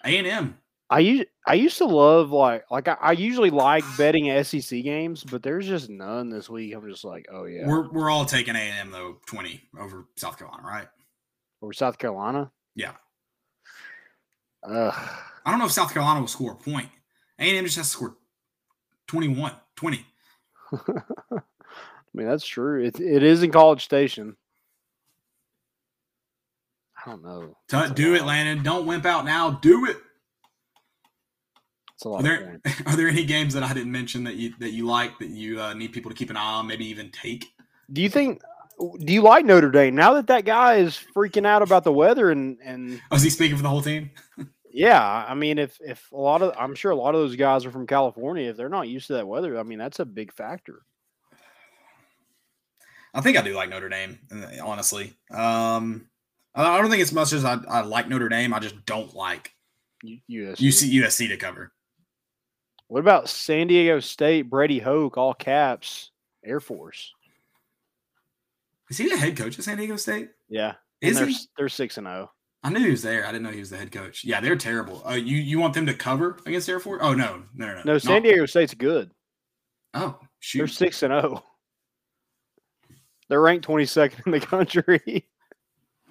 A&M. 0.03 0.57
I 0.89 0.99
used 0.99 1.25
I 1.47 1.53
used 1.53 1.77
to 1.77 1.85
love 1.85 2.31
like 2.31 2.65
like 2.69 2.89
I, 2.89 2.97
I 2.99 3.11
usually 3.13 3.49
like 3.49 3.85
betting 3.97 4.43
SEC 4.43 4.83
games, 4.83 5.23
but 5.23 5.41
there's 5.41 5.65
just 5.67 5.89
none 5.89 6.29
this 6.29 6.49
week. 6.49 6.73
I'm 6.75 6.85
just 6.89 7.05
like, 7.05 7.27
oh 7.31 7.45
yeah, 7.45 7.65
We're 7.65 7.89
we're 7.91 8.09
all 8.09 8.25
taking 8.25 8.55
A&M 8.57 8.91
though 8.91 9.17
20 9.27 9.61
over 9.79 10.07
South 10.17 10.37
Carolina, 10.37 10.63
right? 10.67 10.87
Over 11.61 11.71
South 11.71 11.97
Carolina. 11.97 12.51
Yeah. 12.75 12.93
Ugh. 14.63 15.09
I 15.45 15.49
don't 15.49 15.59
know 15.59 15.65
if 15.65 15.71
South 15.71 15.93
Carolina 15.93 16.19
will 16.19 16.27
score 16.27 16.51
a 16.51 16.55
point. 16.55 16.89
A&M 17.39 17.63
just 17.65 17.77
has 17.77 17.87
to 17.87 17.91
score 17.91 18.17
21, 19.07 19.53
20. 19.75 20.05
I 20.73 21.41
mean 22.13 22.27
that's 22.27 22.45
true. 22.45 22.83
It 22.83 22.99
it 22.99 23.23
is 23.23 23.43
in 23.43 23.51
College 23.51 23.83
Station. 23.83 24.35
I 27.05 27.09
don't 27.09 27.23
know. 27.23 27.57
That's 27.69 27.91
do 27.91 28.15
it. 28.15 28.23
Landon. 28.23 28.63
Don't 28.63 28.85
wimp 28.85 29.05
out 29.05 29.25
now. 29.25 29.51
Do 29.51 29.85
it. 29.85 29.97
It's 31.95 32.05
a 32.05 32.09
Are 32.09 32.21
there 32.21 32.59
are 32.85 32.95
there 32.95 33.07
any 33.07 33.25
games 33.25 33.53
that 33.53 33.63
I 33.63 33.73
didn't 33.73 33.91
mention 33.91 34.23
that 34.25 34.35
you 34.35 34.53
that 34.59 34.71
you 34.71 34.85
like 34.85 35.17
that 35.19 35.29
you 35.29 35.59
uh, 35.61 35.73
need 35.73 35.93
people 35.93 36.11
to 36.11 36.15
keep 36.15 36.29
an 36.29 36.37
eye 36.37 36.53
on, 36.53 36.67
maybe 36.67 36.85
even 36.85 37.09
take? 37.11 37.45
Do 37.91 38.01
you 38.01 38.09
think? 38.09 38.41
Do 38.81 39.13
you 39.13 39.21
like 39.21 39.45
Notre 39.45 39.69
Dame 39.69 39.95
now 39.95 40.13
that 40.13 40.27
that 40.27 40.45
guy 40.45 40.75
is 40.75 40.99
freaking 41.15 41.45
out 41.45 41.61
about 41.61 41.83
the 41.83 41.93
weather 41.93 42.31
and 42.31 42.57
and 42.63 42.99
Oh, 43.11 43.15
is 43.15 43.21
he 43.21 43.29
speaking 43.29 43.55
for 43.55 43.63
the 43.63 43.69
whole 43.69 43.81
team? 43.81 44.09
yeah? 44.71 45.25
I 45.27 45.35
mean, 45.35 45.59
if 45.59 45.77
if 45.81 46.11
a 46.11 46.17
lot 46.17 46.41
of 46.41 46.55
I'm 46.57 46.75
sure 46.75 46.91
a 46.91 46.95
lot 46.95 47.13
of 47.13 47.21
those 47.21 47.35
guys 47.35 47.65
are 47.65 47.71
from 47.71 47.85
California. 47.87 48.49
If 48.49 48.57
they're 48.57 48.69
not 48.69 48.87
used 48.87 49.07
to 49.07 49.13
that 49.13 49.27
weather, 49.27 49.59
I 49.59 49.63
mean 49.63 49.79
that's 49.79 49.99
a 49.99 50.05
big 50.05 50.33
factor. 50.33 50.81
I 53.13 53.21
think 53.21 53.37
I 53.37 53.41
do 53.41 53.53
like 53.53 53.69
Notre 53.69 53.89
Dame, 53.89 54.19
uh, 54.31 54.65
honestly. 54.65 55.13
Um, 55.31 56.07
I 56.55 56.81
don't 56.81 56.89
think 56.89 57.01
as 57.01 57.11
much 57.11 57.33
as 57.33 57.45
I, 57.45 57.59
I 57.67 57.81
like 57.81 58.07
Notre 58.09 58.29
Dame, 58.29 58.53
I 58.53 58.59
just 58.59 58.85
don't 58.85 59.13
like 59.13 59.53
USC. 60.05 60.57
UC, 60.57 60.91
USC 61.01 61.27
to 61.27 61.37
cover. 61.37 61.73
What 62.87 62.99
about 62.99 63.29
San 63.29 63.67
Diego 63.67 63.99
State? 63.99 64.49
Brady 64.49 64.79
Hoke, 64.79 65.17
all 65.17 65.33
caps, 65.33 66.11
Air 66.43 66.59
Force. 66.59 67.13
Is 68.91 68.97
he 68.97 69.07
the 69.07 69.17
head 69.17 69.37
coach 69.37 69.57
of 69.57 69.63
San 69.63 69.77
Diego 69.77 69.95
State? 69.95 70.31
Yeah, 70.49 70.73
Is 70.99 71.15
and 71.15 71.17
they're 71.17 71.33
he? 71.33 71.37
they're 71.57 71.69
six 71.69 71.97
and 71.97 72.05
oh. 72.07 72.11
zero. 72.11 72.31
I 72.63 72.69
knew 72.69 72.79
he 72.79 72.91
was 72.91 73.01
there. 73.01 73.25
I 73.25 73.31
didn't 73.31 73.43
know 73.43 73.51
he 73.51 73.61
was 73.61 73.69
the 73.69 73.77
head 73.77 73.89
coach. 73.89 74.25
Yeah, 74.25 74.41
they're 74.41 74.57
terrible. 74.57 75.01
Uh, 75.07 75.13
you 75.13 75.37
you 75.37 75.59
want 75.59 75.73
them 75.73 75.85
to 75.85 75.93
cover 75.93 76.37
against 76.45 76.67
Air 76.67 76.81
Force? 76.81 76.99
Oh 77.01 77.13
no, 77.13 77.43
no, 77.55 77.67
no, 77.67 77.75
no. 77.75 77.81
No, 77.85 77.97
San 77.97 78.21
Diego 78.21 78.45
State's 78.45 78.73
good. 78.73 79.09
Oh 79.93 80.19
They're 80.53 80.67
six 80.67 81.01
and 81.03 81.13
zero. 81.13 81.41
They're 83.29 83.39
ranked 83.39 83.63
twenty 83.63 83.85
second 83.85 84.23
in 84.25 84.33
the 84.33 84.41
country. 84.41 85.25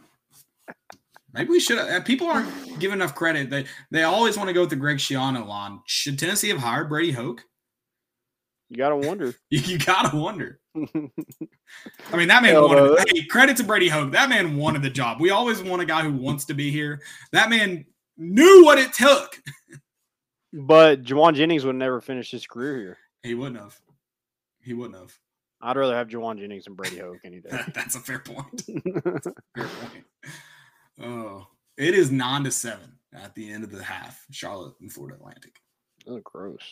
Maybe 1.35 1.51
we 1.51 1.61
should. 1.61 1.79
Uh, 1.79 2.01
people 2.01 2.29
aren't 2.29 2.51
giving 2.81 2.97
enough 2.97 3.15
credit. 3.15 3.51
They 3.51 3.67
they 3.91 4.05
always 4.05 4.39
want 4.39 4.49
to 4.49 4.55
go 4.55 4.63
with 4.63 4.71
the 4.71 4.77
Greg 4.77 4.97
Schiano 4.97 5.47
line. 5.47 5.81
Should 5.85 6.19
Tennessee 6.19 6.49
have 6.49 6.59
hired 6.59 6.89
Brady 6.89 7.13
Hoke? 7.13 7.45
you 8.71 8.79
gotta 8.79 8.97
wonder. 8.97 9.35
You, 9.51 9.61
you 9.61 9.79
gotta 9.79 10.17
wonder. 10.17 10.60
I 10.77 12.17
mean, 12.17 12.29
that 12.29 12.43
man 12.43 12.53
Hell 12.53 12.69
wanted. 12.69 12.83
no. 12.83 12.97
Hey, 13.13 13.25
credit 13.27 13.57
to 13.59 13.65
Brady 13.65 13.89
Hoke. 13.89 14.13
That 14.13 14.29
man 14.29 14.57
wanted 14.57 14.83
the 14.83 14.91
job. 14.91 15.21
We 15.21 15.31
always 15.31 15.63
want 15.63 15.83
a 15.83 15.85
guy 15.87 16.03
who 16.03 16.13
wants 16.13 16.45
to 16.47 16.55
be 16.55 16.71
here. 16.71 17.01
That 17.33 17.51
man 17.51 17.85
knew 18.17 18.65
what 18.65 18.79
it 18.79 18.93
took. 18.93 19.41
but 20.53 21.03
Jauan 21.03 21.35
Jennings 21.35 21.65
would 21.65 21.77
never 21.77 22.01
finish 22.01 22.31
his 22.31 22.47
career 22.47 22.79
here. 22.79 22.99
He 23.23 23.35
wouldn't 23.35 23.59
have. 23.61 23.79
He 24.63 24.73
wouldn't 24.75 24.99
have. 24.99 25.13
I'd 25.61 25.77
rather 25.77 25.95
have 25.95 26.09
Jauan 26.09 26.39
Jennings 26.39 26.65
than 26.65 26.75
Brady 26.75 26.99
Hoke 26.99 27.19
any 27.25 27.41
day. 27.41 27.51
That's 27.75 27.97
a 27.97 28.01
fair 28.01 28.21
point. 28.21 28.63
Fair 29.55 29.67
point. 29.67 30.05
Oh, 31.03 31.47
it 31.77 31.95
is 31.95 32.11
nine 32.11 32.45
to 32.45 32.51
seven 32.51 32.93
at 33.13 33.35
the 33.35 33.51
end 33.51 33.65
of 33.65 33.71
the 33.71 33.83
half. 33.83 34.25
Charlotte 34.31 34.75
and 34.81 34.93
Florida 34.93 35.17
Atlantic. 35.17 35.57
oh, 36.07 36.21
gross. 36.25 36.63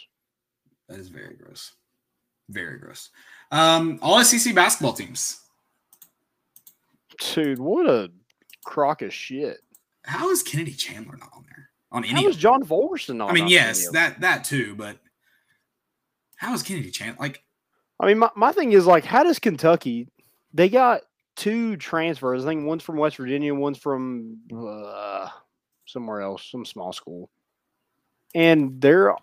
That 0.88 0.98
is 1.00 1.08
very 1.08 1.34
gross. 1.34 1.72
Very 2.50 2.78
gross. 2.78 3.10
Um, 3.50 3.98
all 4.02 4.22
SEC 4.22 4.54
basketball 4.54 4.92
teams. 4.92 5.40
Dude, 7.34 7.58
what 7.58 7.88
a 7.88 8.10
crock 8.64 9.02
of 9.02 9.12
shit. 9.12 9.58
How 10.04 10.30
is 10.30 10.42
Kennedy 10.42 10.72
Chandler 10.72 11.16
not 11.16 11.30
on 11.34 11.44
there? 11.48 11.70
On 11.90 12.04
any? 12.04 12.22
How 12.22 12.30
them? 12.30 12.38
John 12.38 12.64
Fulkerson 12.64 13.18
not? 13.18 13.30
I 13.30 13.32
mean, 13.32 13.48
yes, 13.48 13.88
that 13.90 14.20
that 14.20 14.44
too, 14.44 14.74
but 14.76 14.98
how 16.36 16.54
is 16.54 16.62
Kennedy 16.62 16.90
Chandler? 16.90 17.16
Like, 17.18 17.42
I 17.98 18.06
mean, 18.06 18.18
my, 18.18 18.30
my 18.36 18.52
thing 18.52 18.72
is 18.72 18.86
like, 18.86 19.04
how 19.04 19.24
does 19.24 19.38
Kentucky? 19.38 20.08
They 20.52 20.68
got 20.68 21.02
two 21.36 21.76
transfers. 21.76 22.44
I 22.44 22.48
think 22.48 22.66
one's 22.66 22.82
from 22.82 22.96
West 22.96 23.16
Virginia, 23.16 23.54
one's 23.54 23.78
from 23.78 24.38
uh, 24.54 25.28
somewhere 25.86 26.20
else, 26.20 26.48
some 26.50 26.64
small 26.64 26.92
school, 26.92 27.30
and 28.34 28.80
they're 28.80 29.14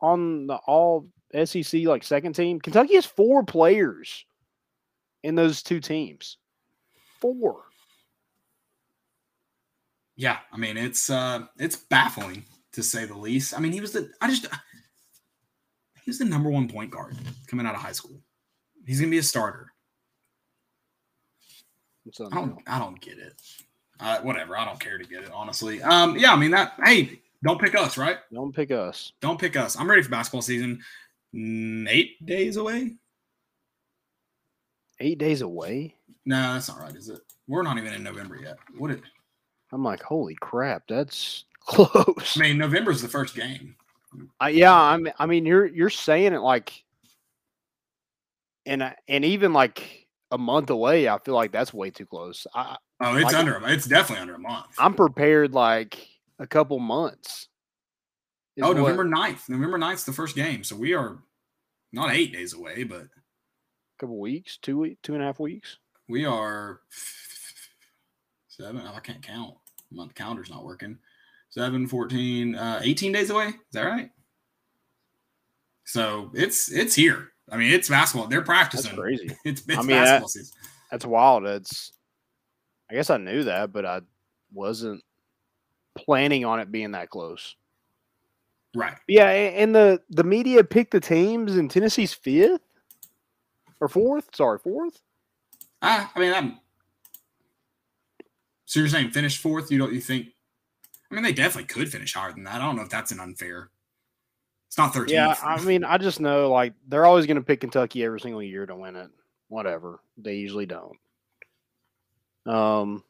on 0.00 0.46
the 0.46 0.56
all 0.66 1.08
SEC 1.34 1.82
like 1.82 2.04
second 2.04 2.34
team. 2.34 2.60
Kentucky 2.60 2.94
has 2.94 3.06
four 3.06 3.42
players 3.44 4.24
in 5.22 5.34
those 5.34 5.62
two 5.62 5.80
teams. 5.80 6.38
Four. 7.20 7.64
Yeah, 10.16 10.38
I 10.52 10.56
mean 10.56 10.76
it's 10.76 11.10
uh 11.10 11.46
it's 11.58 11.76
baffling 11.76 12.44
to 12.72 12.82
say 12.82 13.04
the 13.04 13.18
least. 13.18 13.56
I 13.56 13.60
mean 13.60 13.72
he 13.72 13.80
was 13.80 13.92
the 13.92 14.10
I 14.20 14.28
just 14.28 14.46
he 16.04 16.10
was 16.10 16.18
the 16.18 16.24
number 16.24 16.50
one 16.50 16.68
point 16.68 16.90
guard 16.90 17.16
coming 17.48 17.66
out 17.66 17.74
of 17.74 17.80
high 17.80 17.92
school. 17.92 18.20
He's 18.86 19.00
gonna 19.00 19.10
be 19.10 19.18
a 19.18 19.22
starter. 19.22 19.72
I 22.30 22.34
don't 22.34 22.58
I 22.66 22.78
don't 22.78 23.00
get 23.00 23.18
it. 23.18 23.32
Uh, 23.98 24.18
whatever. 24.20 24.56
I 24.56 24.64
don't 24.64 24.78
care 24.78 24.98
to 24.98 25.04
get 25.04 25.24
it 25.24 25.30
honestly. 25.32 25.82
Um 25.82 26.16
yeah, 26.16 26.32
I 26.32 26.36
mean 26.36 26.52
that. 26.52 26.74
Hey, 26.84 27.20
don't 27.42 27.60
pick 27.60 27.74
us, 27.74 27.98
right? 27.98 28.18
Don't 28.32 28.54
pick 28.54 28.70
us. 28.70 29.12
Don't 29.20 29.38
pick 29.38 29.56
us. 29.56 29.76
I'm 29.78 29.88
ready 29.88 30.02
for 30.02 30.10
basketball 30.10 30.42
season. 30.42 30.80
Mm, 31.34 31.88
Eight 31.88 32.24
days 32.24 32.56
away. 32.56 32.92
Eight 35.00 35.18
days 35.18 35.40
away. 35.42 35.96
No, 36.24 36.54
that's 36.54 36.68
not 36.68 36.78
right, 36.80 36.94
is 36.94 37.08
it? 37.08 37.20
We're 37.48 37.62
not 37.62 37.76
even 37.78 37.92
in 37.92 38.02
November 38.02 38.36
yet. 38.42 38.56
What? 38.78 38.90
It, 38.92 39.02
I'm 39.72 39.82
like, 39.82 40.02
holy 40.02 40.36
crap, 40.36 40.84
that's 40.88 41.44
close. 41.60 42.36
I 42.36 42.40
mean, 42.40 42.58
November's 42.58 43.02
the 43.02 43.08
first 43.08 43.34
game. 43.34 43.74
Uh, 44.40 44.46
yeah, 44.46 44.72
I'm. 44.72 45.08
I 45.18 45.26
mean, 45.26 45.44
you're 45.44 45.66
you're 45.66 45.90
saying 45.90 46.32
it 46.34 46.40
like, 46.40 46.84
and 48.64 48.94
and 49.08 49.24
even 49.24 49.52
like 49.52 50.06
a 50.30 50.38
month 50.38 50.70
away. 50.70 51.08
I 51.08 51.18
feel 51.18 51.34
like 51.34 51.50
that's 51.50 51.74
way 51.74 51.90
too 51.90 52.06
close. 52.06 52.46
I 52.54 52.76
Oh, 53.00 53.16
it's 53.16 53.24
Like- 53.24 53.34
under. 53.34 53.56
a- 53.56 53.72
It's 53.72 53.86
definitely 53.86 54.22
under 54.22 54.34
a 54.36 54.38
month. 54.38 54.66
I'm 54.78 54.94
prepared 54.94 55.52
like 55.52 56.06
a 56.38 56.46
couple 56.46 56.78
months. 56.78 57.48
Is 58.56 58.62
oh, 58.64 58.68
what- 58.68 58.76
November 58.76 59.04
9th. 59.04 59.48
November 59.48 59.78
9th 59.78 60.04
the 60.04 60.12
first 60.12 60.36
game. 60.36 60.64
So 60.64 60.76
we 60.76 60.94
are 60.94 61.18
not 61.92 62.12
eight 62.12 62.32
days 62.32 62.54
away, 62.54 62.84
but 62.84 63.02
a 63.02 63.08
couple 63.98 64.18
weeks, 64.18 64.56
two 64.58 64.78
week, 64.78 64.98
two 65.02 65.14
and 65.14 65.22
a 65.22 65.26
half 65.26 65.38
weeks. 65.40 65.78
we 66.08 66.24
are 66.24 66.80
seven. 68.48 68.82
Oh, 68.86 68.94
I 68.94 69.00
can't 69.00 69.22
count. 69.22 69.54
My 69.92 70.06
calendar's 70.14 70.50
not 70.50 70.64
working. 70.64 70.98
Seven, 71.50 71.86
14, 71.86 72.56
uh, 72.56 72.80
18 72.82 73.12
days 73.12 73.30
away. 73.30 73.46
Is 73.48 73.54
that 73.72 73.82
right? 73.82 74.10
So 75.84 76.30
it's 76.34 76.72
it's 76.72 76.94
here. 76.94 77.30
I 77.50 77.56
mean, 77.56 77.72
it's 77.72 77.88
basketball. 77.88 78.26
They're 78.28 78.40
That's 78.40 78.48
practicing. 78.48 78.96
crazy. 78.96 79.36
It's, 79.44 79.62
it's 79.68 79.78
I 79.78 79.82
mean, 79.82 79.88
that- 79.90 80.04
basketball 80.04 80.28
season. 80.28 80.56
That's 80.90 81.06
wild. 81.06 81.44
It's. 81.46 81.92
I 82.90 82.94
guess 82.94 83.10
I 83.10 83.16
knew 83.16 83.44
that, 83.44 83.72
but 83.72 83.84
I 83.86 84.00
wasn't 84.52 85.02
planning 85.96 86.44
on 86.44 86.60
it 86.60 86.70
being 86.72 86.92
that 86.92 87.08
close. 87.10 87.56
Right. 88.74 88.96
Yeah, 89.06 89.28
and 89.28 89.74
the 89.74 90.02
the 90.10 90.24
media 90.24 90.64
picked 90.64 90.90
the 90.90 91.00
teams, 91.00 91.56
and 91.56 91.70
Tennessee's 91.70 92.12
fifth 92.12 92.62
or 93.80 93.88
fourth. 93.88 94.34
Sorry, 94.34 94.58
fourth. 94.58 95.00
Ah, 95.82 96.10
I 96.14 96.18
mean, 96.18 96.32
I'm. 96.32 96.58
So 98.64 98.80
you're 98.80 98.88
saying 98.88 99.10
finish 99.10 99.38
fourth? 99.38 99.70
You 99.70 99.78
don't? 99.78 99.92
You 99.92 100.00
think? 100.00 100.28
I 101.10 101.14
mean, 101.14 101.22
they 101.22 101.32
definitely 101.32 101.68
could 101.68 101.92
finish 101.92 102.14
higher 102.14 102.32
than 102.32 102.44
that. 102.44 102.56
I 102.56 102.58
don't 102.58 102.76
know 102.76 102.82
if 102.82 102.88
that's 102.88 103.12
an 103.12 103.20
unfair. 103.20 103.70
It's 104.66 104.78
not 104.78 104.92
13. 104.92 105.14
Yeah, 105.14 105.36
I 105.40 105.62
mean, 105.62 105.84
I 105.84 105.98
just 105.98 106.18
know 106.18 106.50
like 106.50 106.72
they're 106.88 107.06
always 107.06 107.26
going 107.26 107.36
to 107.36 107.42
pick 107.42 107.60
Kentucky 107.60 108.04
every 108.04 108.18
single 108.18 108.42
year 108.42 108.66
to 108.66 108.74
win 108.74 108.96
it. 108.96 109.08
Whatever, 109.46 110.00
they 110.16 110.34
usually 110.34 110.66
don't. 110.66 110.96
Um, 112.44 113.04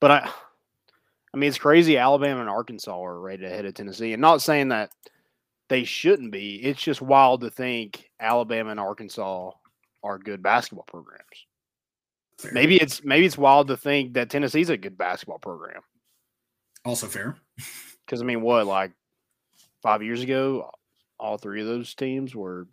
but 0.00 0.10
I, 0.10 0.30
I 1.34 1.36
mean, 1.36 1.48
it's 1.48 1.58
crazy. 1.58 1.98
Alabama 1.98 2.40
and 2.40 2.48
Arkansas 2.48 2.98
are 2.98 3.18
rated 3.18 3.50
ahead 3.50 3.64
of 3.66 3.74
Tennessee, 3.74 4.12
and 4.12 4.20
not 4.22 4.40
saying 4.40 4.68
that 4.68 4.90
they 5.68 5.84
shouldn't 5.84 6.30
be. 6.30 6.56
It's 6.62 6.80
just 6.80 7.02
wild 7.02 7.40
to 7.40 7.50
think 7.50 8.08
Alabama 8.20 8.70
and 8.70 8.80
Arkansas 8.80 9.50
are 10.02 10.18
good 10.18 10.42
basketball 10.42 10.84
programs. 10.86 11.46
Fair. 12.38 12.52
Maybe 12.52 12.76
it's 12.76 13.02
maybe 13.04 13.26
it's 13.26 13.38
wild 13.38 13.68
to 13.68 13.76
think 13.76 14.14
that 14.14 14.30
Tennessee's 14.30 14.70
a 14.70 14.76
good 14.76 14.96
basketball 14.98 15.38
program. 15.38 15.82
also 16.84 17.06
fair. 17.06 17.36
Because 18.06 18.20
I 18.20 18.26
mean, 18.26 18.42
what 18.42 18.66
like 18.66 18.92
five 19.82 20.02
years 20.02 20.20
ago, 20.22 20.70
all 21.18 21.38
three 21.38 21.62
of 21.62 21.66
those 21.66 21.94
teams 21.94 22.34
were 22.34 22.68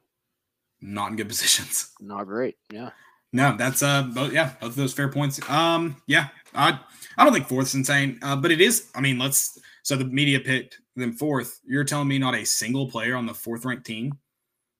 Not 0.82 1.12
in 1.12 1.16
good 1.16 1.30
positions. 1.30 1.92
not 2.02 2.26
great. 2.26 2.58
Yeah, 2.70 2.90
No, 3.34 3.56
that's 3.58 3.82
uh, 3.82 4.04
both 4.04 4.34
yeah, 4.34 4.54
both 4.60 4.72
of 4.72 4.76
those 4.76 4.94
fair 4.94 5.10
points. 5.10 5.40
Um, 5.50 6.02
yeah, 6.08 6.28
I 6.54 6.80
I 7.18 7.24
don't 7.24 7.34
think 7.34 7.48
fourth's 7.48 7.74
insane, 7.74 8.20
uh, 8.22 8.36
but 8.36 8.52
it 8.52 8.62
is. 8.62 8.90
I 8.96 9.02
mean, 9.02 9.18
let's. 9.18 9.58
So 9.84 9.96
the 9.96 10.06
media 10.06 10.40
picked 10.40 10.80
them 10.96 11.14
fourth. 11.14 11.60
You're 11.66 11.84
telling 11.84 12.08
me 12.08 12.20
not 12.20 12.36
a 12.36 12.46
single 12.46 12.90
player 12.90 13.16
on 13.16 13.26
the 13.26 13.34
fourth 13.34 13.66
ranked 13.66 13.86
team, 13.86 14.18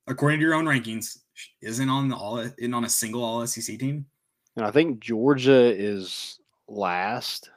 according 0.08 0.40
to 0.40 0.46
your 0.46 0.54
own 0.54 0.66
rankings, 0.66 1.18
isn't 1.62 1.90
on 1.90 2.10
the 2.10 2.16
all 2.16 2.40
in 2.58 2.74
on 2.74 2.84
a 2.84 2.90
single 2.90 3.24
All 3.24 3.46
SEC 3.48 3.80
team. 3.80 4.06
and 4.58 4.66
I 4.66 4.72
think 4.72 5.00
Georgia 5.00 5.74
is 5.74 6.40
last, 6.68 7.50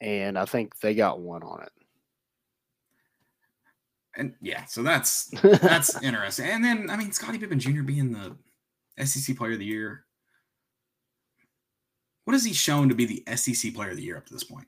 and 0.00 0.38
I 0.38 0.46
think 0.46 0.78
they 0.80 0.94
got 0.94 1.20
one 1.20 1.42
on 1.42 1.62
it. 1.62 1.72
And 4.16 4.34
yeah, 4.40 4.64
so 4.64 4.82
that's 4.82 5.26
that's 5.42 6.02
interesting. 6.02 6.46
And 6.46 6.64
then 6.64 6.88
I 6.90 6.96
mean, 6.96 7.12
Scottie 7.12 7.38
Pippen 7.38 7.60
Jr. 7.60 7.82
being 7.82 8.12
the 8.12 8.34
SEC 9.04 9.36
Player 9.36 9.52
of 9.52 9.58
the 9.58 9.64
Year. 9.64 10.04
What 12.24 12.34
has 12.34 12.44
he 12.44 12.52
shown 12.52 12.88
to 12.88 12.94
be 12.94 13.06
the 13.06 13.36
SEC 13.36 13.74
Player 13.74 13.90
of 13.90 13.96
the 13.96 14.02
Year 14.02 14.16
up 14.16 14.26
to 14.26 14.32
this 14.32 14.44
point? 14.44 14.66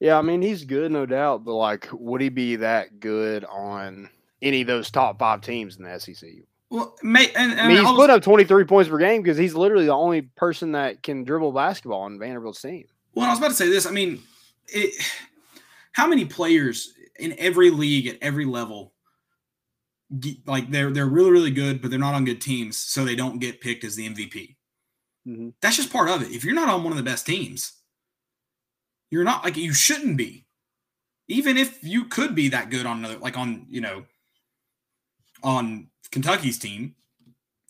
yeah, 0.00 0.18
I 0.18 0.22
mean 0.22 0.42
he's 0.42 0.64
good, 0.64 0.92
no 0.92 1.06
doubt, 1.06 1.44
but 1.44 1.54
like, 1.54 1.88
would 1.92 2.20
he 2.20 2.28
be 2.28 2.56
that 2.56 3.00
good 3.00 3.44
on 3.44 4.10
any 4.42 4.60
of 4.60 4.66
those 4.66 4.90
top 4.90 5.18
five 5.18 5.40
teams 5.40 5.76
in 5.76 5.84
the 5.84 5.98
SEC? 5.98 6.28
Well, 6.68 6.96
may, 7.02 7.28
and, 7.28 7.52
and 7.52 7.60
I 7.60 7.68
mean, 7.68 7.78
he's 7.78 7.86
putting 7.86 8.14
up 8.14 8.22
23 8.22 8.64
points 8.64 8.90
per 8.90 8.98
game 8.98 9.22
because 9.22 9.38
he's 9.38 9.54
literally 9.54 9.86
the 9.86 9.94
only 9.94 10.22
person 10.22 10.72
that 10.72 11.02
can 11.02 11.24
dribble 11.24 11.52
basketball 11.52 12.02
on 12.02 12.18
Vanderbilt's 12.18 12.60
team. 12.60 12.86
Well, 13.14 13.26
I 13.26 13.30
was 13.30 13.38
about 13.38 13.48
to 13.48 13.54
say 13.54 13.68
this. 13.68 13.86
I 13.86 13.92
mean, 13.92 14.22
it, 14.68 14.94
how 15.92 16.06
many 16.06 16.24
players 16.24 16.92
in 17.18 17.34
every 17.38 17.70
league 17.70 18.08
at 18.08 18.18
every 18.20 18.44
level, 18.44 18.92
like 20.46 20.70
they're 20.70 20.90
they're 20.90 21.06
really 21.06 21.30
really 21.30 21.50
good, 21.50 21.82
but 21.82 21.90
they're 21.90 21.98
not 21.98 22.14
on 22.14 22.24
good 22.24 22.40
teams, 22.40 22.76
so 22.76 23.04
they 23.04 23.16
don't 23.16 23.38
get 23.40 23.60
picked 23.60 23.84
as 23.84 23.96
the 23.96 24.06
MVP. 24.06 24.56
Mhm. 25.26 25.54
That's 25.60 25.76
just 25.76 25.92
part 25.92 26.08
of 26.08 26.22
it. 26.22 26.30
If 26.30 26.44
you're 26.44 26.54
not 26.54 26.68
on 26.68 26.84
one 26.84 26.92
of 26.92 26.96
the 26.96 27.02
best 27.02 27.26
teams, 27.26 27.72
you're 29.10 29.24
not 29.24 29.44
like 29.44 29.56
you 29.56 29.72
shouldn't 29.74 30.16
be. 30.16 30.46
Even 31.28 31.56
if 31.56 31.82
you 31.82 32.04
could 32.04 32.34
be 32.36 32.48
that 32.50 32.70
good 32.70 32.86
on 32.86 32.98
another, 32.98 33.18
like 33.18 33.36
on 33.36 33.66
you 33.68 33.80
know, 33.80 34.04
on 35.42 35.88
Kentucky's 36.10 36.58
team, 36.58 36.94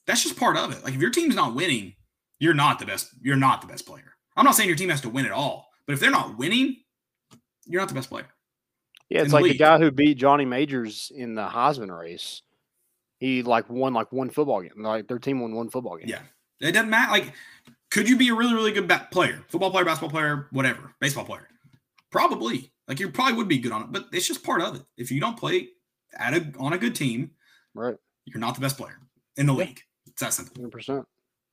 that's 0.07 0.23
just 0.23 0.37
part 0.37 0.57
of 0.57 0.73
it. 0.73 0.85
Like 0.85 0.95
if 0.95 1.01
your 1.01 1.11
team's 1.11 1.35
not 1.35 1.55
winning, 1.55 1.95
you're 2.39 2.55
not 2.55 2.79
the 2.79 2.87
best. 2.87 3.11
You're 3.23 3.37
not 3.37 3.61
the 3.63 3.67
best 3.67 3.87
player. 3.87 4.13
I'm 4.37 4.45
not 4.45 4.55
saying 4.55 4.69
your 4.69 4.77
team 4.77 4.91
has 4.91 5.01
to 5.03 5.09
win 5.09 5.25
at 5.25 5.33
all, 5.33 5.71
but 5.87 5.95
if 5.95 6.01
they're 6.01 6.11
not 6.11 6.37
winning, 6.37 6.77
you're 7.65 7.81
not 7.81 7.89
the 7.89 7.95
best 7.95 8.11
player. 8.11 8.29
Yeah, 9.09 9.21
it's 9.23 9.31
the 9.31 9.37
like 9.41 9.53
the 9.53 9.59
guy 9.59 9.79
who 9.79 9.91
beat 9.91 10.19
Johnny 10.19 10.45
Majors 10.45 11.13
in 11.15 11.35
the 11.35 11.47
Heisman 11.47 11.97
race. 11.97 12.43
He 13.19 13.43
like 13.43 13.71
won 13.71 13.95
like 13.95 14.13
one 14.13 14.31
football 14.31 14.61
game. 14.63 14.73
Like 14.77 15.07
their 15.09 15.19
team 15.19 15.41
won 15.41 15.55
one 15.55 15.71
football 15.71 15.97
game. 15.97 16.09
Yeah. 16.09 16.23
It 16.61 16.73
doesn't 16.73 16.91
matter. 16.91 17.13
Like, 17.13 17.33
could 17.91 18.09
you 18.09 18.17
be 18.17 18.29
a 18.31 18.35
really, 18.35 18.55
really 18.55 18.73
good 18.73 18.89
ba- 18.89 19.07
player, 19.11 19.45
football 19.49 19.71
player, 19.71 19.85
basketball 19.85 20.11
player, 20.11 20.49
whatever, 20.51 20.95
baseball 21.01 21.25
player? 21.25 21.49
Probably. 22.11 22.73
Like, 22.89 22.99
you 23.01 23.11
probably 23.11 23.35
would 23.35 23.49
be 23.49 23.59
good 23.59 23.73
on 23.73 23.83
it, 23.83 23.89
but 23.93 24.07
it's 24.13 24.27
just 24.27 24.43
part 24.45 24.63
of 24.63 24.77
it. 24.77 24.83
If 24.97 25.11
you 25.11 25.21
don't 25.21 25.39
play 25.39 25.69
at 26.19 26.35
a 26.35 26.53
on 26.59 26.73
a 26.73 26.79
good 26.79 26.95
team, 26.95 27.31
Right. 27.75 27.97
you're 28.25 28.41
not 28.41 28.55
the 28.55 28.61
best 28.61 28.77
player 28.79 28.99
in 29.37 29.47
the 29.47 29.53
Yeah. 29.55 29.59
league. 29.67 29.81
It's 30.07 30.21
that 30.21 30.33
simple. 30.33 30.55
Hundred 30.57 30.73
percent. 30.73 31.07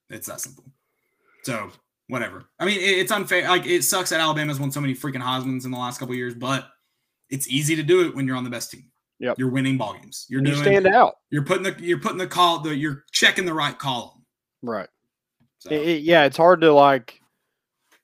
It's 0.10 0.28
that 0.28 0.42
simple. 0.42 0.64
So 1.44 1.72
whatever. 2.08 2.46
I 2.60 2.66
mean, 2.66 2.80
it- 2.80 3.00
it's 3.00 3.12
unfair. 3.12 3.48
Like 3.48 3.66
it 3.66 3.84
sucks 3.84 4.10
that 4.12 4.20
Alabama's 4.22 4.60
won 4.60 4.72
so 4.72 4.80
many 4.82 4.94
freaking 4.96 5.22
Heisman's 5.22 5.66
in 5.66 5.72
the 5.72 5.78
last 5.78 6.00
couple 6.00 6.14
of 6.14 6.18
years, 6.18 6.34
but 6.36 6.70
it's 7.34 7.48
easy 7.50 7.76
to 7.76 7.84
do 7.84 8.06
it 8.08 8.16
when 8.16 8.28
you're 8.28 8.38
on 8.38 8.44
the 8.44 8.50
best 8.50 8.72
team. 8.72 8.86
Yep. 9.20 9.38
You're 9.40 9.50
winning 9.50 9.78
ball 9.78 9.94
games. 9.94 10.26
You're 10.30 10.42
You 10.42 10.52
doing. 10.52 10.62
stand 10.64 10.88
out. 10.88 11.16
You're 11.32 11.44
putting 11.44 11.64
the. 11.64 11.76
You're 11.80 12.00
putting 12.00 12.18
the 12.18 12.28
call. 12.28 12.60
The 12.60 12.76
you're 12.76 13.04
checking 13.12 13.46
the 13.46 13.54
right 13.54 13.78
column. 13.78 14.24
Right. 14.62 14.90
So, 15.60 15.70
It- 15.72 15.88
it- 15.88 16.04
yeah, 16.04 16.26
it's 16.26 16.38
hard 16.38 16.62
to 16.62 16.72
like 16.74 17.20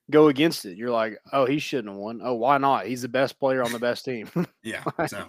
go 0.10 0.28
against 0.30 0.66
it. 0.66 0.78
You're 0.78 0.92
like, 0.92 1.18
oh, 1.34 1.46
he 1.46 1.60
shouldn't 1.60 1.90
have 1.90 1.98
won. 1.98 2.22
Oh, 2.24 2.34
why 2.36 2.58
not? 2.58 2.86
He's 2.88 3.02
the 3.02 3.08
best 3.10 3.40
player 3.40 3.62
on 3.64 3.72
the 3.72 3.80
best 3.80 4.06
team. 4.06 4.30
yeah. 4.64 4.84
So. 5.08 5.28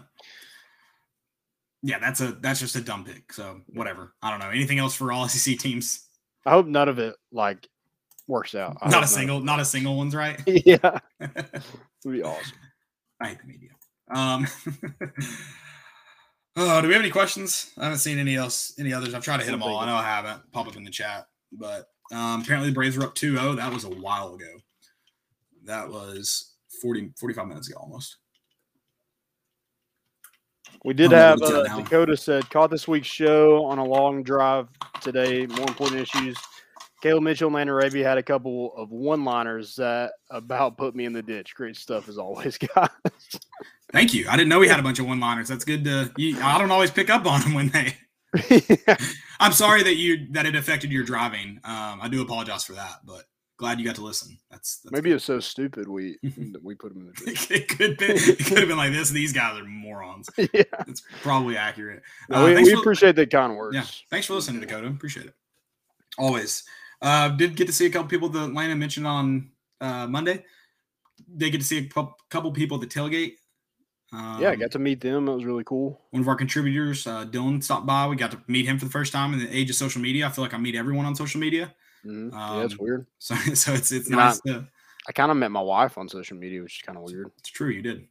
Yeah, 1.83 1.99
that's 1.99 2.21
a 2.21 2.33
that's 2.33 2.61
just 2.61 2.77
a 2.77 2.81
dumb 2.83 3.05
pick. 3.05 3.33
So 3.33 3.63
whatever. 3.69 4.15
I 4.23 4.31
don't 4.31 4.39
know. 4.41 4.51
Anything 4.51 4.79
else 4.79 4.95
for 4.95 5.13
all 5.13 5.29
SEC 5.29 5.59
teams? 5.59 6.07
I 6.47 6.51
hope 6.51 6.67
none 6.67 6.89
of 6.89 6.99
it 6.99 7.17
like 7.33 7.67
works 8.29 8.55
out. 8.55 8.77
I 8.81 8.91
Not 8.91 9.03
a 9.03 9.07
single. 9.07 9.41
Not 9.41 9.61
a 9.61 9.65
single 9.65 9.97
one's 9.97 10.15
right. 10.15 10.41
yeah, 10.47 10.99
it'd 11.21 11.63
be 12.05 12.23
awesome. 12.23 12.59
I 13.21 13.29
hate 13.29 13.39
the 13.41 13.47
media. 13.47 13.71
Um, 14.11 14.47
Oh, 16.57 16.81
do 16.83 16.89
we 16.89 16.95
have 16.95 17.03
any 17.03 17.11
questions? 17.11 17.73
I 17.79 17.85
haven't 17.85 17.99
seen 17.99 18.19
any 18.19 18.37
else, 18.37 18.75
any 18.79 18.93
others. 18.93 19.15
I've 19.15 19.25
tried 19.25 19.39
to 19.39 19.45
hit 19.45 19.53
them 19.53 19.63
all. 19.63 19.79
I 19.79 19.87
know 19.87 19.97
I 19.97 20.03
haven't. 20.03 20.51
Pop 20.53 20.67
up 20.67 20.77
in 20.77 20.85
the 20.85 20.91
chat, 20.91 21.27
but 21.53 21.89
um, 22.13 22.43
apparently 22.43 22.71
the 22.71 22.75
Braves 22.75 22.97
were 22.97 23.05
up 23.05 23.15
2-0. 23.15 23.57
That 23.57 23.73
was 23.73 23.85
a 23.85 23.91
while 23.91 24.35
ago. 24.35 24.59
That 25.65 25.89
was 25.89 26.55
40, 26.81 27.13
45 27.17 27.47
minutes 27.47 27.69
ago 27.69 27.79
almost. 27.81 28.17
We 30.85 30.95
did 30.95 31.13
have 31.13 31.43
uh. 31.43 31.65
Dakota 31.77 32.17
said 32.17 32.49
caught 32.49 32.71
this 32.71 32.89
week's 32.89 33.07
show 33.07 33.65
on 33.67 33.79
a 33.79 33.85
long 33.85 34.23
drive 34.23 34.69
today. 35.03 35.47
More 35.47 35.69
important 35.69 36.01
issues. 36.01 36.39
Caleb 37.03 37.23
Mitchell 37.23 37.49
and 37.49 37.55
Landon 37.55 37.75
Arabia 37.75 38.07
had 38.07 38.19
a 38.19 38.23
couple 38.23 38.75
of 38.77 38.91
one-liners 38.91 39.75
that 39.77 40.13
about 40.31 40.77
put 40.77 40.95
me 40.95 41.07
in 41.07 41.13
the 41.13 41.23
ditch. 41.23 41.55
Great 41.55 41.77
stuff 41.77 42.09
as 42.09 42.19
always, 42.19 42.59
guys. 42.75 42.89
Thank 43.93 44.15
you. 44.15 44.27
I 44.29 44.37
didn't 44.37 44.49
know 44.49 44.59
we 44.61 44.69
had 44.69 44.79
a 44.81 44.83
bunch 44.83 44.99
of 45.01 45.07
one-liners. 45.07 45.49
That's 45.49 45.65
good 45.65 45.85
to. 45.85 46.13
You, 46.17 46.41
I 46.41 46.59
don't 46.59 46.71
always 46.71 46.91
pick 46.91 47.11
up 47.11 47.27
on 47.27 47.41
them 47.41 47.55
when 47.55 47.69
they. 47.71 47.97
I'm 49.41 49.53
sorry 49.53 49.83
that 49.83 49.97
you 49.97 50.29
that 50.33 50.47
it 50.47 50.55
affected 50.55 50.93
your 50.93 51.03
driving. 51.05 51.61
Um, 51.65 51.99
I 52.01 52.09
do 52.09 52.23
apologize 52.23 52.65
for 52.65 52.75
that, 52.75 53.01
but 53.05 53.25
glad 53.57 53.79
you 53.81 53.85
got 53.85 53.97
to 53.97 54.05
listen. 54.05 54.39
That's, 54.51 54.79
that's 54.79 54.93
Maybe 54.93 55.11
it's 55.11 55.25
so 55.25 55.41
stupid 55.41 55.89
we 55.89 56.19
we 56.63 56.75
put 56.77 56.95
them 56.95 57.03
in 57.03 57.07
the 57.09 57.13
ditch. 57.33 57.51
it 57.51 57.69
could 57.69 57.97
be, 57.99 58.07
it 58.07 58.39
could 58.47 58.59
have 58.59 58.69
been 58.69 58.77
like 58.77 58.93
this. 58.93 59.11
These 59.11 59.33
guys 59.33 59.59
are 59.61 59.65
morons. 59.65 60.29
yeah, 60.39 60.63
It's 60.87 61.03
probably 61.23 61.57
accurate. 61.57 62.03
No, 62.29 62.45
Uh, 62.45 62.47
we, 62.55 62.63
we 62.63 62.73
for- 62.73 62.79
appreciate 62.81 63.17
that 63.17 63.31
kind 63.31 63.57
words. 63.57 63.75
Yeah, 63.75 63.85
thanks 64.11 64.27
for 64.27 64.35
listening, 64.35 64.61
Dakota. 64.61 64.87
Appreciate 64.87 65.27
it. 65.27 65.35
Always. 66.17 66.63
Uh, 67.03 67.29
did 67.31 67.57
get 67.57 67.67
to 67.67 67.73
see 67.73 67.87
a 67.87 67.91
couple 67.91 68.09
people 68.09 68.29
that 68.29 68.53
Lana 68.55 68.77
mentioned 68.77 69.07
on 69.07 69.51
uh, 69.81 70.07
Monday. 70.07 70.45
They 71.35 71.51
get 71.51 71.61
to 71.61 71.67
see 71.67 71.79
a 71.79 72.05
couple 72.31 72.53
people 72.53 72.81
at 72.81 72.89
the 72.89 72.95
tailgate. 72.99 73.33
Um, 74.13 74.41
yeah, 74.43 74.51
I 74.51 74.57
got 74.57 74.73
to 74.73 74.79
meet 74.81 75.01
them. 75.01 75.27
That 75.27 75.33
was 75.33 75.45
really 75.45 75.63
cool. 75.65 76.01
one 76.11 76.21
of 76.21 76.27
our 76.29 76.35
contributors, 76.35 77.07
uh, 77.07 77.25
Dylan, 77.27 77.63
stopped 77.63 77.87
by. 77.87 78.07
We 78.09 78.17
got 78.17 78.33
to 78.33 78.41
meet 78.49 78.67
him 78.67 78.79
for 78.79 78.85
the 78.87 78.91
first 78.91 79.13
time 79.13 79.33
in 79.33 79.39
the 79.39 79.57
age 79.57 79.71
of 79.71 79.77
social 79.77 80.03
media. 80.03 80.27
I 80.27 80.31
feel 80.31 80.43
like 80.43 80.53
I 80.55 80.59
meet 80.59 80.75
everyone 80.75 81.07
on 81.07 81.15
social 81.15 81.41
media, 81.41 81.73
Mhm. 82.05 82.33
yeah, 82.33 82.65
it's 82.65 82.75
Um, 82.75 82.79
weird. 82.81 83.07
so 83.19 83.35
so 83.37 83.73
it's 83.73 83.93
it's 83.93 84.09
Not- 84.11 84.19
nice. 84.19 84.41
To, 84.47 84.67
I 85.09 85.13
kind 85.13 85.31
of 85.31 85.37
met 85.37 85.51
my 85.53 85.61
wife 85.63 85.97
on 85.97 86.09
social 86.09 86.37
media, 86.37 86.63
which 86.63 86.77
is 86.81 86.83
kind 86.83 86.99
of 86.99 87.05
weird. 87.05 87.31
it's 87.39 87.49
true, 87.51 87.69
you 87.71 87.83
did. 87.83 88.07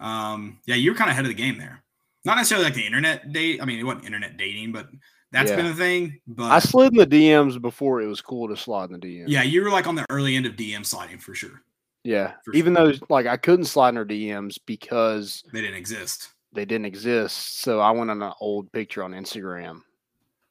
Um, 0.00 0.58
yeah, 0.66 0.74
you 0.76 0.90
were 0.90 0.96
kind 0.96 1.08
of 1.10 1.12
ahead 1.12 1.24
of 1.24 1.28
the 1.28 1.34
game 1.34 1.58
there. 1.58 1.82
Not 2.24 2.36
necessarily 2.36 2.64
like 2.64 2.74
the 2.74 2.84
internet 2.86 3.32
date. 3.32 3.62
I 3.62 3.64
mean, 3.64 3.78
it 3.78 3.84
wasn't 3.84 4.04
internet 4.06 4.36
dating, 4.36 4.72
but 4.72 4.88
that's 5.32 5.50
Yeah. 5.50 5.56
been 5.56 5.66
a 5.66 5.74
thing. 5.74 6.20
But 6.26 6.50
I 6.52 6.58
slid 6.58 6.92
in 6.92 6.98
the 6.98 7.06
DMs 7.06 7.60
before 7.60 8.00
it 8.02 8.06
was 8.06 8.20
cool 8.20 8.48
to 8.48 8.56
slide 8.56 8.90
in 8.90 8.98
the 9.00 9.06
DMs. 9.06 9.28
yeah, 9.28 9.42
you 9.42 9.62
were 9.62 9.70
like 9.70 9.86
on 9.86 9.94
the 9.94 10.04
early 10.10 10.36
end 10.36 10.46
of 10.46 10.54
DM 10.56 10.84
sliding 10.84 11.18
for 11.18 11.34
sure. 11.34 11.62
Yeah. 12.08 12.32
Even 12.54 12.72
though 12.72 12.94
like 13.10 13.26
I 13.26 13.36
couldn't 13.36 13.66
slide 13.66 13.90
in 13.90 13.96
her 13.96 14.06
DMs 14.06 14.56
because 14.64 15.44
They 15.52 15.60
didn't 15.60 15.76
exist. 15.76 16.30
they 16.54 16.64
didn't 16.64 16.86
exist. 16.86 17.58
So 17.60 17.80
I 17.80 17.90
went 17.90 18.10
on 18.10 18.22
an 18.22 18.32
old 18.40 18.72
picture 18.72 19.02
on 19.04 19.12
Instagram. 19.12 19.82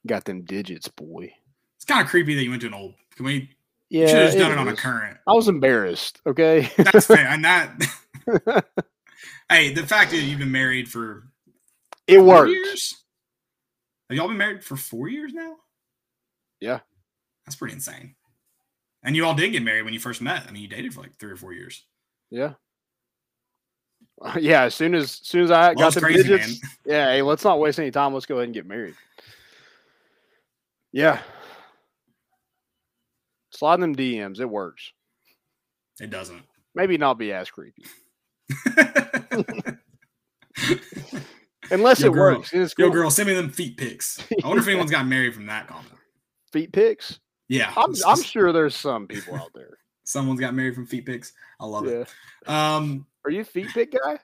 Got 0.06 0.24
them 0.24 0.42
digits, 0.42 0.86
boy. 0.86 1.32
It's 1.74 1.84
kind 1.84 2.00
of 2.00 2.06
creepy 2.06 2.36
that 2.36 2.44
you 2.44 2.50
went 2.50 2.62
to 2.62 2.68
an 2.68 2.74
old. 2.74 2.94
Can 3.16 3.26
we? 3.26 3.50
Yeah. 3.90 4.02
you 4.02 4.06
should 4.06 4.16
have 4.18 4.26
just 4.28 4.38
done 4.38 4.52
it 4.52 4.58
on 4.58 4.68
a 4.68 4.76
current. 4.76 5.18
I 5.26 5.32
was 5.32 5.48
embarrassed. 5.48 6.20
Okay. 6.24 6.70
That's 6.76 7.06
fair. 7.06 7.26
And 7.26 7.44
that. 7.44 7.74
hey, 9.48 9.72
the 9.72 9.84
fact 9.84 10.12
that 10.12 10.18
you've 10.18 10.38
been 10.38 10.52
married 10.52 10.88
for 10.88 11.24
it 12.06 12.22
worked. 12.22 12.52
years. 12.52 13.02
Have 14.08 14.16
y'all 14.16 14.28
been 14.28 14.36
married 14.36 14.62
for 14.62 14.76
four 14.76 15.08
years 15.08 15.32
now? 15.34 15.56
Yeah. 16.60 16.80
That's 17.44 17.56
pretty 17.56 17.74
insane. 17.74 18.14
And 19.02 19.14
you 19.14 19.24
all 19.24 19.34
did 19.34 19.50
get 19.52 19.62
married 19.62 19.82
when 19.82 19.94
you 19.94 20.00
first 20.00 20.20
met. 20.20 20.44
I 20.48 20.50
mean, 20.50 20.62
you 20.62 20.68
dated 20.68 20.92
for 20.92 21.02
like 21.02 21.16
three 21.18 21.30
or 21.30 21.36
four 21.36 21.52
years. 21.52 21.84
Yeah. 22.30 22.54
Yeah. 24.40 24.64
As 24.64 24.74
soon 24.74 24.96
as, 24.96 25.04
as 25.04 25.20
soon 25.22 25.44
as 25.44 25.52
I 25.52 25.74
got 25.74 25.94
the 25.94 26.00
crazy, 26.00 26.24
digits, 26.24 26.60
yeah. 26.84 27.12
Hey, 27.12 27.22
let's 27.22 27.44
not 27.44 27.60
waste 27.60 27.78
any 27.78 27.92
time. 27.92 28.12
Let's 28.12 28.26
go 28.26 28.34
ahead 28.34 28.46
and 28.46 28.54
get 28.54 28.66
married. 28.66 28.96
Yeah. 30.90 31.20
Slide 33.50 33.80
them 33.80 33.94
DMs. 33.94 34.40
It 34.40 34.50
works. 34.50 34.92
It 36.00 36.10
doesn't. 36.10 36.42
Maybe 36.74 36.98
not 36.98 37.14
be 37.16 37.32
as 37.32 37.48
creepy. 37.48 37.84
Unless 41.70 42.00
Yo, 42.00 42.08
it 42.08 42.12
girl. 42.12 42.38
works. 42.38 42.52
It's 42.52 42.74
Yo, 42.78 42.90
girl, 42.90 43.10
send 43.10 43.28
me 43.28 43.34
them 43.34 43.50
feet 43.50 43.76
pics. 43.76 44.18
I 44.42 44.46
wonder 44.48 44.62
if 44.62 44.68
anyone's 44.68 44.90
got 44.90 45.06
married 45.06 45.34
from 45.34 45.46
that 45.46 45.68
comment. 45.68 45.94
Feet 46.52 46.72
pics. 46.72 47.20
Yeah, 47.48 47.72
I'm, 47.76 47.94
I'm 48.06 48.22
sure 48.22 48.52
there's 48.52 48.76
some 48.76 49.06
people 49.06 49.34
out 49.34 49.50
there. 49.54 49.78
someone's 50.04 50.40
got 50.40 50.54
married 50.54 50.74
from 50.74 50.86
feet 50.86 51.06
pics. 51.06 51.32
I 51.60 51.66
love 51.66 51.86
Yeah. 51.86 52.04
it. 52.04 52.48
Um, 52.48 53.06
Are 53.24 53.30
you 53.30 53.40
a 53.40 53.44
feet 53.44 53.68
pic 53.68 53.92
guy? 53.92 54.18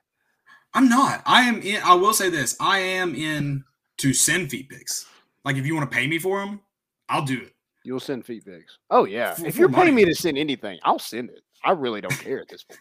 I'm 0.75 0.89
not. 0.89 1.23
I 1.27 1.43
am 1.43 1.61
in. 1.63 1.81
I 1.83 1.95
will 1.95 2.13
say 2.13 2.29
this. 2.31 2.57
I 2.61 2.79
am 2.81 3.15
in 3.15 3.65
to 3.99 4.13
send 4.13 4.51
feet 4.51 4.69
pics. 4.69 5.07
Like 5.45 5.57
if 5.57 5.67
you 5.67 5.75
want 5.75 5.91
to 5.91 5.97
pay 5.97 6.07
me 6.07 6.19
for 6.19 6.41
them, 6.41 6.61
I'll 7.09 7.25
do 7.25 7.41
it. 7.41 7.55
You'll 7.85 8.01
send 8.01 8.25
feet 8.27 8.45
pics. 8.45 8.79
Oh 8.91 9.05
yeah. 9.05 9.35
For- 9.35 9.47
if 9.47 9.57
you're 9.57 9.69
paying 9.69 9.95
money. 9.95 10.05
me 10.05 10.05
to 10.07 10.15
send 10.15 10.37
anything, 10.39 10.79
I'll 10.85 10.99
send 10.99 11.31
it. 11.31 11.43
I 11.63 11.71
really 11.73 12.01
don't 12.01 12.19
care 12.19 12.41
at 12.41 12.49
this 12.49 12.65
point. 12.65 12.81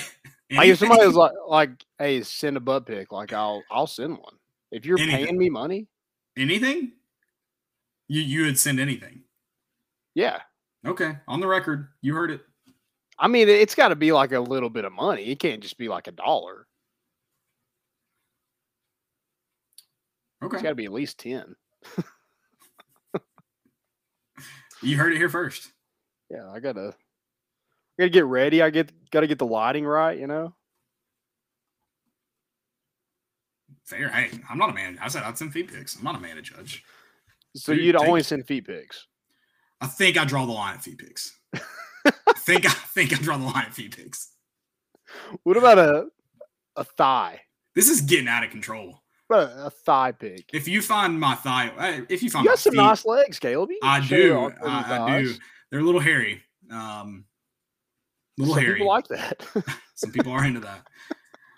Like 0.50 0.68
if 0.70 0.78
somebody 0.78 1.06
was 1.06 1.14
like, 1.14 1.32
like, 1.46 1.70
hey, 1.98 2.22
send 2.22 2.56
a 2.56 2.60
butt 2.60 2.86
pic, 2.86 3.12
like 3.12 3.34
I'll 3.34 3.62
I'll 3.70 3.86
send 3.86 4.12
one. 4.16 4.32
If 4.72 4.86
you're 4.86 4.98
Anything. 4.98 5.26
paying 5.26 5.36
me 5.38 5.50
money, 5.50 5.86
anything, 6.38 6.92
you 8.08 8.22
you 8.22 8.44
would 8.44 8.58
send 8.58 8.80
anything. 8.80 9.22
yeah. 10.14 10.40
Okay, 10.86 11.16
on 11.26 11.40
the 11.40 11.46
record, 11.46 11.88
you 12.02 12.14
heard 12.14 12.30
it. 12.30 12.40
I 13.18 13.26
mean, 13.26 13.48
it's 13.48 13.74
got 13.74 13.88
to 13.88 13.96
be 13.96 14.12
like 14.12 14.30
a 14.32 14.38
little 14.38 14.70
bit 14.70 14.84
of 14.84 14.92
money. 14.92 15.24
It 15.24 15.40
can't 15.40 15.60
just 15.60 15.76
be 15.76 15.88
like 15.88 16.06
a 16.06 16.12
dollar. 16.12 16.66
Okay. 20.42 20.54
It's 20.56 20.62
got 20.62 20.68
to 20.68 20.74
be 20.76 20.84
at 20.84 20.92
least 20.92 21.18
ten. 21.18 21.56
you 24.82 24.96
heard 24.96 25.12
it 25.12 25.16
here 25.16 25.28
first. 25.28 25.72
Yeah, 26.30 26.48
I 26.48 26.60
gotta, 26.60 26.94
I 27.98 28.02
gotta 28.02 28.10
get 28.10 28.24
ready. 28.24 28.62
I 28.62 28.70
get 28.70 28.92
got 29.10 29.20
to 29.20 29.26
get 29.26 29.38
the 29.40 29.46
lighting 29.46 29.84
right. 29.84 30.16
You 30.16 30.28
know. 30.28 30.54
Fair. 33.84 34.10
Hey, 34.10 34.30
I'm 34.48 34.58
not 34.58 34.70
a 34.70 34.74
man. 34.74 34.98
I 35.02 35.08
said 35.08 35.24
I'd 35.24 35.38
send 35.38 35.52
feet 35.52 35.72
pics. 35.72 35.96
I'm 35.96 36.04
not 36.04 36.14
a 36.14 36.20
man 36.20 36.36
to 36.36 36.42
judge. 36.42 36.84
So 37.58 37.74
Dude, 37.74 37.84
you'd 37.84 37.96
only 37.96 38.22
send 38.22 38.46
feet 38.46 38.66
pics. 38.66 39.06
I 39.80 39.86
think 39.86 40.16
I 40.16 40.24
draw 40.24 40.46
the 40.46 40.52
line 40.52 40.74
at 40.74 40.82
feet 40.82 40.98
pics. 40.98 41.38
I 41.54 42.32
think 42.38 42.66
I 42.66 42.70
think 42.70 43.12
I 43.12 43.16
draw 43.16 43.36
the 43.36 43.44
line 43.44 43.64
at 43.66 43.74
feet 43.74 43.96
pics. 43.96 44.30
What 45.42 45.56
about 45.56 45.78
a 45.78 46.06
a 46.76 46.84
thigh? 46.84 47.40
This 47.74 47.88
is 47.88 48.00
getting 48.00 48.28
out 48.28 48.44
of 48.44 48.50
control. 48.50 49.02
A, 49.30 49.68
thigh 49.70 50.12
pic? 50.12 50.46
If 50.54 50.66
you 50.66 50.80
find 50.80 51.20
my 51.20 51.34
thigh, 51.34 51.70
if 52.08 52.22
you 52.22 52.30
find 52.30 52.44
You 52.44 52.50
my 52.50 52.52
got 52.52 52.58
some 52.60 52.72
feet, 52.72 52.78
nice 52.78 53.04
legs, 53.04 53.38
Caleb. 53.38 53.68
I 53.82 54.00
do. 54.00 54.16
your 54.16 54.38
arms 54.38 54.56
and 54.62 54.70
I, 54.70 55.16
I 55.18 55.22
do. 55.22 55.34
They're 55.70 55.80
a 55.80 55.84
little 55.84 56.00
hairy. 56.00 56.42
Um, 56.70 57.24
little 58.38 58.54
Some 58.54 58.62
hairy. 58.62 58.74
people 58.76 58.88
like 58.88 59.08
that. 59.08 59.46
Some 59.96 60.12
people 60.12 60.32
are 60.32 60.44
into 60.46 60.60
that. 60.68 60.86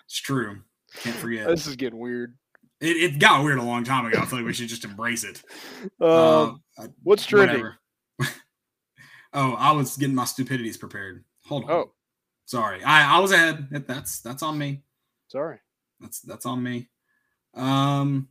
It's 0.05 0.19
true. 0.19 0.61
Can't 0.97 1.15
forget. 1.15 1.47
this 1.47 1.65
is 1.65 1.77
getting 1.77 1.97
weird. 1.99 2.35
It, 2.81 2.97
it 2.97 3.19
got 3.19 3.43
weird 3.43 3.59
a 3.59 3.63
long 3.63 3.83
time 3.83 4.07
ago. 4.07 4.17
I 4.19 4.25
feel 4.25 4.39
like 4.39 4.45
we 4.47 4.53
should 4.53 4.67
just 4.67 4.83
embrace 4.83 5.23
it. 5.23 5.41
Uh, 6.01 6.53
uh, 6.77 6.87
what's 7.03 7.25
trending? 7.25 7.71
oh, 9.33 9.53
I 9.53 9.71
was 9.71 9.95
getting 9.97 10.15
my 10.15 10.25
stupidities 10.25 10.77
prepared. 10.77 11.23
Hold 11.45 11.65
on. 11.65 11.71
Oh, 11.71 11.91
sorry. 12.45 12.83
I, 12.83 13.17
I 13.17 13.19
was 13.19 13.31
ahead. 13.31 13.67
That's 13.87 14.19
that's 14.21 14.41
on 14.41 14.57
me. 14.57 14.81
sorry. 15.27 15.59
That's 15.99 16.21
that's 16.21 16.47
on 16.47 16.63
me. 16.63 16.89
Um, 17.53 18.27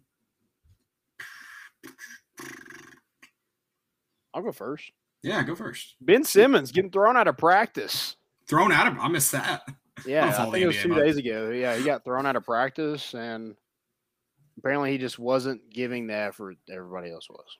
I'll 4.34 4.42
go 4.42 4.50
first. 4.50 4.90
yeah, 5.22 5.42
go 5.44 5.54
first. 5.54 5.94
Ben 6.00 6.24
Simmons 6.24 6.72
getting 6.72 6.90
thrown 6.90 7.16
out 7.16 7.28
of 7.28 7.36
practice. 7.36 8.16
Thrown 8.48 8.72
out 8.72 8.88
of. 8.88 8.98
I 8.98 9.08
missed 9.08 9.32
that. 9.32 9.62
Yeah, 10.06 10.28
I 10.28 10.32
follow 10.32 10.52
think 10.52 10.64
it 10.64 10.66
was 10.66 10.76
two 10.78 10.94
days 10.94 11.18
ago. 11.18 11.50
Yeah, 11.50 11.76
he 11.76 11.84
got 11.84 12.06
thrown 12.06 12.24
out 12.24 12.34
of 12.34 12.42
practice, 12.42 13.12
and 13.12 13.54
apparently 14.60 14.92
he 14.92 14.98
just 14.98 15.18
wasn't 15.18 15.60
giving 15.70 16.06
the 16.06 16.14
effort 16.14 16.56
everybody 16.70 17.10
else 17.10 17.28
was. 17.28 17.58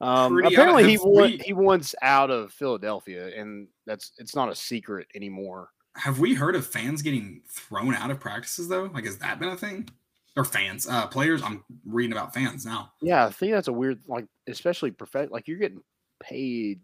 Um, 0.00 0.44
apparently 0.44 0.90
he 0.90 0.98
we- 0.98 1.38
he 1.38 1.52
wants 1.52 1.94
out 2.02 2.30
of 2.30 2.52
Philadelphia, 2.52 3.28
and 3.38 3.68
that's 3.86 4.12
it's 4.18 4.34
not 4.34 4.50
a 4.50 4.54
secret 4.54 5.06
anymore. 5.14 5.70
Have 5.96 6.18
we 6.18 6.34
heard 6.34 6.56
of 6.56 6.66
fans 6.66 7.00
getting 7.00 7.42
thrown 7.48 7.94
out 7.94 8.10
of 8.10 8.18
practices 8.18 8.68
though? 8.68 8.90
Like, 8.92 9.04
has 9.04 9.18
that 9.18 9.38
been 9.38 9.50
a 9.50 9.56
thing? 9.56 9.88
Or 10.36 10.44
fans, 10.44 10.88
uh, 10.88 11.06
players? 11.06 11.42
I'm 11.42 11.64
reading 11.86 12.10
about 12.10 12.34
fans 12.34 12.66
now. 12.66 12.92
Yeah, 13.00 13.24
I 13.24 13.30
think 13.30 13.52
that's 13.52 13.68
a 13.68 13.72
weird, 13.72 14.00
like 14.08 14.26
especially 14.48 14.90
perfect. 14.90 15.30
like 15.30 15.46
you're 15.46 15.58
getting 15.58 15.82
paid 16.20 16.80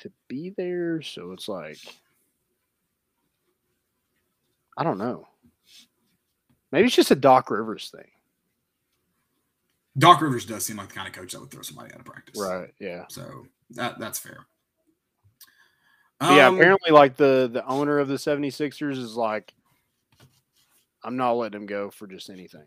to 0.00 0.10
be 0.26 0.52
there, 0.56 1.00
so 1.00 1.30
it's 1.30 1.48
like 1.48 1.78
I 4.76 4.82
don't 4.82 4.98
know. 4.98 5.26
Maybe 6.72 6.86
it's 6.86 6.96
just 6.96 7.10
a 7.10 7.16
Doc 7.16 7.50
Rivers 7.50 7.90
thing. 7.90 8.08
Doc 9.96 10.20
Rivers 10.20 10.44
does 10.46 10.64
seem 10.64 10.76
like 10.76 10.88
the 10.88 10.94
kind 10.94 11.08
of 11.08 11.14
coach 11.14 11.32
that 11.32 11.40
would 11.40 11.50
throw 11.50 11.62
somebody 11.62 11.92
out 11.92 12.00
of 12.00 12.06
practice. 12.06 12.40
Right. 12.40 12.72
Yeah. 12.78 13.04
So 13.08 13.46
that 13.70 13.98
that's 13.98 14.18
fair. 14.18 14.46
But 16.20 16.34
yeah, 16.34 16.48
Um, 16.48 16.56
apparently 16.56 16.90
like 16.90 17.16
the 17.16 17.48
the 17.52 17.64
owner 17.66 17.98
of 17.98 18.08
the 18.08 18.14
76ers 18.14 18.98
is 18.98 19.16
like 19.16 19.52
I'm 21.04 21.16
not 21.16 21.32
letting 21.32 21.60
him 21.60 21.66
go 21.66 21.90
for 21.90 22.06
just 22.06 22.28
anything. 22.30 22.64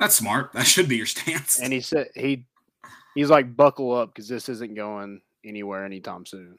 That's 0.00 0.14
smart. 0.16 0.52
That 0.52 0.66
should 0.66 0.88
be 0.88 0.96
your 0.96 1.06
stance. 1.06 1.60
And 1.60 1.72
he 1.72 1.80
said 1.80 2.08
he 2.14 2.44
he's 3.14 3.30
like 3.30 3.56
buckle 3.56 3.92
up 3.92 4.08
because 4.12 4.28
this 4.28 4.48
isn't 4.48 4.74
going 4.74 5.20
anywhere 5.44 5.84
anytime 5.84 6.26
soon. 6.26 6.58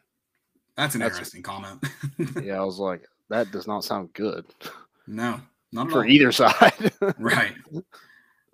That's 0.76 0.96
an 0.96 1.02
that's- 1.02 1.18
interesting 1.18 1.44
comment. 1.44 1.84
Yeah, 2.44 2.60
I 2.60 2.64
was 2.64 2.80
like, 2.80 3.04
that 3.30 3.52
does 3.52 3.68
not 3.68 3.84
sound 3.84 4.14
good 4.14 4.46
no, 5.08 5.40
not 5.74 5.90
for 5.92 6.00
all. 6.00 6.06
either 6.06 6.32
side. 6.32 6.92
Right. 7.20 7.54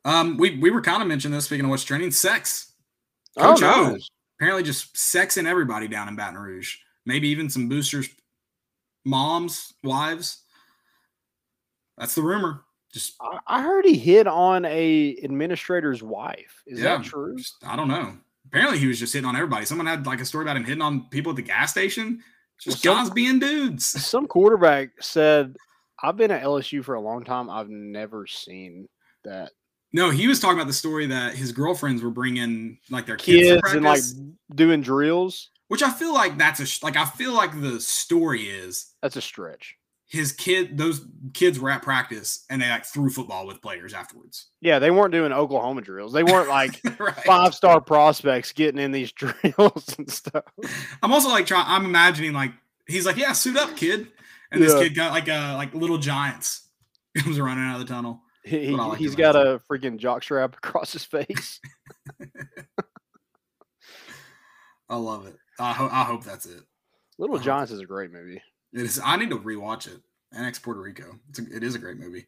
Um, 0.05 0.37
we 0.37 0.57
we 0.59 0.71
were 0.71 0.81
kind 0.81 1.01
of 1.01 1.07
mentioning 1.07 1.35
this. 1.35 1.45
Speaking 1.45 1.65
of 1.65 1.69
what's 1.71 1.83
trending, 1.83 2.11
sex. 2.11 2.73
oh, 3.37 3.53
Coach 3.55 3.63
O. 3.63 3.97
Apparently, 4.39 4.63
just 4.63 4.95
sexing 4.95 5.45
everybody 5.45 5.87
down 5.87 6.07
in 6.07 6.15
Baton 6.15 6.37
Rouge. 6.39 6.77
Maybe 7.05 7.27
even 7.29 7.49
some 7.49 7.67
boosters, 7.67 8.09
moms, 9.05 9.73
wives. 9.83 10.43
That's 11.97 12.15
the 12.15 12.21
rumor. 12.21 12.61
Just 12.93 13.15
I, 13.21 13.39
I 13.47 13.61
heard 13.61 13.85
he 13.85 13.97
hit 13.97 14.25
on 14.27 14.65
a 14.65 15.17
administrator's 15.23 16.01
wife. 16.01 16.63
Is 16.65 16.79
yeah, 16.79 16.97
that 16.97 17.03
true? 17.05 17.35
just- 17.37 17.57
I 17.65 17.75
don't 17.75 17.87
know. 17.89 18.17
Apparently, 18.47 18.79
he 18.79 18.87
was 18.87 18.97
just 18.97 19.13
hitting 19.13 19.27
on 19.27 19.35
everybody. 19.35 19.65
Someone 19.65 19.85
had 19.85 20.07
like 20.07 20.21
a 20.21 20.25
story 20.25 20.43
about 20.43 20.57
him 20.57 20.63
hitting 20.63 20.81
on 20.81 21.07
people 21.09 21.31
at 21.31 21.35
the 21.35 21.41
gas 21.43 21.71
station. 21.71 22.23
Just 22.59 22.83
Well, 22.85 22.95
some- 22.95 23.03
guys 23.05 23.13
being 23.13 23.37
dudes. 23.39 23.85
Some 23.85 24.25
quarterback 24.27 24.89
said, 25.01 25.55
"I've 26.03 26.17
been 26.17 26.31
at 26.31 26.43
LSU 26.43 26.83
for 26.83 26.95
a 26.95 27.01
long 27.01 27.23
time. 27.23 27.49
I've 27.49 27.69
never 27.69 28.25
seen 28.27 28.87
that 29.23 29.51
No, 29.93 30.09
he 30.11 30.27
was 30.27 30.39
talking 30.39 30.57
about 30.57 30.67
the 30.67 30.73
story 30.73 31.07
that 31.07 31.35
his 31.35 31.51
girlfriends 31.51 32.01
were 32.03 32.11
bringing 32.11 32.77
like 32.89 33.05
their 33.05 33.17
kids, 33.17 33.47
to 33.49 33.61
kids 33.61 33.73
and 33.73 33.83
like 33.85 34.01
doing 34.55 34.81
drills. 34.81 35.49
which 35.67 35.81
I 35.83 35.91
feel 35.91 36.13
like 36.13 36.37
that's 36.37 36.59
a 36.59 36.85
like 36.85 36.95
I 36.95 37.05
feel 37.05 37.33
like 37.33 37.59
the 37.59 37.79
story 37.81 38.43
is 38.49 38.93
That's 39.01 39.15
a 39.17 39.21
stretch. 39.21 39.75
his 40.07 40.31
kid 40.31 40.77
those 40.77 41.05
kids 41.33 41.59
were 41.59 41.69
at 41.69 41.81
practice 41.83 42.45
and 42.49 42.61
they 42.61 42.69
like 42.69 42.85
threw 42.85 43.09
football 43.09 43.45
with 43.45 43.61
players 43.61 43.93
afterwards. 43.93 44.47
Yeah, 44.61 44.79
they 44.79 44.91
weren't 44.91 45.11
doing 45.11 45.31
Oklahoma 45.33 45.81
drills. 45.81 46.13
They 46.13 46.23
weren't 46.23 46.49
like 46.49 46.79
right. 46.99 47.15
five 47.25 47.53
star 47.53 47.81
prospects 47.81 48.51
getting 48.53 48.81
in 48.81 48.91
these 48.91 49.11
drills 49.21 49.95
and 49.97 50.09
stuff. 50.09 50.45
I'm 51.03 51.11
also 51.13 51.29
like 51.29 51.45
trying. 51.45 51.65
I'm 51.67 51.85
imagining 51.85 52.33
like 52.33 52.53
he's 52.87 53.05
like, 53.05 53.17
yeah, 53.17 53.33
suit 53.33 53.57
up, 53.57 53.75
kid, 53.75 54.07
and 54.51 54.61
this 54.61 54.73
kid 54.73 54.95
got 54.95 55.11
like 55.11 55.27
uh 55.29 55.55
like 55.57 55.73
little 55.73 55.97
giants 55.97 56.69
comes 57.17 57.39
running 57.39 57.63
out 57.63 57.79
of 57.79 57.87
the 57.87 57.93
tunnel. 57.93 58.21
He, 58.43 58.69
I 58.73 58.85
like 58.85 58.99
has 59.01 59.15
got 59.15 59.35
a 59.35 59.59
freaking 59.69 59.97
jock 59.97 60.23
strap 60.23 60.55
across 60.63 60.93
his 60.93 61.03
face. 61.03 61.59
I 64.89 64.95
love 64.95 65.27
it. 65.27 65.35
I, 65.59 65.73
ho- 65.73 65.89
I 65.91 66.03
hope 66.03 66.23
that's 66.23 66.45
it. 66.45 66.63
Little 67.17 67.35
Uh-huh. 67.35 67.43
Giants 67.45 67.71
is 67.71 67.79
a 67.79 67.85
great 67.85 68.11
movie. 68.11 68.41
It 68.73 68.81
is. 68.81 68.99
I 69.03 69.17
need 69.17 69.29
to 69.29 69.37
rewatch 69.37 69.87
it. 69.87 70.01
NX 70.35 70.61
Puerto 70.61 70.79
Rico. 70.81 71.19
It's 71.29 71.39
a, 71.39 71.43
it 71.55 71.63
is 71.63 71.75
a 71.75 71.79
great 71.79 71.97
movie. 71.97 72.25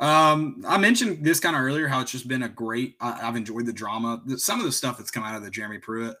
Um, 0.00 0.64
I 0.66 0.76
mentioned 0.78 1.24
this 1.24 1.40
kind 1.40 1.54
of 1.54 1.62
earlier 1.62 1.86
how 1.86 2.00
it's 2.00 2.10
just 2.10 2.26
been 2.26 2.42
a 2.42 2.48
great. 2.48 2.96
I, 3.00 3.26
I've 3.28 3.36
enjoyed 3.36 3.66
the 3.66 3.72
drama. 3.72 4.20
The- 4.26 4.38
Some 4.38 4.58
of 4.58 4.66
the 4.66 4.72
stuff 4.72 4.98
that's 4.98 5.10
come 5.10 5.22
out 5.22 5.36
of 5.36 5.42
the 5.44 5.50
Jeremy 5.50 5.78
Pruitt 5.78 6.16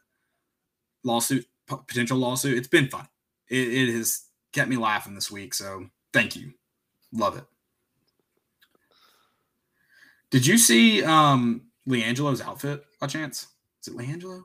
lawsuit, 1.02 1.44
potential 1.66 2.18
lawsuit. 2.18 2.56
It's 2.56 2.68
been 2.68 2.88
fun. 2.88 3.08
It, 3.50 3.68
it 3.88 3.94
has 3.94 4.22
kept 4.54 4.70
me 4.70 4.76
laughing 4.76 5.14
this 5.14 5.30
week. 5.30 5.52
So 5.52 5.86
thank 6.12 6.36
you. 6.36 6.52
Love 7.12 7.36
it. 7.36 7.44
Did 10.30 10.46
you 10.46 10.56
see 10.56 11.04
um 11.04 11.62
LiAngelo's 11.88 12.40
outfit 12.40 12.84
by 13.00 13.06
chance? 13.06 13.48
Is 13.82 13.88
it 13.88 13.96
LiAngelo? 13.96 14.42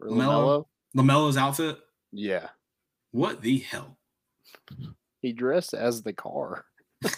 Or 0.00 0.08
LaMelo? 0.08 0.64
LaMelo? 0.96 0.96
LaMelo's 0.96 1.36
outfit? 1.36 1.78
Yeah. 2.12 2.48
What 3.12 3.42
the 3.42 3.58
hell? 3.58 3.96
He 5.20 5.32
dressed 5.32 5.74
as 5.74 6.02
the 6.02 6.12
car. 6.12 6.64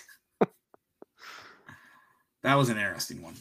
That 2.42 2.54
was 2.54 2.70
an 2.70 2.78
interesting 2.78 3.22
one. 3.22 3.34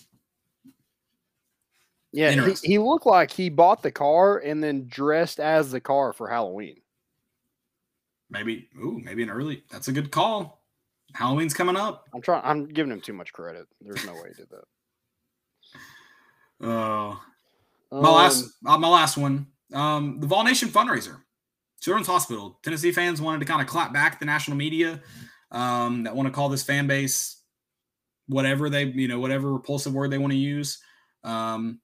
Yeah, 2.11 2.31
he, 2.31 2.53
he 2.63 2.79
looked 2.79 3.05
like 3.05 3.31
he 3.31 3.49
bought 3.49 3.81
the 3.81 3.91
car 3.91 4.39
and 4.39 4.63
then 4.63 4.87
dressed 4.87 5.39
as 5.39 5.71
the 5.71 5.79
car 5.79 6.11
for 6.11 6.27
Halloween. 6.27 6.81
Maybe, 8.29 8.69
ooh, 8.77 9.01
maybe 9.03 9.23
an 9.23 9.29
early. 9.29 9.63
That's 9.71 9.87
a 9.87 9.91
good 9.91 10.11
call. 10.11 10.63
Halloween's 11.13 11.53
coming 11.53 11.75
up. 11.75 12.07
I'm 12.13 12.21
trying. 12.21 12.41
I'm 12.43 12.67
giving 12.67 12.91
him 12.91 13.01
too 13.01 13.13
much 13.13 13.33
credit. 13.33 13.67
There's 13.81 14.05
no 14.05 14.13
way 14.13 14.29
he 14.29 14.33
did 14.33 14.49
that. 14.49 14.65
Uh, 16.61 17.15
my 17.91 18.09
last, 18.09 18.43
Um, 18.65 18.73
uh, 18.73 18.77
my 18.77 18.89
last 18.89 19.17
one. 19.17 19.47
Um, 19.73 20.19
the 20.19 20.27
Vol 20.27 20.43
Nation 20.43 20.69
fundraiser, 20.69 21.17
Children's 21.81 22.07
Hospital. 22.07 22.59
Tennessee 22.63 22.91
fans 22.91 23.21
wanted 23.21 23.39
to 23.39 23.45
kind 23.45 23.61
of 23.61 23.67
clap 23.67 23.93
back 23.93 24.19
the 24.19 24.25
national 24.25 24.57
media 24.57 25.01
um, 25.51 26.03
that 26.03 26.15
want 26.15 26.27
to 26.27 26.33
call 26.33 26.49
this 26.49 26.63
fan 26.63 26.85
base 26.87 27.37
whatever 28.27 28.69
they, 28.69 28.85
you 28.85 29.07
know, 29.07 29.19
whatever 29.19 29.51
repulsive 29.51 29.93
word 29.93 30.11
they 30.11 30.17
want 30.19 30.31
to 30.31 30.37
use. 30.37 30.79
Um, 31.23 31.81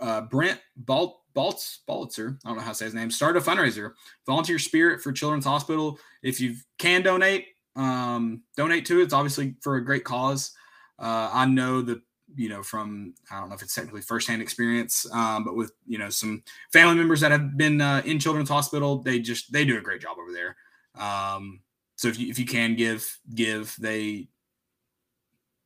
uh, 0.00 0.22
Brent 0.22 0.58
Balt, 0.74 1.20
Baltz, 1.34 1.78
Baltzer, 1.86 2.38
I 2.44 2.48
don't 2.48 2.58
know 2.58 2.62
how 2.62 2.70
to 2.70 2.74
say 2.74 2.84
his 2.86 2.94
name, 2.94 3.10
started 3.10 3.42
a 3.42 3.44
fundraiser, 3.44 3.92
Volunteer 4.26 4.58
Spirit 4.58 5.02
for 5.02 5.12
Children's 5.12 5.44
Hospital. 5.44 5.98
If 6.22 6.40
you 6.40 6.56
can 6.78 7.02
donate, 7.02 7.46
um, 7.76 8.42
donate 8.56 8.86
to 8.86 9.00
it. 9.00 9.04
It's 9.04 9.14
obviously 9.14 9.54
for 9.60 9.76
a 9.76 9.84
great 9.84 10.04
cause. 10.04 10.52
Uh, 10.98 11.30
I 11.32 11.46
know 11.46 11.82
that 11.82 12.00
you 12.34 12.48
know 12.48 12.62
from 12.62 13.14
I 13.30 13.40
don't 13.40 13.48
know 13.48 13.54
if 13.54 13.62
it's 13.62 13.74
technically 13.74 14.02
firsthand 14.02 14.42
experience, 14.42 15.06
um, 15.12 15.44
but 15.44 15.56
with 15.56 15.72
you 15.86 15.98
know 15.98 16.10
some 16.10 16.42
family 16.72 16.96
members 16.96 17.20
that 17.20 17.32
have 17.32 17.56
been 17.56 17.80
uh, 17.80 18.02
in 18.04 18.18
Children's 18.18 18.48
Hospital, 18.48 18.98
they 18.98 19.18
just 19.18 19.52
they 19.52 19.64
do 19.64 19.78
a 19.78 19.82
great 19.82 20.00
job 20.00 20.16
over 20.20 20.32
there. 20.32 20.56
Um, 20.94 21.60
so 21.96 22.08
if 22.08 22.18
you 22.18 22.28
if 22.28 22.38
you 22.38 22.46
can 22.46 22.74
give 22.74 23.18
give 23.34 23.74
they 23.78 24.28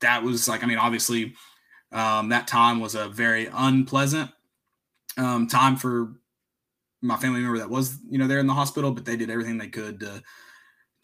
that 0.00 0.22
was 0.22 0.48
like 0.48 0.62
I 0.62 0.66
mean 0.66 0.78
obviously 0.78 1.34
um, 1.92 2.28
that 2.28 2.46
time 2.46 2.80
was 2.80 2.94
a 2.94 3.08
very 3.08 3.48
unpleasant 3.52 4.30
um, 5.16 5.46
time 5.46 5.76
for 5.76 6.14
my 7.02 7.16
family 7.16 7.40
member 7.40 7.58
that 7.58 7.70
was 7.70 7.98
you 8.08 8.18
know 8.18 8.26
there 8.26 8.38
in 8.38 8.46
the 8.46 8.54
hospital, 8.54 8.90
but 8.92 9.04
they 9.04 9.16
did 9.16 9.30
everything 9.30 9.58
they 9.58 9.68
could 9.68 10.00
to 10.00 10.22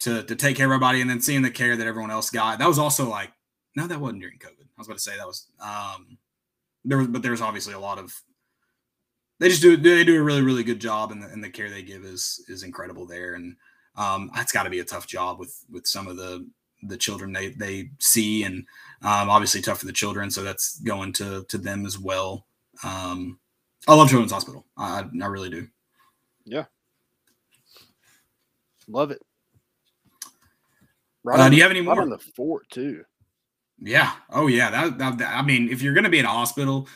to 0.01 0.23
to 0.23 0.35
take 0.35 0.57
care 0.57 0.65
of 0.65 0.71
everybody, 0.71 1.01
and 1.01 1.09
then 1.09 1.21
seeing 1.21 1.41
the 1.41 1.51
care 1.51 1.75
that 1.75 1.87
everyone 1.87 2.11
else 2.11 2.29
got. 2.29 2.59
That 2.59 2.67
was 2.67 2.79
also 2.79 3.09
like 3.09 3.31
no, 3.75 3.87
that 3.87 3.99
wasn't 3.99 4.21
during 4.21 4.37
COVID. 4.37 4.61
I 4.61 4.79
was 4.79 4.87
about 4.87 4.97
to 4.97 5.03
say 5.03 5.17
that 5.17 5.27
was 5.27 5.47
um 5.59 6.17
there 6.83 6.97
was, 6.97 7.07
but 7.07 7.21
there's 7.21 7.41
obviously 7.41 7.73
a 7.73 7.79
lot 7.79 7.99
of 7.99 8.13
they 9.39 9.49
just 9.49 9.61
do 9.61 9.77
they 9.77 10.03
do 10.03 10.19
a 10.19 10.23
really 10.23 10.41
really 10.41 10.63
good 10.63 10.79
job, 10.79 11.11
and 11.11 11.21
the, 11.21 11.27
and 11.27 11.43
the 11.43 11.49
care 11.49 11.69
they 11.69 11.83
give 11.83 12.03
is 12.03 12.43
is 12.47 12.63
incredible 12.63 13.05
there, 13.05 13.35
and 13.35 13.55
um 13.95 14.31
that's 14.35 14.51
got 14.51 14.63
to 14.63 14.69
be 14.69 14.79
a 14.79 14.85
tough 14.85 15.07
job 15.07 15.39
with 15.39 15.63
with 15.71 15.87
some 15.87 16.07
of 16.07 16.17
the 16.17 16.47
the 16.83 16.97
children 16.97 17.31
they 17.31 17.49
they 17.49 17.89
see, 17.99 18.43
and 18.43 18.65
um 19.03 19.29
obviously 19.29 19.61
tough 19.61 19.79
for 19.79 19.85
the 19.85 19.93
children, 19.93 20.29
so 20.29 20.43
that's 20.43 20.79
going 20.81 21.13
to 21.13 21.45
to 21.49 21.57
them 21.57 21.85
as 21.85 21.97
well. 21.97 22.45
Um, 22.83 23.39
I 23.87 23.95
love 23.95 24.09
Children's 24.09 24.31
Hospital. 24.31 24.65
I 24.77 25.05
I 25.21 25.25
really 25.25 25.49
do. 25.49 25.67
Yeah. 26.45 26.65
Love 28.87 29.11
it. 29.11 29.21
Uh, 31.29 31.49
do 31.49 31.55
you 31.55 31.61
have 31.61 31.71
any 31.71 31.79
right 31.81 31.93
more? 31.95 32.01
on 32.01 32.09
the 32.09 32.17
fort 32.17 32.69
too? 32.69 33.03
Yeah. 33.79 34.11
Oh, 34.29 34.47
yeah. 34.47 34.69
That, 34.69 34.97
that, 34.97 35.17
that- 35.19 35.37
I 35.37 35.41
mean, 35.41 35.69
if 35.69 35.81
you're 35.81 35.93
going 35.93 36.03
to 36.03 36.09
be 36.09 36.19
in 36.19 36.25
a 36.25 36.29
hospital, 36.29 36.87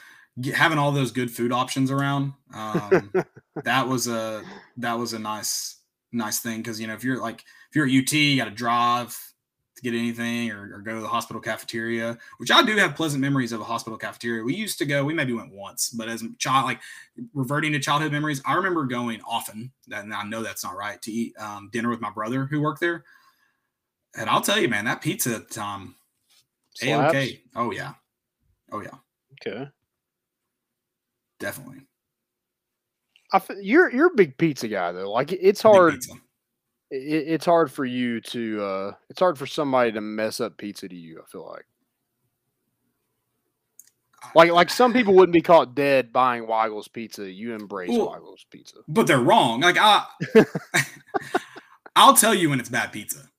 get, 0.41 0.53
having 0.55 0.77
all 0.77 0.91
those 0.91 1.11
good 1.11 1.31
food 1.31 1.51
options 1.51 1.91
around, 1.91 2.33
um, 2.53 3.11
that 3.63 3.87
was 3.87 4.07
a 4.07 4.43
that 4.77 4.93
was 4.97 5.13
a 5.13 5.19
nice 5.19 5.77
nice 6.11 6.39
thing 6.39 6.57
because 6.57 6.79
you 6.79 6.87
know 6.87 6.93
if 6.93 7.03
you're 7.03 7.19
like 7.21 7.41
if 7.69 7.75
you're 7.75 7.85
at 7.87 7.91
UT, 7.91 8.11
you 8.13 8.37
got 8.37 8.45
to 8.45 8.51
drive 8.51 9.17
to 9.77 9.83
get 9.83 9.93
anything 9.97 10.51
or, 10.51 10.75
or 10.75 10.79
go 10.79 10.95
to 10.95 10.99
the 11.01 11.07
hospital 11.07 11.41
cafeteria, 11.41 12.17
which 12.37 12.51
I 12.51 12.61
do 12.63 12.75
have 12.77 12.95
pleasant 12.95 13.21
memories 13.21 13.51
of 13.51 13.61
a 13.61 13.63
hospital 13.63 13.97
cafeteria. 13.97 14.43
We 14.43 14.53
used 14.55 14.77
to 14.79 14.85
go. 14.85 15.05
We 15.05 15.13
maybe 15.13 15.33
went 15.33 15.53
once, 15.53 15.89
but 15.91 16.09
as 16.09 16.21
a 16.23 16.29
child, 16.39 16.65
like 16.65 16.79
reverting 17.33 17.71
to 17.73 17.79
childhood 17.79 18.11
memories, 18.11 18.41
I 18.45 18.55
remember 18.55 18.83
going 18.85 19.21
often. 19.21 19.71
And 19.93 20.13
I 20.13 20.23
know 20.23 20.43
that's 20.43 20.63
not 20.63 20.75
right 20.75 21.01
to 21.03 21.11
eat 21.11 21.33
um, 21.39 21.69
dinner 21.71 21.89
with 21.89 22.01
my 22.01 22.09
brother 22.09 22.45
who 22.45 22.59
worked 22.61 22.81
there. 22.81 23.05
And 24.17 24.29
I'll 24.29 24.41
tell 24.41 24.59
you, 24.59 24.67
man, 24.67 24.85
that 24.85 25.01
pizza 25.01 25.35
at 25.35 25.47
the 25.47 25.53
time 25.53 25.95
A-OK. 26.81 27.41
Oh 27.55 27.71
yeah. 27.71 27.93
Oh 28.71 28.81
yeah. 28.81 28.95
Okay. 29.45 29.69
Definitely. 31.39 31.81
I 33.31 33.37
f- 33.37 33.51
you're 33.61 33.91
you're 33.93 34.07
a 34.07 34.15
big 34.15 34.37
pizza 34.37 34.67
guy 34.67 34.91
though. 34.91 35.11
Like 35.11 35.31
it- 35.33 35.39
it's 35.41 35.61
hard. 35.61 35.93
It, 36.89 36.95
it's 37.27 37.45
hard 37.45 37.71
for 37.71 37.85
you 37.85 38.21
to. 38.21 38.63
uh 38.63 38.91
It's 39.09 39.19
hard 39.19 39.37
for 39.37 39.45
somebody 39.47 39.91
to 39.91 40.01
mess 40.01 40.39
up 40.39 40.57
pizza 40.57 40.87
to 40.87 40.95
you. 40.95 41.21
I 41.21 41.29
feel 41.29 41.45
like. 41.47 41.65
Like 44.35 44.51
like 44.51 44.69
some 44.69 44.93
people 44.93 45.13
wouldn't 45.13 45.33
be 45.33 45.41
caught 45.41 45.75
dead 45.75 46.11
buying 46.11 46.47
Weigel's 46.47 46.87
pizza. 46.87 47.29
You 47.31 47.53
embrace 47.53 47.89
Well, 47.91 48.09
Weigel's 48.11 48.45
pizza. 48.49 48.77
But 48.87 49.07
they're 49.07 49.19
wrong. 49.19 49.61
Like 49.61 49.77
I 49.79 50.05
I'll 51.95 52.15
tell 52.15 52.33
you 52.33 52.49
when 52.49 52.59
it's 52.59 52.69
bad 52.69 52.91
pizza. 52.91 53.29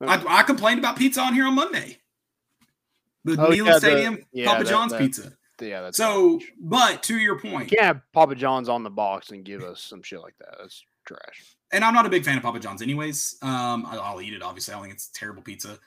I, 0.00 0.22
I 0.40 0.42
complained 0.42 0.80
about 0.80 0.96
pizza 0.96 1.20
on 1.20 1.32
here 1.34 1.46
on 1.46 1.54
Monday. 1.54 1.98
The 3.24 3.32
Oh, 3.34 3.50
Neyland 3.50 3.56
yeah, 3.66 3.72
the- 3.74 3.78
Stadium 3.80 4.18
yeah, 4.32 4.46
Papa 4.46 4.64
that- 4.64 4.70
John's 4.70 4.92
that- 4.92 5.00
pizza. 5.00 5.32
Yeah, 5.60 5.80
that's 5.82 5.96
So, 5.96 6.30
garbage. 6.38 6.52
but 6.60 7.02
to 7.04 7.16
your 7.18 7.36
you 7.36 7.40
point, 7.52 7.70
can't 7.70 7.82
have 7.82 8.00
Papa 8.12 8.34
John's 8.34 8.68
on 8.68 8.82
the 8.82 8.90
box 8.90 9.30
and 9.30 9.44
give 9.44 9.62
us 9.62 9.80
some 9.80 10.02
shit 10.02 10.20
like 10.20 10.34
that. 10.40 10.56
That's 10.58 10.84
trash. 11.06 11.54
And 11.72 11.84
I'm 11.84 11.94
not 11.94 12.06
a 12.06 12.10
big 12.10 12.24
fan 12.24 12.36
of 12.36 12.42
Papa 12.42 12.60
John's 12.60 12.82
anyways. 12.82 13.36
Um, 13.42 13.86
I'll 13.88 14.20
eat 14.20 14.34
it 14.34 14.42
obviously. 14.42 14.74
I 14.74 14.80
think 14.80 14.92
it's 14.92 15.08
terrible 15.08 15.42
pizza. 15.42 15.78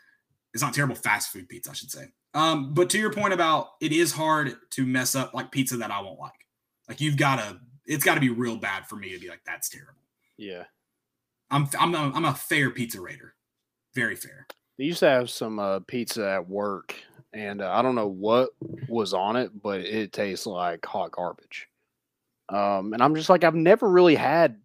It's 0.54 0.64
not 0.64 0.74
terrible 0.74 0.96
fast 0.96 1.32
food 1.32 1.48
pizza, 1.50 1.72
I 1.72 1.74
should 1.74 1.92
say. 1.92 2.06
Um, 2.34 2.74
but 2.74 2.90
to 2.92 2.98
your 2.98 3.14
point 3.14 3.34
about 3.34 3.72
it 3.82 3.92
is 3.92 4.12
hard 4.12 4.56
to 4.72 4.86
mess 4.86 5.16
up 5.16 5.34
like 5.34 5.52
pizza 5.52 5.78
that 5.78 5.92
I 5.92 6.02
won't 6.02 6.20
like. 6.20 6.34
Like 6.90 7.02
you've 7.02 7.18
got 7.18 7.38
to, 7.38 7.60
it's 7.86 8.04
got 8.04 8.16
to 8.16 8.22
be 8.22 8.30
real 8.30 8.58
bad 8.58 8.88
for 8.88 8.96
me 8.96 9.12
to 9.14 9.20
be 9.20 9.30
like 9.30 9.42
that's 9.46 9.70
terrible. 9.70 10.02
Yeah. 10.38 10.64
I'm 11.52 11.70
I'm 11.80 11.94
a, 11.94 12.12
I'm 12.14 12.26
a 12.26 12.34
fair 12.34 12.72
pizza 12.72 13.00
raider, 13.00 13.36
very 13.94 14.16
fair. 14.16 14.48
They 14.78 14.86
used 14.86 15.00
to 15.00 15.10
have 15.10 15.30
some 15.30 15.60
uh, 15.60 15.80
pizza 15.82 16.28
at 16.28 16.50
work, 16.50 16.96
and 17.34 17.62
uh, 17.62 17.72
I 17.72 17.82
don't 17.82 17.96
know 17.96 18.08
what 18.08 18.50
was 18.90 19.14
on 19.14 19.36
it, 19.36 19.52
but 19.62 19.82
it 19.82 20.12
tastes 20.12 20.48
like 20.48 20.86
hot 20.86 21.12
garbage. 21.12 21.68
Um, 22.50 22.94
and 22.94 23.02
I'm 23.02 23.16
just 23.16 23.30
like, 23.30 23.44
I've 23.44 23.56
never 23.56 23.90
really 23.90 24.16
had 24.16 24.60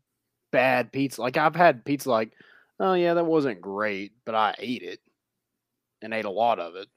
bad 0.51 0.93
pizza. 0.93 1.20
Like 1.20 1.36
I've 1.36 1.56
had 1.56 1.85
pizza, 1.85 2.10
like, 2.10 2.32
oh 2.78 2.94
yeah, 2.94 3.14
that 3.14 3.24
wasn't 3.24 3.60
great, 3.60 4.12
but 4.24 4.35
I 4.35 4.55
ate 4.59 4.82
it 4.82 5.01
and 6.02 6.14
ate 6.14 6.24
a 6.24 6.31
lot 6.31 6.59
of 6.59 6.77
it. 6.77 6.89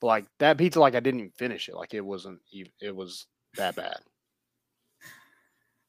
But 0.00 0.06
like 0.06 0.26
that 0.38 0.58
pizza, 0.58 0.80
like 0.80 0.94
I 0.94 1.00
didn't 1.00 1.20
even 1.20 1.32
finish 1.32 1.68
it. 1.68 1.74
Like 1.74 1.94
it 1.94 2.00
wasn't, 2.00 2.40
even, 2.52 2.72
it 2.80 2.94
was 2.94 3.26
that 3.56 3.76
bad. 3.76 3.98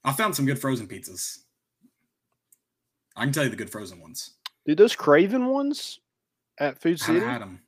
I 0.04 0.14
found 0.14 0.36
some 0.36 0.46
good 0.46 0.60
frozen 0.60 0.88
pizzas. 0.88 1.40
I 3.16 3.24
can 3.24 3.34
tell 3.34 3.44
you 3.44 3.50
the 3.50 3.56
good 3.56 3.70
frozen 3.70 4.00
ones. 4.00 4.36
Dude, 4.66 4.78
those 4.78 4.96
Craven 4.96 5.48
ones 5.48 6.00
at 6.60 6.82
Food 6.82 7.00
City, 7.00 7.20
Haven't 7.20 7.34
had 7.34 7.42
them. 7.42 7.62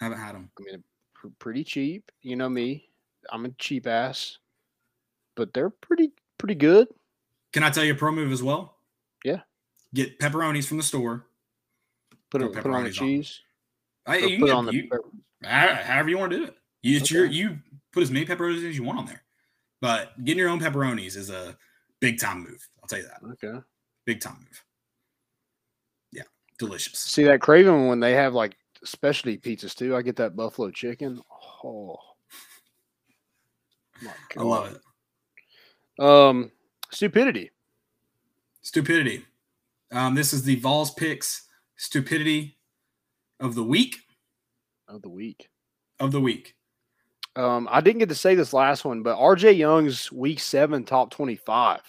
Haven't 0.00 0.18
had 0.18 0.34
them. 0.34 0.50
I 0.58 0.62
mean, 0.62 0.84
pretty 1.38 1.62
cheap. 1.62 2.10
You 2.22 2.36
know 2.36 2.48
me, 2.48 2.88
I'm 3.30 3.44
a 3.44 3.50
cheap 3.50 3.86
ass, 3.86 4.38
but 5.36 5.54
they're 5.54 5.70
pretty 5.70 6.10
pretty 6.38 6.56
good. 6.56 6.88
Can 7.52 7.62
I 7.62 7.70
tell 7.70 7.84
you 7.84 7.92
a 7.92 7.96
pro 7.96 8.12
move 8.12 8.32
as 8.32 8.42
well? 8.42 8.76
Yeah. 9.24 9.40
Get 9.94 10.18
pepperonis 10.18 10.66
from 10.66 10.78
the 10.78 10.82
store. 10.82 11.26
Put 12.30 12.42
it 12.42 12.52
put 12.52 12.66
on 12.66 12.84
the 12.84 12.90
cheese. 12.90 13.40
I, 14.06 14.16
you 14.16 14.38
put 14.38 14.46
get, 14.46 14.54
on 14.54 14.66
the 14.66 14.74
you- 14.74 14.90
however 15.44 16.08
you 16.08 16.18
want 16.18 16.32
to 16.32 16.38
do 16.38 16.44
it. 16.44 16.56
You, 16.82 16.96
it's 16.96 17.10
your, 17.10 17.26
you 17.26 17.58
put 17.92 18.02
as 18.02 18.10
many 18.10 18.26
pepperonis 18.26 18.68
as 18.68 18.76
you 18.76 18.82
want 18.82 18.98
on 18.98 19.06
there. 19.06 19.22
But 19.80 20.24
getting 20.24 20.38
your 20.38 20.48
own 20.48 20.60
pepperonis 20.60 21.16
is 21.16 21.30
a 21.30 21.56
big 22.00 22.18
time 22.18 22.42
move. 22.42 22.68
I'll 22.80 22.88
tell 22.88 22.98
you 22.98 23.06
that. 23.06 23.20
Okay. 23.32 23.60
Big 24.04 24.20
time 24.20 24.36
move. 24.38 24.64
Yeah. 26.12 26.22
Delicious. 26.58 26.98
See 26.98 27.24
that 27.24 27.40
craving 27.40 27.86
when 27.88 28.00
they 28.00 28.14
have 28.14 28.34
like 28.34 28.56
specialty 28.84 29.38
pizzas 29.38 29.76
too. 29.76 29.94
I 29.94 30.02
get 30.02 30.16
that 30.16 30.34
buffalo 30.34 30.70
chicken. 30.70 31.20
Oh, 31.64 31.96
I 34.36 34.42
love 34.42 34.74
it. 34.74 36.02
Um, 36.02 36.50
stupidity. 36.92 37.50
Stupidity. 38.62 39.24
Um, 39.90 40.14
this 40.14 40.32
is 40.32 40.42
the 40.44 40.56
Vols 40.56 40.92
picks 40.92 41.48
stupidity 41.76 42.56
of 43.40 43.54
the 43.54 43.64
week. 43.64 43.96
of 44.88 45.02
the 45.02 45.08
week. 45.08 45.48
Of 45.98 46.12
the 46.12 46.20
week. 46.20 46.54
Um, 47.34 47.66
I 47.70 47.80
didn't 47.80 47.98
get 48.00 48.08
to 48.10 48.14
say 48.14 48.34
this 48.34 48.52
last 48.52 48.84
one, 48.84 49.02
but 49.02 49.16
RJ 49.16 49.56
Young's 49.56 50.12
week 50.12 50.38
seven 50.38 50.84
top 50.84 51.10
25. 51.10 51.80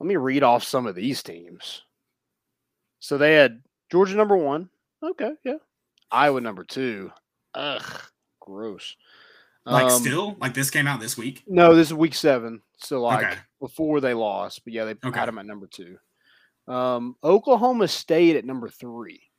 Let 0.00 0.06
me 0.06 0.16
read 0.16 0.42
off 0.42 0.64
some 0.64 0.86
of 0.86 0.94
these 0.94 1.22
teams. 1.22 1.82
So 2.98 3.18
they 3.18 3.34
had 3.34 3.62
Georgia 3.90 4.16
number 4.16 4.36
one. 4.36 4.70
Okay, 5.02 5.32
yeah. 5.44 5.56
Iowa 6.10 6.40
number 6.40 6.64
two. 6.64 7.10
Ugh, 7.54 8.00
gross. 8.40 8.96
Like 9.66 9.90
Um, 9.92 10.00
still, 10.00 10.36
like 10.40 10.54
this 10.54 10.70
came 10.70 10.86
out 10.86 11.00
this 11.00 11.16
week. 11.16 11.42
No, 11.46 11.74
this 11.74 11.88
is 11.88 11.94
week 11.94 12.14
seven. 12.14 12.62
So 12.78 13.02
like 13.02 13.24
Okay. 13.24 13.38
Before 13.62 14.00
they 14.00 14.12
lost, 14.12 14.64
but 14.64 14.72
yeah, 14.72 14.84
they 14.84 14.96
Okay. 15.04 15.16
had 15.20 15.28
them 15.28 15.38
at 15.38 15.46
number 15.46 15.68
two. 15.68 15.96
Um, 16.66 17.14
Oklahoma 17.22 17.86
State 17.86 18.34
at 18.34 18.44
number 18.44 18.68
three. 18.68 19.30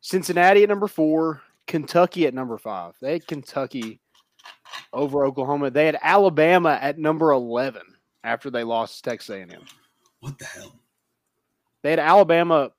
Cincinnati 0.00 0.62
at 0.62 0.68
number 0.68 0.86
four. 0.88 1.42
Kentucky 1.66 2.26
at 2.26 2.34
number 2.34 2.58
five. 2.58 2.94
They 3.00 3.12
had 3.14 3.26
Kentucky 3.26 4.00
over 4.92 5.24
Oklahoma. 5.24 5.70
They 5.70 5.86
had 5.86 5.98
Alabama 6.02 6.78
at 6.80 6.98
number 6.98 7.30
eleven 7.32 7.82
after 8.24 8.50
they 8.50 8.64
lost 8.64 8.96
to 9.04 9.10
Texas 9.10 9.30
A&M. 9.30 9.64
What 10.20 10.38
the 10.38 10.46
hell? 10.46 10.74
They 11.82 11.90
had 11.90 11.98
Alabama 12.00 12.72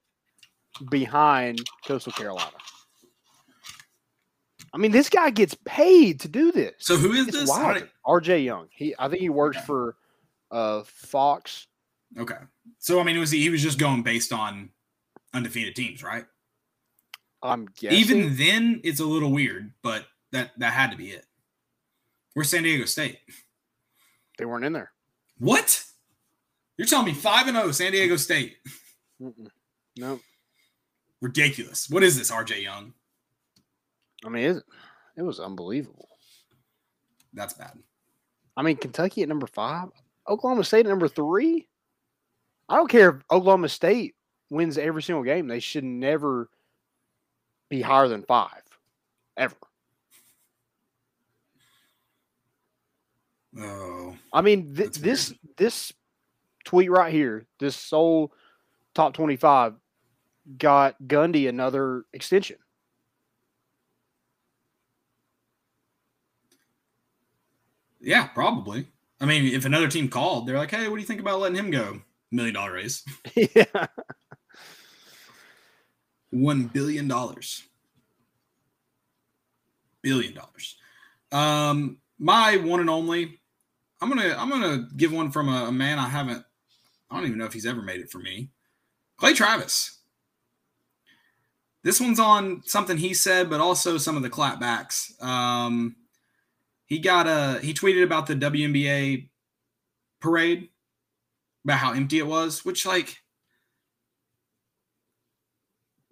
behind 0.90 1.60
Coastal 1.86 2.11
Carolina. 2.11 2.52
I 4.73 4.77
mean, 4.77 4.91
this 4.91 5.10
guy 5.10 5.30
gets 5.31 5.56
paid 5.65 6.22
to 6.22 6.27
do 6.30 6.52
this. 6.52 6.73
So 6.80 6.95
who 6.95 7.11
is 7.14 7.27
It's 7.27 7.38
this? 7.41 7.49
Wild. 7.49 7.88
RJ 8.06 8.45
Young. 8.45 8.68
He, 8.72 8.95
I 8.98 9.10
think 9.10 9.22
he 9.22 9.30
works 9.30 9.57
Okay. 9.57 9.65
for 9.65 9.95
uh, 10.49 10.84
Fox. 10.85 11.68
okay. 12.18 12.35
So 12.80 12.99
I 12.99 13.03
mean, 13.03 13.19
was 13.19 13.31
he, 13.31 13.41
he 13.41 13.49
was 13.49 13.61
just 13.61 13.77
going 13.80 14.02
based 14.03 14.31
on 14.34 14.69
undefeated 15.34 15.76
teams, 15.76 16.03
right? 16.03 16.26
I'm 17.43 17.68
guessing. 17.80 17.98
Even 17.98 18.35
then, 18.38 18.81
it's 18.84 18.99
a 18.99 19.06
little 19.06 19.31
weird, 19.31 19.73
but 19.81 20.06
that 20.31 20.52
that 20.60 20.73
had 20.73 20.91
to 20.91 20.98
be 20.98 21.10
it. 21.11 21.26
Where's 22.34 22.49
San 22.49 22.64
Diego 22.64 22.85
State? 22.85 23.18
they 24.38 24.45
weren't 24.45 24.64
in 24.65 24.73
there. 24.73 24.91
What? 25.38 25.84
You're 26.77 26.88
telling 26.88 27.06
me 27.07 27.14
five 27.14 27.48
and 27.48 27.57
zero 27.57 27.72
San 27.72 27.91
Diego 27.91 28.15
State? 28.15 28.57
No, 29.98 30.19
Ridiculous. 31.22 31.89
What 31.89 32.03
is 32.03 32.18
this, 32.18 32.31
RJ 32.31 32.64
Young? 32.64 32.93
I 34.26 34.30
mean 34.30 34.43
it, 34.43 34.64
it 35.18 35.22
was 35.23 35.39
unbelievable. 35.39 36.07
That's 37.34 37.53
bad. 37.53 37.77
I 38.57 38.61
mean 38.61 38.77
Kentucky 38.77 39.23
at 39.23 39.30
number 39.30 39.48
five, 39.48 39.89
Oklahoma 40.27 40.64
State 40.64 40.85
at 40.85 40.89
number 40.89 41.07
three. 41.07 41.68
I 42.69 42.76
don't 42.76 42.89
care 42.89 43.10
if 43.10 43.15
Oklahoma 43.31 43.69
State 43.69 44.15
wins 44.49 44.77
every 44.77 45.03
single 45.03 45.23
game. 45.23 45.48
They 45.48 45.60
should 45.60 45.84
never 45.84 46.49
be 47.69 47.81
higher 47.81 48.07
than 48.07 48.23
five, 48.23 48.61
ever. 49.38 49.56
Oh, 53.57 54.15
I 54.31 54.41
mean, 54.41 54.73
th- 54.76 54.93
this 54.93 55.30
weird. 55.30 55.39
this 55.57 55.93
tweet 56.64 56.89
right 56.89 57.11
here, 57.11 57.45
this 57.60 57.76
sole 57.76 58.31
top 58.93 59.14
twenty 59.14 59.35
five, 59.35 59.73
got 60.57 60.95
Gundy 61.06 61.49
another 61.49 62.06
extension. 62.14 62.57
Yeah, 68.02 68.28
probably. 68.28 68.88
I 69.19 69.26
mean, 69.26 69.53
if 69.53 69.65
another 69.65 69.88
team 69.88 70.10
called, 70.10 70.48
they're 70.48 70.57
like, 70.57 70.72
"Hey, 70.72 70.88
what 70.88 70.95
do 70.95 71.02
you 71.02 71.07
think 71.07 71.22
about 71.22 71.40
letting 71.40 71.57
him 71.57 71.72
go?" 71.72 72.02
Million 72.32 72.56
dollar 72.56 72.73
raise, 72.73 73.03
yeah, 73.36 73.65
one 76.32 76.65
billion 76.65 77.07
dollars, 77.07 77.64
billion 80.02 80.34
dollars. 80.34 80.78
Um, 81.32 81.98
my 82.19 82.57
one 82.57 82.80
and 82.80 82.90
only. 82.90 83.40
I'm 84.02 84.10
gonna 84.10 84.36
I'm 84.38 84.49
gonna 84.49 84.88
give 84.98 85.11
one 85.11 85.32
from 85.32 85.49
a, 85.49 85.65
a 85.65 85.72
man 85.72 85.99
I 85.99 86.07
haven't. 86.07 86.44
I 87.10 87.15
don't 87.15 87.26
even 87.26 87.38
know 87.38 87.45
if 87.45 87.53
he's 87.53 87.65
ever 87.65 87.82
made 87.82 87.99
it 87.99 88.10
for 88.10 88.19
me. 88.19 88.49
Clay 89.18 89.34
Travis. 89.34 89.99
This 91.84 91.99
one's 91.99 92.19
on 92.19 92.61
something 92.65 92.98
he 92.98 93.14
said, 93.14 93.49
but 93.49 93.60
also 93.60 93.98
some 93.98 94.15
of 94.15 94.23
the 94.23 94.30
clapbacks. 94.30 95.22
Um, 95.22 95.95
he 96.91 96.99
got 96.99 97.26
a 97.26 97.57
he 97.61 97.73
tweeted 97.73 98.03
about 98.03 98.27
the 98.27 98.35
WNBA 98.35 99.30
parade, 100.19 100.68
about 101.63 101.77
how 101.77 101.93
empty 101.93 102.19
it 102.19 102.27
was, 102.27 102.65
which 102.65 102.85
like 102.85 103.18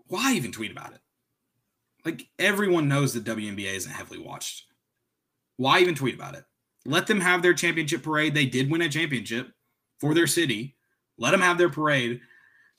why 0.07 0.31
even 0.35 0.53
tweet 0.53 0.71
about 0.71 0.93
it? 0.93 1.01
Like 2.05 2.29
everyone 2.39 2.87
knows 2.87 3.13
that 3.13 3.25
WNBA 3.25 3.75
isn't 3.75 3.91
heavily 3.91 4.19
watched. 4.21 4.67
Why 5.57 5.81
even 5.81 5.95
tweet 5.95 6.15
about 6.15 6.35
it? 6.35 6.45
Let 6.85 7.07
them 7.07 7.19
have 7.19 7.41
their 7.41 7.53
championship 7.53 8.01
parade. 8.01 8.33
They 8.33 8.45
did 8.45 8.71
win 8.71 8.81
a 8.81 8.87
championship 8.87 9.51
for 9.99 10.13
their 10.13 10.27
city. 10.27 10.77
Let 11.17 11.31
them 11.31 11.41
have 11.41 11.57
their 11.57 11.69
parade. 11.69 12.21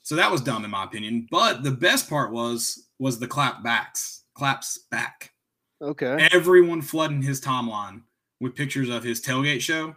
So 0.01 0.15
that 0.15 0.31
was 0.31 0.41
dumb 0.41 0.65
in 0.65 0.71
my 0.71 0.85
opinion. 0.85 1.27
But 1.29 1.61
the 1.61 1.69
best 1.69 2.09
part 2.09 2.31
was 2.31 2.87
was 2.97 3.19
the 3.19 3.27
clap 3.27 3.61
backs, 3.63 4.23
claps 4.33 4.79
back. 4.89 5.33
Okay. 5.81 6.27
Everyone 6.31 6.81
flooding 6.81 7.21
his 7.21 7.41
timeline 7.41 8.03
with 8.39 8.55
pictures 8.55 8.89
of 8.89 9.03
his 9.03 9.21
tailgate 9.21 9.61
show. 9.61 9.95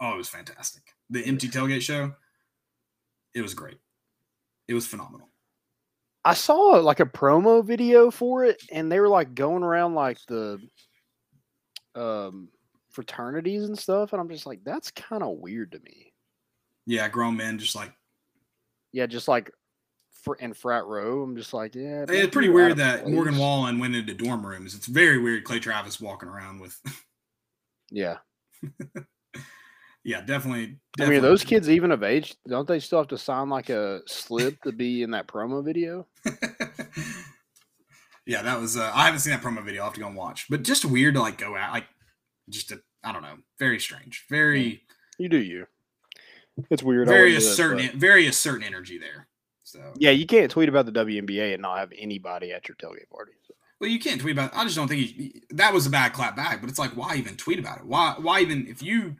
Oh, 0.00 0.14
it 0.14 0.18
was 0.18 0.28
fantastic. 0.28 0.82
The 1.10 1.24
empty 1.24 1.48
tailgate 1.48 1.82
show. 1.82 2.14
It 3.34 3.42
was 3.42 3.54
great. 3.54 3.78
It 4.68 4.74
was 4.74 4.86
phenomenal. 4.86 5.28
I 6.24 6.34
saw 6.34 6.80
like 6.80 7.00
a 7.00 7.06
promo 7.06 7.64
video 7.64 8.10
for 8.10 8.44
it, 8.44 8.60
and 8.72 8.90
they 8.90 8.98
were 8.98 9.08
like 9.08 9.34
going 9.34 9.62
around 9.62 9.94
like 9.94 10.18
the 10.26 10.58
um 11.94 12.48
fraternities 12.90 13.64
and 13.64 13.78
stuff, 13.78 14.12
and 14.12 14.20
I'm 14.20 14.28
just 14.28 14.46
like, 14.46 14.60
that's 14.64 14.90
kind 14.90 15.22
of 15.22 15.36
weird 15.38 15.72
to 15.72 15.80
me. 15.80 16.12
Yeah, 16.86 17.08
grown 17.08 17.36
men 17.36 17.58
just 17.58 17.76
like 17.76 17.92
Yeah, 18.92 19.06
just 19.06 19.28
like 19.28 19.50
in 20.34 20.54
frat 20.54 20.84
row, 20.86 21.22
I'm 21.22 21.36
just 21.36 21.54
like, 21.54 21.74
yeah. 21.74 22.04
it's 22.08 22.32
pretty 22.32 22.48
weird 22.48 22.76
that 22.78 23.08
Morgan. 23.08 23.38
Wallen 23.38 23.78
went 23.78 23.94
into 23.94 24.14
dorm 24.14 24.44
rooms. 24.44 24.74
It's 24.74 24.86
very 24.86 25.18
weird. 25.18 25.44
Clay 25.44 25.60
Travis 25.60 26.00
walking 26.00 26.28
around 26.28 26.60
with 26.60 26.80
Yeah, 27.90 28.18
yeah, 30.04 30.20
definitely. 30.22 30.78
I 31.00 31.06
mean, 31.06 31.18
are 31.18 31.20
those 31.20 31.44
kids 31.44 31.70
even 31.70 31.90
of 31.92 32.02
age? 32.02 32.34
Don't 32.48 32.66
they 32.66 32.80
still 32.80 32.98
have 32.98 33.08
to 33.08 33.18
sign 33.18 33.48
like 33.48 33.70
a 33.70 34.00
slip 34.06 34.60
to 34.62 34.72
be 34.72 35.02
in 35.02 35.10
that 35.12 35.26
promo 35.26 35.64
video? 35.64 36.06
yeah, 38.26 38.42
that 38.42 38.60
was. 38.60 38.76
Uh, 38.76 38.90
I 38.94 39.04
haven't 39.04 39.20
seen 39.20 39.32
that 39.32 39.42
promo 39.42 39.64
video. 39.64 39.82
I'll 39.82 39.88
have 39.88 39.94
to 39.94 40.00
go 40.00 40.08
and 40.08 40.16
watch. 40.16 40.46
But 40.50 40.62
just 40.62 40.84
weird 40.84 41.14
to 41.14 41.20
like 41.20 41.38
go 41.38 41.56
out, 41.56 41.72
like 41.72 41.86
just 42.48 42.72
a, 42.72 42.80
I 43.04 43.12
don't 43.12 43.22
know, 43.22 43.36
very 43.58 43.78
strange, 43.78 44.24
very, 44.28 44.82
You 45.18 45.28
do 45.28 45.38
you. 45.38 45.66
It's 46.70 46.82
weird. 46.82 47.08
Very 47.08 47.36
a 47.36 47.40
certain, 47.40 47.98
very 47.98 48.26
a 48.26 48.32
certain 48.32 48.62
energy 48.62 48.98
there. 48.98 49.25
So 49.66 49.92
Yeah, 49.98 50.10
you 50.12 50.26
can't 50.26 50.50
tweet 50.50 50.68
about 50.68 50.86
the 50.86 50.92
WNBA 50.92 51.52
and 51.52 51.62
not 51.62 51.78
have 51.78 51.92
anybody 51.98 52.52
at 52.52 52.68
your 52.68 52.76
tailgate 52.76 53.10
party. 53.10 53.32
So. 53.46 53.54
Well, 53.80 53.90
you 53.90 53.98
can't 53.98 54.20
tweet 54.20 54.32
about. 54.36 54.54
I 54.54 54.62
just 54.64 54.76
don't 54.76 54.86
think 54.88 55.00
he, 55.02 55.42
that 55.50 55.74
was 55.74 55.86
a 55.86 55.90
bad 55.90 56.12
clap 56.12 56.36
back. 56.36 56.60
But 56.60 56.70
it's 56.70 56.78
like, 56.78 56.96
why 56.96 57.16
even 57.16 57.36
tweet 57.36 57.58
about 57.58 57.78
it? 57.78 57.84
Why? 57.86 58.14
Why 58.20 58.40
even 58.40 58.66
if 58.68 58.80
you? 58.82 59.16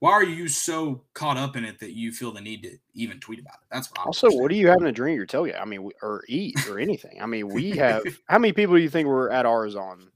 Why 0.00 0.12
are 0.12 0.24
you 0.24 0.48
so 0.48 1.04
caught 1.14 1.36
up 1.36 1.56
in 1.56 1.64
it 1.64 1.78
that 1.80 1.94
you 1.94 2.10
feel 2.12 2.32
the 2.32 2.40
need 2.40 2.62
to 2.62 2.78
even 2.94 3.20
tweet 3.20 3.38
about 3.40 3.54
it? 3.54 3.66
That's 3.70 3.90
what. 3.90 4.06
Also, 4.06 4.30
what 4.30 4.50
are 4.50 4.54
you 4.54 4.68
having 4.68 4.84
to 4.84 4.92
drink 4.92 5.14
at 5.14 5.16
your 5.16 5.26
tailgate? 5.26 5.60
I 5.60 5.64
mean, 5.64 5.90
or 6.02 6.24
eat 6.28 6.56
or 6.68 6.78
anything. 6.78 7.20
I 7.20 7.26
mean, 7.26 7.48
we 7.48 7.70
have 7.72 8.02
how 8.28 8.38
many 8.38 8.52
people 8.52 8.76
do 8.76 8.80
you 8.82 8.88
think 8.90 9.08
were 9.08 9.30
at 9.32 9.44
ours 9.46 9.76
on 9.76 10.10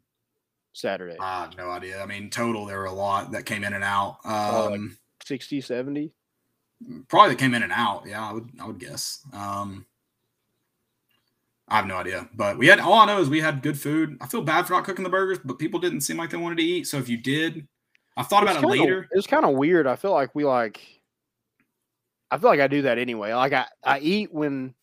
Saturday? 0.74 1.16
I 1.18 1.42
have 1.42 1.56
no 1.56 1.70
idea. 1.70 2.02
I 2.02 2.06
mean, 2.06 2.30
total 2.30 2.66
there 2.66 2.78
were 2.78 2.84
a 2.86 2.92
lot 2.92 3.32
that 3.32 3.44
came 3.46 3.64
in 3.64 3.72
and 3.72 3.84
out. 3.84 4.18
Oh, 4.24 4.68
like- 4.70 4.78
Um, 4.78 4.98
60, 5.24 5.60
70? 5.62 6.12
Probably 7.08 7.30
that 7.30 7.38
came 7.38 7.54
in 7.54 7.62
and 7.62 7.72
out. 7.72 8.04
Yeah, 8.06 8.28
I 8.28 8.32
would. 8.32 8.50
I 8.60 8.66
would 8.66 8.78
guess. 8.78 9.20
Um, 9.32 9.86
I 11.68 11.76
have 11.76 11.86
no 11.86 11.96
idea, 11.96 12.28
but 12.34 12.58
we 12.58 12.66
had 12.66 12.78
all 12.78 12.92
I 12.94 13.06
know 13.06 13.20
is 13.20 13.30
we 13.30 13.40
had 13.40 13.62
good 13.62 13.78
food. 13.80 14.18
I 14.20 14.26
feel 14.26 14.42
bad 14.42 14.66
for 14.66 14.74
not 14.74 14.84
cooking 14.84 15.02
the 15.02 15.10
burgers, 15.10 15.38
but 15.42 15.58
people 15.58 15.80
didn't 15.80 16.02
seem 16.02 16.18
like 16.18 16.30
they 16.30 16.36
wanted 16.36 16.58
to 16.58 16.64
eat. 16.64 16.86
So 16.86 16.98
if 16.98 17.08
you 17.08 17.16
did, 17.16 17.66
I 18.16 18.22
thought 18.22 18.42
about 18.42 18.56
it 18.56 18.60
kinda- 18.60 18.82
later. 18.82 19.08
It's 19.12 19.26
kind 19.26 19.44
of 19.46 19.54
weird. 19.54 19.86
I 19.86 19.96
feel 19.96 20.12
like 20.12 20.34
we 20.34 20.44
like. 20.44 20.80
I 22.30 22.38
feel 22.38 22.50
like 22.50 22.60
I 22.60 22.68
do 22.68 22.82
that 22.82 22.98
anyway. 22.98 23.32
Like 23.32 23.52
I, 23.52 23.66
I 23.82 24.00
eat 24.00 24.32
when, 24.32 24.74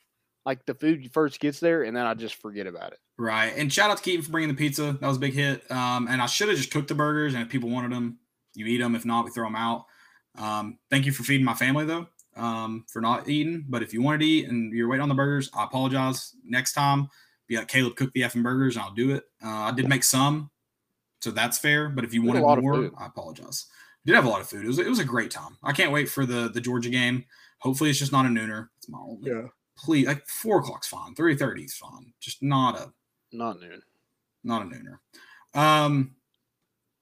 like 0.46 0.66
the 0.66 0.74
food 0.74 1.12
first 1.14 1.40
gets 1.40 1.60
there, 1.60 1.84
and 1.84 1.96
then 1.96 2.06
I 2.06 2.14
just 2.14 2.36
forget 2.36 2.66
about 2.66 2.94
it. 2.94 3.00
Right. 3.18 3.54
And 3.56 3.72
shout 3.72 3.92
out 3.92 3.98
to 3.98 4.04
Keaton 4.04 4.24
for 4.24 4.32
bringing 4.32 4.50
the 4.50 4.56
pizza. 4.56 4.98
That 5.00 5.08
was 5.08 5.18
a 5.18 5.20
big 5.20 5.34
hit. 5.34 5.70
Um, 5.70 6.08
and 6.08 6.22
I 6.22 6.26
should 6.26 6.48
have 6.48 6.58
just 6.58 6.72
took 6.72 6.88
the 6.88 6.96
burgers. 6.96 7.36
And 7.36 7.44
if 7.44 7.50
people 7.50 7.70
wanted 7.70 7.92
them, 7.92 8.18
you 8.56 8.66
eat 8.66 8.78
them. 8.80 8.96
If 8.96 9.06
not, 9.06 9.26
we 9.26 9.32
throw 9.32 9.46
them 9.46 9.56
out. 9.56 9.86
Um, 10.38 10.78
thank 10.90 11.06
you 11.06 11.12
for 11.12 11.24
feeding 11.24 11.46
my 11.46 11.54
family, 11.54 11.86
though, 11.86 12.08
um, 12.36 12.86
for 12.88 13.02
not 13.02 13.28
eating. 13.28 13.66
But 13.68 13.84
if 13.84 13.94
you 13.94 14.02
wanted 14.02 14.20
to 14.20 14.26
eat 14.26 14.48
and 14.50 14.74
you're 14.74 14.88
waiting 14.88 15.04
on 15.04 15.10
the 15.10 15.16
burgers, 15.16 15.50
I 15.56 15.64
apologize. 15.66 16.36
Next 16.46 16.74
time, 16.74 17.10
be 17.48 17.58
like, 17.58 17.68
Caleb, 17.68 17.96
cook 17.96 18.12
the 18.14 18.22
effing 18.22 18.44
burgers 18.44 18.76
and 18.76 18.84
I'll 18.86 18.94
do 18.94 19.12
it. 19.12 19.24
Uh, 19.44 19.50
I 19.50 19.72
did 19.72 19.90
make 19.90 20.04
some. 20.04 20.50
So 21.22 21.32
that's 21.32 21.58
fair. 21.60 21.90
But 21.90 22.06
if 22.06 22.14
you 22.14 22.24
wanted 22.24 22.42
more. 22.42 22.92
I 22.98 23.06
apologize. 23.06 23.66
We 24.06 24.10
did 24.10 24.16
have 24.16 24.26
a 24.26 24.30
lot 24.30 24.42
of 24.42 24.48
food. 24.48 24.64
It 24.64 24.68
was, 24.68 24.80
it 24.80 24.88
was 24.88 25.00
a 25.00 25.06
great 25.06 25.30
time. 25.32 25.58
I 25.64 25.74
can't 25.74 25.92
wait 25.92 26.10
for 26.10 26.26
the, 26.26 26.50
the 26.50 26.62
Georgia 26.62 26.90
game. 26.90 27.26
Hopefully, 27.60 27.92
it's 27.92 28.00
just 28.00 28.12
not 28.12 28.26
a 28.26 28.30
nooner. 28.30 28.70
It's 28.78 28.90
my 28.90 28.98
only. 29.00 29.30
Yeah. 29.30 29.48
Please, 29.78 30.08
like 30.08 30.26
four 30.28 30.60
o'clock's 30.60 30.88
fine. 30.88 31.14
Three 31.16 31.36
thirty 31.36 31.64
is 31.64 31.76
fine. 31.76 32.14
Just 32.20 32.42
not 32.44 32.80
a 32.80 32.92
Not 33.32 33.60
noon. 33.60 33.82
not 34.44 34.64
a 34.64 34.66
nooner. 34.66 34.98
Um, 35.60 36.16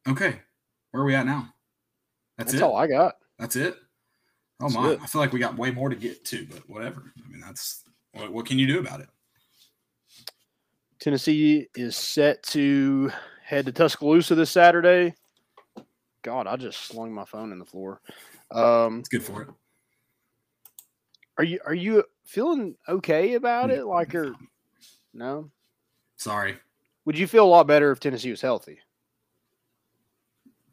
okay, 0.07 0.41
where 0.91 1.03
are 1.03 1.05
we 1.05 1.15
at 1.15 1.25
now? 1.25 1.53
That's, 2.39 2.53
That's 2.53 2.61
it. 2.61 2.65
all 2.65 2.75
I 2.75 2.87
got. 2.87 3.15
That's 3.37 3.55
it. 3.55 3.75
Oh 4.61 4.63
That's 4.69 4.73
my! 4.75 4.89
it. 4.91 4.99
I 5.01 5.05
feel 5.05 5.19
like 5.21 5.33
we 5.33 5.39
got 5.39 5.57
way 5.57 5.71
more 5.71 5.89
to 5.89 5.95
get 5.95 6.23
to, 6.25 6.47
but 6.49 6.67
whatever. 6.69 7.13
I 7.23 7.29
mean, 7.29 7.41
that's 7.41 7.83
what, 8.13 8.31
what 8.33 8.45
can 8.45 8.57
you 8.57 8.65
do 8.65 8.79
about 8.79 9.01
it? 9.01 9.09
Tennessee 10.99 11.67
is 11.75 11.95
set 11.95 12.41
to 12.43 13.11
head 13.43 13.65
to 13.65 13.71
Tuscaloosa 13.71 14.35
this 14.35 14.51
Saturday. 14.51 15.13
God, 16.23 16.47
I 16.47 16.55
just 16.55 16.79
slung 16.85 17.13
my 17.13 17.25
phone 17.25 17.51
in 17.51 17.59
the 17.59 17.65
floor. 17.65 18.01
Um, 18.51 18.99
It's 18.99 19.09
good 19.09 19.23
for 19.23 19.41
it. 19.43 19.47
are 21.37 21.43
you 21.43 21.59
are 21.65 21.73
you 21.73 22.03
feeling 22.25 22.75
okay 22.87 23.35
about 23.35 23.69
it? 23.69 23.85
Like, 23.85 24.15
or 24.15 24.33
no? 25.13 25.51
Sorry. 26.17 26.57
Would 27.05 27.17
you 27.17 27.27
feel 27.27 27.45
a 27.45 27.47
lot 27.47 27.67
better 27.67 27.91
if 27.91 27.99
Tennessee 27.99 28.31
was 28.31 28.41
healthy? 28.41 28.79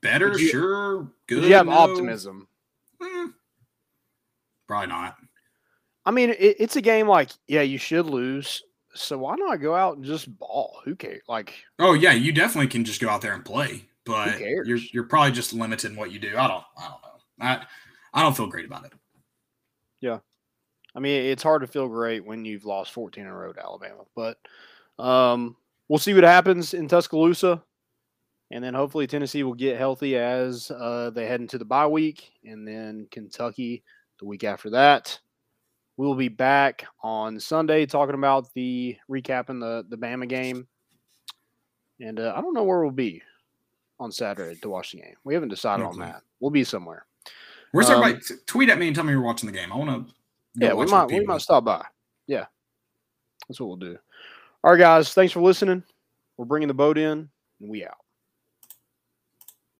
Better, 0.06 0.38
you- 0.38 0.48
sure, 0.48 1.12
good. 1.26 1.44
You 1.44 1.54
have 1.54 1.66
no. 1.66 1.72
optimism? 1.72 2.48
Eh, 3.02 3.26
probably 4.66 4.86
not. 4.86 5.16
I 6.04 6.12
mean, 6.12 6.30
it, 6.30 6.56
it's 6.60 6.76
a 6.76 6.80
game 6.80 7.08
like, 7.08 7.30
yeah, 7.48 7.62
you 7.62 7.78
should 7.78 8.06
lose. 8.06 8.62
So 8.94 9.18
why 9.18 9.34
not 9.36 9.56
go 9.56 9.74
out 9.74 9.96
and 9.96 10.04
just 10.04 10.38
ball? 10.38 10.80
Who 10.84 10.94
cares? 10.94 11.22
Like, 11.28 11.54
Oh 11.78 11.92
yeah, 11.92 12.12
you 12.12 12.32
definitely 12.32 12.68
can 12.68 12.84
just 12.84 13.00
go 13.00 13.08
out 13.08 13.20
there 13.20 13.34
and 13.34 13.44
play, 13.44 13.84
but 14.04 14.38
you're 14.40 14.78
you're 14.92 15.04
probably 15.04 15.32
just 15.32 15.52
limited 15.52 15.90
in 15.90 15.96
what 15.96 16.12
you 16.12 16.18
do. 16.18 16.36
I 16.38 16.46
don't 16.48 16.64
I 16.78 16.82
don't 16.82 17.02
know. 17.02 17.08
I 17.40 17.66
I 18.14 18.22
don't 18.22 18.36
feel 18.36 18.46
great 18.46 18.64
about 18.64 18.86
it. 18.86 18.92
Yeah, 20.00 20.20
I 20.94 21.00
mean, 21.00 21.26
it's 21.26 21.42
hard 21.42 21.60
to 21.60 21.66
feel 21.66 21.88
great 21.88 22.24
when 22.24 22.44
you've 22.44 22.64
lost 22.64 22.92
14 22.92 23.24
in 23.24 23.28
a 23.30 23.34
row 23.34 23.52
to 23.52 23.62
Alabama, 23.62 24.04
but 24.14 24.38
um, 24.98 25.56
we'll 25.88 25.98
see 25.98 26.14
what 26.14 26.24
happens 26.24 26.72
in 26.72 26.88
Tuscaloosa. 26.88 27.62
And 28.50 28.62
then 28.62 28.74
hopefully 28.74 29.06
Tennessee 29.06 29.42
will 29.42 29.54
get 29.54 29.76
healthy 29.76 30.16
as 30.16 30.70
uh, 30.70 31.10
they 31.10 31.26
head 31.26 31.40
into 31.40 31.58
the 31.58 31.64
bye 31.64 31.86
week. 31.86 32.32
And 32.44 32.66
then 32.66 33.08
Kentucky 33.10 33.82
the 34.18 34.24
week 34.24 34.44
after 34.44 34.70
that. 34.70 35.18
We'll 35.96 36.14
be 36.14 36.28
back 36.28 36.84
on 37.02 37.40
Sunday 37.40 37.86
talking 37.86 38.14
about 38.14 38.52
the 38.54 38.96
recapping 39.10 39.60
the, 39.60 39.84
the 39.88 39.96
Bama 39.96 40.28
game. 40.28 40.68
And 42.00 42.20
uh, 42.20 42.34
I 42.36 42.40
don't 42.40 42.54
know 42.54 42.64
where 42.64 42.82
we'll 42.82 42.90
be 42.90 43.22
on 43.98 44.12
Saturday 44.12 44.58
to 44.60 44.68
watch 44.68 44.92
the 44.92 44.98
game. 44.98 45.14
We 45.24 45.34
haven't 45.34 45.48
decided 45.48 45.82
No 45.82 45.88
on 45.88 45.98
that. 46.00 46.22
We'll 46.38 46.50
be 46.50 46.64
somewhere. 46.64 47.06
Where's 47.72 47.88
Um, 47.88 48.02
everybody? 48.02 48.24
Tweet 48.46 48.68
at 48.68 48.78
me 48.78 48.88
and 48.88 48.94
tell 48.94 49.04
me 49.04 49.12
you're 49.12 49.22
watching 49.22 49.50
the 49.50 49.56
game. 49.56 49.72
I 49.72 49.76
want 49.76 50.08
to. 50.08 50.14
Yeah, 50.54 50.74
we 50.74 50.86
might 50.86 51.06
we 51.06 51.20
might 51.20 51.40
stop 51.40 51.64
by. 51.64 51.84
Yeah, 52.26 52.46
that's 53.48 53.60
what 53.60 53.66
we'll 53.66 53.76
do. 53.76 53.98
All 54.64 54.72
right, 54.72 54.78
guys. 54.78 55.12
Thanks 55.12 55.32
for 55.32 55.40
listening. 55.40 55.82
We're 56.36 56.46
bringing 56.46 56.68
the 56.68 56.74
boat 56.74 56.96
in, 56.96 57.28
and 57.60 57.70
we 57.70 57.84
out. 57.84 57.98